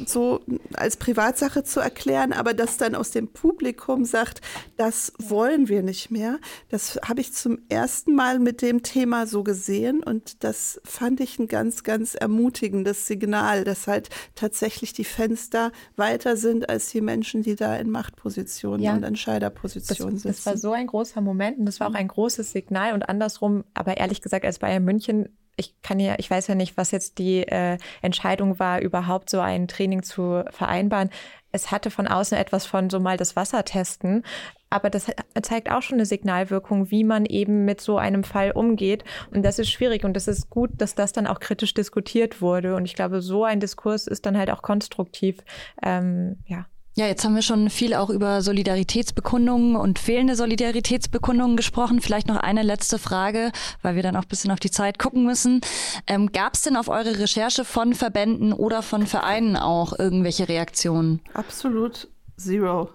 so 0.07 0.41
als 0.75 0.97
Privatsache 0.97 1.65
zu 1.65 1.81
erklären, 1.81 2.33
aber 2.33 2.55
das 2.55 2.77
dann 2.77 2.95
aus 2.95 3.11
dem 3.11 3.29
Publikum 3.29 4.05
sagt, 4.05 4.41
das 4.77 5.13
wollen 5.19 5.69
wir 5.69 5.83
nicht 5.83 6.11
mehr. 6.11 6.39
Das 6.69 6.99
habe 7.07 7.21
ich 7.21 7.33
zum 7.33 7.59
ersten 7.69 8.15
Mal 8.15 8.39
mit 8.39 8.63
dem 8.63 8.83
Thema 8.83 9.27
so 9.27 9.43
gesehen 9.43 10.03
und 10.03 10.45
das 10.45 10.81
fand 10.85 11.21
ich 11.21 11.39
ein 11.39 11.49
ganz, 11.49 11.83
ganz 11.83 12.15
ermutigendes 12.15 13.07
Signal, 13.07 13.65
dass 13.65 13.87
halt 13.87 14.11
tatsächlich 14.35 14.93
die 14.93 15.05
Fenster 15.05 15.73
weiter 15.97 16.37
sind 16.37 16.69
als 16.69 16.91
die 16.91 17.01
Menschen, 17.01 17.43
die 17.43 17.57
da 17.57 17.77
in 17.77 17.91
Machtpositionen 17.91 18.81
ja. 18.81 18.95
und 18.95 19.03
Entscheiderpositionen 19.03 20.19
sind. 20.19 20.31
Das 20.35 20.47
war 20.47 20.57
so 20.57 20.73
ein 20.73 20.87
großer 20.87 21.21
Moment 21.21 21.59
und 21.59 21.67
das 21.67 21.81
war 21.81 21.89
auch 21.89 21.95
ein 21.95 22.09
großes 22.09 22.53
Signal 22.53 22.95
und 22.95 23.09
andersrum, 23.09 23.65
aber 23.75 23.97
ehrlich 23.97 24.23
gesagt, 24.23 24.45
als 24.45 24.59
Bayern 24.59 24.85
München 24.85 25.29
ich 25.57 25.81
kann 25.83 25.99
ja, 25.99 26.15
ich 26.19 26.31
weiß 26.31 26.47
ja 26.49 26.55
nicht, 26.55 26.77
was 26.77 26.91
jetzt 26.91 27.19
die 27.19 27.43
äh, 27.43 27.79
Entscheidung 28.03 28.59
war, 28.59 28.81
überhaupt 28.81 29.31
so 29.31 29.41
ein 29.41 29.69
Training 29.69 30.03
zu 30.03 30.45
vereinbaren. 30.51 31.11
Es 31.51 31.71
hatte 31.71 31.91
von 31.91 32.07
außen 32.07 32.37
etwas 32.37 32.67
von 32.67 32.91
so 32.91 33.01
mal 33.01 33.17
das 33.17 33.35
Wasser 33.37 33.65
testen, 33.65 34.23
aber 34.69 34.91
das 34.91 35.11
zeigt 35.43 35.71
auch 35.71 35.81
schon 35.81 35.97
eine 35.97 36.05
Signalwirkung, 36.05 36.91
wie 36.91 37.05
man 37.05 37.25
eben 37.25 37.65
mit 37.65 37.81
so 37.81 37.97
einem 37.97 38.25
Fall 38.25 38.51
umgeht. 38.51 39.05
Und 39.31 39.43
das 39.43 39.59
ist 39.59 39.71
schwierig 39.71 40.05
und 40.05 40.15
das 40.15 40.29
ist 40.29 40.51
gut, 40.51 40.71
dass 40.77 40.95
das 40.95 41.13
dann 41.13 41.27
auch 41.27 41.41
kritisch 41.41 41.73
diskutiert 41.73 42.43
wurde. 42.43 42.75
Und 42.75 42.85
ich 42.85 42.95
glaube, 42.95 43.23
so 43.23 43.45
ein 43.45 43.61
Diskurs 43.61 44.07
ist 44.07 44.27
dann 44.27 44.37
halt 44.37 44.51
auch 44.51 44.61
konstruktiv. 44.61 45.39
Ähm, 45.83 46.39
ja. 46.47 46.67
Ja, 46.99 47.07
jetzt 47.07 47.27
haben 47.27 47.35
wir 47.35 47.43
schon 47.43 47.69
viel 47.69 47.93
auch 47.93 48.09
über 48.09 48.41
Solidaritätsbekundungen 48.41 49.77
und 49.77 49.99
fehlende 49.99 50.35
Solidaritätsbekundungen 50.35 51.55
gesprochen. 51.55 52.01
Vielleicht 52.01 52.27
noch 52.27 52.39
eine 52.39 52.63
letzte 52.63 52.99
Frage, 52.99 53.53
weil 53.83 53.97
wir 53.97 54.03
dann 54.03 54.17
auch 54.17 54.23
ein 54.23 54.29
bisschen 54.29 54.51
auf 54.51 54.61
die 54.61 54.71
Zeit 54.71 54.99
gucken 54.99 55.27
müssen. 55.27 55.61
Ähm, 56.07 56.33
Gab 56.33 56.55
es 56.55 56.63
denn 56.63 56.75
auf 56.75 56.89
eure 56.89 57.19
Recherche 57.19 57.67
von 57.67 57.93
Verbänden 57.93 58.55
oder 58.55 58.81
von 58.83 59.07
Vereinen 59.07 59.59
auch 59.59 59.99
irgendwelche 59.99 60.49
Reaktionen? 60.49 61.21
Absolut 61.35 62.09
Zero. 62.39 62.89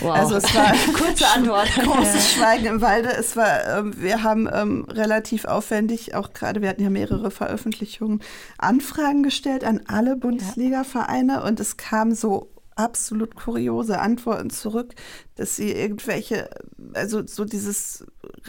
Wow. 0.00 0.14
Also 0.14 0.34
es 0.34 0.54
war 0.54 0.74
kurze 0.94 1.26
Antwort. 1.26 1.70
Großes 1.82 2.32
Schweigen 2.32 2.66
im 2.66 2.80
Walde. 2.82 3.08
Es 3.08 3.36
war, 3.36 3.78
ähm, 3.78 3.94
wir 3.96 4.22
haben 4.22 4.50
ähm, 4.52 4.84
relativ 4.90 5.46
aufwendig, 5.46 6.14
auch 6.14 6.34
gerade, 6.34 6.60
wir 6.60 6.68
hatten 6.68 6.82
ja 6.82 6.90
mehrere 6.90 7.30
Veröffentlichungen, 7.30 8.20
Anfragen 8.58 9.22
gestellt 9.22 9.64
an 9.64 9.80
alle 9.86 10.14
Bundesliga-Vereine 10.16 11.42
und 11.42 11.58
es 11.58 11.78
kam 11.78 12.12
so 12.12 12.50
absolut 12.76 13.34
kuriose 13.34 13.98
Antworten 13.98 14.50
zurück, 14.50 14.94
dass 15.34 15.56
sie 15.56 15.72
irgendwelche, 15.72 16.48
also 16.94 17.26
so 17.26 17.44
dieses, 17.44 18.06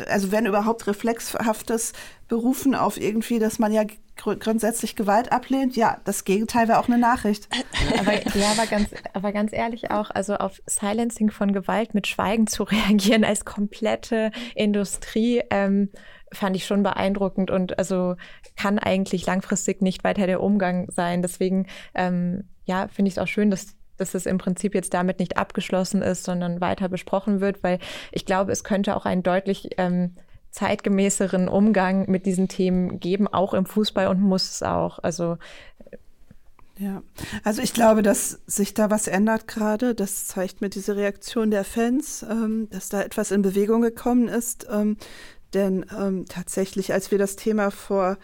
also 0.08 0.32
wenn 0.32 0.46
überhaupt 0.46 0.86
reflexhaftes 0.86 1.94
Berufen 2.28 2.76
auf 2.76 3.00
irgendwie, 3.00 3.40
dass 3.40 3.58
man 3.58 3.72
ja 3.72 3.84
grundsätzlich 4.18 4.96
Gewalt 4.96 5.32
ablehnt, 5.32 5.76
ja, 5.76 6.02
das 6.04 6.26
Gegenteil 6.26 6.68
wäre 6.68 6.80
auch 6.80 6.88
eine 6.88 6.98
Nachricht. 6.98 7.48
Aber, 8.00 8.14
ja, 8.36 8.52
aber 8.52 8.68
ganz, 8.68 8.90
aber 9.14 9.32
ganz 9.32 9.54
ehrlich 9.54 9.92
auch, 9.92 10.10
also 10.10 10.36
auf 10.36 10.62
Silencing 10.66 11.30
von 11.30 11.54
Gewalt 11.54 11.94
mit 11.94 12.08
Schweigen 12.08 12.48
zu 12.48 12.64
reagieren 12.64 13.24
als 13.24 13.46
komplette 13.46 14.32
Industrie, 14.56 15.42
ähm, 15.52 15.90
fand 16.34 16.56
ich 16.56 16.66
schon 16.66 16.84
beeindruckend 16.84 17.52
und 17.52 17.80
also 17.80 18.16
kann 18.58 18.80
eigentlich 18.80 19.26
langfristig 19.26 19.82
nicht 19.82 20.04
weiter 20.04 20.28
der 20.28 20.42
Umgang 20.42 20.92
sein. 20.92 21.22
Deswegen, 21.22 21.68
ähm, 21.96 22.50
ja, 22.66 22.88
finde 22.90 23.08
ich 23.08 23.16
es 23.16 23.20
auch 23.20 23.28
schön, 23.28 23.50
dass 23.50 23.78
dass 23.98 24.14
es 24.14 24.26
im 24.26 24.38
Prinzip 24.38 24.76
jetzt 24.76 24.94
damit 24.94 25.20
nicht 25.20 25.38
abgeschlossen 25.38 26.02
ist, 26.02 26.24
sondern 26.24 26.62
weiter 26.62 26.90
besprochen 26.90 27.42
wird, 27.42 27.64
weil 27.64 27.80
ich 28.12 28.26
glaube, 28.26 28.52
es 28.52 28.64
könnte 28.64 28.96
auch 28.96 29.06
einen 29.06 29.24
deutlich 29.24 29.70
ähm, 29.78 30.16
zeitgemäßeren 30.52 31.48
Umgang 31.48 32.10
mit 32.10 32.26
diesen 32.26 32.48
Themen 32.48 33.00
geben, 33.00 33.28
auch 33.28 33.54
im 33.54 33.66
Fußball 33.66 34.08
und 34.08 34.22
muss 34.22 34.50
es 34.50 34.64
auch. 34.64 35.00
Also 35.00 35.38
ja, 36.80 37.02
also 37.44 37.62
ich 37.62 37.74
glaube, 37.74 38.04
dass 38.04 38.40
sich 38.46 38.76
da 38.76 38.92
was 38.92 39.08
ändert 39.08 39.48
gerade. 39.48 39.96
Das 39.96 40.28
zeigt 40.28 40.62
mir 40.62 40.70
diese 40.70 40.96
Reaktion 40.96 41.50
der 41.50 41.64
Fans, 41.64 42.24
ähm, 42.24 42.70
dass 42.70 42.90
da 42.90 43.02
etwas 43.02 43.32
in 43.32 43.42
Bewegung 43.42 43.82
gekommen 43.82 44.28
ist. 44.28 44.68
Ähm, 44.70 44.98
denn 45.54 45.86
ähm, 45.98 46.26
tatsächlich, 46.28 46.94
als 46.94 47.10
wir 47.10 47.18
das 47.18 47.36
Thema 47.36 47.72
vor 47.72 48.18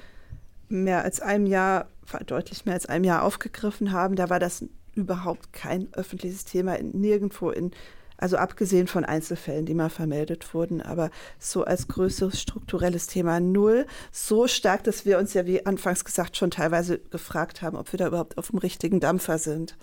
mehr 0.70 1.04
als 1.04 1.20
einem 1.20 1.48
Jahr, 1.48 1.88
deutlich 2.28 2.66
mehr 2.66 2.76
als 2.76 2.86
einem 2.86 3.06
Jahr 3.06 3.24
aufgegriffen 3.24 3.92
haben, 3.92 4.16
da 4.16 4.30
war 4.30 4.40
das 4.40 4.66
überhaupt 4.96 5.54
kein 5.54 5.88
öffentliches 5.94 6.46
Thema, 6.46 6.78
nirgendwo 6.82 7.50
in, 7.50 7.72
also 8.18 8.38
abgesehen 8.38 8.88
von 8.88 9.06
Einzelfällen, 9.06 9.66
die 9.66 9.74
mal 9.74 9.90
vermeldet 9.90 10.54
wurden, 10.54 10.82
aber 10.82 11.10
so 11.40 11.64
als 11.64 11.88
größeres 11.88 12.40
strukturelles 12.40 13.08
Thema 13.08 13.40
null. 13.40 13.86
So 14.12 14.48
stark, 14.48 14.84
dass 14.84 15.06
wir 15.06 15.18
uns 15.18 15.34
ja, 15.34 15.46
wie 15.46 15.66
anfangs 15.66 16.06
gesagt, 16.06 16.38
schon 16.38 16.52
teilweise 16.52 17.00
gefragt 17.00 17.62
haben, 17.62 17.78
ob 17.78 17.92
wir 17.92 17.98
da 17.98 18.08
überhaupt 18.08 18.38
auf 18.38 18.52
dem 18.52 18.60
richtigen 18.60 19.00
Dampfer 19.00 19.40
sind. 19.40 19.78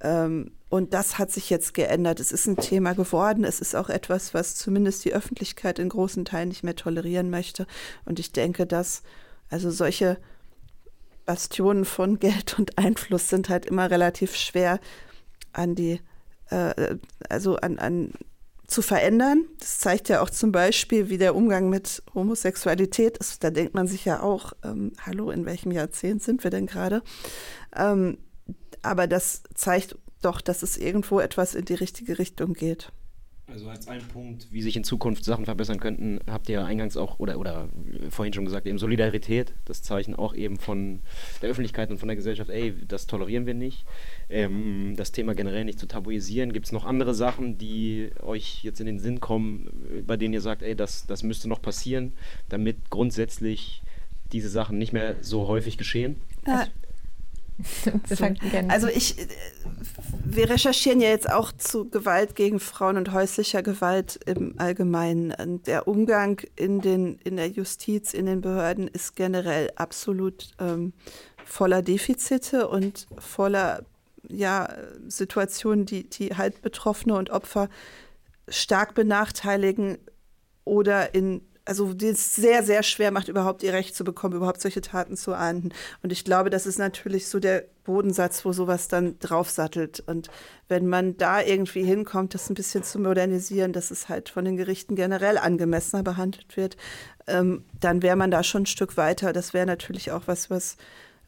Ähm, 0.00 0.52
und 0.68 0.94
das 0.94 1.18
hat 1.18 1.30
sich 1.30 1.50
jetzt 1.50 1.74
geändert. 1.74 2.18
Es 2.18 2.32
ist 2.32 2.46
ein 2.46 2.56
Thema 2.56 2.94
geworden. 2.94 3.44
Es 3.44 3.60
ist 3.60 3.74
auch 3.76 3.90
etwas, 3.90 4.32
was 4.32 4.54
zumindest 4.54 5.04
die 5.04 5.12
Öffentlichkeit 5.12 5.78
in 5.78 5.88
großen 5.88 6.24
Teilen 6.24 6.48
nicht 6.48 6.64
mehr 6.64 6.76
tolerieren 6.76 7.30
möchte. 7.30 7.66
Und 8.04 8.18
ich 8.18 8.32
denke, 8.32 8.66
dass 8.66 9.02
also 9.50 9.70
solche 9.70 10.16
Bastionen 11.24 11.84
von 11.84 12.18
Geld 12.20 12.58
und 12.58 12.78
Einfluss 12.78 13.28
sind 13.28 13.48
halt 13.48 13.66
immer 13.66 13.90
relativ 13.90 14.36
schwer 14.36 14.80
an 15.52 15.74
die, 15.74 16.00
äh, 16.50 16.96
also 17.28 17.56
an, 17.56 17.78
an 17.78 18.12
zu 18.66 18.82
verändern. 18.82 19.44
Das 19.58 19.78
zeigt 19.78 20.08
ja 20.08 20.22
auch 20.22 20.30
zum 20.30 20.50
Beispiel, 20.50 21.08
wie 21.08 21.18
der 21.18 21.34
Umgang 21.34 21.68
mit 21.68 22.02
Homosexualität 22.14 23.18
ist. 23.18 23.44
Da 23.44 23.50
denkt 23.50 23.74
man 23.74 23.86
sich 23.86 24.04
ja 24.04 24.22
auch, 24.22 24.54
ähm, 24.64 24.92
hallo, 25.04 25.30
in 25.30 25.44
welchem 25.44 25.72
Jahrzehnt 25.72 26.22
sind 26.22 26.42
wir 26.42 26.50
denn 26.50 26.66
gerade? 26.66 27.02
Ähm, 27.76 28.18
aber 28.82 29.06
das 29.06 29.42
zeigt 29.54 29.96
doch, 30.22 30.40
dass 30.40 30.62
es 30.62 30.76
irgendwo 30.76 31.20
etwas 31.20 31.54
in 31.54 31.64
die 31.64 31.74
richtige 31.74 32.18
Richtung 32.18 32.54
geht. 32.54 32.90
Also 33.52 33.68
als 33.68 33.86
ein 33.86 34.00
Punkt, 34.00 34.46
wie 34.50 34.62
sich 34.62 34.76
in 34.76 34.84
Zukunft 34.84 35.24
Sachen 35.24 35.44
verbessern 35.44 35.78
könnten, 35.78 36.20
habt 36.26 36.48
ihr 36.48 36.64
eingangs 36.64 36.96
auch 36.96 37.20
oder, 37.20 37.38
oder 37.38 37.68
vorhin 38.08 38.32
schon 38.32 38.46
gesagt, 38.46 38.66
eben 38.66 38.78
Solidarität, 38.78 39.52
das 39.66 39.82
Zeichen 39.82 40.16
auch 40.16 40.34
eben 40.34 40.58
von 40.58 41.00
der 41.42 41.50
Öffentlichkeit 41.50 41.90
und 41.90 41.98
von 41.98 42.08
der 42.08 42.16
Gesellschaft, 42.16 42.48
ey, 42.48 42.74
das 42.88 43.06
tolerieren 43.06 43.44
wir 43.44 43.52
nicht. 43.52 43.84
Ähm, 44.30 44.94
das 44.96 45.12
Thema 45.12 45.34
generell 45.34 45.66
nicht 45.66 45.78
zu 45.78 45.86
tabuisieren. 45.86 46.54
Gibt 46.54 46.64
es 46.64 46.72
noch 46.72 46.86
andere 46.86 47.14
Sachen, 47.14 47.58
die 47.58 48.10
euch 48.22 48.64
jetzt 48.64 48.80
in 48.80 48.86
den 48.86 48.98
Sinn 48.98 49.20
kommen, 49.20 50.02
bei 50.06 50.16
denen 50.16 50.32
ihr 50.32 50.40
sagt, 50.40 50.62
ey, 50.62 50.74
das, 50.74 51.06
das 51.06 51.22
müsste 51.22 51.46
noch 51.46 51.60
passieren, 51.60 52.14
damit 52.48 52.88
grundsätzlich 52.88 53.82
diese 54.32 54.48
Sachen 54.48 54.78
nicht 54.78 54.94
mehr 54.94 55.16
so 55.20 55.46
häufig 55.46 55.76
geschehen? 55.76 56.16
Ja, 56.46 56.64
so. 56.64 56.70
Also 58.68 58.88
ich, 58.88 59.18
äh, 59.18 59.26
wir 60.24 60.50
recherchieren 60.50 61.00
ja 61.00 61.08
jetzt 61.08 61.30
auch 61.30 61.52
zu 61.52 61.88
Gewalt 61.88 62.34
gegen 62.34 62.60
Frauen 62.60 62.96
und 62.96 63.12
häuslicher 63.12 63.62
Gewalt 63.62 64.20
im 64.26 64.54
Allgemeinen. 64.58 65.62
Der 65.64 65.88
Umgang 65.88 66.40
in, 66.56 66.80
den, 66.80 67.18
in 67.24 67.36
der 67.36 67.48
Justiz, 67.48 68.14
in 68.14 68.26
den 68.26 68.40
Behörden 68.40 68.88
ist 68.88 69.16
generell 69.16 69.70
absolut 69.76 70.52
ähm, 70.58 70.92
voller 71.44 71.82
Defizite 71.82 72.68
und 72.68 73.06
voller 73.18 73.84
ja, 74.28 74.68
Situationen, 75.08 75.86
die, 75.86 76.08
die 76.08 76.36
halt 76.36 76.62
Betroffene 76.62 77.14
und 77.14 77.30
Opfer 77.30 77.68
stark 78.48 78.94
benachteiligen 78.94 79.98
oder 80.64 81.14
in 81.14 81.42
also 81.64 81.94
die 81.94 82.08
es 82.08 82.34
sehr, 82.34 82.62
sehr 82.62 82.82
schwer 82.82 83.10
macht, 83.10 83.28
überhaupt 83.28 83.62
ihr 83.62 83.72
Recht 83.72 83.94
zu 83.94 84.04
bekommen, 84.04 84.36
überhaupt 84.36 84.60
solche 84.60 84.80
Taten 84.80 85.16
zu 85.16 85.34
ahnden. 85.34 85.70
Und 86.02 86.12
ich 86.12 86.24
glaube, 86.24 86.50
das 86.50 86.66
ist 86.66 86.78
natürlich 86.78 87.28
so 87.28 87.38
der 87.38 87.64
Bodensatz, 87.84 88.44
wo 88.44 88.52
sowas 88.52 88.88
dann 88.88 89.18
draufsattelt. 89.20 90.00
Und 90.06 90.28
wenn 90.68 90.88
man 90.88 91.16
da 91.16 91.40
irgendwie 91.40 91.84
hinkommt, 91.84 92.34
das 92.34 92.50
ein 92.50 92.54
bisschen 92.54 92.82
zu 92.82 92.98
modernisieren, 92.98 93.72
dass 93.72 93.90
es 93.90 94.08
halt 94.08 94.28
von 94.28 94.44
den 94.44 94.56
Gerichten 94.56 94.96
generell 94.96 95.38
angemessener 95.38 96.02
behandelt 96.02 96.56
wird, 96.56 96.76
ähm, 97.26 97.64
dann 97.78 98.02
wäre 98.02 98.16
man 98.16 98.30
da 98.30 98.42
schon 98.42 98.62
ein 98.62 98.66
Stück 98.66 98.96
weiter. 98.96 99.32
Das 99.32 99.54
wäre 99.54 99.66
natürlich 99.66 100.10
auch 100.10 100.22
was, 100.26 100.50
was 100.50 100.76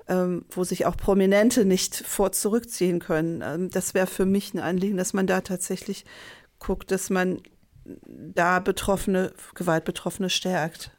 ähm, 0.06 0.44
wo 0.51 0.65
sich 0.65 0.85
auch 0.86 0.97
Prominente 0.97 1.65
nicht 1.65 1.97
vor 1.97 2.32
zurückziehen 2.32 2.98
können. 2.98 3.43
Ähm, 3.43 3.70
das 3.70 3.94
wäre 3.94 4.06
für 4.06 4.27
mich 4.27 4.52
ein 4.52 4.61
Anliegen, 4.61 4.97
dass 4.97 5.15
man 5.15 5.27
da 5.27 5.40
tatsächlich 5.40 6.05
guckt, 6.59 6.90
dass 6.90 7.11
man 7.11 7.40
da 7.85 8.61
Betroffene, 8.61 9.32
Gewaltbetroffene 9.55 10.31
stärkt. 10.31 10.90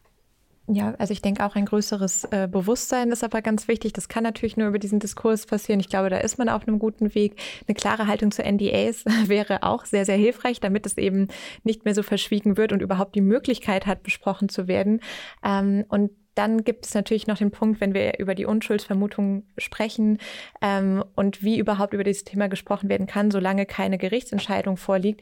Ja, 0.67 0.95
also 0.97 1.13
ich 1.13 1.21
denke 1.21 1.45
auch 1.45 1.55
ein 1.55 1.65
größeres 1.65 2.23
äh, 2.31 2.47
Bewusstsein 2.51 3.11
ist 3.11 3.23
aber 3.23 3.43
ganz 3.43 3.67
wichtig. 3.67 3.93
Das 3.93 4.09
kann 4.09 4.23
natürlich 4.23 4.57
nur 4.57 4.67
über 4.67 4.79
diesen 4.79 4.99
Diskurs 4.99 5.45
passieren. 5.45 5.79
Ich 5.79 5.89
glaube, 5.89 6.09
da 6.09 6.17
ist 6.17 6.39
man 6.39 6.49
auf 6.49 6.67
einem 6.67 6.79
guten 6.79 7.13
Weg. 7.13 7.39
Eine 7.67 7.75
klare 7.75 8.07
Haltung 8.07 8.31
zu 8.31 8.41
NDAs 8.41 9.05
wäre 9.27 9.61
auch 9.61 9.85
sehr, 9.85 10.05
sehr 10.05 10.17
hilfreich, 10.17 10.59
damit 10.59 10.87
es 10.87 10.97
eben 10.97 11.27
nicht 11.63 11.85
mehr 11.85 11.93
so 11.93 12.01
verschwiegen 12.01 12.57
wird 12.57 12.71
und 12.71 12.81
überhaupt 12.81 13.13
die 13.13 13.21
Möglichkeit 13.21 13.85
hat, 13.85 14.01
besprochen 14.01 14.49
zu 14.49 14.67
werden. 14.67 15.01
Ähm, 15.43 15.85
und 15.87 16.09
dann 16.33 16.63
gibt 16.63 16.85
es 16.87 16.95
natürlich 16.95 17.27
noch 17.27 17.37
den 17.37 17.51
Punkt, 17.51 17.79
wenn 17.79 17.93
wir 17.93 18.17
über 18.17 18.33
die 18.33 18.45
Unschuldsvermutung 18.45 19.43
sprechen 19.59 20.17
ähm, 20.61 21.03
und 21.15 21.43
wie 21.43 21.59
überhaupt 21.59 21.93
über 21.93 22.03
dieses 22.03 22.23
Thema 22.23 22.49
gesprochen 22.49 22.89
werden 22.89 23.05
kann, 23.05 23.29
solange 23.29 23.67
keine 23.67 23.99
Gerichtsentscheidung 23.99 24.77
vorliegt. 24.77 25.21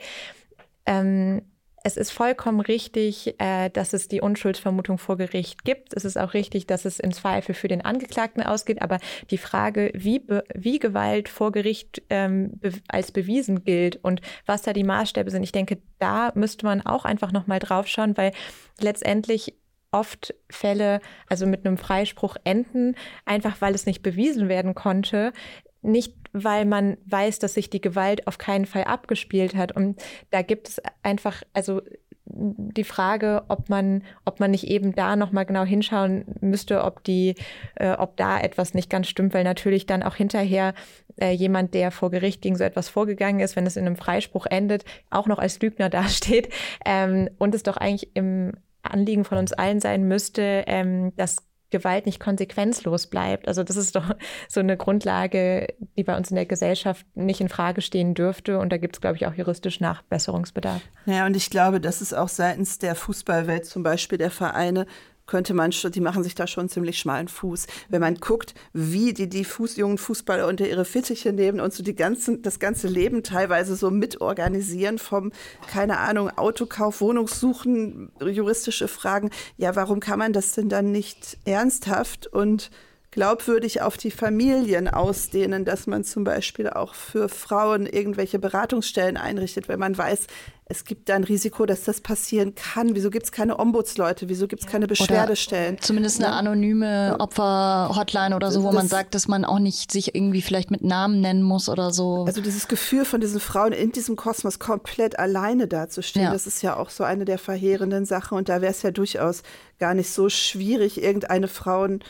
Ähm, 0.85 1.41
es 1.83 1.97
ist 1.97 2.11
vollkommen 2.11 2.61
richtig, 2.61 3.35
äh, 3.39 3.69
dass 3.69 3.91
es 3.91 4.07
die 4.07 4.21
Unschuldsvermutung 4.21 4.97
vor 4.97 5.17
Gericht 5.17 5.65
gibt. 5.65 5.93
Es 5.93 6.05
ist 6.05 6.17
auch 6.17 6.33
richtig, 6.33 6.65
dass 6.65 6.85
es 6.85 6.99
im 6.99 7.11
Zweifel 7.11 7.53
für 7.53 7.67
den 7.67 7.83
Angeklagten 7.83 8.41
ausgeht. 8.41 8.81
Aber 8.81 8.99
die 9.31 9.37
Frage, 9.37 9.91
wie, 9.93 10.25
wie 10.55 10.79
Gewalt 10.79 11.27
vor 11.27 11.51
Gericht 11.51 12.01
ähm, 12.09 12.59
als 12.87 13.11
bewiesen 13.11 13.65
gilt 13.65 13.97
und 14.01 14.21
was 14.45 14.61
da 14.61 14.71
die 14.71 14.85
Maßstäbe 14.85 15.29
sind, 15.29 15.43
ich 15.43 15.51
denke, 15.51 15.77
da 15.99 16.31
müsste 16.35 16.65
man 16.65 16.85
auch 16.85 17.03
einfach 17.03 17.33
nochmal 17.33 17.59
drauf 17.59 17.87
schauen, 17.87 18.15
weil 18.15 18.31
letztendlich 18.79 19.53
oft 19.91 20.33
Fälle, 20.49 21.01
also 21.27 21.45
mit 21.45 21.65
einem 21.65 21.77
Freispruch 21.77 22.37
enden, 22.45 22.95
einfach 23.25 23.59
weil 23.59 23.75
es 23.75 23.85
nicht 23.85 24.01
bewiesen 24.01 24.47
werden 24.47 24.73
konnte, 24.73 25.33
nicht 25.81 26.15
weil 26.33 26.65
man 26.65 26.97
weiß, 27.05 27.39
dass 27.39 27.53
sich 27.53 27.69
die 27.69 27.81
Gewalt 27.81 28.27
auf 28.27 28.37
keinen 28.37 28.65
Fall 28.65 28.85
abgespielt 28.85 29.55
hat. 29.55 29.71
Und 29.71 30.01
da 30.31 30.41
gibt 30.41 30.67
es 30.67 30.81
einfach, 31.03 31.43
also 31.53 31.81
die 32.25 32.83
Frage, 32.83 33.43
ob 33.49 33.69
man, 33.69 34.03
ob 34.25 34.39
man 34.39 34.51
nicht 34.51 34.67
eben 34.67 34.95
da 34.95 35.15
nochmal 35.15 35.45
genau 35.45 35.63
hinschauen 35.63 36.25
müsste, 36.41 36.83
ob 36.83 37.03
die, 37.03 37.35
äh, 37.75 37.91
ob 37.91 38.17
da 38.17 38.39
etwas 38.39 38.73
nicht 38.73 38.89
ganz 38.89 39.07
stimmt, 39.07 39.33
weil 39.33 39.43
natürlich 39.43 39.85
dann 39.85 40.03
auch 40.03 40.15
hinterher 40.15 40.73
äh, 41.17 41.31
jemand, 41.31 41.73
der 41.73 41.91
vor 41.91 42.11
Gericht 42.11 42.41
gegen 42.41 42.55
so 42.55 42.63
etwas 42.63 42.89
vorgegangen 42.89 43.39
ist, 43.39 43.55
wenn 43.55 43.67
es 43.67 43.77
in 43.77 43.85
einem 43.85 43.97
Freispruch 43.97 44.45
endet, 44.47 44.85
auch 45.09 45.27
noch 45.27 45.39
als 45.39 45.61
Lügner 45.61 45.89
dasteht 45.91 46.49
ähm, 46.85 47.29
und 47.37 47.53
es 47.53 47.63
doch 47.63 47.77
eigentlich 47.77 48.15
im 48.15 48.53
Anliegen 48.81 49.25
von 49.25 49.37
uns 49.37 49.53
allen 49.53 49.79
sein 49.79 50.07
müsste, 50.07 50.63
ähm, 50.67 51.15
dass 51.15 51.37
Gewalt 51.73 52.05
nicht 52.05 52.19
konsequenzlos 52.19 53.07
bleibt. 53.07 53.47
Also 53.47 53.63
das 53.63 53.75
ist 53.75 53.95
doch 53.95 54.15
so 54.47 54.59
eine 54.59 54.77
Grundlage, 54.77 55.73
die 55.97 56.03
bei 56.03 56.15
uns 56.15 56.29
in 56.29 56.35
der 56.35 56.45
Gesellschaft 56.45 57.05
nicht 57.15 57.41
in 57.41 57.49
Frage 57.49 57.81
stehen 57.81 58.13
dürfte. 58.13 58.59
Und 58.59 58.71
da 58.71 58.77
gibt 58.77 58.95
es, 58.95 59.01
glaube 59.01 59.17
ich, 59.17 59.25
auch 59.25 59.33
juristisch 59.33 59.79
Nachbesserungsbedarf. 59.79 60.81
Ja, 61.05 61.25
und 61.25 61.35
ich 61.35 61.49
glaube, 61.49 61.81
das 61.81 62.01
ist 62.01 62.13
auch 62.13 62.29
seitens 62.29 62.79
der 62.79 62.95
Fußballwelt 62.95 63.65
zum 63.65 63.83
Beispiel 63.83 64.17
der 64.17 64.31
Vereine 64.31 64.85
könnte 65.25 65.53
man 65.53 65.71
schon, 65.71 65.91
die 65.91 66.01
machen 66.01 66.23
sich 66.23 66.35
da 66.35 66.47
schon 66.47 66.69
ziemlich 66.69 66.99
schmalen 66.99 67.27
Fuß. 67.27 67.67
Wenn 67.89 68.01
man 68.01 68.15
guckt, 68.15 68.53
wie 68.73 69.13
die 69.13 69.29
die 69.29 69.45
Fuß, 69.45 69.77
jungen 69.77 69.97
Fußballer 69.97 70.47
unter 70.47 70.67
ihre 70.67 70.85
Fittiche 70.85 71.33
nehmen 71.33 71.59
und 71.59 71.73
so 71.73 71.83
die 71.83 71.95
ganzen, 71.95 72.41
das 72.41 72.59
ganze 72.59 72.87
Leben 72.87 73.23
teilweise 73.23 73.75
so 73.75 73.89
mitorganisieren 73.89 74.97
vom, 74.97 75.31
keine 75.67 75.99
Ahnung, 75.99 76.29
Autokauf, 76.37 77.01
Wohnungssuchen, 77.01 78.11
juristische 78.19 78.87
Fragen. 78.87 79.29
Ja, 79.57 79.75
warum 79.75 79.99
kann 79.99 80.19
man 80.19 80.33
das 80.33 80.53
denn 80.53 80.69
dann 80.69 80.91
nicht 80.91 81.37
ernsthaft 81.45 82.27
und 82.27 82.69
glaubwürdig 83.13 83.81
auf 83.81 83.95
die 83.95 84.09
Familien 84.09 84.87
ausdehnen, 84.87 85.65
dass 85.65 85.85
man 85.85 86.03
zum 86.03 86.23
Beispiel 86.23 86.67
auch 86.67 86.95
für 86.95 87.29
Frauen 87.29 87.85
irgendwelche 87.85 88.39
Beratungsstellen 88.39 89.17
einrichtet, 89.17 89.67
wenn 89.67 89.79
man 89.79 89.95
weiß, 89.95 90.25
es 90.65 90.85
gibt 90.85 91.09
da 91.09 91.15
ein 91.15 91.23
Risiko, 91.23 91.67
dass 91.67 91.83
das 91.83 92.01
passieren 92.01 92.55
kann. 92.55 92.95
Wieso 92.95 93.11
gibt 93.11 93.25
es 93.25 93.31
keine 93.31 93.59
Ombudsleute? 93.59 94.29
Wieso 94.29 94.47
gibt 94.47 94.63
es 94.63 94.67
keine 94.67 94.87
Beschwerdestellen? 94.87 95.75
Oder 95.75 95.83
zumindest 95.83 96.23
eine 96.23 96.33
anonyme 96.33 97.17
Opfer-Hotline 97.19 98.35
oder 98.35 98.49
so, 98.49 98.63
wo 98.63 98.67
das, 98.67 98.75
man 98.75 98.87
sagt, 98.87 99.13
dass 99.13 99.27
man 99.27 99.45
auch 99.45 99.59
nicht 99.59 99.91
sich 99.91 100.15
irgendwie 100.15 100.41
vielleicht 100.41 100.71
mit 100.71 100.83
Namen 100.83 101.21
nennen 101.21 101.43
muss 101.43 101.69
oder 101.69 101.91
so. 101.91 102.23
Also 102.25 102.41
dieses 102.41 102.67
Gefühl 102.67 103.05
von 103.05 103.21
diesen 103.21 103.39
Frauen 103.39 103.73
in 103.73 103.91
diesem 103.91 104.15
Kosmos 104.15 104.57
komplett 104.57 105.19
alleine 105.19 105.67
dazustehen, 105.67 106.25
ja. 106.25 106.33
das 106.33 106.47
ist 106.47 106.63
ja 106.63 106.77
auch 106.77 106.89
so 106.89 107.03
eine 107.03 107.25
der 107.25 107.37
verheerenden 107.37 108.05
Sachen. 108.05 108.37
Und 108.37 108.49
da 108.49 108.61
wäre 108.61 108.71
es 108.71 108.81
ja 108.81 108.89
durchaus 108.89 109.43
gar 109.77 109.93
nicht 109.93 110.09
so 110.09 110.29
schwierig, 110.29 111.03
irgendeine 111.03 111.47
Frauen 111.47 112.03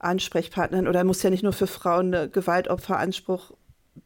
Ansprechpartnerin 0.00 0.88
oder 0.88 1.04
muss 1.04 1.22
ja 1.22 1.30
nicht 1.30 1.42
nur 1.42 1.52
für 1.52 1.66
Frauen 1.66 2.14
eine 2.14 2.28
Gewaltopferanspruch 2.28 3.52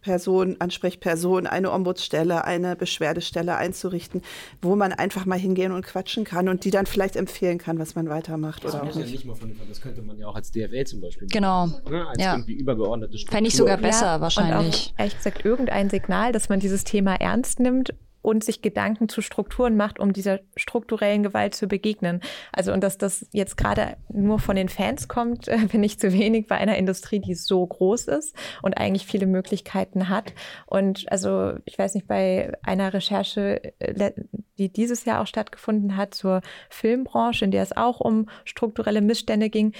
Person, 0.01 0.57
Ansprechperson, 0.61 1.47
eine 1.47 1.71
Ombudsstelle, 1.71 2.45
eine 2.45 2.77
Beschwerdestelle 2.77 3.57
einzurichten, 3.57 4.23
wo 4.61 4.77
man 4.77 4.93
einfach 4.93 5.25
mal 5.25 5.39
hingehen 5.39 5.73
und 5.73 5.85
quatschen 5.85 6.25
kann 6.25 6.49
und 6.49 6.65
die 6.65 6.71
dann 6.71 6.87
vielleicht 6.87 7.17
empfehlen 7.17 7.59
kann, 7.59 7.79
was 7.79 7.95
man 7.95 8.09
weitermacht. 8.09 8.65
Das, 8.65 8.75
oder 8.75 8.83
auch 8.83 8.87
nicht. 8.87 8.99
Ja 8.99 9.07
nicht 9.07 9.25
mal 9.25 9.35
von, 9.35 9.55
das 9.69 9.81
könnte 9.81 10.03
man 10.03 10.19
ja 10.19 10.27
auch 10.27 10.37
als 10.37 10.51
DFL 10.51 10.85
zum 10.85 11.01
Beispiel 11.01 11.29
genau. 11.29 11.67
machen. 11.67 11.83
Genau. 11.85 11.99
Ne? 11.99 12.09
Als 12.09 12.23
ja. 12.23 12.35
irgendwie 12.35 12.55
übergeordnete 12.55 13.19
Struktur. 13.19 13.37
Fände 13.37 13.49
ich 13.49 13.57
sogar 13.57 13.77
besser 13.77 14.07
ja, 14.07 14.21
wahrscheinlich. 14.21 14.87
Und 14.87 14.95
auch, 14.95 14.99
ehrlich 14.99 15.17
gesagt, 15.17 15.45
irgendein 15.45 15.91
Signal, 15.91 16.33
dass 16.33 16.49
man 16.49 16.61
dieses 16.61 16.85
Thema 16.85 17.15
ernst 17.15 17.61
nimmt 17.61 17.95
und 18.25 18.43
sich 18.43 18.63
Gedanken 18.63 19.11
zu 19.11 19.21
Strukturen 19.21 19.77
macht, 19.77 20.01
um 20.01 20.15
dieser 20.15 20.41
strukturellen 20.57 21.23
Gewalt 21.23 21.55
zu 21.55 21.69
begegnen. 21.69 22.21
Also 22.53 22.73
und 22.73 22.83
dass 22.83 22.97
das 22.97 23.27
jetzt 23.33 23.59
gerade 23.59 23.99
nur 24.09 24.39
von 24.39 24.57
den 24.57 24.71
Fans 24.71 25.09
kommt, 25.09 25.47
äh, 25.49 25.59
finde 25.69 25.85
ich 25.85 25.99
zu 25.99 26.13
wenig 26.13 26.47
bei 26.47 26.57
einer 26.57 26.79
Industrie, 26.79 27.21
die 27.21 27.35
so 27.35 27.65
groß 27.67 28.09
ist 28.09 28.35
und 28.63 28.79
eigentlich 28.79 29.07
viele 29.07 29.27
Möglichkeiten 29.27 30.09
hat. 30.09 30.33
Und 30.65 31.05
also 31.13 31.53
ich 31.67 31.79
weiß 31.79 31.95
nicht, 31.95 32.09
bei 32.09 32.53
einer 32.63 32.95
Recherche, 32.95 33.61
äh, 33.79 34.13
die 34.57 34.73
dieses 34.73 35.05
Jahr 35.05 35.21
auch 35.21 35.27
stattgefunden 35.27 35.97
hat 35.97 36.15
zur 36.15 36.41
Filmbranche, 36.71 37.45
in 37.45 37.51
der 37.51 37.63
es 37.63 37.77
auch 37.77 38.01
um 38.01 38.31
strukturelle 38.45 39.03
Missstände 39.03 39.51
ging, 39.51 39.75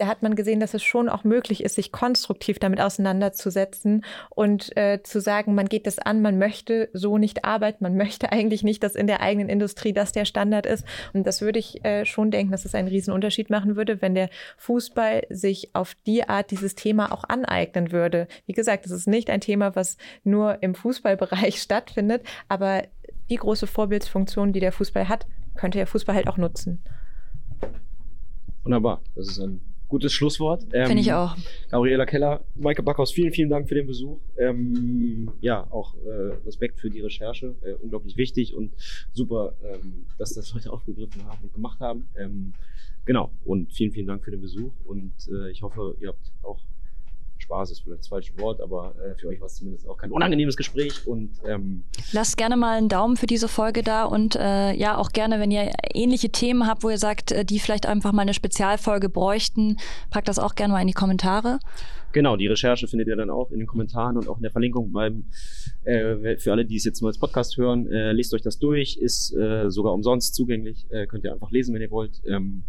da 0.00 0.06
hat 0.06 0.22
man 0.22 0.34
gesehen, 0.34 0.60
dass 0.60 0.72
es 0.72 0.82
schon 0.82 1.10
auch 1.10 1.24
möglich 1.24 1.62
ist, 1.62 1.74
sich 1.74 1.92
konstruktiv 1.92 2.58
damit 2.58 2.80
auseinanderzusetzen 2.80 4.02
und 4.30 4.74
äh, 4.74 5.02
zu 5.02 5.20
sagen, 5.20 5.54
man 5.54 5.68
geht 5.68 5.86
das 5.86 5.98
an, 5.98 6.22
man 6.22 6.38
möchte 6.38 6.88
so 6.94 7.18
nicht 7.18 7.44
arbeiten, 7.44 7.84
man 7.84 7.98
möchte 7.98 8.32
eigentlich 8.32 8.62
nicht, 8.62 8.82
dass 8.82 8.94
in 8.94 9.06
der 9.06 9.20
eigenen 9.20 9.50
Industrie 9.50 9.92
das 9.92 10.12
der 10.12 10.24
Standard 10.24 10.64
ist. 10.64 10.86
Und 11.12 11.26
das 11.26 11.42
würde 11.42 11.58
ich 11.58 11.84
äh, 11.84 12.06
schon 12.06 12.30
denken, 12.30 12.50
dass 12.50 12.64
es 12.64 12.74
einen 12.74 12.88
riesen 12.88 13.12
Unterschied 13.12 13.50
machen 13.50 13.76
würde, 13.76 14.00
wenn 14.00 14.14
der 14.14 14.30
Fußball 14.56 15.26
sich 15.28 15.74
auf 15.74 15.94
die 16.06 16.26
Art 16.26 16.50
dieses 16.50 16.74
Thema 16.74 17.12
auch 17.12 17.24
aneignen 17.24 17.92
würde. 17.92 18.26
Wie 18.46 18.54
gesagt, 18.54 18.86
es 18.86 18.92
ist 18.92 19.06
nicht 19.06 19.28
ein 19.28 19.42
Thema, 19.42 19.76
was 19.76 19.98
nur 20.24 20.62
im 20.62 20.74
Fußballbereich 20.74 21.56
stattfindet, 21.60 22.22
aber 22.48 22.84
die 23.28 23.36
große 23.36 23.66
Vorbildsfunktion, 23.66 24.54
die 24.54 24.60
der 24.60 24.72
Fußball 24.72 25.10
hat, 25.10 25.26
könnte 25.56 25.76
der 25.76 25.86
Fußball 25.86 26.14
halt 26.14 26.26
auch 26.26 26.38
nutzen. 26.38 26.82
Wunderbar. 28.62 29.02
Das 29.14 29.28
ist 29.28 29.40
ein 29.40 29.60
gutes 29.90 30.12
Schlusswort. 30.12 30.62
Ähm, 30.72 30.86
Finde 30.86 31.02
ich 31.02 31.12
auch. 31.12 31.36
Gabriela 31.70 32.06
Keller, 32.06 32.40
Maike 32.54 32.82
Backhaus, 32.82 33.12
vielen, 33.12 33.32
vielen 33.32 33.50
Dank 33.50 33.68
für 33.68 33.74
den 33.74 33.86
Besuch. 33.86 34.18
Ähm, 34.38 35.30
ja, 35.40 35.66
auch 35.70 35.94
äh, 36.06 36.34
Respekt 36.46 36.80
für 36.80 36.88
die 36.88 37.00
Recherche. 37.00 37.54
Äh, 37.62 37.74
unglaublich 37.74 38.16
wichtig 38.16 38.54
und 38.54 38.72
super, 39.12 39.52
ähm, 39.62 40.06
dass 40.16 40.32
das 40.32 40.54
Leute 40.54 40.72
aufgegriffen 40.72 41.26
haben 41.26 41.40
und 41.42 41.52
gemacht 41.52 41.80
haben. 41.80 42.08
Ähm, 42.16 42.54
genau, 43.04 43.30
und 43.44 43.72
vielen, 43.72 43.92
vielen 43.92 44.06
Dank 44.06 44.24
für 44.24 44.30
den 44.30 44.40
Besuch 44.40 44.72
und 44.86 45.12
äh, 45.30 45.50
ich 45.50 45.62
hoffe, 45.62 45.96
ihr 46.00 46.08
habt 46.08 46.32
auch 46.42 46.60
Spaß 47.40 47.70
ist 47.70 47.80
vielleicht 47.80 48.00
das 48.00 48.08
falsche 48.08 48.38
Wort, 48.38 48.60
aber 48.60 48.94
äh, 49.04 49.14
für 49.18 49.28
euch 49.28 49.40
war 49.40 49.46
es 49.46 49.56
zumindest 49.56 49.88
auch 49.88 49.96
kein 49.96 50.10
unangenehmes 50.10 50.56
Gespräch. 50.56 51.06
Und 51.06 51.30
ähm 51.46 51.84
lasst 52.12 52.36
gerne 52.36 52.56
mal 52.56 52.76
einen 52.76 52.88
Daumen 52.88 53.16
für 53.16 53.26
diese 53.26 53.48
Folge 53.48 53.82
da 53.82 54.04
und 54.04 54.36
äh, 54.36 54.72
ja 54.72 54.96
auch 54.96 55.10
gerne, 55.12 55.40
wenn 55.40 55.50
ihr 55.50 55.70
ähnliche 55.94 56.30
Themen 56.30 56.66
habt, 56.66 56.82
wo 56.82 56.90
ihr 56.90 56.98
sagt, 56.98 57.32
äh, 57.32 57.44
die 57.44 57.58
vielleicht 57.58 57.86
einfach 57.86 58.12
mal 58.12 58.22
eine 58.22 58.34
Spezialfolge 58.34 59.08
bräuchten, 59.08 59.76
packt 60.10 60.28
das 60.28 60.38
auch 60.38 60.54
gerne 60.54 60.72
mal 60.72 60.80
in 60.80 60.88
die 60.88 60.92
Kommentare. 60.92 61.58
Genau, 62.12 62.36
die 62.36 62.48
Recherche 62.48 62.88
findet 62.88 63.06
ihr 63.06 63.16
dann 63.16 63.30
auch 63.30 63.52
in 63.52 63.58
den 63.58 63.68
Kommentaren 63.68 64.16
und 64.16 64.28
auch 64.28 64.36
in 64.36 64.42
der 64.42 64.50
Verlinkung 64.50 64.90
beim 64.90 65.24
äh, 65.84 66.36
für 66.38 66.52
alle, 66.52 66.64
die 66.64 66.76
es 66.76 66.84
jetzt 66.84 67.00
nur 67.00 67.08
als 67.08 67.18
Podcast 67.18 67.56
hören, 67.56 67.86
äh, 67.90 68.12
lest 68.12 68.34
euch 68.34 68.42
das 68.42 68.58
durch, 68.58 68.96
ist 68.96 69.32
äh, 69.36 69.70
sogar 69.70 69.92
umsonst 69.92 70.34
zugänglich, 70.34 70.86
äh, 70.90 71.06
könnt 71.06 71.24
ihr 71.24 71.32
einfach 71.32 71.50
lesen, 71.50 71.74
wenn 71.74 71.82
ihr 71.82 71.90
wollt. 71.90 72.20
Ähm, 72.26 72.64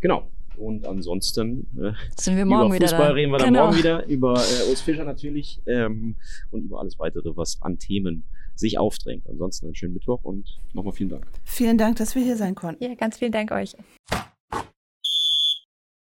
genau, 0.00 0.28
und 0.56 0.86
ansonsten 0.86 1.66
äh, 1.78 1.92
sind 2.18 2.36
wir 2.36 2.44
morgen 2.44 2.74
über 2.74 2.86
Fußball 2.86 3.00
wieder 3.00 3.14
reden 3.14 3.32
wir 3.32 3.38
dann 3.38 3.48
genau. 3.48 3.66
morgen 3.66 3.78
wieder, 3.78 4.06
über 4.06 4.34
äh, 4.34 4.70
Urs 4.70 4.80
Fischer 4.80 5.04
natürlich 5.04 5.60
ähm, 5.66 6.16
und 6.50 6.64
über 6.64 6.80
alles 6.80 6.98
weitere, 6.98 7.36
was 7.36 7.60
an 7.62 7.78
Themen 7.78 8.24
sich 8.54 8.78
aufdrängt. 8.78 9.28
Ansonsten 9.28 9.66
einen 9.66 9.74
schönen 9.74 9.94
Mittwoch 9.94 10.20
und 10.22 10.60
nochmal 10.72 10.92
vielen 10.92 11.10
Dank. 11.10 11.26
Vielen 11.44 11.78
Dank, 11.78 11.96
dass 11.96 12.14
wir 12.14 12.22
hier 12.22 12.36
sein 12.36 12.54
konnten. 12.54 12.82
Ja, 12.82 12.94
ganz 12.94 13.18
vielen 13.18 13.32
Dank 13.32 13.50
euch. 13.50 13.76